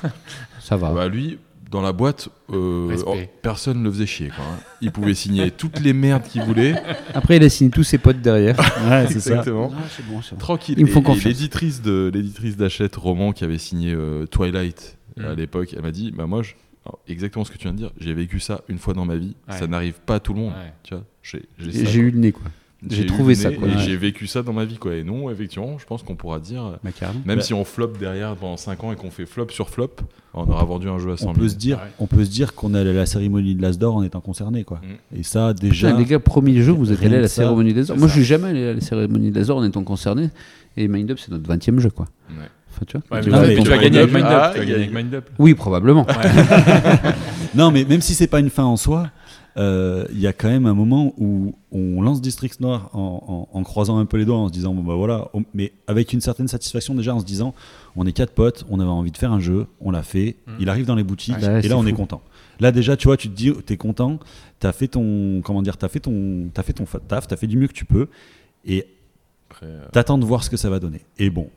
Ça 0.60 0.76
va. 0.78 0.90
Bah, 0.92 1.08
lui, 1.08 1.38
dans 1.70 1.82
la 1.82 1.92
boîte, 1.92 2.28
euh, 2.52 2.96
oh, 3.06 3.16
personne 3.42 3.78
ne 3.80 3.84
le 3.84 3.92
faisait 3.92 4.06
chier. 4.06 4.28
Quoi, 4.28 4.44
hein. 4.44 4.58
Il 4.80 4.90
pouvait 4.92 5.14
signer 5.24 5.50
toutes 5.50 5.80
les 5.80 5.92
merdes 5.92 6.22
qu'il 6.24 6.42
voulait. 6.42 6.74
Après, 7.14 7.36
il 7.36 7.42
a 7.42 7.48
signé 7.48 7.70
tous 7.70 7.82
ses 7.84 7.98
potes 7.98 8.20
derrière. 8.22 8.58
ouais, 8.90 9.06
c'est 9.08 9.20
ça. 9.20 9.30
Exactement. 9.30 9.70
Ah, 9.74 9.82
c'est 9.94 10.06
bon, 10.06 10.22
ça. 10.22 10.36
Tranquille. 10.36 10.76
L'éditrice 11.24 11.82
de 11.82 12.10
l'éditrice 12.12 12.56
d'Hachette 12.56 12.96
Roman 12.96 13.32
qui 13.32 13.44
avait 13.44 13.58
signé 13.58 13.92
euh, 13.94 14.26
Twilight 14.26 14.94
Mm. 15.16 15.24
à 15.24 15.34
l'époque, 15.34 15.74
elle 15.74 15.82
m'a 15.82 15.90
dit 15.90 16.12
bah 16.12 16.26
moi 16.26 16.42
je- 16.42 16.52
alors, 16.86 17.00
exactement 17.08 17.44
ce 17.44 17.50
que 17.50 17.56
tu 17.58 17.64
viens 17.64 17.72
de 17.72 17.78
dire. 17.78 17.90
J'ai 17.98 18.14
vécu 18.14 18.38
ça 18.38 18.60
une 18.68 18.78
fois 18.78 18.94
dans 18.94 19.04
ma 19.04 19.16
vie. 19.16 19.34
Ouais. 19.48 19.58
Ça 19.58 19.66
n'arrive 19.66 19.94
pas 20.06 20.16
à 20.16 20.20
tout 20.20 20.32
le 20.32 20.38
monde. 20.38 20.52
Ouais. 20.52 20.72
Tu 20.84 20.94
vois, 20.94 21.02
j'ai 21.22 21.42
j'ai 21.58 21.84
ça, 21.86 21.92
eu 21.98 22.10
le 22.12 22.18
nez, 22.20 22.30
quoi. 22.30 22.44
J'ai 22.88 23.06
trouvé 23.06 23.34
ça, 23.34 23.50
quoi. 23.52 23.66
Et 23.68 23.72
Ouais. 23.72 23.78
j'ai 23.84 23.96
vécu 23.96 24.26
ça 24.26 24.42
dans 24.42 24.52
ma 24.52 24.64
vie 24.64 24.76
quoi. 24.78 24.94
Et 24.94 25.02
non, 25.02 25.30
effectivement, 25.30 25.78
je 25.78 25.84
pense 25.86 26.02
qu'on 26.02 26.14
pourra 26.14 26.38
dire. 26.38 26.78
Bah, 26.84 26.90
carrément. 26.98 27.20
Même 27.26 27.38
Bah- 27.38 27.42
si 27.44 27.52
on 27.54 27.64
flop 27.64 27.92
derrière 27.98 28.36
pendant 28.36 28.56
5 28.56 28.84
ans 28.84 28.92
et 28.92 28.96
qu'on 28.96 29.10
fait 29.10 29.26
flop 29.26 29.48
sur 29.50 29.68
flop, 29.68 29.90
on 30.34 30.42
aura 30.48 30.64
vendu 30.64 30.88
un 30.88 30.98
jeu 30.98 31.10
à 31.12 31.16
100 31.16 31.30
On 31.30 31.34
000. 31.34 31.42
peut 31.44 31.48
se 31.48 31.56
dire, 31.56 31.78
Ouais. 31.78 31.90
on 31.98 32.06
peut 32.06 32.24
se 32.24 32.30
dire 32.30 32.54
qu'on 32.54 32.74
allait 32.74 32.90
à 32.90 32.94
la 32.94 33.06
cérémonie 33.06 33.54
de 33.56 33.62
l'As 33.62 33.78
d'or 33.78 33.96
en 33.96 34.02
étant 34.04 34.20
concerné, 34.20 34.62
quoi. 34.64 34.80
Mm. 35.12 35.18
Et 35.18 35.22
ça, 35.24 35.52
déjà. 35.54 35.88
Putain, 35.88 35.98
les 36.00 36.04
gars, 36.06 36.18
premier 36.20 36.62
jeu, 36.62 36.72
vous 36.72 36.92
êtes 36.92 37.02
allés 37.02 37.16
à 37.16 37.20
la 37.22 37.28
cérémonie 37.28 37.74
des 37.74 37.80
Azores. 37.80 37.96
c'est 37.96 38.00
Moi, 38.00 38.08
ça. 38.08 38.14
je 38.14 38.20
suis 38.20 38.26
jamais 38.28 38.48
allé 38.50 38.68
à 38.68 38.74
la 38.74 38.80
cérémonie 38.80 39.30
des 39.32 39.40
Azores 39.40 39.58
en 39.58 39.64
étant 39.64 39.82
concerné. 39.82 40.30
Et 40.76 40.86
Mind 40.86 41.10
Up, 41.10 41.18
c'est 41.18 41.32
notre 41.32 41.48
20 41.48 41.68
e 41.68 41.80
jeu, 41.80 41.90
quoi. 41.90 42.06
Ouais. 42.30 42.44
Enfin, 42.70 42.84
tu 42.86 42.96
vois. 42.98 43.16
Ouais, 43.18 43.24
Tu 43.24 43.30
mais 43.30 43.36
vois, 43.38 43.46
mais 43.48 43.56
tu 43.56 43.62
ton- 43.64 43.70
vas 43.70 43.78
gagner 43.78 43.98
avec 43.98 44.14
Mind 44.14 44.24
Mind 44.24 44.32
Up. 44.36 44.38
Up. 44.38 44.42
Ah, 44.44 44.50
Tu 44.52 44.58
vas 44.60 44.64
gagner 44.66 44.82
avec 44.84 44.94
Mind 44.94 45.14
Up. 45.14 45.30
Oui, 45.40 45.54
probablement. 45.54 46.06
Non, 47.54 47.70
mais 47.70 47.84
même 47.84 48.00
si 48.02 48.14
c'est 48.14 48.26
pas 48.26 48.40
une 48.40 48.50
fin 48.50 48.64
en 48.64 48.76
soi, 48.76 49.00
euh, 49.00 49.06
il 49.56 50.18
y 50.20 50.26
a 50.26 50.32
quand 50.32 50.48
même 50.48 50.66
un 50.66 50.74
moment 50.74 51.14
où 51.18 51.54
on 51.72 52.00
lance 52.00 52.20
District 52.20 52.60
Noir 52.60 52.90
en, 52.94 53.48
en- 53.52 53.58
en 53.58 53.62
croisant 53.64 53.98
un 53.98 54.04
peu 54.06 54.16
les 54.16 54.24
doigts, 54.24 54.36
en 54.38 54.48
se 54.48 54.52
disant 54.52 54.72
bon 54.74 54.82
bah 54.84 54.94
voilà, 54.94 55.28
on- 55.34 55.44
mais 55.54 55.72
avec 55.86 56.12
une 56.12 56.20
certaine 56.20 56.46
satisfaction 56.48 56.94
déjà 56.94 57.14
en 57.14 57.20
se 57.20 57.24
disant 57.24 57.54
on 57.96 58.06
est 58.06 58.12
quatre 58.12 58.32
potes, 58.32 58.64
on 58.70 58.78
avait 58.78 58.88
envie 58.90 59.10
de 59.10 59.16
faire 59.16 59.32
un 59.32 59.40
jeu, 59.40 59.66
on 59.80 59.90
l'a 59.90 60.02
fait, 60.04 60.36
Mm. 60.46 60.52
il 60.60 60.68
arrive 60.68 60.86
dans 60.86 60.94
les 60.94 61.02
boutiques 61.04 61.36
Ouais, 61.38 61.64
et 61.64 61.68
là 61.68 61.76
on 61.76 61.86
est 61.86 61.92
content. 61.92 62.22
Là 62.60 62.70
déjà 62.72 62.96
tu 62.96 63.08
vois, 63.08 63.16
tu 63.16 63.28
te 63.28 63.34
dis 63.34 63.52
t'es 63.66 63.76
content, 63.76 64.18
t'as 64.60 64.72
fait 64.72 64.88
ton 64.88 65.40
comment 65.44 65.62
dire, 65.62 65.76
t'as 65.76 65.88
fait 65.88 66.00
ton 66.00 66.48
t'as 66.54 66.62
fait 66.62 66.72
ton 66.74 66.84
taf, 66.84 67.26
t'as 67.26 67.36
fait 67.36 67.46
du 67.48 67.56
mieux 67.56 67.68
que 67.68 67.72
tu 67.72 67.84
peux 67.84 68.08
et 68.64 68.86
euh, 69.64 69.84
t'attends 69.92 70.18
de 70.18 70.24
voir 70.24 70.44
ce 70.44 70.50
que 70.50 70.56
ça 70.56 70.70
va 70.70 70.78
donner. 70.78 71.00
Et 71.18 71.30
bon, 71.30 71.48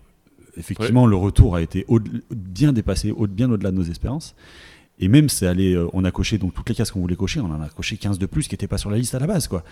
effectivement, 0.58 1.06
le 1.08 1.16
retour 1.16 1.56
a 1.56 1.62
été 1.62 1.86
au- 1.88 2.00
bien 2.32 2.74
dépassé, 2.74 3.12
au- 3.12 3.28
bien 3.28 3.50
au-delà 3.52 3.72
de 3.72 3.76
nos 3.78 3.84
espérances. 3.84 4.34
Et 5.02 5.08
même, 5.08 5.28
c'est 5.30 5.48
allé, 5.48 5.74
euh, 5.74 5.88
on 5.94 6.04
a 6.06 6.12
coché 6.12 6.38
donc 6.38 6.54
toutes 6.54 6.70
les 6.70 6.76
cases 6.76 6.92
qu'on 6.92 7.02
voulait 7.02 7.16
cocher, 7.16 7.40
on 7.42 7.52
en 7.52 7.62
a 7.62 7.68
coché 7.70 7.98
15 7.98 8.20
de 8.20 8.26
plus 8.28 8.48
qui 8.48 8.54
n'étaient 8.54 8.68
pas 8.68 8.78
sur 8.78 8.90
la 8.92 8.98
liste 8.98 9.16
à 9.16 9.20
la 9.20 9.28
base. 9.28 9.48
Quoi. 9.48 9.64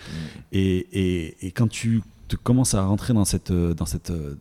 Et, 0.52 0.86
et- 0.92 1.46
et 1.46 1.50
quand 1.52 1.68
tu 1.68 2.02
te 2.28 2.36
commences 2.36 2.74
à 2.74 2.82
rentrer 2.84 3.14
dans 3.14 3.24
cette, 3.24 3.50
euh, 3.50 3.72
dans 3.74 3.86
cette 3.86 4.10
euh, 4.10 4.34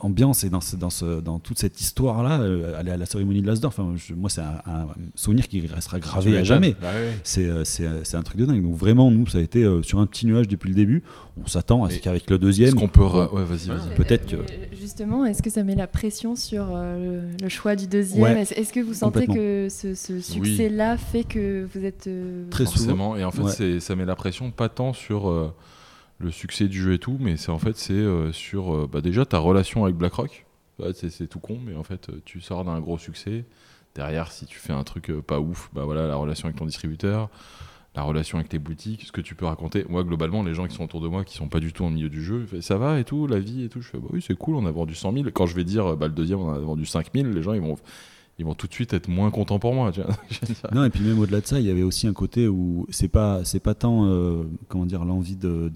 ambiance 0.00 0.44
et 0.44 0.50
dans, 0.50 0.60
ce- 0.60 0.76
dans, 0.76 0.90
ce- 0.90 1.20
dans 1.20 1.38
toute 1.38 1.58
cette 1.58 1.80
histoire-là, 1.80 2.40
euh, 2.40 2.78
aller 2.78 2.90
à 2.90 2.96
la 2.96 3.06
cérémonie 3.06 3.40
de 3.40 3.46
l'Asdor, 3.46 3.68
enfin, 3.68 3.94
je- 3.96 4.12
moi, 4.14 4.28
c'est 4.28 4.42
un, 4.42 4.60
un 4.66 4.86
souvenir 5.14 5.48
qui 5.48 5.66
restera 5.66 5.98
gravé 5.98 6.36
à 6.36 6.44
jamais. 6.44 6.74
Bah. 6.80 6.88
C'est 7.22 7.46
euh, 7.46 7.64
c'est, 7.64 7.86
euh, 7.86 8.04
c'est 8.04 8.16
un 8.16 8.22
truc 8.22 8.36
de 8.38 8.44
dingue. 8.44 8.62
Donc 8.62 8.74
vraiment, 8.76 9.10
nous, 9.10 9.26
ça 9.26 9.38
a 9.38 9.40
été 9.40 9.62
euh, 9.64 9.82
sur 9.82 10.00
un 10.00 10.06
petit 10.06 10.26
nuage 10.26 10.46
depuis 10.48 10.68
le 10.68 10.74
début. 10.74 11.02
On 11.42 11.46
s'attend 11.46 11.84
à 11.84 11.90
ce 11.90 11.96
Et 11.96 12.00
qu'avec 12.00 12.28
le 12.28 12.36
Est-ce 12.36 12.42
deuxième, 12.44 12.74
qu'on 12.74 12.88
peut. 12.88 13.02
ra- 13.04 13.32
Ouais, 13.32 13.44
vas-y, 13.44 13.68
vas-y. 13.68 13.94
Peut-être 13.96 14.26
que- 14.26 14.44
Justement, 14.78 15.24
est-ce 15.24 15.42
que 15.42 15.50
ça 15.50 15.62
met 15.64 15.74
la 15.74 15.86
pression 15.86 16.36
sur 16.36 16.66
euh, 16.74 17.22
le, 17.22 17.44
le 17.44 17.48
choix 17.48 17.74
du 17.74 17.86
deuxième? 17.86 18.22
Ouais, 18.22 18.42
Est-ce 18.42 18.72
que 18.72 18.80
vous 18.80 18.94
sentez 18.94 19.26
que 19.26 19.68
ce, 19.70 19.94
ce 19.94 20.20
succès-là 20.20 20.96
fait 20.98 21.24
que 21.24 21.66
vous 21.74 21.84
êtes 21.84 22.06
euh, 22.08 22.44
Très 22.50 22.66
souvent. 22.66 23.16
Et 23.16 23.24
en 23.24 23.30
fait, 23.30 23.42
Ouais. 23.42 23.52
c'est- 23.52 23.80
ça 23.80 23.96
met 23.96 24.04
la 24.04 24.16
pression 24.16 24.50
pas 24.50 24.68
tant 24.68 24.92
sur 24.92 25.28
euh, 25.28 25.52
le 26.24 26.30
succès 26.30 26.66
du 26.66 26.80
jeu 26.80 26.94
et 26.94 26.98
tout, 26.98 27.16
mais 27.20 27.36
c'est 27.36 27.52
en 27.52 27.58
fait 27.58 27.76
c'est 27.76 27.92
euh, 27.92 28.32
sur 28.32 28.74
euh, 28.74 28.88
bah, 28.90 29.00
déjà 29.00 29.24
ta 29.24 29.38
relation 29.38 29.84
avec 29.84 29.96
BlackRock. 29.96 30.46
C'est 30.94 31.28
tout 31.28 31.38
con, 31.38 31.60
mais 31.64 31.76
en 31.76 31.84
fait, 31.84 32.08
euh, 32.08 32.20
tu 32.24 32.40
sors 32.40 32.64
d'un 32.64 32.80
gros 32.80 32.98
succès. 32.98 33.44
Derrière, 33.94 34.32
si 34.32 34.44
tu 34.44 34.58
fais 34.58 34.72
un 34.72 34.82
truc 34.82 35.12
pas 35.20 35.38
ouf, 35.38 35.70
bah 35.72 35.84
voilà, 35.84 36.08
la 36.08 36.16
relation 36.16 36.46
avec 36.46 36.58
ton 36.58 36.66
distributeur, 36.66 37.30
la 37.94 38.02
relation 38.02 38.38
avec 38.38 38.48
tes 38.48 38.58
boutiques, 38.58 39.04
ce 39.04 39.12
que 39.12 39.20
tu 39.20 39.36
peux 39.36 39.46
raconter. 39.46 39.84
Moi, 39.88 40.02
globalement, 40.02 40.42
les 40.42 40.52
gens 40.52 40.66
qui 40.66 40.74
sont 40.74 40.82
autour 40.82 41.00
de 41.00 41.06
moi, 41.06 41.24
qui 41.24 41.36
sont 41.36 41.48
pas 41.48 41.60
du 41.60 41.72
tout 41.72 41.84
au 41.84 41.90
milieu 41.90 42.08
du 42.08 42.24
jeu, 42.24 42.44
ça 42.60 42.76
va 42.76 42.98
et 42.98 43.04
tout, 43.04 43.28
la 43.28 43.38
vie 43.38 43.62
et 43.62 43.68
tout. 43.68 43.82
Je 43.82 43.88
fais, 43.90 43.98
bah 43.98 44.08
oui, 44.10 44.20
c'est 44.26 44.34
cool, 44.34 44.56
on 44.56 44.66
a 44.66 44.72
vendu 44.72 44.96
100 44.96 45.12
000. 45.12 45.26
Quand 45.32 45.46
je 45.46 45.54
vais 45.54 45.62
dire, 45.62 45.96
bah, 45.96 46.08
le 46.08 46.12
deuxième, 46.12 46.40
on 46.40 46.50
a 46.50 46.58
vendu 46.58 46.86
5 46.86 47.10
000, 47.14 47.28
les 47.28 47.42
gens, 47.42 47.52
ils 47.52 47.60
vont, 47.60 47.76
ils 48.38 48.44
vont 48.44 48.54
tout 48.54 48.66
de 48.66 48.72
suite 48.72 48.92
être 48.92 49.08
moins 49.08 49.30
contents 49.30 49.58
pour 49.58 49.74
moi. 49.74 49.92
Tu 49.92 50.00
vois. 50.02 50.16
Non, 50.74 50.84
et 50.84 50.90
puis 50.90 51.02
même 51.04 51.18
au-delà 51.18 51.40
de 51.40 51.46
ça, 51.46 51.60
il 51.60 51.66
y 51.66 51.70
avait 51.70 51.82
aussi 51.82 52.06
un 52.06 52.12
côté 52.12 52.48
où 52.48 52.86
c'est 52.90 53.08
pas, 53.08 53.44
c'est 53.44 53.60
pas 53.60 53.74
tant, 53.74 54.06
euh, 54.06 54.42
comment 54.68 54.86
dire, 54.86 55.04
l'envie 55.04 55.36
de, 55.36 55.70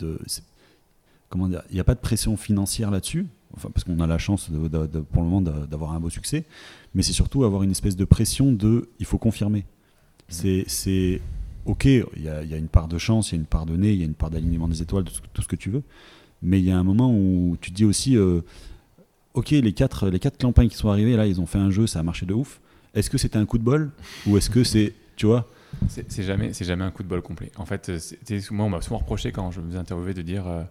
comment 1.28 1.48
dire, 1.48 1.62
il 1.70 1.74
n'y 1.74 1.80
a 1.80 1.84
pas 1.84 1.94
de 1.94 2.00
pression 2.00 2.36
financière 2.36 2.90
là-dessus, 2.90 3.26
enfin 3.54 3.70
parce 3.72 3.84
qu'on 3.84 4.00
a 4.00 4.06
la 4.06 4.18
chance 4.18 4.50
de- 4.50 4.68
de- 4.68 4.86
de- 4.86 5.00
pour 5.00 5.22
le 5.22 5.28
moment 5.28 5.40
d'a- 5.42 5.66
d'avoir 5.66 5.92
un 5.92 6.00
beau 6.00 6.10
succès, 6.10 6.44
mais 6.94 7.02
c'est 7.02 7.12
surtout 7.12 7.44
avoir 7.44 7.62
une 7.62 7.70
espèce 7.70 7.96
de 7.96 8.04
pression 8.04 8.50
de, 8.52 8.88
il 8.98 9.06
faut 9.06 9.18
confirmer. 9.18 9.64
C'est, 10.28 10.64
c'est 10.66 11.20
ok, 11.66 11.84
il 11.84 12.04
y 12.16 12.22
y 12.24 12.28
a 12.54 12.56
une 12.56 12.68
part 12.68 12.88
de 12.88 12.98
chance, 12.98 13.30
il 13.30 13.34
y 13.34 13.38
a 13.38 13.40
une 13.40 13.46
part 13.46 13.66
de 13.66 13.76
nez, 13.76 13.92
il 13.92 13.98
y 13.98 14.02
a 14.02 14.06
une 14.06 14.14
part 14.14 14.30
d'alignement 14.30 14.68
des 14.68 14.82
étoiles, 14.82 15.04
tout, 15.04 15.14
ce- 15.14 15.20
tout 15.32 15.42
ce 15.42 15.48
que 15.48 15.56
tu 15.56 15.70
veux, 15.70 15.82
mais 16.42 16.58
il 16.60 16.64
y 16.64 16.70
a 16.70 16.78
un 16.78 16.84
moment 16.84 17.12
où 17.12 17.56
tu 17.60 17.70
te 17.70 17.76
dis 17.76 17.84
aussi, 17.84 18.16
euh, 18.16 18.40
ok, 19.38 19.50
les 19.50 19.72
quatre, 19.72 20.08
les 20.08 20.18
quatre 20.18 20.38
campagnes 20.38 20.68
qui 20.68 20.76
sont 20.76 20.88
arrivées 20.90 21.16
là, 21.16 21.26
ils 21.26 21.40
ont 21.40 21.46
fait 21.46 21.58
un 21.58 21.70
jeu, 21.70 21.86
ça 21.86 22.00
a 22.00 22.02
marché 22.02 22.26
de 22.26 22.34
ouf. 22.34 22.60
Est-ce 22.94 23.10
que 23.10 23.18
c'était 23.18 23.38
un 23.38 23.46
coup 23.46 23.58
de 23.58 23.64
bol 23.64 23.90
ou 24.26 24.36
est-ce 24.36 24.50
que 24.50 24.64
c'est, 24.64 24.94
tu 25.16 25.26
vois, 25.26 25.46
C'est 25.88 26.10
c'est 26.10 26.22
jamais, 26.22 26.52
c'est 26.52 26.64
jamais 26.64 26.84
un 26.84 26.90
coup 26.90 27.02
de 27.02 27.08
bol 27.08 27.22
complet. 27.22 27.50
En 27.56 27.66
fait, 27.66 27.88
euh, 27.88 27.98
c'est- 27.98 28.18
c'est- 28.24 28.50
moi, 28.50 28.66
on 28.66 28.70
m'a 28.70 28.80
souvent 28.82 28.98
reproché 28.98 29.30
quand 29.32 29.50
je 29.50 29.60
me 29.60 29.68
faisais 29.68 29.78
interviewer 29.78 30.14
de 30.14 30.22
dire 30.22 30.46
euh, 30.46 30.62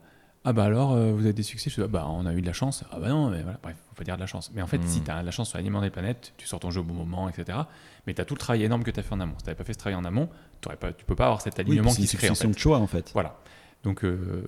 Ah 0.46 0.54
bah 0.54 0.64
alors, 0.64 0.94
euh, 0.94 1.12
vous 1.12 1.22
avez 1.26 1.34
des 1.34 1.44
succès? 1.44 1.70
Je 1.70 1.76
dis 1.76 1.82
Ah 1.84 1.88
bah, 1.88 2.06
on 2.10 2.26
a 2.26 2.34
eu 2.34 2.40
de 2.42 2.46
la 2.46 2.54
chance. 2.54 2.84
Ah 2.92 3.00
bah 3.00 3.10
non, 3.10 3.30
mais 3.30 3.42
voilà, 3.42 3.60
bref, 3.62 3.76
faut 3.90 3.96
pas 3.96 4.04
dire 4.06 4.16
de 4.16 4.22
la 4.22 4.28
chance. 4.28 4.50
Mais 4.56 4.62
en 4.62 4.68
fait, 4.68 4.82
si 4.86 5.02
tu 5.02 5.12
as 5.12 5.20
de 5.22 5.26
la 5.26 5.32
chance 5.32 5.50
sur 5.50 5.58
l'alignement 5.58 5.82
des 5.82 5.90
planètes, 5.90 6.34
tu 6.38 6.48
sors 6.48 6.60
ton 6.60 6.72
jeu 6.72 6.80
au 6.82 6.84
bon 6.84 6.94
moment, 6.94 7.28
etc. 7.28 7.58
Mais 8.06 8.14
tu 8.14 8.22
as 8.22 8.26
tout 8.26 8.34
le 8.34 8.40
travail 8.40 8.64
énorme 8.64 8.84
que 8.84 8.92
tu 8.92 9.00
as 9.00 9.04
fait 9.04 9.14
en 9.14 9.20
amont. 9.20 9.34
Si 9.40 9.44
tu 9.46 9.54
pas 9.54 9.64
fait 9.66 9.74
ce 9.74 9.78
travail 9.78 9.96
en 9.98 10.06
amont, 10.06 10.30
t'aurais 10.62 10.78
pas, 10.78 10.94
tu 10.94 11.04
peux 11.06 11.16
pas 11.16 11.26
avoir 11.26 11.42
cet 11.42 11.60
alignement 11.60 11.90
c'est 11.90 11.98
qui 11.98 12.02
une 12.04 12.08
se 12.08 12.18
crée. 12.18 12.28
En 12.30 12.34
succession 12.34 12.50
fait. 12.50 12.56
de 12.56 12.60
choix 12.60 12.78
en 12.80 12.88
fait. 12.88 13.10
Voilà. 13.14 13.38
Donc, 13.84 14.04
euh, 14.04 14.44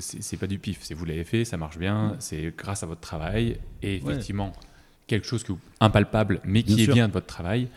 c'est 0.00 0.36
pas 0.36 0.46
du 0.46 0.58
pif. 0.58 0.80
C'est 0.82 0.94
vous 0.94 1.04
l'avez 1.04 1.24
fait, 1.24 1.44
ça 1.44 1.56
marche 1.56 1.78
bien. 1.78 2.16
C'est 2.18 2.52
grâce 2.56 2.82
à 2.82 2.86
votre 2.86 3.00
travail 3.00 3.58
et 3.82 4.00
Ouais. 4.02 4.12
effectivement 4.12 4.52
quelque 5.06 5.26
chose 5.26 5.42
que 5.44 5.52
vous- 5.52 5.58
impalpable, 5.80 6.40
mais 6.44 6.62
qui 6.62 6.74
Bien 6.74 6.82
est 6.82 6.84
sûr. 6.86 6.94
bien 6.94 7.08
de 7.08 7.12
votre 7.12 7.26
travail. 7.26 7.68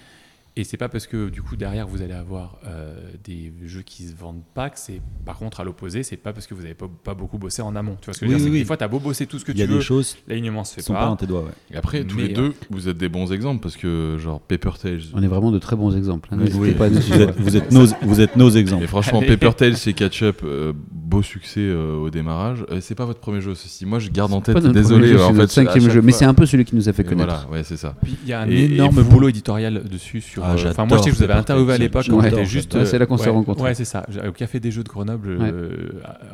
Et 0.58 0.64
c'est 0.64 0.78
pas 0.78 0.88
parce 0.88 1.06
que 1.06 1.30
du 1.30 1.42
coup 1.42 1.58
derrière 1.58 1.86
vous 1.86 2.02
allez 2.02 2.14
avoir 2.14 2.58
euh, 2.66 2.96
des 3.26 3.52
jeux 3.66 3.82
qui 3.82 4.04
se 4.08 4.16
vendent 4.16 4.44
pas 4.54 4.70
que 4.70 4.80
c'est 4.80 5.02
par 5.26 5.38
contre 5.38 5.60
à 5.60 5.66
l'opposé, 5.66 6.02
c'est 6.04 6.16
pas 6.16 6.32
parce 6.32 6.48
que 6.48 6.54
vous 6.54 6.64
avez 6.64 6.74
pas, 6.74 6.88
pas 7.04 7.14
beaucoup 7.14 7.38
bossé 7.38 7.62
en 7.62 7.76
amont. 7.76 7.98
Tu 8.00 8.06
vois 8.06 8.14
ce 8.14 8.22
que 8.22 8.26
je 8.26 8.32
veux 8.32 8.36
Oui, 8.36 8.40
dire? 8.42 8.46
C'est 8.46 8.46
oui, 8.46 8.50
que 8.52 8.54
oui. 8.54 8.60
Des 8.60 8.66
fois, 8.66 8.78
t'as 8.78 8.88
beau 8.88 9.00
bosser 9.00 9.26
tout 9.28 9.38
ce 9.38 9.44
que 9.44 9.52
Il 9.52 9.58
y 9.60 9.64
a 9.64 9.66
tu 9.66 9.72
veux, 9.74 9.80
des 9.80 9.84
choses 9.84 10.16
l'alignement 10.30 10.64
se 10.64 10.76
fait 10.76 10.82
sont 10.82 10.94
pas 10.94 11.00
pas. 11.02 11.06
dans 11.08 11.16
tes 11.18 11.28
doigts. 11.28 11.42
ouais. 11.44 11.52
Et 11.74 11.76
après, 11.78 12.06
tous 12.06 12.18
les 12.18 12.30
deux, 12.30 12.54
vous 12.70 12.88
êtes 12.88 12.98
des 12.98 13.10
bons 13.10 13.34
exemples 13.34 13.62
parce 13.62 13.76
que, 13.76 14.18
genre, 14.18 14.40
Paper 14.40 14.72
Tales. 14.82 15.02
On 15.14 15.22
est 15.22 15.28
vraiment 15.28 15.52
de 15.52 15.60
très 15.60 15.76
bons 15.76 15.94
exemples. 15.96 16.30
hein. 16.32 16.38
Pas 16.38 16.46
vous, 16.46 16.66
êtes, 17.22 17.38
vous, 17.38 17.58
êtes 17.58 17.72
nos, 17.72 17.86
vous 18.04 18.22
êtes 18.22 18.36
nos 18.38 18.50
exemples. 18.50 18.84
Et 18.86 18.88
franchement, 18.88 19.20
Allez. 19.20 19.36
Paper 19.36 19.56
Tales 19.58 19.76
et 19.88 19.94
Catch-up, 19.94 20.40
euh, 20.46 20.72
beau 20.90 21.22
succès 21.22 21.60
euh, 21.62 21.98
au 21.98 22.10
démarrage. 22.10 22.66
Euh, 22.72 22.80
c'est 22.80 22.96
pas 22.96 23.06
votre 23.06 23.20
premier 23.20 23.42
jeu, 23.42 23.56
ceci. 23.56 23.86
Moi, 23.86 24.00
je 24.00 24.10
garde 24.10 24.32
en 24.32 24.40
tête. 24.40 24.56
Désolé, 24.58 25.10
jeu, 25.10 25.22
en 25.22 25.34
c'est 25.34 25.42
fait, 25.42 25.48
cinquième 25.52 25.90
jeu, 25.90 26.02
mais 26.02 26.14
c'est 26.14 26.24
un 26.26 26.34
peu 26.34 26.46
celui 26.46 26.64
qui 26.64 26.76
nous 26.76 26.88
a 26.88 26.94
fait 26.94 27.04
connaître. 27.04 27.42
Voilà, 27.48 27.50
ouais, 27.50 27.64
c'est 27.66 27.78
ça. 27.78 27.96
Il 28.24 28.30
y 28.30 28.32
a 28.34 28.40
un 28.40 28.50
énorme 28.50 29.04
boulot 29.04 29.28
éditorial 29.28 29.84
dessus 29.84 30.22
sur. 30.22 30.45
Ah, 30.46 30.56
euh, 30.56 30.70
Enfin, 30.72 30.86
moi, 30.86 30.98
je 30.98 31.04
sais 31.04 31.10
que 31.12 31.16
vous 31.16 31.24
avez 31.24 31.34
interviewé 31.34 31.74
à 31.74 31.78
l'époque. 31.78 32.04
j'adore, 32.04 32.20
on 32.20 32.22
était 32.22 32.30
j'adore. 32.32 32.46
juste. 32.46 32.74
Ouais, 32.76 32.86
c'est 32.86 33.00
là 33.00 33.06
qu'on 33.06 33.18
s'est 33.18 33.26
ouais, 33.26 33.32
rencontrés. 33.32 33.64
Ouais, 33.64 33.74
c'est 33.76 33.86
ça. 33.86 34.06
Au 34.28 34.32
café 34.32 34.60
des 34.60 34.72
jeux 34.72 34.84
de 34.84 34.90
Grenoble, 34.90 35.38
Ouais. 35.38 35.50
euh, 35.52 35.90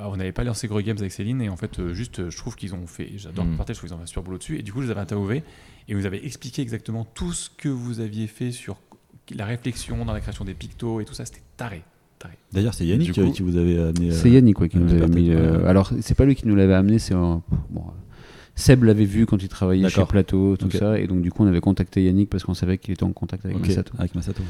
on 0.05 0.17
n'avait 0.17 0.31
pas 0.31 0.43
lancé 0.43 0.67
Gros 0.67 0.81
Games 0.81 0.97
avec 0.99 1.11
Céline 1.11 1.41
et 1.41 1.49
en 1.49 1.57
fait, 1.57 1.79
euh, 1.79 1.93
juste, 1.93 2.19
euh, 2.19 2.29
je 2.29 2.37
trouve 2.37 2.55
qu'ils 2.55 2.73
ont 2.75 2.85
fait. 2.87 3.09
J'adore 3.17 3.45
Mm. 3.45 3.51
le 3.51 3.57
partage, 3.57 3.75
je 3.75 3.79
trouve 3.79 3.89
qu'ils 3.89 3.95
ont 3.95 3.99
fait 3.99 4.03
un 4.03 4.07
super 4.07 4.23
boulot 4.23 4.37
dessus. 4.37 4.57
Et 4.59 4.61
du 4.63 4.73
coup, 4.73 4.81
je 4.81 4.85
les 4.87 4.91
avais 4.91 5.01
interviewés 5.01 5.43
et 5.87 5.93
vous 5.95 6.05
avez 6.05 6.25
expliqué 6.25 6.61
exactement 6.61 7.05
tout 7.13 7.33
ce 7.33 7.49
que 7.49 7.69
vous 7.69 7.99
aviez 7.99 8.27
fait 8.27 8.51
sur 8.51 8.77
la 9.35 9.45
réflexion 9.45 10.03
dans 10.05 10.13
la 10.13 10.19
création 10.19 10.43
des 10.45 10.53
pictos 10.53 10.99
et 11.01 11.05
tout 11.05 11.13
ça. 11.13 11.25
C'était 11.25 11.41
taré. 11.57 11.83
D'ailleurs, 12.53 12.75
c'est 12.75 12.85
Yannick 12.85 13.13
coup- 13.13 13.21
euh, 13.21 13.31
qui 13.31 13.41
vous 13.41 13.57
avait 13.57 13.79
amené. 13.79 14.09
euh, 14.11 14.13
C'est 14.13 14.29
Yannick 14.29 14.59
ouais, 14.59 14.69
qui 14.69 14.77
euh, 14.77 14.81
nous 14.81 14.93
avait 14.93 15.07
mis. 15.07 15.31
Euh. 15.31 15.65
Alors, 15.67 15.91
c'est 16.01 16.13
pas 16.13 16.23
lui 16.23 16.35
qui 16.35 16.47
nous 16.47 16.55
l'avait 16.55 16.75
amené, 16.75 16.99
c'est 16.99 17.15
un. 17.15 17.41
Bon, 17.71 17.80
euh, 17.80 17.80
Seb 18.55 18.83
l'avait 18.83 19.05
vu 19.05 19.25
quand 19.25 19.41
il 19.41 19.49
travaillait 19.49 19.87
chez. 19.89 20.05
Plateau, 20.05 20.57
tout 20.57 20.69
ça, 20.71 20.99
et 20.99 21.07
donc 21.07 21.21
du 21.21 21.31
coup 21.31 21.43
on 21.43 21.47
avait 21.47 21.61
contacté 21.61 22.03
Yannick 22.03 22.29
parce 22.29 22.43
qu'on 22.43 22.53
savait 22.53 22.77
qu'il 22.77 22.93
était 22.93 23.03
en 23.03 23.11
contact 23.13 23.45
avec 23.45 23.57
Ok, 23.57 23.67
Masato. 23.67 23.93
Avec 23.97 24.15
Masato. 24.15 24.43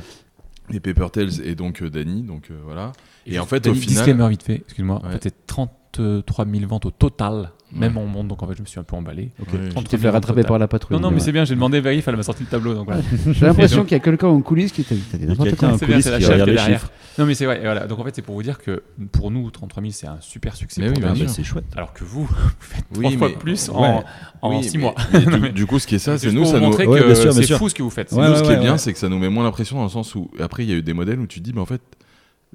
Et 0.73 0.79
Paper 0.79 1.07
Tales 1.11 1.45
et 1.45 1.53
donc 1.55 1.81
euh, 1.81 1.89
Danny, 1.89 2.21
donc 2.23 2.47
euh, 2.49 2.55
voilà. 2.63 2.93
Et 3.27 3.37
en 3.39 3.45
fait, 3.45 3.57
au 3.57 3.71
Danny, 3.71 3.75
final- 3.81 3.95
Disclaimer 3.95 4.29
vite 4.29 4.43
fait, 4.43 4.55
excuse-moi. 4.55 5.01
En 5.03 5.05
Ouais. 5.07 5.13
fait, 5.13 5.23
c'est 5.23 5.45
33 5.91 6.45
000 6.45 6.67
ventes 6.67 6.85
au 6.85 6.91
total, 6.91 7.51
même 7.73 7.95
Ouais. 7.97 8.03
en 8.03 8.05
monde. 8.05 8.27
Donc 8.27 8.41
en 8.43 8.47
fait, 8.47 8.55
je 8.55 8.61
me 8.61 8.65
suis 8.67 8.79
un 8.79 8.83
peu 8.83 8.95
emballé. 8.95 9.31
Ok. 9.41 9.47
Ouais. 9.53 9.59
33 9.69 9.83
Tu 9.83 9.89
t'es 9.89 9.97
000 9.97 10.01
fait 10.03 10.09
rattraper 10.09 10.43
par 10.43 10.57
la 10.59 10.67
patrouille. 10.67 10.97
Non, 10.97 11.01
non, 11.03 11.09
mais 11.09 11.15
ouais. 11.17 11.21
c'est 11.21 11.31
bien, 11.31 11.45
j'ai 11.45 11.55
demandé 11.55 11.79
Vérif, 11.81 12.07
elle 12.07 12.15
m'a 12.15 12.23
sorti 12.23 12.43
le 12.43 12.49
tableau. 12.49 12.73
Donc 12.73 12.85
voilà. 12.85 13.01
J'ai 13.31 13.45
l'impression 13.45 13.77
Donc- 13.77 13.87
qu'il 13.87 13.95
y 13.97 13.99
a 13.99 14.03
quelqu'un 14.03 14.27
en 14.27 14.41
coulisses 14.41 14.71
qui 14.71 14.83
t'a 14.83 14.95
dit 14.95 15.03
quelqu'un 15.11 15.71
en 15.73 15.77
C'est 15.77 15.85
bien, 15.85 15.95
coulisses 15.95 16.05
c'est 16.05 16.11
la 16.11 16.17
qui 16.19 16.25
regarde 16.25 16.43
qui 16.43 16.49
est 16.49 16.51
les 16.53 16.55
derrière. 16.55 16.79
chiffres. 16.79 16.91
Non, 17.17 17.25
mais 17.25 17.33
c'est 17.33 17.45
vrai. 17.45 17.59
Voilà. 17.61 17.87
Donc 17.87 17.99
en 17.99 18.03
fait, 18.05 18.15
c'est 18.15 18.21
pour 18.21 18.35
vous 18.35 18.43
dire 18.43 18.57
que 18.59 18.83
pour 19.11 19.31
nous, 19.31 19.49
33 19.51 19.81
000, 19.83 19.91
c'est 19.93 20.07
un 20.07 20.17
super 20.21 20.55
succès. 20.55 20.81
Mais 20.81 20.87
pour 20.93 21.03
oui, 21.03 21.13
bien 21.13 21.25
bah, 21.25 21.31
c'est 21.33 21.43
chouette. 21.43 21.65
Alors 21.75 21.93
que 21.93 22.03
vous, 22.03 22.23
vous 22.25 22.35
faites 22.59 22.85
Oui, 22.95 23.03
trois 23.05 23.17
fois 23.17 23.27
mais- 23.29 23.35
plus 23.35 23.69
ouais. 23.69 23.75
en, 23.75 24.03
en 24.41 24.57
Oui, 24.57 24.63
6 24.63 24.77
mais- 24.77 24.83
mois. 24.83 24.95
du, 25.53 25.65
coup, 25.65 25.79
ce 25.79 25.87
qui 25.87 25.95
est 25.95 25.99
ça, 25.99 26.17
c'est 26.17 26.31
nous, 26.31 26.45
ça 26.45 26.59
nous. 26.59 26.75
bien 26.75 26.85
bien 26.85 27.15
c'est 27.15 27.53
fou 27.57 27.67
ce 27.69 27.75
que 27.75 27.83
vous 27.83 27.89
faites. 27.89 28.11
Nous, 28.11 28.35
ce 28.35 28.43
qui 28.43 28.51
est 28.51 28.57
bien, 28.59 28.77
c'est 28.77 28.93
que 28.93 28.99
ça 28.99 29.09
nous 29.09 29.19
met 29.19 29.29
moins 29.29 29.43
la 29.43 29.51
pression 29.51 29.77
dans 29.77 29.83
le 29.83 29.89
sens 29.89 30.15
où 30.15 30.29
après 30.39 30.63
il 30.63 30.69
y 30.69 30.73
a 30.73 30.75
eu 30.75 30.81
des 30.83 30.93
modèles 30.93 31.19
où 31.19 31.27
tu 31.27 31.39
dis, 31.41 31.51
mais 31.53 31.61
en 31.61 31.65
fait, 31.65 31.81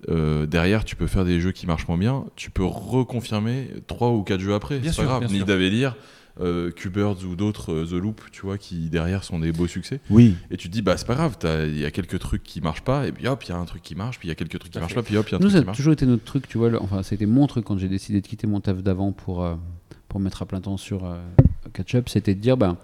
euh, 0.08 0.46
derrière, 0.46 0.84
tu 0.84 0.96
peux 0.96 1.06
faire 1.06 1.24
des 1.24 1.40
jeux 1.40 1.52
qui 1.52 1.66
marchent 1.66 1.88
moins 1.88 1.98
bien, 1.98 2.24
tu 2.36 2.50
peux 2.50 2.64
reconfirmer 2.64 3.70
3 3.86 4.10
ou 4.10 4.22
4 4.22 4.40
jeux 4.40 4.54
après. 4.54 4.78
Bien 4.78 4.90
C'est 4.92 4.96
pas 4.98 5.02
sûr, 5.02 5.10
grave. 5.10 5.20
bien 5.20 5.28
Ni 5.30 5.36
sûr. 5.38 5.46
Davellir, 5.46 5.96
euh, 6.40 6.70
Q-Birds 6.70 7.24
ou 7.24 7.34
d'autres, 7.34 7.72
euh, 7.72 7.86
The 7.86 7.92
Loop, 7.92 8.20
tu 8.30 8.42
vois, 8.42 8.58
qui 8.58 8.90
derrière 8.90 9.24
sont 9.24 9.38
des 9.38 9.52
beaux 9.52 9.66
succès. 9.66 10.00
Oui, 10.10 10.34
Et 10.50 10.56
tu 10.58 10.68
te 10.68 10.72
dis, 10.72 10.82
bah 10.82 10.96
c'est 10.98 11.06
pas 11.06 11.14
grave, 11.14 11.36
il 11.66 11.78
y 11.78 11.84
a 11.86 11.90
quelques 11.90 12.18
trucs 12.18 12.42
qui 12.42 12.60
marchent 12.60 12.84
pas, 12.84 13.06
et 13.06 13.12
puis 13.12 13.26
hop, 13.26 13.42
il 13.44 13.48
y 13.48 13.52
a 13.52 13.56
un 13.56 13.64
truc 13.64 13.82
qui 13.82 13.94
marche, 13.94 14.18
puis 14.18 14.28
il 14.28 14.30
y 14.30 14.32
a 14.32 14.34
quelques 14.34 14.58
trucs 14.58 14.70
qui 14.72 14.78
marchent 14.78 14.94
pas, 14.94 15.02
puis 15.02 15.16
hop, 15.16 15.26
il 15.28 15.32
y 15.32 15.34
a 15.34 15.38
un 15.38 15.40
Nous, 15.40 15.46
truc 15.46 15.52
ça 15.52 15.58
a 15.58 15.60
qui 15.62 15.66
marche. 15.66 15.76
toujours 15.78 15.92
été 15.94 16.04
notre 16.04 16.24
truc, 16.24 16.46
tu 16.46 16.58
vois. 16.58 16.68
le- 16.68 16.80
Enfin, 16.82 17.02
c'était 17.02 17.26
mon 17.26 17.46
truc 17.46 17.64
quand 17.64 17.78
j'ai 17.78 17.88
décidé 17.88 18.20
de 18.20 18.26
quitter 18.26 18.46
mon 18.46 18.60
taf 18.60 18.82
d'avant 18.82 19.12
pour, 19.12 19.42
euh, 19.44 19.54
pour 20.08 20.20
mettre 20.20 20.42
à 20.42 20.46
plein 20.46 20.60
temps 20.60 20.76
sur 20.76 21.06
euh, 21.06 21.16
Catch 21.72 21.94
Up. 21.94 22.08
C'était 22.10 22.34
de 22.34 22.40
dire, 22.40 22.58
ben, 22.58 22.76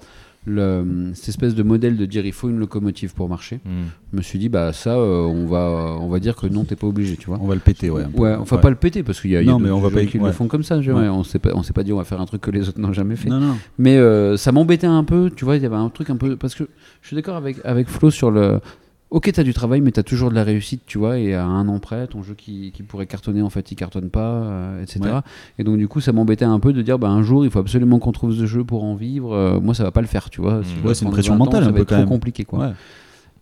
le, 0.45 1.13
cette 1.15 1.29
espèce 1.31 1.55
de 1.55 1.63
modèle 1.63 1.97
de 1.97 2.05
dire 2.07 2.27
il 2.27 2.33
faut 2.33 2.49
une 2.49 2.59
locomotive 2.59 3.15
pour 3.15 3.29
marcher. 3.29 3.61
Hmm. 3.65 3.85
Je 4.13 4.17
me 4.19 4.23
suis 4.23 4.39
dit, 4.39 4.49
bah 4.49 4.73
ça, 4.73 4.97
euh, 4.97 5.23
on, 5.23 5.47
va, 5.47 5.97
on 6.01 6.09
va 6.09 6.19
dire 6.19 6.35
que 6.37 6.47
non, 6.47 6.65
t'es 6.65 6.77
pas 6.77 6.87
obligé, 6.87 7.17
tu 7.17 7.27
vois. 7.27 7.39
on 7.41 7.47
va 7.47 7.55
le 7.55 7.61
péter, 7.61 7.91
ouais. 7.91 8.05
Ouais, 8.15 8.35
enfin 8.35 8.57
Ouais. 8.57 8.63
pas 8.63 8.71
le 8.71 8.77
péter 8.77 9.03
parce 9.03 9.21
qu'il 9.21 9.31
y 9.31 9.37
a, 9.37 9.41
il 9.43 9.47
y 9.47 9.49
a 9.49 9.53
Non, 9.53 9.59
mais 9.59 9.71
on 9.71 9.81
va 9.81 9.91
pas- 9.91 10.05
qui 10.05 10.19
ouais. 10.19 10.27
le 10.27 10.33
font 10.33 10.49
comme 10.49 10.65
ça. 10.65 10.79
Ouais. 10.79 10.91
ouais, 10.91 11.09
on 11.09 11.23
s'est 11.25 11.39
pas, 11.39 11.51
on 11.55 11.63
s'est 11.63 11.73
pas 11.73 11.85
dit 11.85 11.93
on 11.93 11.97
va 11.99 12.05
faire 12.05 12.21
un 12.21 12.27
truc 12.27 12.41
que 12.41 12.51
les 12.51 12.69
autres 12.69 12.81
n'ont 12.81 12.93
jamais 12.93 13.17
fait. 13.17 13.29
Non, 13.29 13.41
non. 13.41 13.57
Mais 13.79 13.97
euh, 13.97 14.37
ça 14.37 14.53
m'embêtait 14.53 14.87
un 14.87 15.05
peu, 15.05 15.31
tu 15.35 15.45
vois, 15.45 15.57
il 15.57 15.63
y 15.63 15.67
avait 15.67 15.77
un 15.77 15.89
truc 15.91 16.11
un 16.11 16.17
peu. 16.17 16.37
Parce 16.37 16.55
que 16.55 16.65
je 17.03 17.07
suis 17.07 17.17
d'accord 17.17 17.37
avec, 17.37 17.57
avec 17.65 17.89
Flo 17.89 18.11
sur 18.11 18.31
le. 18.31 18.61
Ok, 19.13 19.31
t'as 19.31 19.43
du 19.43 19.53
travail, 19.53 19.83
mais 19.83 19.91
t'as 19.93 20.03
toujours 20.03 20.31
de 20.31 20.35
la 20.35 20.43
réussite, 20.43 20.85
tu 20.87 20.97
vois, 20.97 21.19
et 21.19 21.35
à 21.35 21.45
un 21.45 21.69
an 21.69 21.79
près, 21.81 22.07
ton 22.07 22.23
jeu 22.23 22.33
qui, 22.35 22.73
qui 22.73 22.83
pourrait 22.83 23.05
cartonner, 23.05 23.43
en 23.43 23.51
fait, 23.51 23.71
il 23.71 23.75
cartonne 23.77 24.09
pas, 24.09 24.33
euh, 24.33 24.83
etc. 24.83 25.01
Ouais. 25.03 25.11
Et 25.59 25.65
donc, 25.65 25.77
du 25.77 25.87
coup, 25.87 26.01
ça 26.01 26.13
m'embêtait 26.13 26.47
un 26.47 26.59
peu 26.59 26.73
de 26.73 26.81
dire, 26.81 26.99
bah, 26.99 27.11
un 27.11 27.23
jour, 27.23 27.45
il 27.45 27.51
faut 27.51 27.59
absolument 27.59 27.99
qu'on 27.99 28.13
trouve 28.13 28.35
ce 28.35 28.47
jeu 28.47 28.65
pour 28.65 28.85
en 28.85 28.95
vivre. 28.95 29.35
Euh, 29.35 29.61
moi, 29.61 29.75
ça 29.75 29.85
va 29.85 29.91
pas 29.91 30.01
le 30.01 30.07
faire, 30.07 30.31
tu 30.31 30.41
vois. 30.41 30.61
Mmh. 30.61 30.65
Si 30.65 30.87
Ouais, 30.87 30.95
c'est 30.95 31.05
une 31.05 31.11
pression 31.11 31.35
20 31.35 31.41
ans, 31.41 31.45
mentale, 31.45 31.65
un 31.65 31.73
peu, 31.73 31.81
quand 31.81 31.85
trop 31.85 31.97
même. 31.99 32.09
compliqué, 32.09 32.45
quoi. 32.45 32.59
Ouais. 32.61 32.73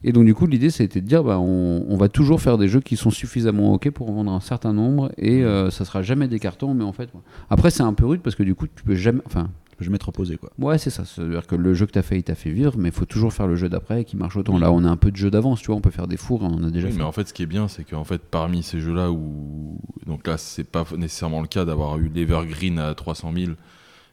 Et 0.02 0.10
donc, 0.10 0.24
du 0.24 0.34
coup, 0.34 0.46
l'idée, 0.48 0.70
c'était 0.70 1.00
de 1.00 1.06
dire, 1.06 1.22
bah, 1.22 1.38
on, 1.38 1.84
on 1.88 1.96
va 1.96 2.08
toujours 2.08 2.40
faire 2.40 2.58
des 2.58 2.66
jeux 2.66 2.80
qui 2.80 2.96
sont 2.96 3.10
suffisamment 3.10 3.72
OK 3.74 3.90
pour 3.90 4.10
en 4.10 4.14
vendre 4.14 4.32
un 4.32 4.40
certain 4.40 4.72
nombre, 4.72 5.12
et 5.18 5.44
euh, 5.44 5.70
ça 5.70 5.84
sera 5.84 6.02
jamais 6.02 6.26
des 6.26 6.40
cartons, 6.40 6.74
mais 6.74 6.82
en 6.84 6.92
fait. 6.92 7.10
Après, 7.48 7.70
c'est 7.70 7.84
un 7.84 7.92
peu 7.92 8.06
rude 8.06 8.22
parce 8.22 8.34
que 8.34 8.42
du 8.42 8.56
coup, 8.56 8.66
tu 8.66 8.82
peux 8.82 8.96
jamais. 8.96 9.20
Enfin, 9.24 9.48
Je 9.80 9.86
vais 9.86 9.92
m'être 9.92 10.08
opposé, 10.08 10.36
quoi. 10.36 10.50
Ouais, 10.58 10.76
c'est 10.78 10.90
ça. 10.90 11.04
C'est-à-dire 11.04 11.46
que 11.46 11.54
le 11.56 11.72
jeu 11.74 11.86
que 11.86 11.92
tu 11.92 11.98
as 11.98 12.02
fait, 12.02 12.18
il 12.18 12.22
t'a 12.22 12.34
fait 12.34 12.50
vivre, 12.50 12.74
mais 12.76 12.90
il 12.90 12.94
faut 12.94 13.06
toujours 13.06 13.32
faire 13.32 13.46
le 13.46 13.56
jeu 13.56 13.68
d'après 13.68 14.04
qui 14.04 14.16
marche 14.16 14.36
autant. 14.36 14.58
Là, 14.58 14.70
on 14.72 14.84
a 14.84 14.88
un 14.88 14.96
peu 14.96 15.10
de 15.10 15.16
jeu 15.16 15.30
d'avance, 15.30 15.60
tu 15.60 15.68
vois, 15.68 15.76
on 15.76 15.80
peut 15.80 15.90
faire 15.90 16.06
des 16.06 16.16
fours, 16.18 16.42
on 16.42 16.48
en 16.54 16.62
a 16.64 16.70
déjà 16.70 16.86
Oui, 16.88 16.92
fait. 16.92 16.98
mais 16.98 17.04
en 17.04 17.12
fait, 17.12 17.26
ce 17.28 17.32
qui 17.32 17.42
est 17.42 17.46
bien, 17.46 17.66
c'est 17.66 17.84
qu'en 17.84 18.04
fait, 18.04 18.20
parmi 18.20 18.62
ces 18.62 18.80
jeux-là, 18.80 19.10
où 19.10 19.78
donc 20.06 20.26
là, 20.26 20.36
c'est 20.36 20.64
pas 20.64 20.84
nécessairement 20.96 21.40
le 21.40 21.46
cas 21.48 21.64
d'avoir 21.64 21.98
eu 21.98 22.10
l'Evergreen 22.14 22.78
à 22.78 22.94
300 22.94 23.32
000, 23.34 23.52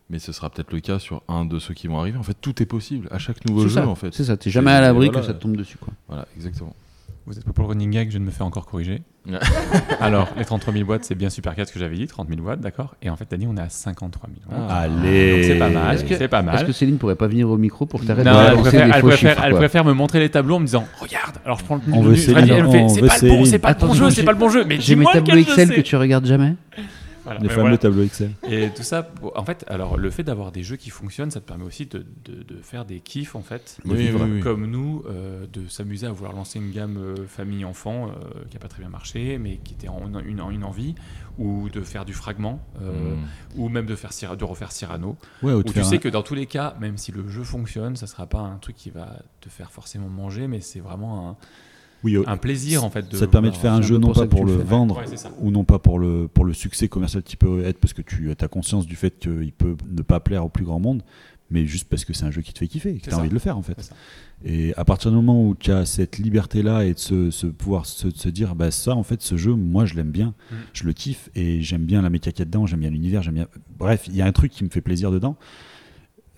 mais 0.10 0.20
ce 0.20 0.32
sera 0.32 0.50
peut-être 0.50 0.72
le 0.72 0.80
cas 0.80 1.00
sur 1.00 1.22
un 1.28 1.44
de 1.44 1.60
ceux 1.60 1.74
qui 1.74 1.88
vont 1.88 2.00
arriver. 2.00 2.18
En 2.18 2.24
fait, 2.24 2.38
tout 2.40 2.62
est 2.64 2.66
possible 2.66 3.10
à 3.12 3.18
chaque 3.18 3.44
nouveau 3.46 3.64
jeu, 3.64 3.70
ça, 3.70 3.88
en 3.88 3.96
fait. 3.96 4.14
C'est 4.14 4.24
ça, 4.24 4.38
t'es 4.38 4.50
jamais 4.50 4.72
à 4.72 4.80
l'abri 4.80 5.08
voilà. 5.08 5.20
que 5.22 5.26
ça 5.28 5.34
te 5.34 5.42
tombe 5.42 5.58
dessus. 5.58 5.78
Quoi. 5.78 5.94
Voilà, 6.08 6.26
exactement. 6.38 6.74
Vous 7.28 7.38
êtes 7.38 7.44
pas 7.44 7.52
pour 7.52 7.66
le 7.66 7.70
running 7.72 7.92
gag, 7.92 8.10
je 8.10 8.20
ne 8.20 8.24
me 8.24 8.32
fais 8.32 8.44
encore 8.44 8.66
corriger. 8.66 9.02
Alors, 10.00 10.30
les 10.38 10.46
33 10.46 10.74
000 10.74 10.86
boîtes, 10.86 11.04
c'est 11.04 11.14
bien 11.14 11.30
Super 11.30 11.56
4 11.56 11.68
ce 11.68 11.74
que 11.74 11.80
j'avais 11.80 11.98
dit, 11.98 12.08
30 12.08 12.30
000 12.30 12.42
boîtes, 12.42 12.62
d'accord. 12.62 12.96
Et 13.02 13.10
en 13.10 13.18
fait, 13.18 13.30
Dani, 13.30 13.46
on 13.50 13.58
est 13.58 13.62
à 13.62 13.68
53 13.68 14.30
000. 14.30 14.42
Voilà. 14.50 14.66
Ah. 14.70 14.80
Allez. 14.84 15.44
C'est 15.44 15.60
pas 15.60 15.68
mal, 15.70 15.96
Est-ce 15.96 16.06
que- 16.06 16.16
c'est 16.18 16.28
pas 16.30 16.38
Est-ce 16.40 16.46
mal. 16.46 16.66
que 16.66 16.72
Céline 16.72 16.98
pourrait 16.98 17.16
pas 17.18 17.28
venir 17.28 17.50
au 17.50 17.58
micro 17.58 17.86
pour 17.86 18.00
que 18.00 18.06
t'arrêtes 18.06 18.24
de 18.24 18.30
elle 18.30 18.56
préfère, 18.62 18.72
des 18.88 18.92
elle 18.96 19.02
faux 19.02 19.08
préfère- 19.08 19.30
chiffres, 19.32 19.44
elle 19.44 19.50
quoi. 19.52 19.60
préfère 19.60 19.84
me 19.84 19.92
montrer 19.94 20.20
les 20.22 20.30
tableaux 20.30 20.56
en 20.56 20.60
me 20.62 20.66
disant 20.66 20.86
Regarde 21.02 21.36
Alors 21.44 21.60
je 21.60 21.66
prends 21.66 21.76
le 21.76 21.82
On 21.94 22.02
veut 22.02 22.16
Céline, 22.16 22.48
elle 22.50 22.64
me 22.64 22.72
fait, 22.72 22.88
C'est 22.88 23.02
pas 23.02 23.18
le 23.22 23.28
bon, 23.28 23.60
pas 23.60 23.74
le 23.74 23.88
bon 23.88 23.94
jeu, 23.94 24.10
c'est 24.10 24.24
pas 24.24 24.32
le 24.32 24.38
bon 24.38 24.50
jeu. 24.50 24.64
Mais 24.66 24.80
J'ai 24.80 24.96
mes 24.96 25.04
tableaux 25.06 25.36
Excel 25.36 25.74
que 25.76 25.82
tu 25.82 25.98
regardes 25.98 26.26
jamais 26.26 26.54
Voilà, 27.28 27.40
Les 27.42 27.50
fameux 27.50 27.78
tableaux 27.78 28.04
Excel. 28.04 28.32
Et 28.50 28.70
tout 28.76 28.84
ça, 28.84 29.10
en 29.36 29.44
fait, 29.46 29.66
alors 29.68 29.98
le 29.98 30.10
fait 30.10 30.24
d'avoir 30.24 30.52
des 30.52 30.64
jeux 30.64 30.76
qui 30.78 30.90
fonctionnent, 30.90 31.30
ça 31.32 31.42
te 31.42 31.46
permet 31.46 31.66
aussi 31.66 31.86
de, 31.86 32.06
de- 32.26 32.44
de 32.44 32.56
faire 32.62 32.86
des 32.86 33.00
kiffs 33.02 33.36
en 33.36 33.42
fait. 33.42 33.78
Oui, 33.86 33.98
Vivre 33.98 34.24
oui, 34.24 34.32
oui. 34.36 34.40
Comme 34.42 34.66
nous, 34.66 35.04
euh, 35.10 35.46
de 35.52 35.68
s'amuser 35.68 36.08
à 36.08 36.12
vouloir 36.12 36.34
lancer 36.34 36.60
une 36.60 36.72
gamme 36.72 36.98
euh, 36.98 37.16
famille-enfant 37.28 38.08
euh, 38.08 38.44
qui 38.50 38.56
n'a 38.56 38.60
pas 38.60 38.68
très 38.70 38.80
bien 38.82 38.90
marché, 38.90 39.38
mais 39.38 39.58
qui 39.58 39.74
était 39.74 39.88
en 39.90 40.08
une, 40.26 40.40
en 40.42 40.50
une 40.50 40.64
envie, 40.64 40.96
ou 41.38 41.70
de 41.70 41.82
faire 41.82 42.06
du 42.06 42.14
fragment, 42.14 42.62
euh, 42.82 43.16
Mm. 43.16 43.60
ou 43.60 43.70
même 43.70 43.86
de, 43.86 43.96
faire 43.96 44.38
de 44.38 44.44
refaire 44.46 44.72
Cyrano. 44.72 45.18
Ouais, 45.44 45.54
ou 45.54 45.58
Où 45.58 45.64
de 45.64 45.72
tu 45.72 45.84
sais 45.84 45.96
un- 45.96 46.00
que 46.00 46.10
dans 46.10 46.24
tous 46.24 46.34
les 46.36 46.46
cas, 46.46 46.76
même 46.80 46.98
si 46.98 47.12
le 47.12 47.28
jeu 47.28 47.44
fonctionne, 47.44 47.96
ça 47.96 48.08
sera 48.08 48.26
pas 48.26 48.40
un 48.40 48.58
truc 48.58 48.76
qui 48.76 48.90
va 48.90 49.20
te 49.42 49.50
faire 49.50 49.72
forcément 49.72 50.08
manger, 50.10 50.48
mais 50.48 50.62
c'est 50.62 50.80
vraiment 50.80 51.38
oui, 52.08 52.16
euh, 52.18 52.24
un, 52.28 52.38
plaisir 52.38 52.84
en 52.84 52.90
fait. 52.90 53.10
De 53.12 53.16
ça 53.18 53.28
te 53.28 53.32
permet 53.32 53.50
de 53.52 53.56
faire 53.56 53.74
un 53.74 53.82
jeu 53.82 53.98
non 53.98 54.14
pas 54.14 54.26
pour 54.28 54.46
le 54.46 54.54
vendre 54.54 54.98
Ouais, 54.98 55.06
ou 55.40 55.52
non 55.52 55.64
pas 55.64 55.80
pour 55.80 56.00
le, 56.00 56.28
pour 56.28 56.46
le 56.46 56.54
succès 56.54 56.88
commercial 56.88 57.24
qu'il 57.24 57.38
peut 57.38 57.64
être 57.66 57.78
parce 57.80 57.94
que 57.94 58.02
tu 58.02 58.32
as 58.32 58.48
conscience 58.48 58.86
du 58.88 58.96
fait 58.96 59.20
qu'il 59.20 59.52
peut 59.52 59.76
ne 59.90 60.02
pas 60.02 60.20
plaire 60.20 60.46
au 60.46 60.50
plus 60.50 60.66
grand 60.66 60.80
monde, 60.80 61.04
mais 61.52 61.66
juste 61.66 61.88
parce 61.90 62.06
que 62.06 62.14
c'est 62.14 62.26
un 62.26 62.32
jeu 62.32 62.42
qui 62.42 62.54
te 62.54 62.60
fait 62.60 62.68
kiffer 62.68 62.90
et 62.92 62.98
que 62.98 63.04
tu 63.04 63.10
as 63.10 63.14
ça. 63.14 63.20
envie 63.20 63.30
de 63.30 63.34
le 63.34 63.40
faire 63.40 63.58
en 63.58 63.62
fait. 63.62 63.92
Et 64.46 64.74
à 64.76 64.86
partir 64.86 65.10
du 65.12 65.16
moment 65.18 65.48
où 65.48 65.56
tu 65.56 65.72
as 65.72 65.86
cette 65.86 66.18
liberté-là 66.20 66.86
et 66.86 66.94
de 66.94 67.00
se, 67.00 67.32
se 67.32 67.48
pouvoir 67.48 67.86
se, 67.86 68.10
se 68.12 68.30
dire, 68.30 68.54
bah 68.56 68.70
ça 68.72 68.96
en 68.96 69.04
fait, 69.04 69.22
ce 69.22 69.36
jeu, 69.38 69.54
moi 69.54 69.86
je 69.86 69.96
l'aime 69.96 70.12
bien, 70.12 70.34
Mm. 70.52 70.56
je 70.74 70.84
le 70.86 70.94
kiffe 70.94 71.30
et 71.36 71.62
j'aime 71.62 71.84
bien 71.86 72.02
la 72.02 72.10
méca 72.10 72.32
qu'il 72.32 72.40
y 72.40 72.42
a 72.44 72.46
dedans, 72.46 72.66
j'aime 72.68 72.82
bien 72.82 72.90
l'univers, 72.90 73.24
j'aime 73.24 73.34
bien. 73.36 73.48
Bref, 73.80 74.06
il 74.08 74.16
y 74.16 74.22
a 74.22 74.26
un 74.26 74.32
truc 74.32 74.52
qui 74.52 74.64
me 74.64 74.70
fait 74.70 74.82
plaisir 74.82 75.12
dedans. 75.12 75.36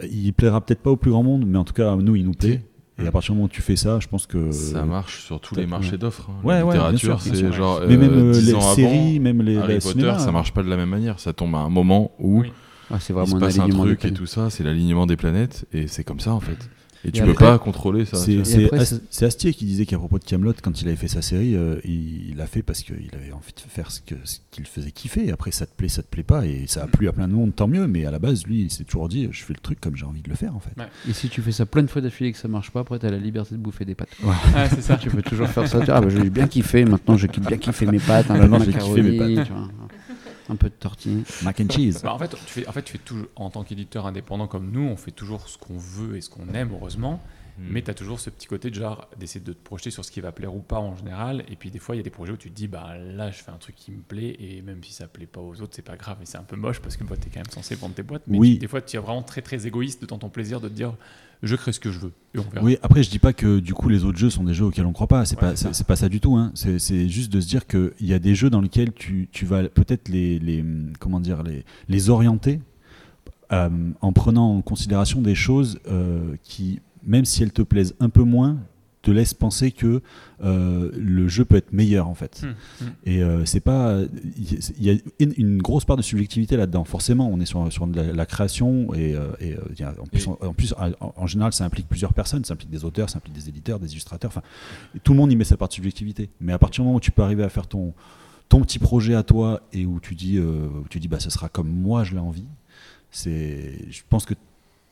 Il 0.10 0.32
plaira 0.34 0.62
peut-être 0.66 0.80
pas 0.82 0.92
au 0.92 0.96
plus 0.96 1.12
grand 1.12 1.24
monde, 1.24 1.46
mais 1.46 1.58
en 1.58 1.66
tout 1.66 1.74
cas, 1.74 1.94
nous, 1.98 2.16
il 2.16 2.24
nous 2.26 2.32
plaît. 2.34 2.62
Et 3.02 3.08
à 3.08 3.12
partir 3.12 3.32
du 3.34 3.38
moment 3.38 3.46
où 3.46 3.50
tu 3.50 3.62
fais 3.62 3.76
ça, 3.76 4.00
je 4.00 4.08
pense 4.08 4.26
que. 4.28 4.52
Ça 4.52 4.84
marche 4.86 5.24
sur 5.24 5.40
tous 5.40 5.56
les 5.56 5.62
peut-être, 5.62 5.70
marché 5.70 5.92
ouais. 5.92 5.98
d'offres. 5.98 6.30
hein. 6.30 6.34
Ouais, 6.44 6.56
La 6.60 6.66
ouais, 6.66 6.74
bien 6.78 6.92
littérature, 6.92 7.22
sûr, 7.22 7.32
bien 7.34 7.42
c'est 7.50 7.56
genre. 7.56 7.82
Mais 7.88 7.98
même 7.98 8.12
euh, 8.14 8.30
euh, 8.30 8.34
10 8.34 8.46
les 8.48 8.54
ans 8.54 8.60
avant, 8.60 8.76
séries, 8.76 9.20
même 9.20 9.42
les, 9.42 9.58
Harry 9.58 9.76
Potter, 9.76 9.90
cinéma, 10.00 10.20
ça 10.20 10.32
marche 10.32 10.54
pas 10.54 10.64
de 10.64 10.70
la 10.70 10.76
même 10.78 10.90
manière. 10.90 11.20
Ça 11.20 11.34
tombe 11.34 11.56
à 11.56 11.60
un 11.60 11.70
moment 11.70 12.12
où 12.20 12.42
Oui. 12.42 12.52
Ah, 12.92 13.00
c'est 13.00 13.14
il 13.14 13.16
vraiment 13.16 13.32
se 13.32 13.36
un 13.36 13.40
passe 13.40 13.60
un 13.60 13.70
truc 13.70 14.04
et 14.06 14.12
tout 14.14 14.26
ça, 14.26 14.50
c'est 14.50 14.64
l'alignement 14.64 15.06
des 15.06 15.16
planètes, 15.16 15.66
et 15.74 15.88
c'est 15.88 16.04
comme 16.04 16.20
ça 16.20 16.34
en 16.34 16.40
fait. 16.40 16.58
Et 17.06 17.12
tu 17.12 17.22
Et 17.22 17.24
peux 17.24 17.32
après- 17.32 17.46
pas 17.46 17.60
contrôler 17.60 18.04
ça. 18.06 18.18
C'est 18.18 18.66
après, 18.66 18.80
As- 18.80 19.24
Astier 19.24 19.54
qui 19.54 19.64
disait 19.66 19.86
qu'à 19.86 19.98
propos 19.98 20.20
de 20.20 20.24
Camelot, 20.26 20.54
quand 20.62 20.82
il 20.82 20.88
avait 20.90 20.98
fait 20.98 21.08
sa 21.08 21.22
série, 21.22 21.56
euh, 21.56 21.80
il 21.86 22.36
l'a 22.36 22.46
fait 22.46 22.62
parce 22.62 22.82
qu'il 22.84 23.10
avait 23.14 23.32
envie 23.32 23.54
de 23.54 23.62
faire 23.72 23.90
ce 23.92 24.02
qu'il 24.52 24.66
faisait 24.66 24.92
kiffer. 24.92 25.28
Et 25.28 25.32
après, 25.32 25.52
ça 25.52 25.66
te 25.66 25.74
plaît, 25.74 25.88
ça 25.88 26.04
te 26.04 26.08
plaît 26.10 26.24
pas, 26.24 26.46
et 26.46 26.66
ça 26.68 26.84
a 26.84 26.88
plu 26.88 27.08
à 27.08 27.14
plein 27.14 27.28
de 27.30 27.34
monde, 27.34 27.56
tant 27.56 27.68
mieux. 27.70 27.88
Mais 27.88 28.06
à 28.06 28.12
la 28.12 28.20
base, 28.20 28.46
lui, 28.46 28.64
il 28.64 28.70
s'est 28.72 28.84
toujours 28.84 29.08
dit, 29.08 29.30
je 29.32 29.44
fais 29.44 29.54
le 29.54 29.60
truc 29.62 29.80
comme 29.80 29.96
j'ai 29.96 30.06
envie 30.06 30.22
de 30.22 30.30
le 30.30 30.36
faire, 30.36 30.54
en 30.56 30.60
fait. 30.60 30.72
Et 31.10 31.14
si 31.14 31.30
tu 31.30 31.42
fais 31.42 31.54
ça 31.54 31.66
plein 31.66 31.84
de 31.84 31.90
fois 31.90 32.02
d'affilée 32.02 32.32
et 32.32 32.34
que 32.34 32.38
ça 32.38 32.50
marche 32.50 32.72
pas, 32.72 32.82
après 32.82 33.00
t'as 33.00 33.10
la 33.10 33.18
liberté 33.18 33.56
de 33.56 33.60
bouffer 33.62 33.86
des 33.86 33.96
pâtes. 33.96 34.10
Ah, 34.54 34.68
c'est 34.70 34.82
ça. 34.82 34.98
tu 34.98 35.10
peux 35.10 35.22
toujours 35.22 35.48
faire 35.48 35.68
ça. 35.68 35.80
tu 35.80 35.86
dis, 35.86 35.92
Ah 35.92 36.02
bah 36.02 36.10
j'ai 36.10 36.30
bien 36.30 36.48
kiffé, 36.48 36.84
maintenant 36.84 37.16
je 37.16 37.28
kiffe 37.28 37.46
bien 37.48 37.58
kiffer 37.58 37.86
mes 37.86 38.00
pâtes, 38.00 38.28
de 38.28 38.34
Maintenant, 38.34 38.60
j'ai 38.60 38.74
kiffé 38.74 39.02
mes 39.02 39.18
tu 39.18 39.52
vois, 39.54 39.70
un 40.50 40.56
peu 40.56 40.70
de 40.70 40.74
tortille. 40.76 41.24
Mac 41.44 41.60
and 41.62 41.70
cheese. 41.70 42.00
Bah, 42.04 42.14
en 42.14 42.20
fait, 42.20 42.30
tu 42.30 42.38
fais, 42.38 42.68
en 42.68 42.72
fait, 42.72 42.82
tu 42.84 42.94
fais 42.94 42.98
toujours, 42.98 43.28
en 43.36 43.50
tant 43.50 43.64
qu'éditeur 43.64 44.06
indépendant 44.06 44.48
comme 44.48 44.72
nous, 44.72 44.82
on 44.82 44.98
fait 44.98 45.12
toujours 45.12 45.48
ce 45.48 45.58
qu'on 45.58 45.78
veut 45.78 46.18
et 46.18 46.22
ce 46.22 46.30
qu'on 46.30 46.48
aime, 46.54 46.72
heureusement. 46.74 47.22
Mm. 47.58 47.64
Mais 47.72 47.82
tu 47.82 47.92
as 47.92 47.94
toujours 47.94 48.20
ce 48.22 48.30
petit 48.30 48.48
côté 48.48 48.70
de 48.70 48.76
genre 48.76 49.10
d'essayer 49.20 49.44
de 49.44 49.52
te 49.54 49.62
projeter 49.64 49.92
sur 49.92 50.06
ce 50.06 50.12
qui 50.12 50.22
va 50.22 50.32
plaire 50.32 50.56
ou 50.56 50.60
pas 50.62 50.80
en 50.80 50.96
général. 50.96 51.44
Et 51.50 51.56
puis 51.58 51.72
des 51.72 51.80
fois, 51.80 51.96
il 51.96 51.98
y 51.98 52.02
a 52.02 52.04
des 52.04 52.10
projets 52.10 52.32
où 52.34 52.38
tu 52.38 52.50
te 52.50 52.56
dis, 52.56 52.68
bah 52.70 52.96
là, 52.98 53.32
je 53.32 53.38
fais 53.44 53.52
un 53.52 53.58
truc 53.58 53.76
qui 53.76 53.92
me 53.92 54.02
plaît. 54.02 54.36
Et 54.40 54.62
même 54.62 54.82
si 54.84 54.94
ça 54.94 55.08
plaît 55.08 55.26
pas 55.26 55.42
aux 55.42 55.60
autres, 55.62 55.74
c'est 55.76 55.82
pas 55.82 55.98
grave. 55.98 56.18
Et 56.22 56.26
c'est 56.26 56.38
un 56.38 56.44
peu 56.44 56.56
moche 56.56 56.80
parce 56.80 56.96
que 56.96 57.04
bah, 57.04 57.16
tu 57.20 57.28
es 57.28 57.32
quand 57.32 57.40
même 57.42 57.52
censé 57.52 57.76
vendre 57.76 57.96
tes 57.96 58.04
boîtes. 58.04 58.24
Mais 58.28 58.38
Oui. 58.38 58.54
tu- 58.54 58.60
des 58.60 58.68
fois, 58.68 58.82
tu 58.82 58.96
es 58.96 59.00
vraiment 59.00 59.24
très 59.24 59.42
très 59.42 59.68
égoïste 59.68 60.06
dans 60.06 60.18
ton 60.18 60.30
plaisir 60.30 60.62
de 60.62 60.70
te 60.70 60.74
dire, 60.74 60.94
je 61.42 61.56
crée 61.56 61.72
ce 61.72 61.80
que 61.80 61.92
je 61.92 62.00
veux. 62.00 62.12
Et 62.36 62.40
on 62.40 62.44
verra. 62.44 62.64
Oui, 62.66 62.78
après, 62.82 63.02
je 63.04 63.10
dis 63.10 63.20
pas 63.20 63.34
que 63.34 63.60
du 63.60 63.74
coup, 63.74 63.90
les 63.90 64.04
autres 64.04 64.18
jeux 64.18 64.30
sont 64.30 64.44
des 64.44 64.54
jeux 64.54 64.66
auxquels 64.66 64.86
on 64.86 64.92
croit 64.94 65.08
pas. 65.08 65.26
C'est 65.26 65.36
Ouais, 65.42 65.52
pas, 65.52 65.56
c'est 65.56 65.88
pas 65.88 65.96
ça 65.96 66.10
du 66.10 66.20
tout. 66.20 66.36
Hein. 66.36 66.52
C'est 66.54 66.80
c'est 66.80 67.08
juste 67.08 67.32
de 67.32 67.40
se 67.40 67.48
dire 67.48 67.66
qu'il 67.66 67.92
y 68.02 68.14
a 68.14 68.20
des 68.20 68.36
jeux 68.36 68.50
dans 68.50 68.62
lesquels 68.62 68.92
tu, 68.94 69.30
tu 69.32 69.46
vas 69.46 69.64
peut-être 69.70 70.10
les, 70.10 70.38
les, 70.40 70.64
comment 71.00 71.20
dire, 71.20 71.44
les, 71.44 71.64
les 71.88 72.10
orienter 72.10 72.60
euh, 73.52 73.70
en 74.02 74.14
prenant 74.14 74.56
en 74.58 74.62
considération 74.62 75.22
des 75.22 75.36
choses 75.36 75.80
euh, 75.88 76.36
qui, 76.44 76.82
même 77.04 77.26
si 77.26 77.42
elles 77.44 77.52
te 77.54 77.62
plaisent 77.62 77.96
un 78.00 78.10
peu 78.10 78.24
moins, 78.24 78.58
te 79.02 79.12
laissent 79.12 79.34
penser 79.34 79.72
que 79.72 80.02
euh, 80.44 80.92
le 80.98 81.28
jeu 81.30 81.46
peut 81.46 81.56
être 81.56 81.72
meilleur 81.72 82.08
en 82.10 82.16
fait. 82.16 82.42
Hum, 82.44 82.54
hum. 82.82 82.88
Et 83.06 83.24
euh, 83.24 83.46
c'est 83.46 83.62
pas, 83.62 83.98
il 84.38 84.84
y 84.84 84.90
a 84.90 84.94
une, 85.20 85.34
une 85.38 85.62
grosse 85.62 85.86
part 85.86 85.96
de 85.96 86.02
subjectivité 86.02 86.58
là-dedans. 86.58 86.84
Forcément, 86.84 87.30
on 87.30 87.40
est 87.40 87.46
sur, 87.46 87.72
sur 87.72 87.88
la, 87.88 88.12
la 88.12 88.26
création 88.26 88.94
et, 88.94 89.16
euh, 89.16 89.32
et, 89.40 89.84
a- 89.84 89.96
en 90.02 90.06
plus, 90.06 90.28
en, 90.28 90.38
en 90.42 90.54
plus, 90.54 90.74
en, 90.74 91.14
en 91.16 91.28
général, 91.28 91.54
ça 91.54 91.64
implique 91.64 91.88
plusieurs 91.88 92.14
personnes. 92.14 92.44
Ça 92.44 92.54
implique 92.56 92.70
des 92.70 92.84
auteurs, 92.84 93.10
ça 93.10 93.18
implique 93.20 93.36
des 93.36 93.48
éditeurs, 93.48 93.80
des 93.80 93.92
illustrateurs. 93.92 94.32
Enfin, 94.32 94.44
tout 95.04 95.14
le 95.14 95.18
monde 95.18 95.32
y 95.32 95.36
met 95.38 95.46
sa 95.46 95.56
part 95.56 95.70
de 95.70 95.74
subjectivité. 95.74 96.30
Mais 96.42 96.52
à 96.52 96.60
partir 96.60 96.84
du 96.84 96.88
moment 96.88 96.98
où 96.98 97.02
tu 97.02 97.12
peux 97.12 97.22
arriver 97.24 97.44
à 97.44 97.50
faire 97.50 97.68
ton 97.68 97.94
ton 98.50 98.62
petit 98.62 98.80
projet 98.80 99.14
à 99.14 99.22
toi 99.22 99.62
et 99.74 99.86
où 99.86 100.00
tu 100.00 100.16
dis, 100.16 100.40
où 100.40 100.84
tu 100.90 101.00
dis, 101.00 101.08
bah, 101.08 101.20
ce 101.20 101.30
sera 101.30 101.50
comme 101.50 101.70
moi 101.70 102.04
je 102.04 102.14
l'ai 102.14 102.20
envie. 102.20 102.48
C'est, 103.12 103.86
je 103.92 104.02
pense 104.10 104.26
que 104.26 104.34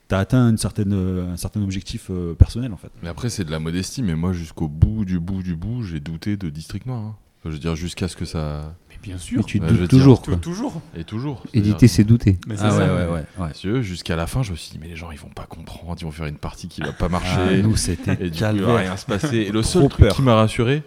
tu 0.10 0.16
as 0.16 0.20
atteint 0.20 0.50
une 0.50 0.58
certaine, 0.58 0.94
euh, 0.94 1.34
un 1.34 1.38
certain 1.38 1.62
objectif 1.62 2.08
euh, 2.10 2.34
personnel 2.34 2.72
en 2.74 2.78
fait. 2.78 2.90
Mais 3.04 3.10
après, 3.10 3.30
c'est 3.30 3.44
de 3.44 3.52
la 3.52 3.60
modestie, 3.60 4.02
mais 4.04 4.16
moi, 4.16 4.34
jusqu'au 4.34 4.68
bout 4.68 5.06
du 5.06 5.20
bout 5.20 5.44
du 5.44 5.56
bout, 5.56 5.84
j'ai 5.84 6.00
douté 6.00 6.38
de 6.38 6.50
District 6.50 6.86
Noir. 6.86 7.00
hein. 7.00 7.16
Enfin, 7.40 7.50
je 7.50 7.52
veux 7.52 7.60
dire, 7.60 7.76
jusqu'à 7.76 8.08
ce 8.08 8.16
que 8.16 8.26
ça. 8.26 8.74
Mais 8.90 8.96
bien 9.04 9.16
Mais 9.16 9.22
sûr. 9.22 9.46
tu 9.46 9.60
Ouais, 9.60 9.68
je 9.68 9.74
veux 9.74 9.80
doutes 9.82 9.90
dire, 9.92 10.00
toujours. 10.00 10.22
Quoi. 10.24 10.36
toujours. 10.38 10.82
Et 10.96 11.04
toujours. 11.04 11.44
Éditer, 11.54 11.88
c'est 11.88 12.04
douter. 12.04 12.40
Mais 12.48 12.58
c'est 12.58 12.64
Ah 12.64 12.72
ça. 12.72 12.78
ouais, 12.80 12.86
ouais, 12.90 13.06
ouais, 13.06 13.12
ouais. 13.14 13.24
Parce 13.38 13.60
que 13.62 13.82
jusqu'à 13.84 14.16
la 14.16 14.26
fin, 14.26 14.42
je 14.42 14.52
me 14.52 14.56
suis 14.56 14.72
dit, 14.72 14.80
mais 14.82 14.88
les 14.88 14.96
gens, 14.96 15.12
ils 15.12 15.20
vont 15.20 15.30
pas 15.30 15.46
comprendre, 15.46 15.96
ils 16.02 16.06
vont 16.06 16.12
faire 16.12 16.26
une 16.26 16.38
partie 16.40 16.68
qui 16.68 16.82
va 16.82 16.94
pas 16.94 17.06
Ah, 17.06 17.10
marcher. 17.10 17.62
nous, 17.62 17.76
c'était 17.76 18.14
et 18.26 18.30
du 18.32 18.40
coup, 18.42 18.74
rien 18.76 18.98
se 18.98 19.06
passer. 19.06 19.38
Et 19.38 19.52
le 19.52 19.62
seul 19.62 19.88
truc 19.90 20.08
peur. 20.08 20.16
qui 20.16 20.24
m'a 20.24 20.34
rassuré, 20.34 20.82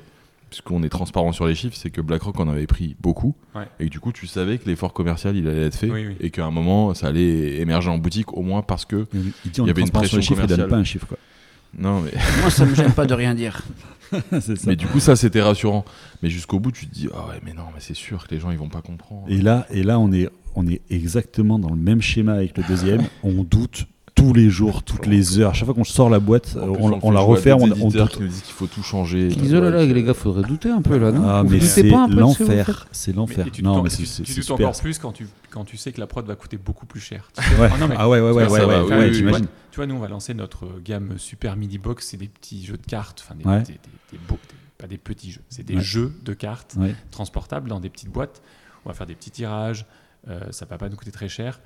puisqu'on 0.51 0.83
est 0.83 0.89
transparent 0.89 1.33
sur 1.33 1.47
les 1.47 1.55
chiffres, 1.55 1.77
c'est 1.77 1.91
que 1.91 2.01
BlackRock 2.01 2.39
en 2.41 2.49
avait 2.49 2.67
pris 2.67 2.97
beaucoup. 3.01 3.35
Ouais. 3.55 3.69
Et 3.79 3.87
que 3.87 3.91
du 3.91 4.01
coup, 4.01 4.13
tu 4.13 4.27
savais 4.27 4.59
que 4.59 4.69
l'effort 4.69 4.93
commercial, 4.93 5.37
il 5.37 5.49
allait 5.49 5.67
être 5.67 5.77
fait. 5.77 5.91
Oui, 5.91 6.09
oui. 6.09 6.17
Et 6.21 6.31
qu'à 6.31 6.45
un 6.45 6.51
moment, 6.51 6.93
ça 6.95 7.07
allait 7.07 7.61
émerger 7.61 7.89
en 7.89 7.99
boutique, 7.99 8.33
au 8.35 8.43
moins 8.43 8.63
parce 8.63 8.85
que. 8.85 9.07
Il 9.15 9.51
dit 9.51 9.61
on 9.61 9.65
Il 9.65 9.69
y 9.69 9.71
avait 9.71 9.83
une 9.83 9.91
transparent 9.91 10.07
sur 10.07 10.19
les 10.19 10.23
pression 10.23 10.35
il 10.35 10.39
donne 10.39 10.47
commerciale. 10.49 10.69
pas 10.69 10.77
un 10.77 10.85
chiffre 10.85 11.07
quoi. 11.07 11.19
Non, 11.79 12.01
mais. 12.01 12.13
Moi, 12.41 12.51
ça 12.51 12.67
me 12.67 12.75
gêne 12.75 12.93
pas 12.93 13.07
de 13.07 13.15
rien 13.15 13.35
dire. 13.35 13.63
ça. 14.41 14.53
Mais 14.67 14.77
du 14.77 14.87
coup, 14.87 15.01
ça, 15.01 15.17
c'était 15.17 15.41
rassurant. 15.41 15.85
Mais 16.23 16.31
jusqu'au 16.31 16.59
bout, 16.59 16.73
tu 16.73 16.87
te 16.87 16.93
dis, 16.93 17.09
ah 17.15 17.29
ouais, 17.29 17.41
mais 17.45 17.53
non, 17.53 17.65
mais 17.75 17.81
c'est 17.81 17.95
sûr 17.95 18.27
que 18.27 18.35
les 18.35 18.41
gens, 18.41 18.51
ils 18.51 18.59
vont 18.59 18.69
pas 18.69 18.83
comprendre. 18.83 19.27
Et 19.29 19.41
là, 19.41 19.67
et 19.71 19.83
là, 19.83 19.99
on 19.99 20.11
est, 20.13 20.29
on 20.57 20.67
est 20.67 20.83
exactement 20.91 21.59
dans 21.59 21.71
le 21.71 21.77
même 21.77 22.03
schéma 22.03 22.35
avec 22.35 22.57
le 22.57 22.65
deuxième. 22.65 23.03
on 23.23 23.45
doute 23.45 23.87
tous 24.21 24.33
les 24.33 24.51
jours, 24.51 24.83
toutes 24.83 25.07
les 25.07 25.39
heures. 25.39 25.51
À 25.51 25.53
chaque 25.55 25.65
fois 25.67 25.75
qu'on 25.75 25.85
sort 25.85 26.11
la 26.11 26.21
boîte, 26.21 26.53
plus, 26.53 26.61
on, 26.61 26.89
fait 26.93 26.99
on 27.03 27.11
la 27.11 27.21
referme, 27.21 27.63
on, 27.63 27.71
on 27.87 27.89
doute. 27.89 28.11
qui 28.11 28.21
nous 28.21 28.29
disent 28.29 28.43
qu'il 28.43 28.55
faut 28.55 28.67
tout 28.67 28.83
changer. 28.83 29.29
Ils 29.29 29.37
disent, 29.37 29.55
oh 29.55 29.61
là 29.61 29.71
là, 29.71 29.85
les 29.85 30.03
gars, 30.03 30.15
faudrait 30.15 30.47
douter 30.49 30.71
un 30.71 30.83
peu 30.83 30.99
là, 30.99 31.11
non 31.13 31.27
Ah, 31.29 31.43
mais 31.49 31.61
c'est 31.61 31.83
l'enfer. 31.83 32.87
C'est 32.93 33.15
l'enfer. 33.15 33.47
tu 33.53 33.63
Non, 33.63 33.83
doutes- 33.83 34.51
encore 34.51 34.79
plus 34.81 34.99
quand 34.99 35.13
tu, 35.13 35.27
quand 35.51 35.65
tu 35.65 35.77
sais 35.77 35.93
que 35.93 36.01
la 36.01 36.07
prod 36.07 36.27
va 36.27 36.37
coûter 36.37 36.57
beaucoup 36.59 36.87
plus 36.87 37.01
cher. 37.01 37.31
Ouais. 37.59 37.69
Ah 37.73 37.79
non, 37.79 37.89
mais- 37.89 37.95
Ah 37.99 38.09
ouais, 38.09 38.21
ouais, 38.21 38.31
ouais, 38.33 38.43
ouais, 38.47 39.13
j'imagine. 39.13 39.47
Tu 39.71 39.77
vois, 39.77 39.87
nous, 39.87 39.95
on 39.95 40.01
va 40.01 40.09
lancer 40.09 40.35
notre 40.35 40.65
euh, 40.67 40.81
gamme 40.85 41.15
Super 41.19 41.57
Midi 41.57 41.79
Box. 41.79 42.09
C'est 42.11 42.17
des 42.17 42.29
petits 42.29 42.65
jeux 42.65 42.77
de 42.77 42.87
cartes. 42.87 43.25
Enfin, 43.25 43.35
des, 43.37 43.45
beaux- 44.29 44.39
pas 44.79 44.87
des 44.87 44.99
petits 44.99 45.31
jeux. 45.31 45.43
C'est 45.49 45.65
des 45.65 45.77
Ouais. 45.77 45.81
jeux 45.83 46.13
de 46.25 46.33
cartes 46.35 46.75
Ouais. 46.79 46.95
transportables 47.11 47.69
dans 47.69 47.81
des 47.81 47.89
petites 47.91 48.11
boîtes. 48.11 48.43
On 48.85 48.89
va 48.89 48.95
faire 48.95 49.07
des 49.07 49.15
petits 49.15 49.31
tirages. 49.31 49.87
euh, 50.29 50.41
ça 50.51 50.67
va 50.67 50.77
pas 50.77 50.89
nous 50.89 50.97
coûter 50.97 51.11
très 51.13 51.29
cher. 51.29 51.61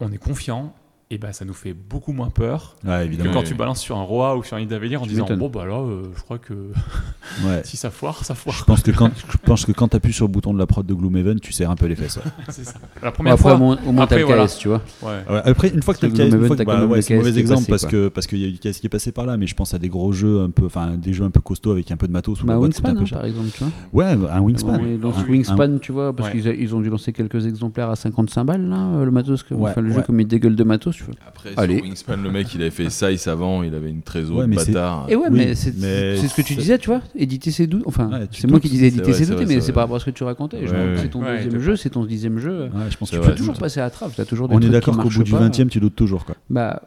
On 0.00 0.10
est 0.10 0.18
confiant. 0.18 0.74
Et 1.08 1.18
ben, 1.18 1.32
ça 1.32 1.44
nous 1.44 1.54
fait 1.54 1.72
beaucoup 1.72 2.10
moins 2.10 2.30
peur 2.30 2.74
Ouais, 2.84 3.08
que 3.08 3.28
quand 3.32 3.38
oui. 3.38 3.44
tu 3.46 3.54
balances 3.54 3.78
sur 3.80 3.96
un 3.96 4.02
roi 4.02 4.36
ou 4.36 4.42
sur 4.42 4.56
un 4.56 4.60
Nidavellir 4.60 5.00
en 5.02 5.06
disant. 5.06 5.24
Bon, 5.36 5.48
bah 5.48 5.64
là, 5.64 5.78
euh, 5.78 6.02
je 6.16 6.20
crois 6.22 6.38
que 6.38 6.52
Ouais. 7.46 7.60
si 7.62 7.76
ça 7.76 7.90
foire, 7.92 8.24
ça 8.24 8.34
Je 8.34 8.40
foire. 8.40 8.64
pense 8.66 8.82
que 8.82 8.90
quand 8.90 9.10
je 9.16 9.36
pense 9.44 9.64
que 9.64 9.70
quand 9.70 9.86
t'appuies 9.86 10.12
sur 10.12 10.26
le 10.26 10.32
bouton 10.32 10.52
de 10.52 10.58
la 10.58 10.66
prod 10.66 10.84
de 10.84 10.92
Gloomhaven, 10.94 11.38
tu 11.38 11.52
serres 11.52 11.70
un 11.70 11.76
peu 11.76 11.86
les 11.86 11.94
fesses. 11.94 12.16
ouais. 12.16 12.22
c'est 12.48 12.64
ça. 12.64 12.72
La 13.04 13.10
Bon, 13.10 13.14
première 13.14 13.34
après, 13.34 13.42
fois. 13.44 13.54
au 13.54 13.92
moins, 13.92 14.06
t'as 14.08 14.18
le 14.18 14.24
voilà. 14.24 14.48
KS, 14.48 14.58
tu 14.58 14.66
vois. 14.66 14.82
Ouais. 15.02 15.10
Ouais, 15.30 15.40
après, 15.44 15.68
une 15.68 15.80
fois 15.80 15.94
que 15.94 16.00
t'as 16.00 16.08
le 16.08 16.12
KS, 16.12 16.64
bah 16.66 17.00
c'est 17.02 17.14
mauvais 17.16 17.38
exemple 17.38 17.60
passé, 17.60 17.70
parce 17.70 17.82
quoi. 17.82 17.90
que 17.92 18.08
parce 18.08 18.26
qu'il 18.26 18.38
y 18.38 18.44
a 18.44 18.50
du 18.50 18.58
KS 18.58 18.80
qui 18.80 18.86
est 18.86 18.90
passé 18.90 19.12
par 19.12 19.26
là, 19.26 19.36
mais 19.36 19.46
je 19.46 19.54
pense 19.54 19.74
à 19.74 19.78
des 19.78 19.88
gros 19.88 20.10
jeux 20.10 20.40
un 20.40 20.50
peu, 20.50 20.66
enfin 20.66 20.96
des 20.96 21.12
jeux 21.12 21.22
un 21.24 21.30
peu 21.30 21.40
costauds 21.40 21.70
avec 21.70 21.88
un 21.92 21.96
peu 21.96 22.08
de 22.08 22.12
matos. 22.12 22.42
où 22.42 22.46
Bah, 22.46 22.58
Wingspan, 22.58 22.94
peu 22.94 23.02
hein, 23.02 23.04
par 23.12 23.24
exemple, 23.26 23.50
tu 23.54 23.62
vois. 23.62 23.70
Ouais, 23.92 24.16
un 24.28 24.40
Wingspan. 24.40 24.80
Wingspan, 25.28 25.78
tu 25.78 25.92
vois, 25.92 26.12
parce 26.16 26.30
qu'ils 26.30 26.74
ont 26.74 26.80
dû 26.80 26.90
lancer 26.90 27.12
quelques 27.12 27.46
exemplaires 27.46 27.90
à 27.90 27.94
55 27.94 28.42
balles, 28.42 28.68
là, 28.68 28.86
euh, 28.96 29.04
le 29.04 29.12
matos, 29.12 29.44
le 29.50 29.92
jeu 29.92 30.02
comme 30.02 30.18
il 30.20 30.26
dégueule 30.26 30.56
de 30.56 30.64
matos, 30.64 30.95
Après, 31.26 31.50
Allez. 31.56 31.76
sur 31.76 31.84
Wingspan, 31.84 32.16
le 32.22 32.30
mec, 32.30 32.54
il 32.54 32.60
avait 32.62 32.70
fait 32.70 32.90
Size 32.90 33.26
avant, 33.28 33.62
il 33.62 33.74
avait 33.74 33.90
une 33.90 34.02
trésor 34.02 34.38
Ouais, 34.38 34.44
de 34.44 34.50
mais 34.50 34.58
c'est- 34.58 34.72
bâtard. 34.72 35.06
Et 35.08 35.16
ouais, 35.16 35.26
Oui, 35.30 35.36
mais 35.38 35.54
c'est 35.54 35.72
ce 35.72 36.34
que 36.34 36.42
tu 36.42 36.54
disais, 36.54 36.78
tu 36.78 36.88
vois, 36.90 37.00
éditer 37.14 37.50
ses 37.50 37.66
doutes. 37.66 37.82
Enfin, 37.86 38.08
Ouais, 38.10 38.26
c'est 38.32 38.48
moi 38.50 38.60
qui 38.60 38.68
disais 38.68 38.88
éditer 38.88 39.12
ses 39.12 39.26
doutes, 39.26 39.44
mais 39.46 39.60
c'est 39.60 39.72
par 39.72 39.84
rapport 39.84 39.96
à 39.96 40.00
ce 40.00 40.06
que 40.06 40.10
tu 40.10 40.24
racontais. 40.24 40.58
C'est 40.96 41.08
ton 41.10 41.22
Ouais, 41.22 41.36
deuxième 41.36 41.52
de- 41.54 41.58
jeu, 41.60 41.76
c'est 41.76 41.90
ton 41.90 42.04
dixième 42.04 42.38
jeu. 42.38 42.62
Ouais, 42.64 42.68
je 42.90 42.96
pense 42.96 43.10
C'est 43.10 43.16
que 43.16 43.20
Tu 43.20 43.26
vrai. 43.26 43.32
peux 43.32 43.38
toujours 43.38 43.58
passer 43.58 43.80
à 43.80 43.84
la 43.84 43.90
trappe, 43.90 44.12
t'as 44.16 44.24
toujours 44.24 44.48
des 44.48 44.54
on 44.54 44.60
est 44.60 44.68
d'accord 44.68 44.96
qu'au 44.96 45.08
bout 45.08 45.22
du 45.22 45.30
pas. 45.32 45.38
20 45.38 45.60
e 45.60 45.64
tu 45.68 45.80
doutes 45.80 45.96
toujours 45.96 46.24
quoi. 46.24 46.34
Bah, 46.50 46.82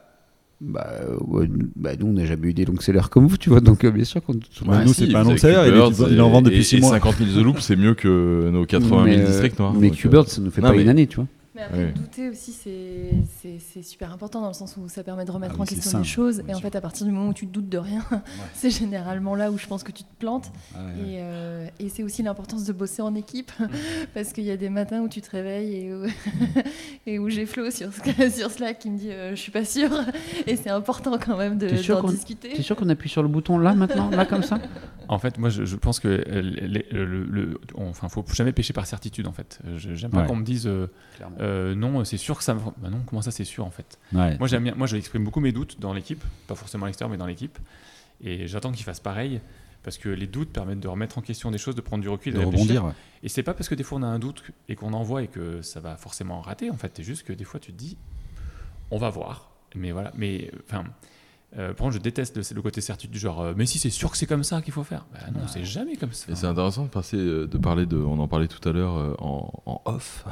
bah, 0.60 0.86
euh, 1.00 1.16
ouais, 1.26 1.48
bah, 1.76 1.92
nous, 1.98 2.06
on 2.08 2.12
n'a 2.12 2.26
jamais 2.26 2.48
eu 2.48 2.52
des 2.52 2.64
longues 2.66 2.82
sellers 2.82 3.00
comme 3.10 3.26
vous, 3.26 3.38
tu 3.38 3.48
vois, 3.48 3.60
donc 3.60 3.82
euh, 3.84 3.90
bien 3.90 4.04
sûr 4.04 4.22
qu'on. 4.22 4.34
Ouais, 4.34 4.84
nous, 4.84 4.92
c'est 4.92 5.06
pas 5.10 5.20
un 5.20 5.24
long 5.24 5.36
seller, 5.36 5.62
il, 5.68 5.74
est- 5.74 6.20
en 6.20 6.28
vend 6.30 6.42
depuis 6.42 6.58
et- 6.58 6.62
6 6.62 6.76
et 6.76 6.80
mois. 6.80 6.90
50 6.90 7.16
000 7.16 7.30
The 7.40 7.42
Loop, 7.44 7.60
c'est 7.60 7.76
mieux 7.76 7.94
que 7.94 8.50
nos 8.52 8.66
80 8.66 9.04
000 9.04 9.16
mais, 9.16 9.22
euh, 9.22 9.26
districts 9.26 9.58
noirs. 9.58 9.72
Mais 9.72 9.88
donc, 9.88 9.96
Q-Bird, 9.96 10.28
ça 10.28 10.42
nous 10.42 10.50
fait 10.50 10.60
non, 10.60 10.68
pas 10.68 10.74
mais- 10.76 10.82
une 10.82 10.88
année, 10.90 11.06
tu 11.06 11.16
vois. 11.16 11.26
Mais 11.60 11.66
après, 11.66 11.84
Oui. 11.86 11.92
douter 11.92 12.28
aussi, 12.30 12.52
c'est- 12.52 13.82
super 13.82 14.12
important 14.12 14.40
dans 14.40 14.48
le 14.48 14.54
sens 14.54 14.76
où 14.76 14.88
ça 14.88 15.02
permet 15.02 15.24
de 15.24 15.30
remettre 15.30 15.52
Ah 15.54 15.58
oui, 15.58 15.62
en 15.62 15.66
question 15.66 15.90
sain, 15.90 15.98
des 16.00 16.04
choses. 16.06 16.42
Et 16.48 16.54
en 16.54 16.60
fait, 16.60 16.74
à 16.76 16.80
partir 16.80 17.06
du 17.06 17.12
moment 17.12 17.28
où 17.28 17.32
tu 17.34 17.46
doutes 17.46 17.68
de 17.68 17.78
rien, 17.78 18.04
c'est 18.54 18.70
généralement 18.70 19.34
là 19.34 19.50
où 19.50 19.58
je 19.58 19.66
pense 19.66 19.82
que 19.82 19.92
tu 19.92 20.02
te 20.04 20.14
plantes. 20.18 20.50
Ah. 20.74 20.78
Et, 20.98 21.18
euh, 21.20 21.66
et 21.78 21.88
c'est 21.88 22.02
aussi 22.02 22.22
l'importance 22.22 22.64
de 22.64 22.72
bosser 22.72 23.02
en 23.02 23.14
équipe, 23.14 23.52
parce 24.14 24.32
qu'il 24.32 24.44
y 24.44 24.50
a 24.50 24.56
des 24.56 24.68
matins 24.70 25.00
où 25.00 25.08
tu 25.08 25.20
te 25.20 25.30
réveilles 25.30 25.74
et 25.76 25.94
où, 25.94 26.04
et 27.06 27.18
où 27.18 27.28
j'ai 27.28 27.46
Flo 27.46 27.70
sur, 27.70 27.90
sur 27.92 28.50
Slack 28.50 28.78
qui 28.78 28.90
me 28.90 28.98
dit 28.98 29.10
euh, 29.10 29.30
je 29.30 29.40
suis 29.40 29.52
pas 29.52 29.64
sûre. 29.64 29.90
Et 30.46 30.56
c'est 30.56 30.70
important 30.70 31.18
quand 31.18 31.36
même 31.36 31.58
de- 31.58 31.68
d'en 32.00 32.08
discuter. 32.08 32.50
T'es 32.54 32.62
sûr 32.62 32.76
qu'on 32.76 32.88
appuie 32.88 33.08
sur 33.08 33.22
le 33.22 33.28
bouton 33.28 33.58
là 33.58 33.74
maintenant, 33.74 34.10
là 34.10 34.24
comme 34.26 34.42
ça? 34.42 34.58
En 35.08 35.18
fait, 35.18 35.38
moi, 35.38 35.48
je, 35.48 35.64
je 35.64 35.74
pense 35.76 35.98
que 35.98 36.06
euh, 36.08 36.40
les- 36.40 36.86
le, 36.92 37.04
le- 37.24 37.60
on- 37.74 37.88
enfin, 37.88 38.08
faut 38.08 38.24
jamais 38.32 38.52
pêcher 38.52 38.72
par 38.72 38.86
certitude. 38.86 39.26
En 39.26 39.32
fait, 39.32 39.58
Je- 39.76 39.94
j'aime 39.94 40.10
pas 40.12 40.20
Ouais. 40.20 40.26
qu'on 40.26 40.36
me 40.36 40.44
dise 40.44 40.66
euh, 40.68 40.86
Clairement. 41.16 41.36
Euh, 41.50 41.74
non, 41.74 42.04
c'est 42.04 42.16
sûr 42.16 42.38
que 42.38 42.44
ça. 42.44 42.54
me- 42.54 42.60
Bah 42.78 42.90
non, 42.90 43.00
comment 43.06 43.22
ça, 43.22 43.30
c'est 43.30 43.44
sûr 43.44 43.64
en 43.66 43.70
fait? 43.70 43.98
Ouais. 44.12 44.38
Moi, 44.38 44.48
j'aime 44.48 44.64
bien. 44.64 44.74
Moi, 44.74 44.86
j'exprime 44.86 45.24
beaucoup 45.24 45.40
mes 45.40 45.52
doutes 45.52 45.78
dans 45.80 45.92
l'équipe, 45.92 46.22
pas 46.46 46.54
forcément 46.54 46.84
à 46.86 46.88
l'extérieur, 46.88 47.10
mais 47.10 47.18
dans 47.18 47.26
l'équipe. 47.26 47.58
Et 48.22 48.46
j'attends 48.46 48.72
qu'ils 48.72 48.84
fassent 48.84 49.00
pareil, 49.00 49.40
parce 49.82 49.96
que 49.98 50.08
les 50.08 50.26
doutes 50.26 50.50
permettent 50.50 50.80
de 50.80 50.88
remettre 50.88 51.16
en 51.18 51.22
question 51.22 51.50
des 51.50 51.58
choses, 51.58 51.74
de 51.74 51.80
prendre 51.80 52.02
du 52.02 52.08
recul, 52.08 52.32
de 52.34 52.38
de 52.40 52.44
réfléchir. 52.44 52.66
rebondir. 52.82 52.84
ouais. 52.86 52.92
Et 53.22 53.28
c'est 53.28 53.42
pas 53.42 53.54
parce 53.54 53.68
que 53.68 53.74
des 53.74 53.82
fois 53.82 53.98
on 53.98 54.02
a 54.02 54.06
un 54.06 54.18
doute 54.18 54.42
et 54.68 54.76
qu'on 54.76 54.92
envoie 54.92 55.22
et 55.22 55.28
que 55.28 55.60
ça 55.62 55.80
va 55.80 55.96
forcément 55.96 56.40
rater. 56.40 56.70
En 56.70 56.76
fait, 56.76 56.92
c'est 56.96 57.02
juste 57.02 57.22
que 57.24 57.32
des 57.32 57.44
fois 57.44 57.60
tu 57.60 57.72
te 57.72 57.76
dis, 57.78 57.96
on 58.90 58.98
va 58.98 59.10
voir. 59.10 59.50
Mais 59.74 59.92
voilà. 59.92 60.10
Mais 60.16 60.50
enfin, 60.68 60.84
euh, 61.58 61.68
par 61.68 61.84
contre, 61.86 61.94
je 61.94 61.98
déteste 61.98 62.36
le, 62.36 62.42
le 62.56 62.62
côté 62.62 62.80
certitude 62.80 63.10
du 63.12 63.18
genre, 63.18 63.40
euh, 63.40 63.54
mais 63.56 63.66
si 63.66 63.78
c'est 63.78 63.90
sûr 63.90 64.10
que 64.10 64.16
c'est 64.16 64.26
comme 64.26 64.44
ça 64.44 64.60
qu'il 64.62 64.72
faut 64.72 64.84
faire. 64.84 65.06
Bah 65.12 65.20
non, 65.34 65.46
c'est 65.48 65.64
jamais 65.64 65.96
comme 65.96 66.12
ça. 66.12 66.30
Et 66.32 66.34
c'est 66.34 66.46
intéressant 66.46 66.84
de, 66.84 66.88
passer, 66.90 67.16
euh, 67.16 67.46
de 67.46 67.58
parler 67.58 67.86
de. 67.86 67.96
On 67.96 68.18
en 68.18 68.28
parlait 68.28 68.48
tout 68.48 68.66
à 68.68 68.72
l'heure 68.72 68.96
euh, 68.98 69.14
en, 69.18 69.50
en 69.66 69.82
off. 69.86 70.24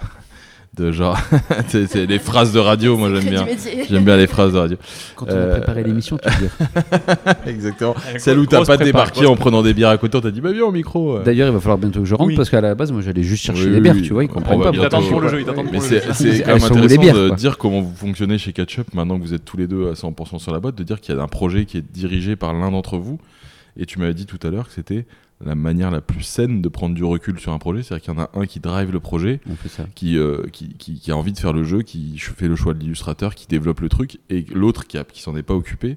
De 0.76 0.92
genre. 0.92 1.18
c'est 1.68 1.86
c'est 1.88 2.06
les 2.06 2.18
phrases 2.20 2.52
de 2.52 2.58
radio, 2.60 2.96
moi 2.96 3.10
j'aime 3.12 3.28
bien. 3.30 3.46
J'aime 3.88 4.04
bien 4.04 4.16
les 4.16 4.26
phrases 4.28 4.52
de 4.52 4.58
radio. 4.58 4.76
Quand 5.16 5.26
on 5.26 5.30
a 5.30 5.34
Euh, 5.34 5.56
préparé 5.58 5.82
l'émission, 5.82 6.18
tu 6.18 6.28
veux 6.30 6.36
dire. 6.38 6.50
Exactement. 7.46 7.94
Celle 8.18 8.38
où 8.38 8.46
t'as 8.46 8.64
pas 8.64 8.76
débarqué 8.76 9.26
en 9.26 9.34
prenant 9.34 9.62
des 9.62 9.74
bières 9.74 9.88
à 9.88 9.96
côté, 9.98 10.18
on 10.18 10.20
t'a 10.20 10.30
dit 10.30 10.40
bah 10.40 10.52
viens 10.52 10.64
au 10.66 10.70
micro. 10.72 11.16
euh. 11.16 11.22
D'ailleurs, 11.24 11.48
il 11.48 11.54
va 11.54 11.58
falloir 11.60 11.78
bientôt 11.78 12.00
que 12.00 12.06
je 12.06 12.14
rentre 12.14 12.28
Oui. 12.28 12.36
parce 12.36 12.50
qu'à 12.50 12.60
la 12.60 12.74
base, 12.76 12.92
moi 12.92 13.00
j'allais 13.00 13.22
juste 13.24 13.44
chercher 13.44 13.64
Oui, 13.64 13.70
les 13.70 13.74
oui, 13.76 13.80
bières, 13.80 13.94
oui. 13.96 14.02
tu 14.02 14.12
vois, 14.12 14.24
ils 14.24 14.28
comprennent 14.28 14.60
pas. 14.60 14.66
Ils 14.68 14.72
bientôt- 14.72 14.88
t'attendent 14.88 15.08
pour 15.08 15.20
le 15.20 15.28
jeu, 15.28 15.38
Mais 15.72 15.80
c'est 15.80 16.00
quand 16.00 16.46
même 16.54 16.62
intéressant 16.62 17.00
bières, 17.00 17.14
de 17.14 17.34
dire 17.34 17.58
comment 17.58 17.80
vous 17.80 17.94
fonctionnez 17.96 18.38
chez 18.38 18.52
Catchup 18.52 18.94
maintenant 18.94 19.18
que 19.18 19.22
vous 19.24 19.34
êtes 19.34 19.44
tous 19.44 19.56
les 19.56 19.66
deux 19.66 19.88
à 19.88 19.94
100% 19.94 20.38
sur 20.38 20.52
la 20.52 20.60
boîte, 20.60 20.76
de 20.76 20.84
dire 20.84 21.00
qu'il 21.00 21.14
y 21.14 21.18
a 21.18 21.22
un 21.22 21.28
projet 21.28 21.64
qui 21.64 21.78
est 21.78 21.84
dirigé 21.92 22.36
par 22.36 22.52
l'un 22.52 22.70
d'entre 22.70 22.98
vous. 22.98 23.18
Et 23.76 23.86
tu 23.86 23.98
m'avais 23.98 24.14
dit 24.14 24.26
tout 24.26 24.38
à 24.46 24.50
l'heure 24.50 24.66
que 24.68 24.74
c'était 24.74 25.06
la 25.44 25.54
manière 25.54 25.90
la 25.90 26.00
plus 26.00 26.22
saine 26.22 26.60
de 26.62 26.68
prendre 26.68 26.94
du 26.94 27.04
recul 27.04 27.38
sur 27.38 27.52
un 27.52 27.58
projet, 27.58 27.82
c'est-à-dire 27.82 28.04
qu'il 28.04 28.14
y 28.14 28.16
en 28.16 28.20
a 28.22 28.30
un 28.34 28.46
qui 28.46 28.58
drive 28.60 28.90
le 28.90 28.98
projet, 29.00 29.40
ça. 29.68 29.86
qui, 29.94 30.18
euh, 30.18 30.42
qui, 30.52 30.70
qui, 30.74 30.94
qui 30.98 31.10
a 31.12 31.16
envie 31.16 31.32
de 31.32 31.38
faire 31.38 31.52
le 31.52 31.62
jeu, 31.62 31.82
qui 31.82 32.18
fait 32.18 32.48
le 32.48 32.56
choix 32.56 32.74
de 32.74 32.80
l'illustrateur, 32.80 33.34
qui 33.36 33.46
développe 33.46 33.80
le 33.80 33.88
truc, 33.88 34.18
et 34.30 34.44
l'autre 34.52 34.86
qui, 34.86 34.98
a- 34.98 35.04
qui 35.04 35.22
s'en 35.22 35.36
est 35.36 35.42
pas 35.44 35.54
occupé, 35.54 35.96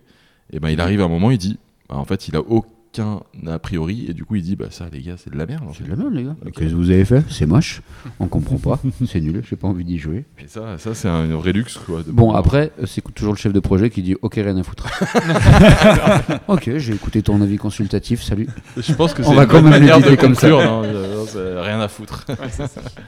et 0.54 0.60
ben 0.60 0.70
il 0.70 0.80
arrive 0.80 1.02
à 1.02 1.06
un 1.06 1.10
moment, 1.10 1.32
il 1.32 1.38
dit, 1.39 1.58
bah, 1.89 1.96
en 1.98 2.06
fait, 2.06 2.28
il 2.28 2.36
a 2.36 2.42
aucun 2.42 2.68
a 3.00 3.60
priori, 3.60 4.06
et 4.10 4.14
du 4.14 4.26
coup 4.26 4.36
il 4.36 4.44
dit, 4.44 4.56
bah 4.56 4.66
ça 4.70 4.88
les 4.92 5.02
gars, 5.02 5.16
c'est 5.18 5.32
de 5.32 5.38
la 5.38 5.46
merde. 5.46 5.64
C'est 5.78 5.86
de 5.86 5.89
la 5.89 5.96
merde, 5.96 6.14
les 6.14 6.24
gars. 6.24 6.36
Qu'est-ce 6.56 6.72
que 6.72 6.76
vous 6.76 6.89
avez 6.89 7.06
fait? 7.06 7.24
C'est 7.30 7.46
moche. 7.46 7.82
On 8.20 8.28
comprend 8.28 8.58
pas. 8.58 8.80
C'est 9.08 9.22
nul. 9.22 9.42
J'ai 9.50 9.56
pas 9.56 9.68
envie 9.68 9.86
d'y 9.86 9.98
jouer. 9.98 10.26
Et 10.39 10.48
ça, 10.48 10.78
ça 10.78 10.94
c'est 10.94 11.08
un 11.08 11.36
Redux 11.38 11.64
quoi. 11.86 12.04
de 12.04 12.12
Bon, 12.12 12.24
pouvoir- 12.26 12.38
après, 12.38 12.72
c'est 12.86 13.02
toujours 13.14 13.34
le 13.34 13.38
chef 13.38 13.54
de 13.54 13.60
projet 13.60 13.89
qui 13.89 14.02
dit 14.02 14.16
Ok, 14.22 14.36
rien 14.36 14.58
à 14.58 14.64
foutre. 14.64 14.88
ok, 16.48 16.72
j'ai 16.78 16.94
écouté 16.94 17.22
ton 17.22 17.42
avis 17.42 17.58
consultatif. 17.58 18.22
Salut. 18.24 18.48
Je 18.78 18.94
pense 18.94 19.14
que 19.14 19.22
On 19.24 19.30
c'est 19.30 19.36
va 19.36 19.44
une 19.44 19.48
quand 19.48 19.62
bonne 19.62 19.72
même 19.72 19.80
manière 19.82 20.00
de 20.02 20.16
comme 20.16 20.36
ça. 20.36 20.50
conclure, 20.50 20.64
non, 20.64 20.84
euh, 20.84 21.56
non, 21.56 21.62
rien 21.64 21.80
à 21.80 21.88
foutre. 21.88 22.26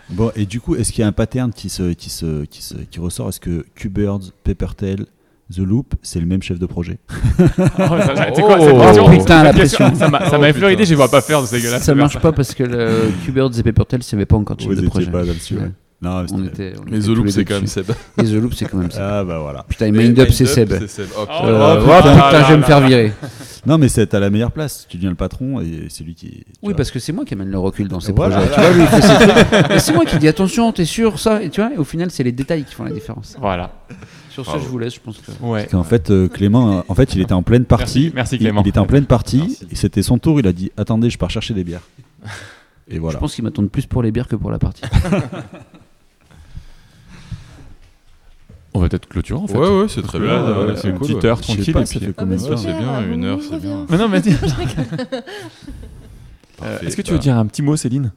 Bon, 0.09 0.31
et 0.35 0.45
du 0.45 0.59
coup, 0.61 0.75
est-ce 0.75 0.91
qu'il 0.91 1.01
y 1.01 1.05
a 1.05 1.07
un 1.07 1.11
pattern 1.11 1.51
qui, 1.51 1.69
se, 1.69 1.93
qui, 1.93 2.09
se, 2.09 2.45
qui, 2.45 2.61
se, 2.61 2.75
qui 2.75 2.99
ressort? 2.99 3.29
Est-ce 3.29 3.39
que 3.39 3.65
Q-Birds, 3.75 4.31
Peppertail, 4.43 5.05
The 5.53 5.59
Loop, 5.59 5.93
c'est 6.01 6.19
le 6.19 6.25
même 6.25 6.41
chef 6.41 6.59
de 6.59 6.65
projet 6.65 6.99
Oh, 7.39 7.47
ça- 7.77 8.15
ça- 8.15 8.25
quoi, 8.31 8.59
cette 8.59 8.69
Oh, 8.73 8.79
question- 8.81 9.09
putain, 9.09 9.43
la 9.43 9.53
pression. 9.53 9.95
Ça 9.95 10.09
m'a 10.09 10.19
ça 10.29 10.37
Oh, 10.39 10.43
effleuré 10.43 10.53
putain. 10.53 10.69
l'idée, 10.69 10.85
je 10.85 10.95
vois 10.95 11.09
pas 11.09 11.21
faire, 11.21 11.41
c'est 11.45 11.57
dégueulasse. 11.57 11.83
Ça 11.83 11.95
marche 11.95 12.19
pas 12.19 12.31
parce 12.31 12.53
que 12.53 12.63
le 12.63 13.11
Q-Birds 13.25 13.51
et 13.57 13.63
Peppertail, 13.63 13.99
c'est 14.03 14.15
même 14.15 14.25
pas 14.25 14.35
encore 14.37 14.55
de 14.57 14.61
chef 14.61 14.71
Vous 14.71 14.81
de 14.81 14.87
projet. 14.87 15.11
pas 15.11 15.23
là-dessus, 15.23 15.55
ouais. 15.55 15.61
Ouais. 15.61 15.71
Non, 16.01 16.21
mais 16.21 16.27
On 16.33 16.37
c'était- 16.43 16.67
était, 16.69 16.79
on 16.79 16.83
Mais 16.91 16.97
était 16.97 17.05
The 17.07 17.09
Loop, 17.11 17.29
c'est 17.29 17.45
quand 17.45 17.53
même. 17.55 17.67
Seb. 17.67 17.91
Et 18.17 18.23
The 18.23 18.33
Loop, 18.33 18.53
c'est 18.53 18.65
quand 18.65 18.77
même 18.77 18.91
ça. 18.91 19.19
Ah 19.19 19.23
bah 19.23 19.39
voilà. 19.39 19.63
Putain, 19.69 19.89
Mind 19.89 20.19
Up, 20.19 20.29
c'est 20.31 20.45
Seb. 20.45 20.73
C'est 20.81 20.89
Seb. 20.89 21.05
Oh, 21.17 21.21
putain. 21.21 21.45
Euh, 21.47 21.75
Oh, 21.79 21.85
putain, 21.85 22.13
putain, 22.15 22.31
là, 22.33 22.43
je 22.43 22.51
vais 22.51 22.57
me 22.57 22.63
faire 22.63 22.81
virer. 22.81 23.13
Non, 23.65 23.77
mais 23.77 23.87
c'est 23.87 24.13
à 24.13 24.19
la 24.19 24.29
meilleure 24.29 24.51
place. 24.51 24.85
Tu 24.89 24.97
deviens 24.97 25.11
le 25.11 25.15
patron 25.15 25.61
et 25.61 25.85
c'est 25.87 26.03
lui 26.03 26.13
qui. 26.13 26.43
Oui, 26.61 26.69
vois. 26.71 26.73
parce 26.75 26.91
que 26.91 26.99
c'est 26.99 27.13
moi 27.13 27.23
qui 27.23 27.35
amène 27.35 27.49
le 27.49 27.57
recul 27.57 27.87
dans 27.87 28.01
ces 28.01 28.11
Voilà. 28.11 28.35
projets. 28.35 28.51
Tu 28.53 28.59
vois, 28.59 28.69
lui, 28.71 28.81
il 28.81 28.87
fait 28.87 29.01
ses 29.01 29.15
trucs. 29.15 29.71
Et 29.71 29.79
c'est 29.79 29.93
moi 29.93 30.03
qui 30.03 30.17
dis 30.17 30.27
attention, 30.27 30.73
t'es 30.73 30.83
sûr, 30.83 31.17
ça. 31.19 31.41
Et 31.41 31.49
tu 31.49 31.61
vois, 31.61 31.71
et 31.73 31.77
au 31.77 31.85
final, 31.85 32.11
c'est 32.11 32.23
les 32.23 32.33
détails 32.33 32.65
qui 32.65 32.75
font 32.75 32.83
la 32.83 32.91
différence. 32.91 33.37
Voilà. 33.39 33.71
Sur 34.33 34.43
ce, 34.45 34.49
Bravo. 34.49 34.63
je 34.65 34.69
vous 34.69 34.79
laisse, 34.79 34.95
je 34.95 34.99
pense 34.99 35.19
que. 35.19 35.31
Ouais. 35.43 35.59
Parce 35.61 35.71
qu'en 35.73 35.83
fait, 35.83 36.09
euh, 36.09 36.27
Clément, 36.27 36.79
euh, 36.79 36.81
en 36.87 36.95
fait, 36.95 37.13
il 37.13 37.21
était 37.21 37.33
en 37.33 37.43
pleine 37.43 37.65
partie. 37.65 38.11
Merci, 38.15 38.39
Clément. 38.39 38.63
Il, 38.63 38.69
était 38.69 38.79
en 38.79 38.87
pleine 38.87 39.05
partie 39.05 39.37
Merci. 39.37 39.67
et 39.69 39.75
c'était 39.75 40.01
son 40.01 40.17
tour. 40.17 40.39
Il 40.39 40.47
a 40.47 40.53
dit 40.53 40.71
Attendez, 40.75 41.11
je 41.11 41.19
pars 41.19 41.29
chercher 41.29 41.53
des 41.53 41.63
bières. 41.63 41.83
Et 42.89 42.97
voilà. 42.97 43.17
Je 43.17 43.19
pense 43.19 43.35
qu'ils 43.35 43.43
m'attendent 43.43 43.69
plus 43.69 43.85
pour 43.85 44.01
les 44.01 44.11
bières 44.11 44.27
que 44.27 44.35
pour 44.35 44.49
la 44.49 44.57
partie. 44.57 44.81
On 48.73 48.79
va 48.79 48.89
peut-être 48.89 49.07
clôturer 49.07 49.39
en 49.39 49.45
fait. 49.47 49.55
Ouais, 49.57 49.81
ouais, 49.81 49.87
c'est 49.87 50.01
très 50.01 50.17
bien. 50.19 50.29
ouais, 50.29 50.49
euh, 50.49 50.75
c'est 50.75 50.89
une 50.89 50.97
cool. 50.97 51.07
petite 51.07 51.23
ouais. 51.23 51.29
heure 51.29 51.39
tranquille 51.39 51.73
pas, 51.73 51.81
et 51.81 51.85
ça 51.85 51.99
puis. 51.99 52.07
fait 52.07 52.13
combien 52.13 52.37
de 52.37 52.41
Ouais, 52.41 52.49
temps 52.49 52.57
c'est 52.57 52.73
bien, 52.73 53.07
une 53.07 53.23
heure, 53.23 53.39
c'est 53.47 53.59
bien. 53.61 53.85
Mais 53.87 53.97
non, 53.99 54.09
mais 54.09 54.19
dis- 54.21 54.35
Euh. 56.63 56.79
Est-ce 56.81 56.95
que 56.97 57.01
tu 57.01 57.11
veux 57.11 57.19
dire 57.19 57.37
un 57.37 57.45
petit 57.45 57.61
mot, 57.61 57.75
Céline? 57.75 58.11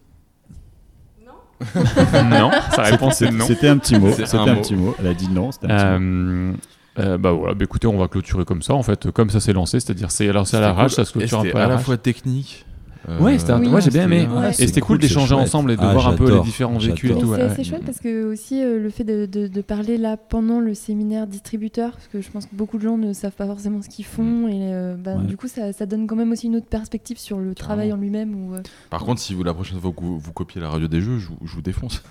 Non. 2.30 2.50
sa 2.74 2.82
réponse 2.82 3.22
est 3.22 3.30
non. 3.30 3.46
C'était 3.46 3.68
un 3.68 3.78
petit 3.78 3.98
mot. 3.98 4.10
C'est 4.14 4.26
C'était 4.26 4.38
un 4.50 4.56
petit 4.56 4.74
mot. 4.76 4.94
Elle 4.98 5.06
a 5.06 5.14
dit 5.14 5.28
non. 5.28 5.52
C'était 5.52 5.70
un 5.70 5.98
petit 5.98 6.04
mot. 6.04 6.52
Euh, 6.52 6.52
euh, 6.98 7.18
bah 7.18 7.32
voilà, 7.32 7.54
bah 7.54 7.64
écoutez, 7.64 7.86
on 7.86 7.98
va 7.98 8.08
clôturer 8.08 8.44
comme 8.44 8.62
ça 8.62 8.74
en 8.74 8.82
fait, 8.82 9.10
comme 9.10 9.28
ça 9.30 9.38
s'est 9.40 9.52
lancé, 9.52 9.80
c'est-à-dire 9.80 10.10
c'est 10.10 10.28
alors 10.28 10.46
c'est 10.46 10.56
à 10.56 10.60
la 10.60 10.68
C'était 10.68 10.80
rage, 10.80 10.90
cool. 10.94 10.96
ça 10.96 11.04
se 11.04 11.12
clôture 11.12 11.38
un 11.38 11.42
c'était 11.42 11.52
peu 11.52 11.58
à 11.60 11.64
à 11.64 11.68
la 11.68 11.78
fois 11.78 11.96
technique. 11.98 12.65
Euh, 13.08 13.18
Ouais, 13.20 13.38
c'était 13.38 13.52
un- 13.52 13.60
Oui, 13.60 13.68
moi 13.68 13.80
j'ai 13.80 13.90
bien 13.90 14.04
aimé. 14.04 14.26
Ouais. 14.34 14.50
Et 14.50 14.66
c'était 14.66 14.80
cool 14.80 14.98
d'échanger 14.98 15.34
ensemble 15.34 15.70
et 15.72 15.76
de 15.76 15.82
Ah, 15.82 15.92
voir 15.92 16.08
un 16.08 16.14
peu 16.14 16.32
les 16.34 16.40
différents 16.40 16.78
vécus 16.78 17.10
et 17.10 17.14
tout. 17.18 17.34
C'est 17.34 17.42
assez 17.42 17.64
chouette 17.64 17.84
parce 17.84 17.98
que 18.00 18.24
aussi 18.24 18.62
euh, 18.62 18.78
le 18.82 18.90
fait 18.90 19.04
de, 19.04 19.26
de- 19.26 19.46
de 19.46 19.60
parler 19.60 19.96
là 19.98 20.16
pendant 20.16 20.60
le 20.60 20.74
séminaire 20.74 21.26
distributeur, 21.26 21.92
parce 21.92 22.06
que 22.08 22.20
je 22.20 22.28
pense 22.30 22.46
que 22.46 22.54
beaucoup 22.54 22.78
de 22.78 22.82
gens 22.82 22.96
ne 22.98 23.12
savent 23.12 23.32
pas 23.32 23.46
forcément 23.46 23.80
ce 23.82 23.88
qu'ils 23.88 24.04
font 24.04 24.48
et 24.48 24.72
euh, 24.72 24.94
bah, 24.96 25.14
Ouais. 25.16 25.24
du 25.26 25.36
coup 25.36 25.48
ça, 25.48 25.72
ça 25.72 25.86
donne 25.86 26.06
quand 26.06 26.16
même 26.16 26.32
aussi 26.32 26.46
une 26.46 26.56
autre 26.56 26.66
perspective 26.66 27.18
sur 27.18 27.38
le 27.38 27.54
travail 27.54 27.92
en 27.92 27.96
lui-même. 27.96 28.34
Euh, 28.54 28.58
Par 28.90 29.04
contre, 29.04 29.20
si 29.20 29.34
vous 29.34 29.42
la 29.44 29.54
prochaine 29.54 29.78
fois 29.80 29.92
que 29.92 30.00
vous, 30.00 30.18
vous 30.18 30.32
copiez 30.32 30.60
la 30.60 30.68
radio 30.68 30.88
des 30.88 31.00
jeux, 31.00 31.18
je, 31.18 31.28
vous- 31.28 31.38
je 31.44 31.54
vous 31.54 31.62
défonce. 31.62 32.02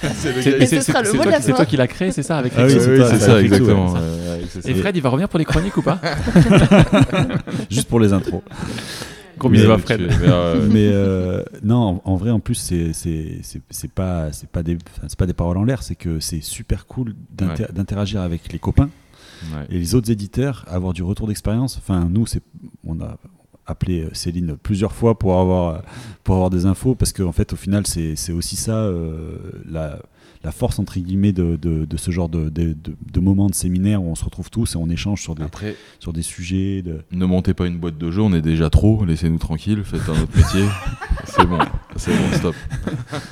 c'est 0.00 0.32
toi 0.32 0.42
qui- 0.42 0.66
c'est 0.68 0.80
fin. 0.82 1.52
toi 1.54 1.64
qui 1.66 1.76
l'as 1.76 1.86
créé, 1.86 2.10
c'est 2.12 2.22
ça 2.22 2.38
avec 2.38 2.52
Ah 2.56 2.64
oui, 2.64 2.70
c'est 2.70 2.90
Oui, 2.90 2.98
ça, 2.98 3.06
c'est 3.10 3.18
ça, 3.18 3.26
ça, 3.26 3.32
avec 3.34 3.50
Lexi, 3.50 3.62
exactement. 3.62 3.92
ouais. 3.92 3.98
ouais, 4.00 4.30
avec 4.34 4.46
ça, 4.50 4.60
Et 4.68 4.74
Fred, 4.74 4.96
il 4.96 5.02
va 5.02 5.08
revenir 5.10 5.28
pour 5.28 5.38
les 5.38 5.44
chroniques 5.44 5.76
ou 5.76 5.82
pas? 5.82 5.98
Juste 7.70 7.88
pour 7.88 8.00
les 8.00 8.12
intros. 8.12 8.42
Gros 9.38 9.48
Mais- 9.48 9.58
bisous 9.58 9.72
à 9.72 9.76
mais 9.76 9.82
Fred. 9.82 10.00
tu- 10.00 10.06
mais, 10.20 10.28
euh, 10.28 10.68
mais 10.70 10.88
euh, 10.92 11.42
non, 11.62 12.00
en, 12.04 12.12
en 12.12 12.16
vrai, 12.16 12.30
en 12.30 12.40
plus, 12.40 12.54
c'est 12.54 12.92
c'est 12.92 13.38
c'est- 13.42 13.62
c'est 13.70 13.90
pas 13.90 14.30
c'est 14.32 14.48
pas 14.48 14.62
des 14.62 14.76
pas 15.18 15.26
des 15.26 15.32
paroles 15.32 15.56
en 15.58 15.64
l'air. 15.64 15.82
C'est 15.82 15.94
que 15.94 16.20
c'est 16.20 16.42
super 16.42 16.86
cool 16.86 17.14
d'inter- 17.30 17.72
d'interagir 17.72 18.20
avec 18.20 18.52
les 18.52 18.58
copains 18.58 18.90
ouais. 19.54 19.66
et 19.70 19.78
les 19.78 19.94
autres 19.94 20.10
éditeurs, 20.10 20.64
avoir 20.68 20.92
du 20.92 21.02
retour 21.02 21.26
d'expérience. 21.28 21.76
Enfin, 21.78 22.08
nous, 22.10 22.26
c'est 22.26 22.42
on 22.86 23.00
a 23.00 23.16
appelé 23.66 24.02
euh, 24.02 24.10
Céline 24.12 24.56
plusieurs 24.62 24.92
fois 24.92 25.18
pour 25.18 25.38
avoir 25.38 25.82
pour 26.24 26.34
avoir 26.34 26.50
des 26.50 26.66
infos 26.66 26.94
parce 26.94 27.12
qu'en 27.12 27.32
fait, 27.32 27.52
au 27.52 27.56
final, 27.56 27.86
c'est 27.86 28.16
c'est 28.16 28.32
aussi 28.32 28.56
ça 28.56 28.76
euh, 28.76 29.36
la 29.70 29.98
la 30.44 30.52
force 30.52 30.78
entre 30.78 30.98
guillemets 30.98 31.32
de, 31.32 31.56
de, 31.56 31.84
de 31.84 31.96
ce 31.96 32.10
genre 32.10 32.28
de, 32.28 32.48
de, 32.48 33.20
moments 33.20 33.48
de 33.48 33.54
séminaire 33.54 34.02
où 34.02 34.06
on 34.06 34.14
se 34.14 34.24
retrouve 34.24 34.50
tous 34.50 34.74
et 34.74 34.76
on 34.76 34.88
échange 34.90 35.22
sur 35.22 35.34
des, 35.34 35.44
Après, 35.44 35.76
sur 36.00 36.12
des 36.12 36.22
sujets. 36.22 36.82
De... 36.82 37.00
ne 37.12 37.24
montez 37.26 37.54
pas 37.54 37.66
une 37.66 37.78
boîte 37.78 37.98
de 37.98 38.10
jeu, 38.10 38.20
on 38.22 38.32
est 38.32 38.42
déjà 38.42 38.68
trop. 38.70 39.04
Laissez-nous 39.04 39.38
tranquilles, 39.38 39.84
faites 39.84 40.08
un 40.08 40.20
autre 40.20 40.36
métier. 40.36 40.64
c'est 41.24 41.46
bon, 41.46 41.58
c'est 41.96 42.10
bon, 42.10 42.36
stop. 42.36 42.54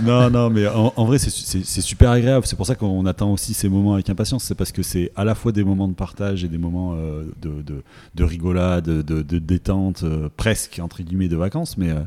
Non, 0.03 0.31
non, 0.31 0.51
mais 0.51 0.69
en, 0.69 0.93
en 0.97 1.05
vrai, 1.05 1.19
c'est- 1.19 1.81
super 1.81 2.11
agréable. 2.11 2.47
C'est 2.47 2.57
pour 2.57 2.66
ça 2.66 2.74
qu'on 2.77 3.05
attend 3.07 3.32
aussi 3.32 3.55
ces 3.55 3.69
moments 3.69 3.95
avec 3.95 4.09
impatience. 4.11 4.45
C'est 4.45 4.55
parce 4.55 4.70
que 4.73 4.82
c'est 4.82 5.11
à 5.16 5.24
la 5.24 5.35
fois 5.35 5.51
des 5.53 5.65
moments 5.65 5.89
de 5.89 5.95
partage 5.95 6.45
et 6.45 6.49
des 6.49 6.59
moments 6.59 6.93
euh, 6.95 7.24
de, 7.43 7.62
de, 7.62 7.82
de 8.15 8.24
rigolade, 8.24 8.85
de, 8.85 9.23
de 9.23 9.39
détente, 9.39 10.03
euh, 10.05 10.28
presque, 10.37 10.81
entre 10.82 11.03
guillemets, 11.03 11.28
de 11.28 11.37
vacances. 11.37 11.77
Mais, 11.77 11.91
euh, 11.91 12.01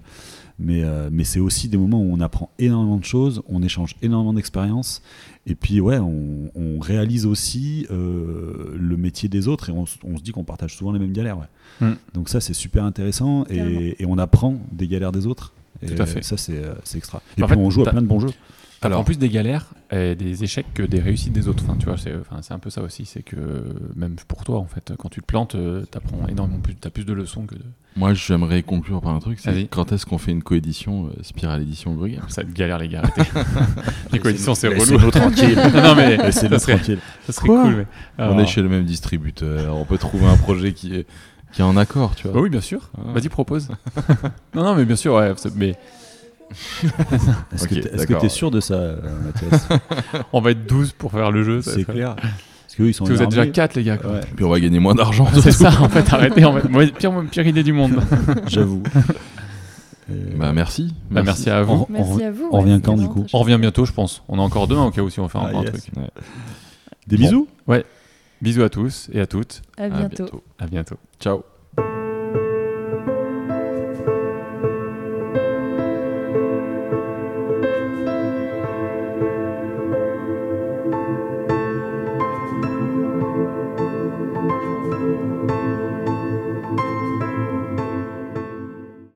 mais, 0.59 0.83
euh, 0.83 1.09
mais 1.11 1.23
c'est 1.23 1.39
aussi 1.39 1.67
des 1.67 1.77
moments 1.77 2.01
où 2.01 2.13
on 2.13 2.19
apprend 2.19 2.49
énormément 2.59 2.97
de 2.97 3.05
choses, 3.05 3.41
on 3.47 3.63
échange 3.63 3.95
énormément 4.01 4.33
d'expériences. 4.33 5.01
Et 5.45 5.55
puis, 5.55 5.81
ouais, 5.81 5.99
on, 5.99 6.51
on 6.55 6.79
réalise 6.79 7.25
aussi 7.25 7.85
euh, 7.91 8.75
le 8.77 8.97
métier 8.97 9.27
des 9.27 9.47
autres 9.47 9.69
et 9.69 9.73
on, 9.73 9.85
se 9.85 10.23
dit 10.23 10.31
qu'on 10.31 10.43
partage 10.43 10.75
souvent 10.75 10.91
les 10.91 10.99
mêmes 10.99 11.11
galères. 11.11 11.37
ouais. 11.37 11.87
Mm. 11.87 11.93
Donc, 12.13 12.29
ça, 12.29 12.39
c'est 12.39 12.53
super 12.53 12.85
intéressant 12.85 13.45
et, 13.49 14.01
et 14.01 14.05
on 14.05 14.17
apprend 14.17 14.57
des 14.71 14.87
galères 14.87 15.11
des 15.11 15.27
autres. 15.27 15.53
Et 15.81 15.87
Tout 15.87 16.01
à 16.01 16.05
fait. 16.05 16.23
Ça, 16.23 16.37
c'est 16.37 16.57
euh, 16.57 16.75
c'est 16.83 16.97
extra. 16.97 17.21
Et 17.37 17.43
En 17.43 17.47
puis, 17.47 17.55
fait, 17.55 17.61
on 17.61 17.69
joue 17.69 17.81
à 17.81 17.89
plein 17.89 18.01
de 18.01 18.07
bons 18.07 18.19
jeux. 18.19 18.33
Alors, 18.85 18.99
en 18.99 19.03
plus 19.03 19.17
des 19.17 19.29
galères 19.29 19.65
et 19.91 20.15
des 20.15 20.43
échecs 20.43 20.65
que 20.73 20.83
des 20.83 20.99
réussites 20.99 21.33
des 21.33 21.47
autres. 21.47 21.63
Enfin, 21.67 21.77
tu 21.79 21.85
vois, 21.85 21.97
c'est 21.97 22.13
enfin, 22.15 22.41
c'est 22.41 22.53
un 22.53 22.59
peu 22.59 22.69
ça 22.69 22.81
aussi. 22.81 23.05
C'est 23.05 23.21
que 23.23 23.35
même 23.95 24.15
pour 24.27 24.43
toi, 24.43 24.59
en 24.59 24.65
fait, 24.65 24.93
quand 24.97 25.09
tu 25.09 25.21
te 25.21 25.25
plantes, 25.25 25.55
euh, 25.55 25.83
t'apprends 25.85 26.27
énormément 26.27 26.59
plus. 26.59 26.75
T'as 26.75 26.89
plus 26.89 27.05
de 27.05 27.13
leçons 27.13 27.45
que 27.45 27.55
de. 27.55 27.61
moi, 27.95 28.13
j'aimerais 28.13 28.63
conclure 28.63 29.01
par 29.01 29.13
un 29.13 29.19
truc. 29.19 29.39
C'est 29.39 29.67
quand 29.69 29.91
est-ce 29.91 30.05
qu'on 30.05 30.17
fait 30.17 30.31
une 30.31 30.43
coédition 30.43 31.07
euh, 31.07 31.23
Spiral 31.23 31.61
Édition 31.61 31.93
Brugge 31.93 32.19
Ça 32.29 32.41
va 32.41 32.47
être 32.47 32.53
galère, 32.53 32.77
les 32.79 32.87
gars. 32.89 33.01
arrêtez. 33.03 33.29
les 34.11 34.19
coalitions, 34.19 34.55
c'est 34.55 34.67
relou. 34.67 34.79
Laissez-nous 34.79 35.11
tranquille. 35.11 35.55
non, 35.75 35.95
mais 35.95 36.17
Laissez-nous 36.17 36.57
tranquille. 36.57 36.99
ça 37.25 37.33
serait 37.33 37.47
Quoi? 37.47 37.61
cool. 37.63 37.85
Mais... 38.17 38.25
On 38.25 38.39
est 38.39 38.45
chez 38.45 38.61
le 38.61 38.69
même 38.69 38.85
distributeur. 38.85 39.75
On 39.75 39.85
peut 39.85 39.97
trouver 39.97 40.25
un 40.25 40.37
projet 40.37 40.73
qui 40.73 40.95
est 40.95 41.05
qui 41.51 41.61
est 41.61 41.65
en 41.65 41.77
accord, 41.77 42.15
tu 42.15 42.23
Bah 42.25 42.33
vois. 42.33 42.41
oui, 42.41 42.49
bien 42.49 42.61
sûr. 42.61 42.89
Ah. 42.97 43.11
Vas-y, 43.13 43.29
propose. 43.29 43.69
non, 44.55 44.63
non, 44.63 44.75
mais 44.75 44.85
bien 44.85 44.95
sûr, 44.95 45.13
ouais. 45.13 45.31
Mais 45.55 45.75
Est-ce 47.53 47.67
que 48.07 48.19
tu 48.19 48.25
es 48.25 48.29
sûr 48.29 48.51
de 48.51 48.59
ça, 48.59 48.75
euh, 48.75 48.97
Mathias 49.25 49.67
on 50.33 50.41
va 50.41 50.51
être 50.51 50.65
12 50.65 50.93
pour 50.93 51.11
faire 51.11 51.31
le 51.31 51.43
jeu. 51.43 51.61
C'est 51.61 51.83
clair. 51.85 52.15
Parce 52.15 52.75
qu'eux, 52.75 52.87
ils 52.89 52.93
sont 52.93 53.03
Parce 53.05 53.11
que 53.11 53.17
vous 53.17 53.23
êtes 53.23 53.29
déjà 53.29 53.41
énervés. 53.43 53.51
4, 53.51 53.75
les 53.75 53.83
gars. 53.83 53.97
quoi. 53.97 54.11
Ouais, 54.13 54.21
Puis 54.35 54.43
on 54.45 54.49
va 54.49 54.59
gagner 54.59 54.79
moins 54.79 54.95
d'argent. 54.95 55.27
C'est 55.41 55.51
ça, 55.51 55.69
en 55.81 55.89
fait, 55.89 56.11
arrêtez. 56.11 56.43
En 56.45 56.53
fait. 56.59 56.91
Pire, 56.97 57.11
pire 57.29 57.45
idée 57.47 57.61
du 57.63 57.71
monde. 57.73 58.01
j'avoue. 58.47 58.81
Euh, 60.11 60.33
Bah 60.37 60.51
merci. 60.53 60.93
Bah, 61.11 61.21
merci 61.23 61.49
à 61.49 61.61
vous. 61.63 61.85
On- 61.89 61.93
Merci 61.93 62.23
à 62.23 62.31
vous. 62.31 62.49
on 62.51 62.59
revient 62.59 62.73
ouais, 62.73 62.81
quand, 62.83 62.97
du 62.97 63.07
coup 63.07 63.25
On 63.31 63.39
revient 63.39 63.57
bientôt, 63.59 63.85
je 63.85 63.93
pense. 63.93 64.23
On 64.27 64.39
a 64.39 64.41
encore 64.41 64.67
demain 64.67 64.85
au 64.85 64.91
cas 64.91 65.01
où 65.01 65.09
si 65.09 65.19
on 65.19 65.29
fait 65.29 65.37
Ah, 65.41 65.45
encore 65.47 65.61
un 65.61 65.63
yes. 65.63 65.71
truc. 65.71 65.83
Ouais. 65.95 66.09
Des 67.07 67.17
Bon. 67.17 67.23
bisous 67.23 67.47
Bisous 68.41 68.63
à 68.63 68.69
tous 68.69 69.09
et 69.13 69.21
à 69.21 69.27
toutes. 69.27 69.61
À 69.77 69.83
À 69.83 69.89
bientôt. 69.89 70.43
À 70.59 70.67
bientôt. 70.67 70.95
Ciao. 71.19 71.43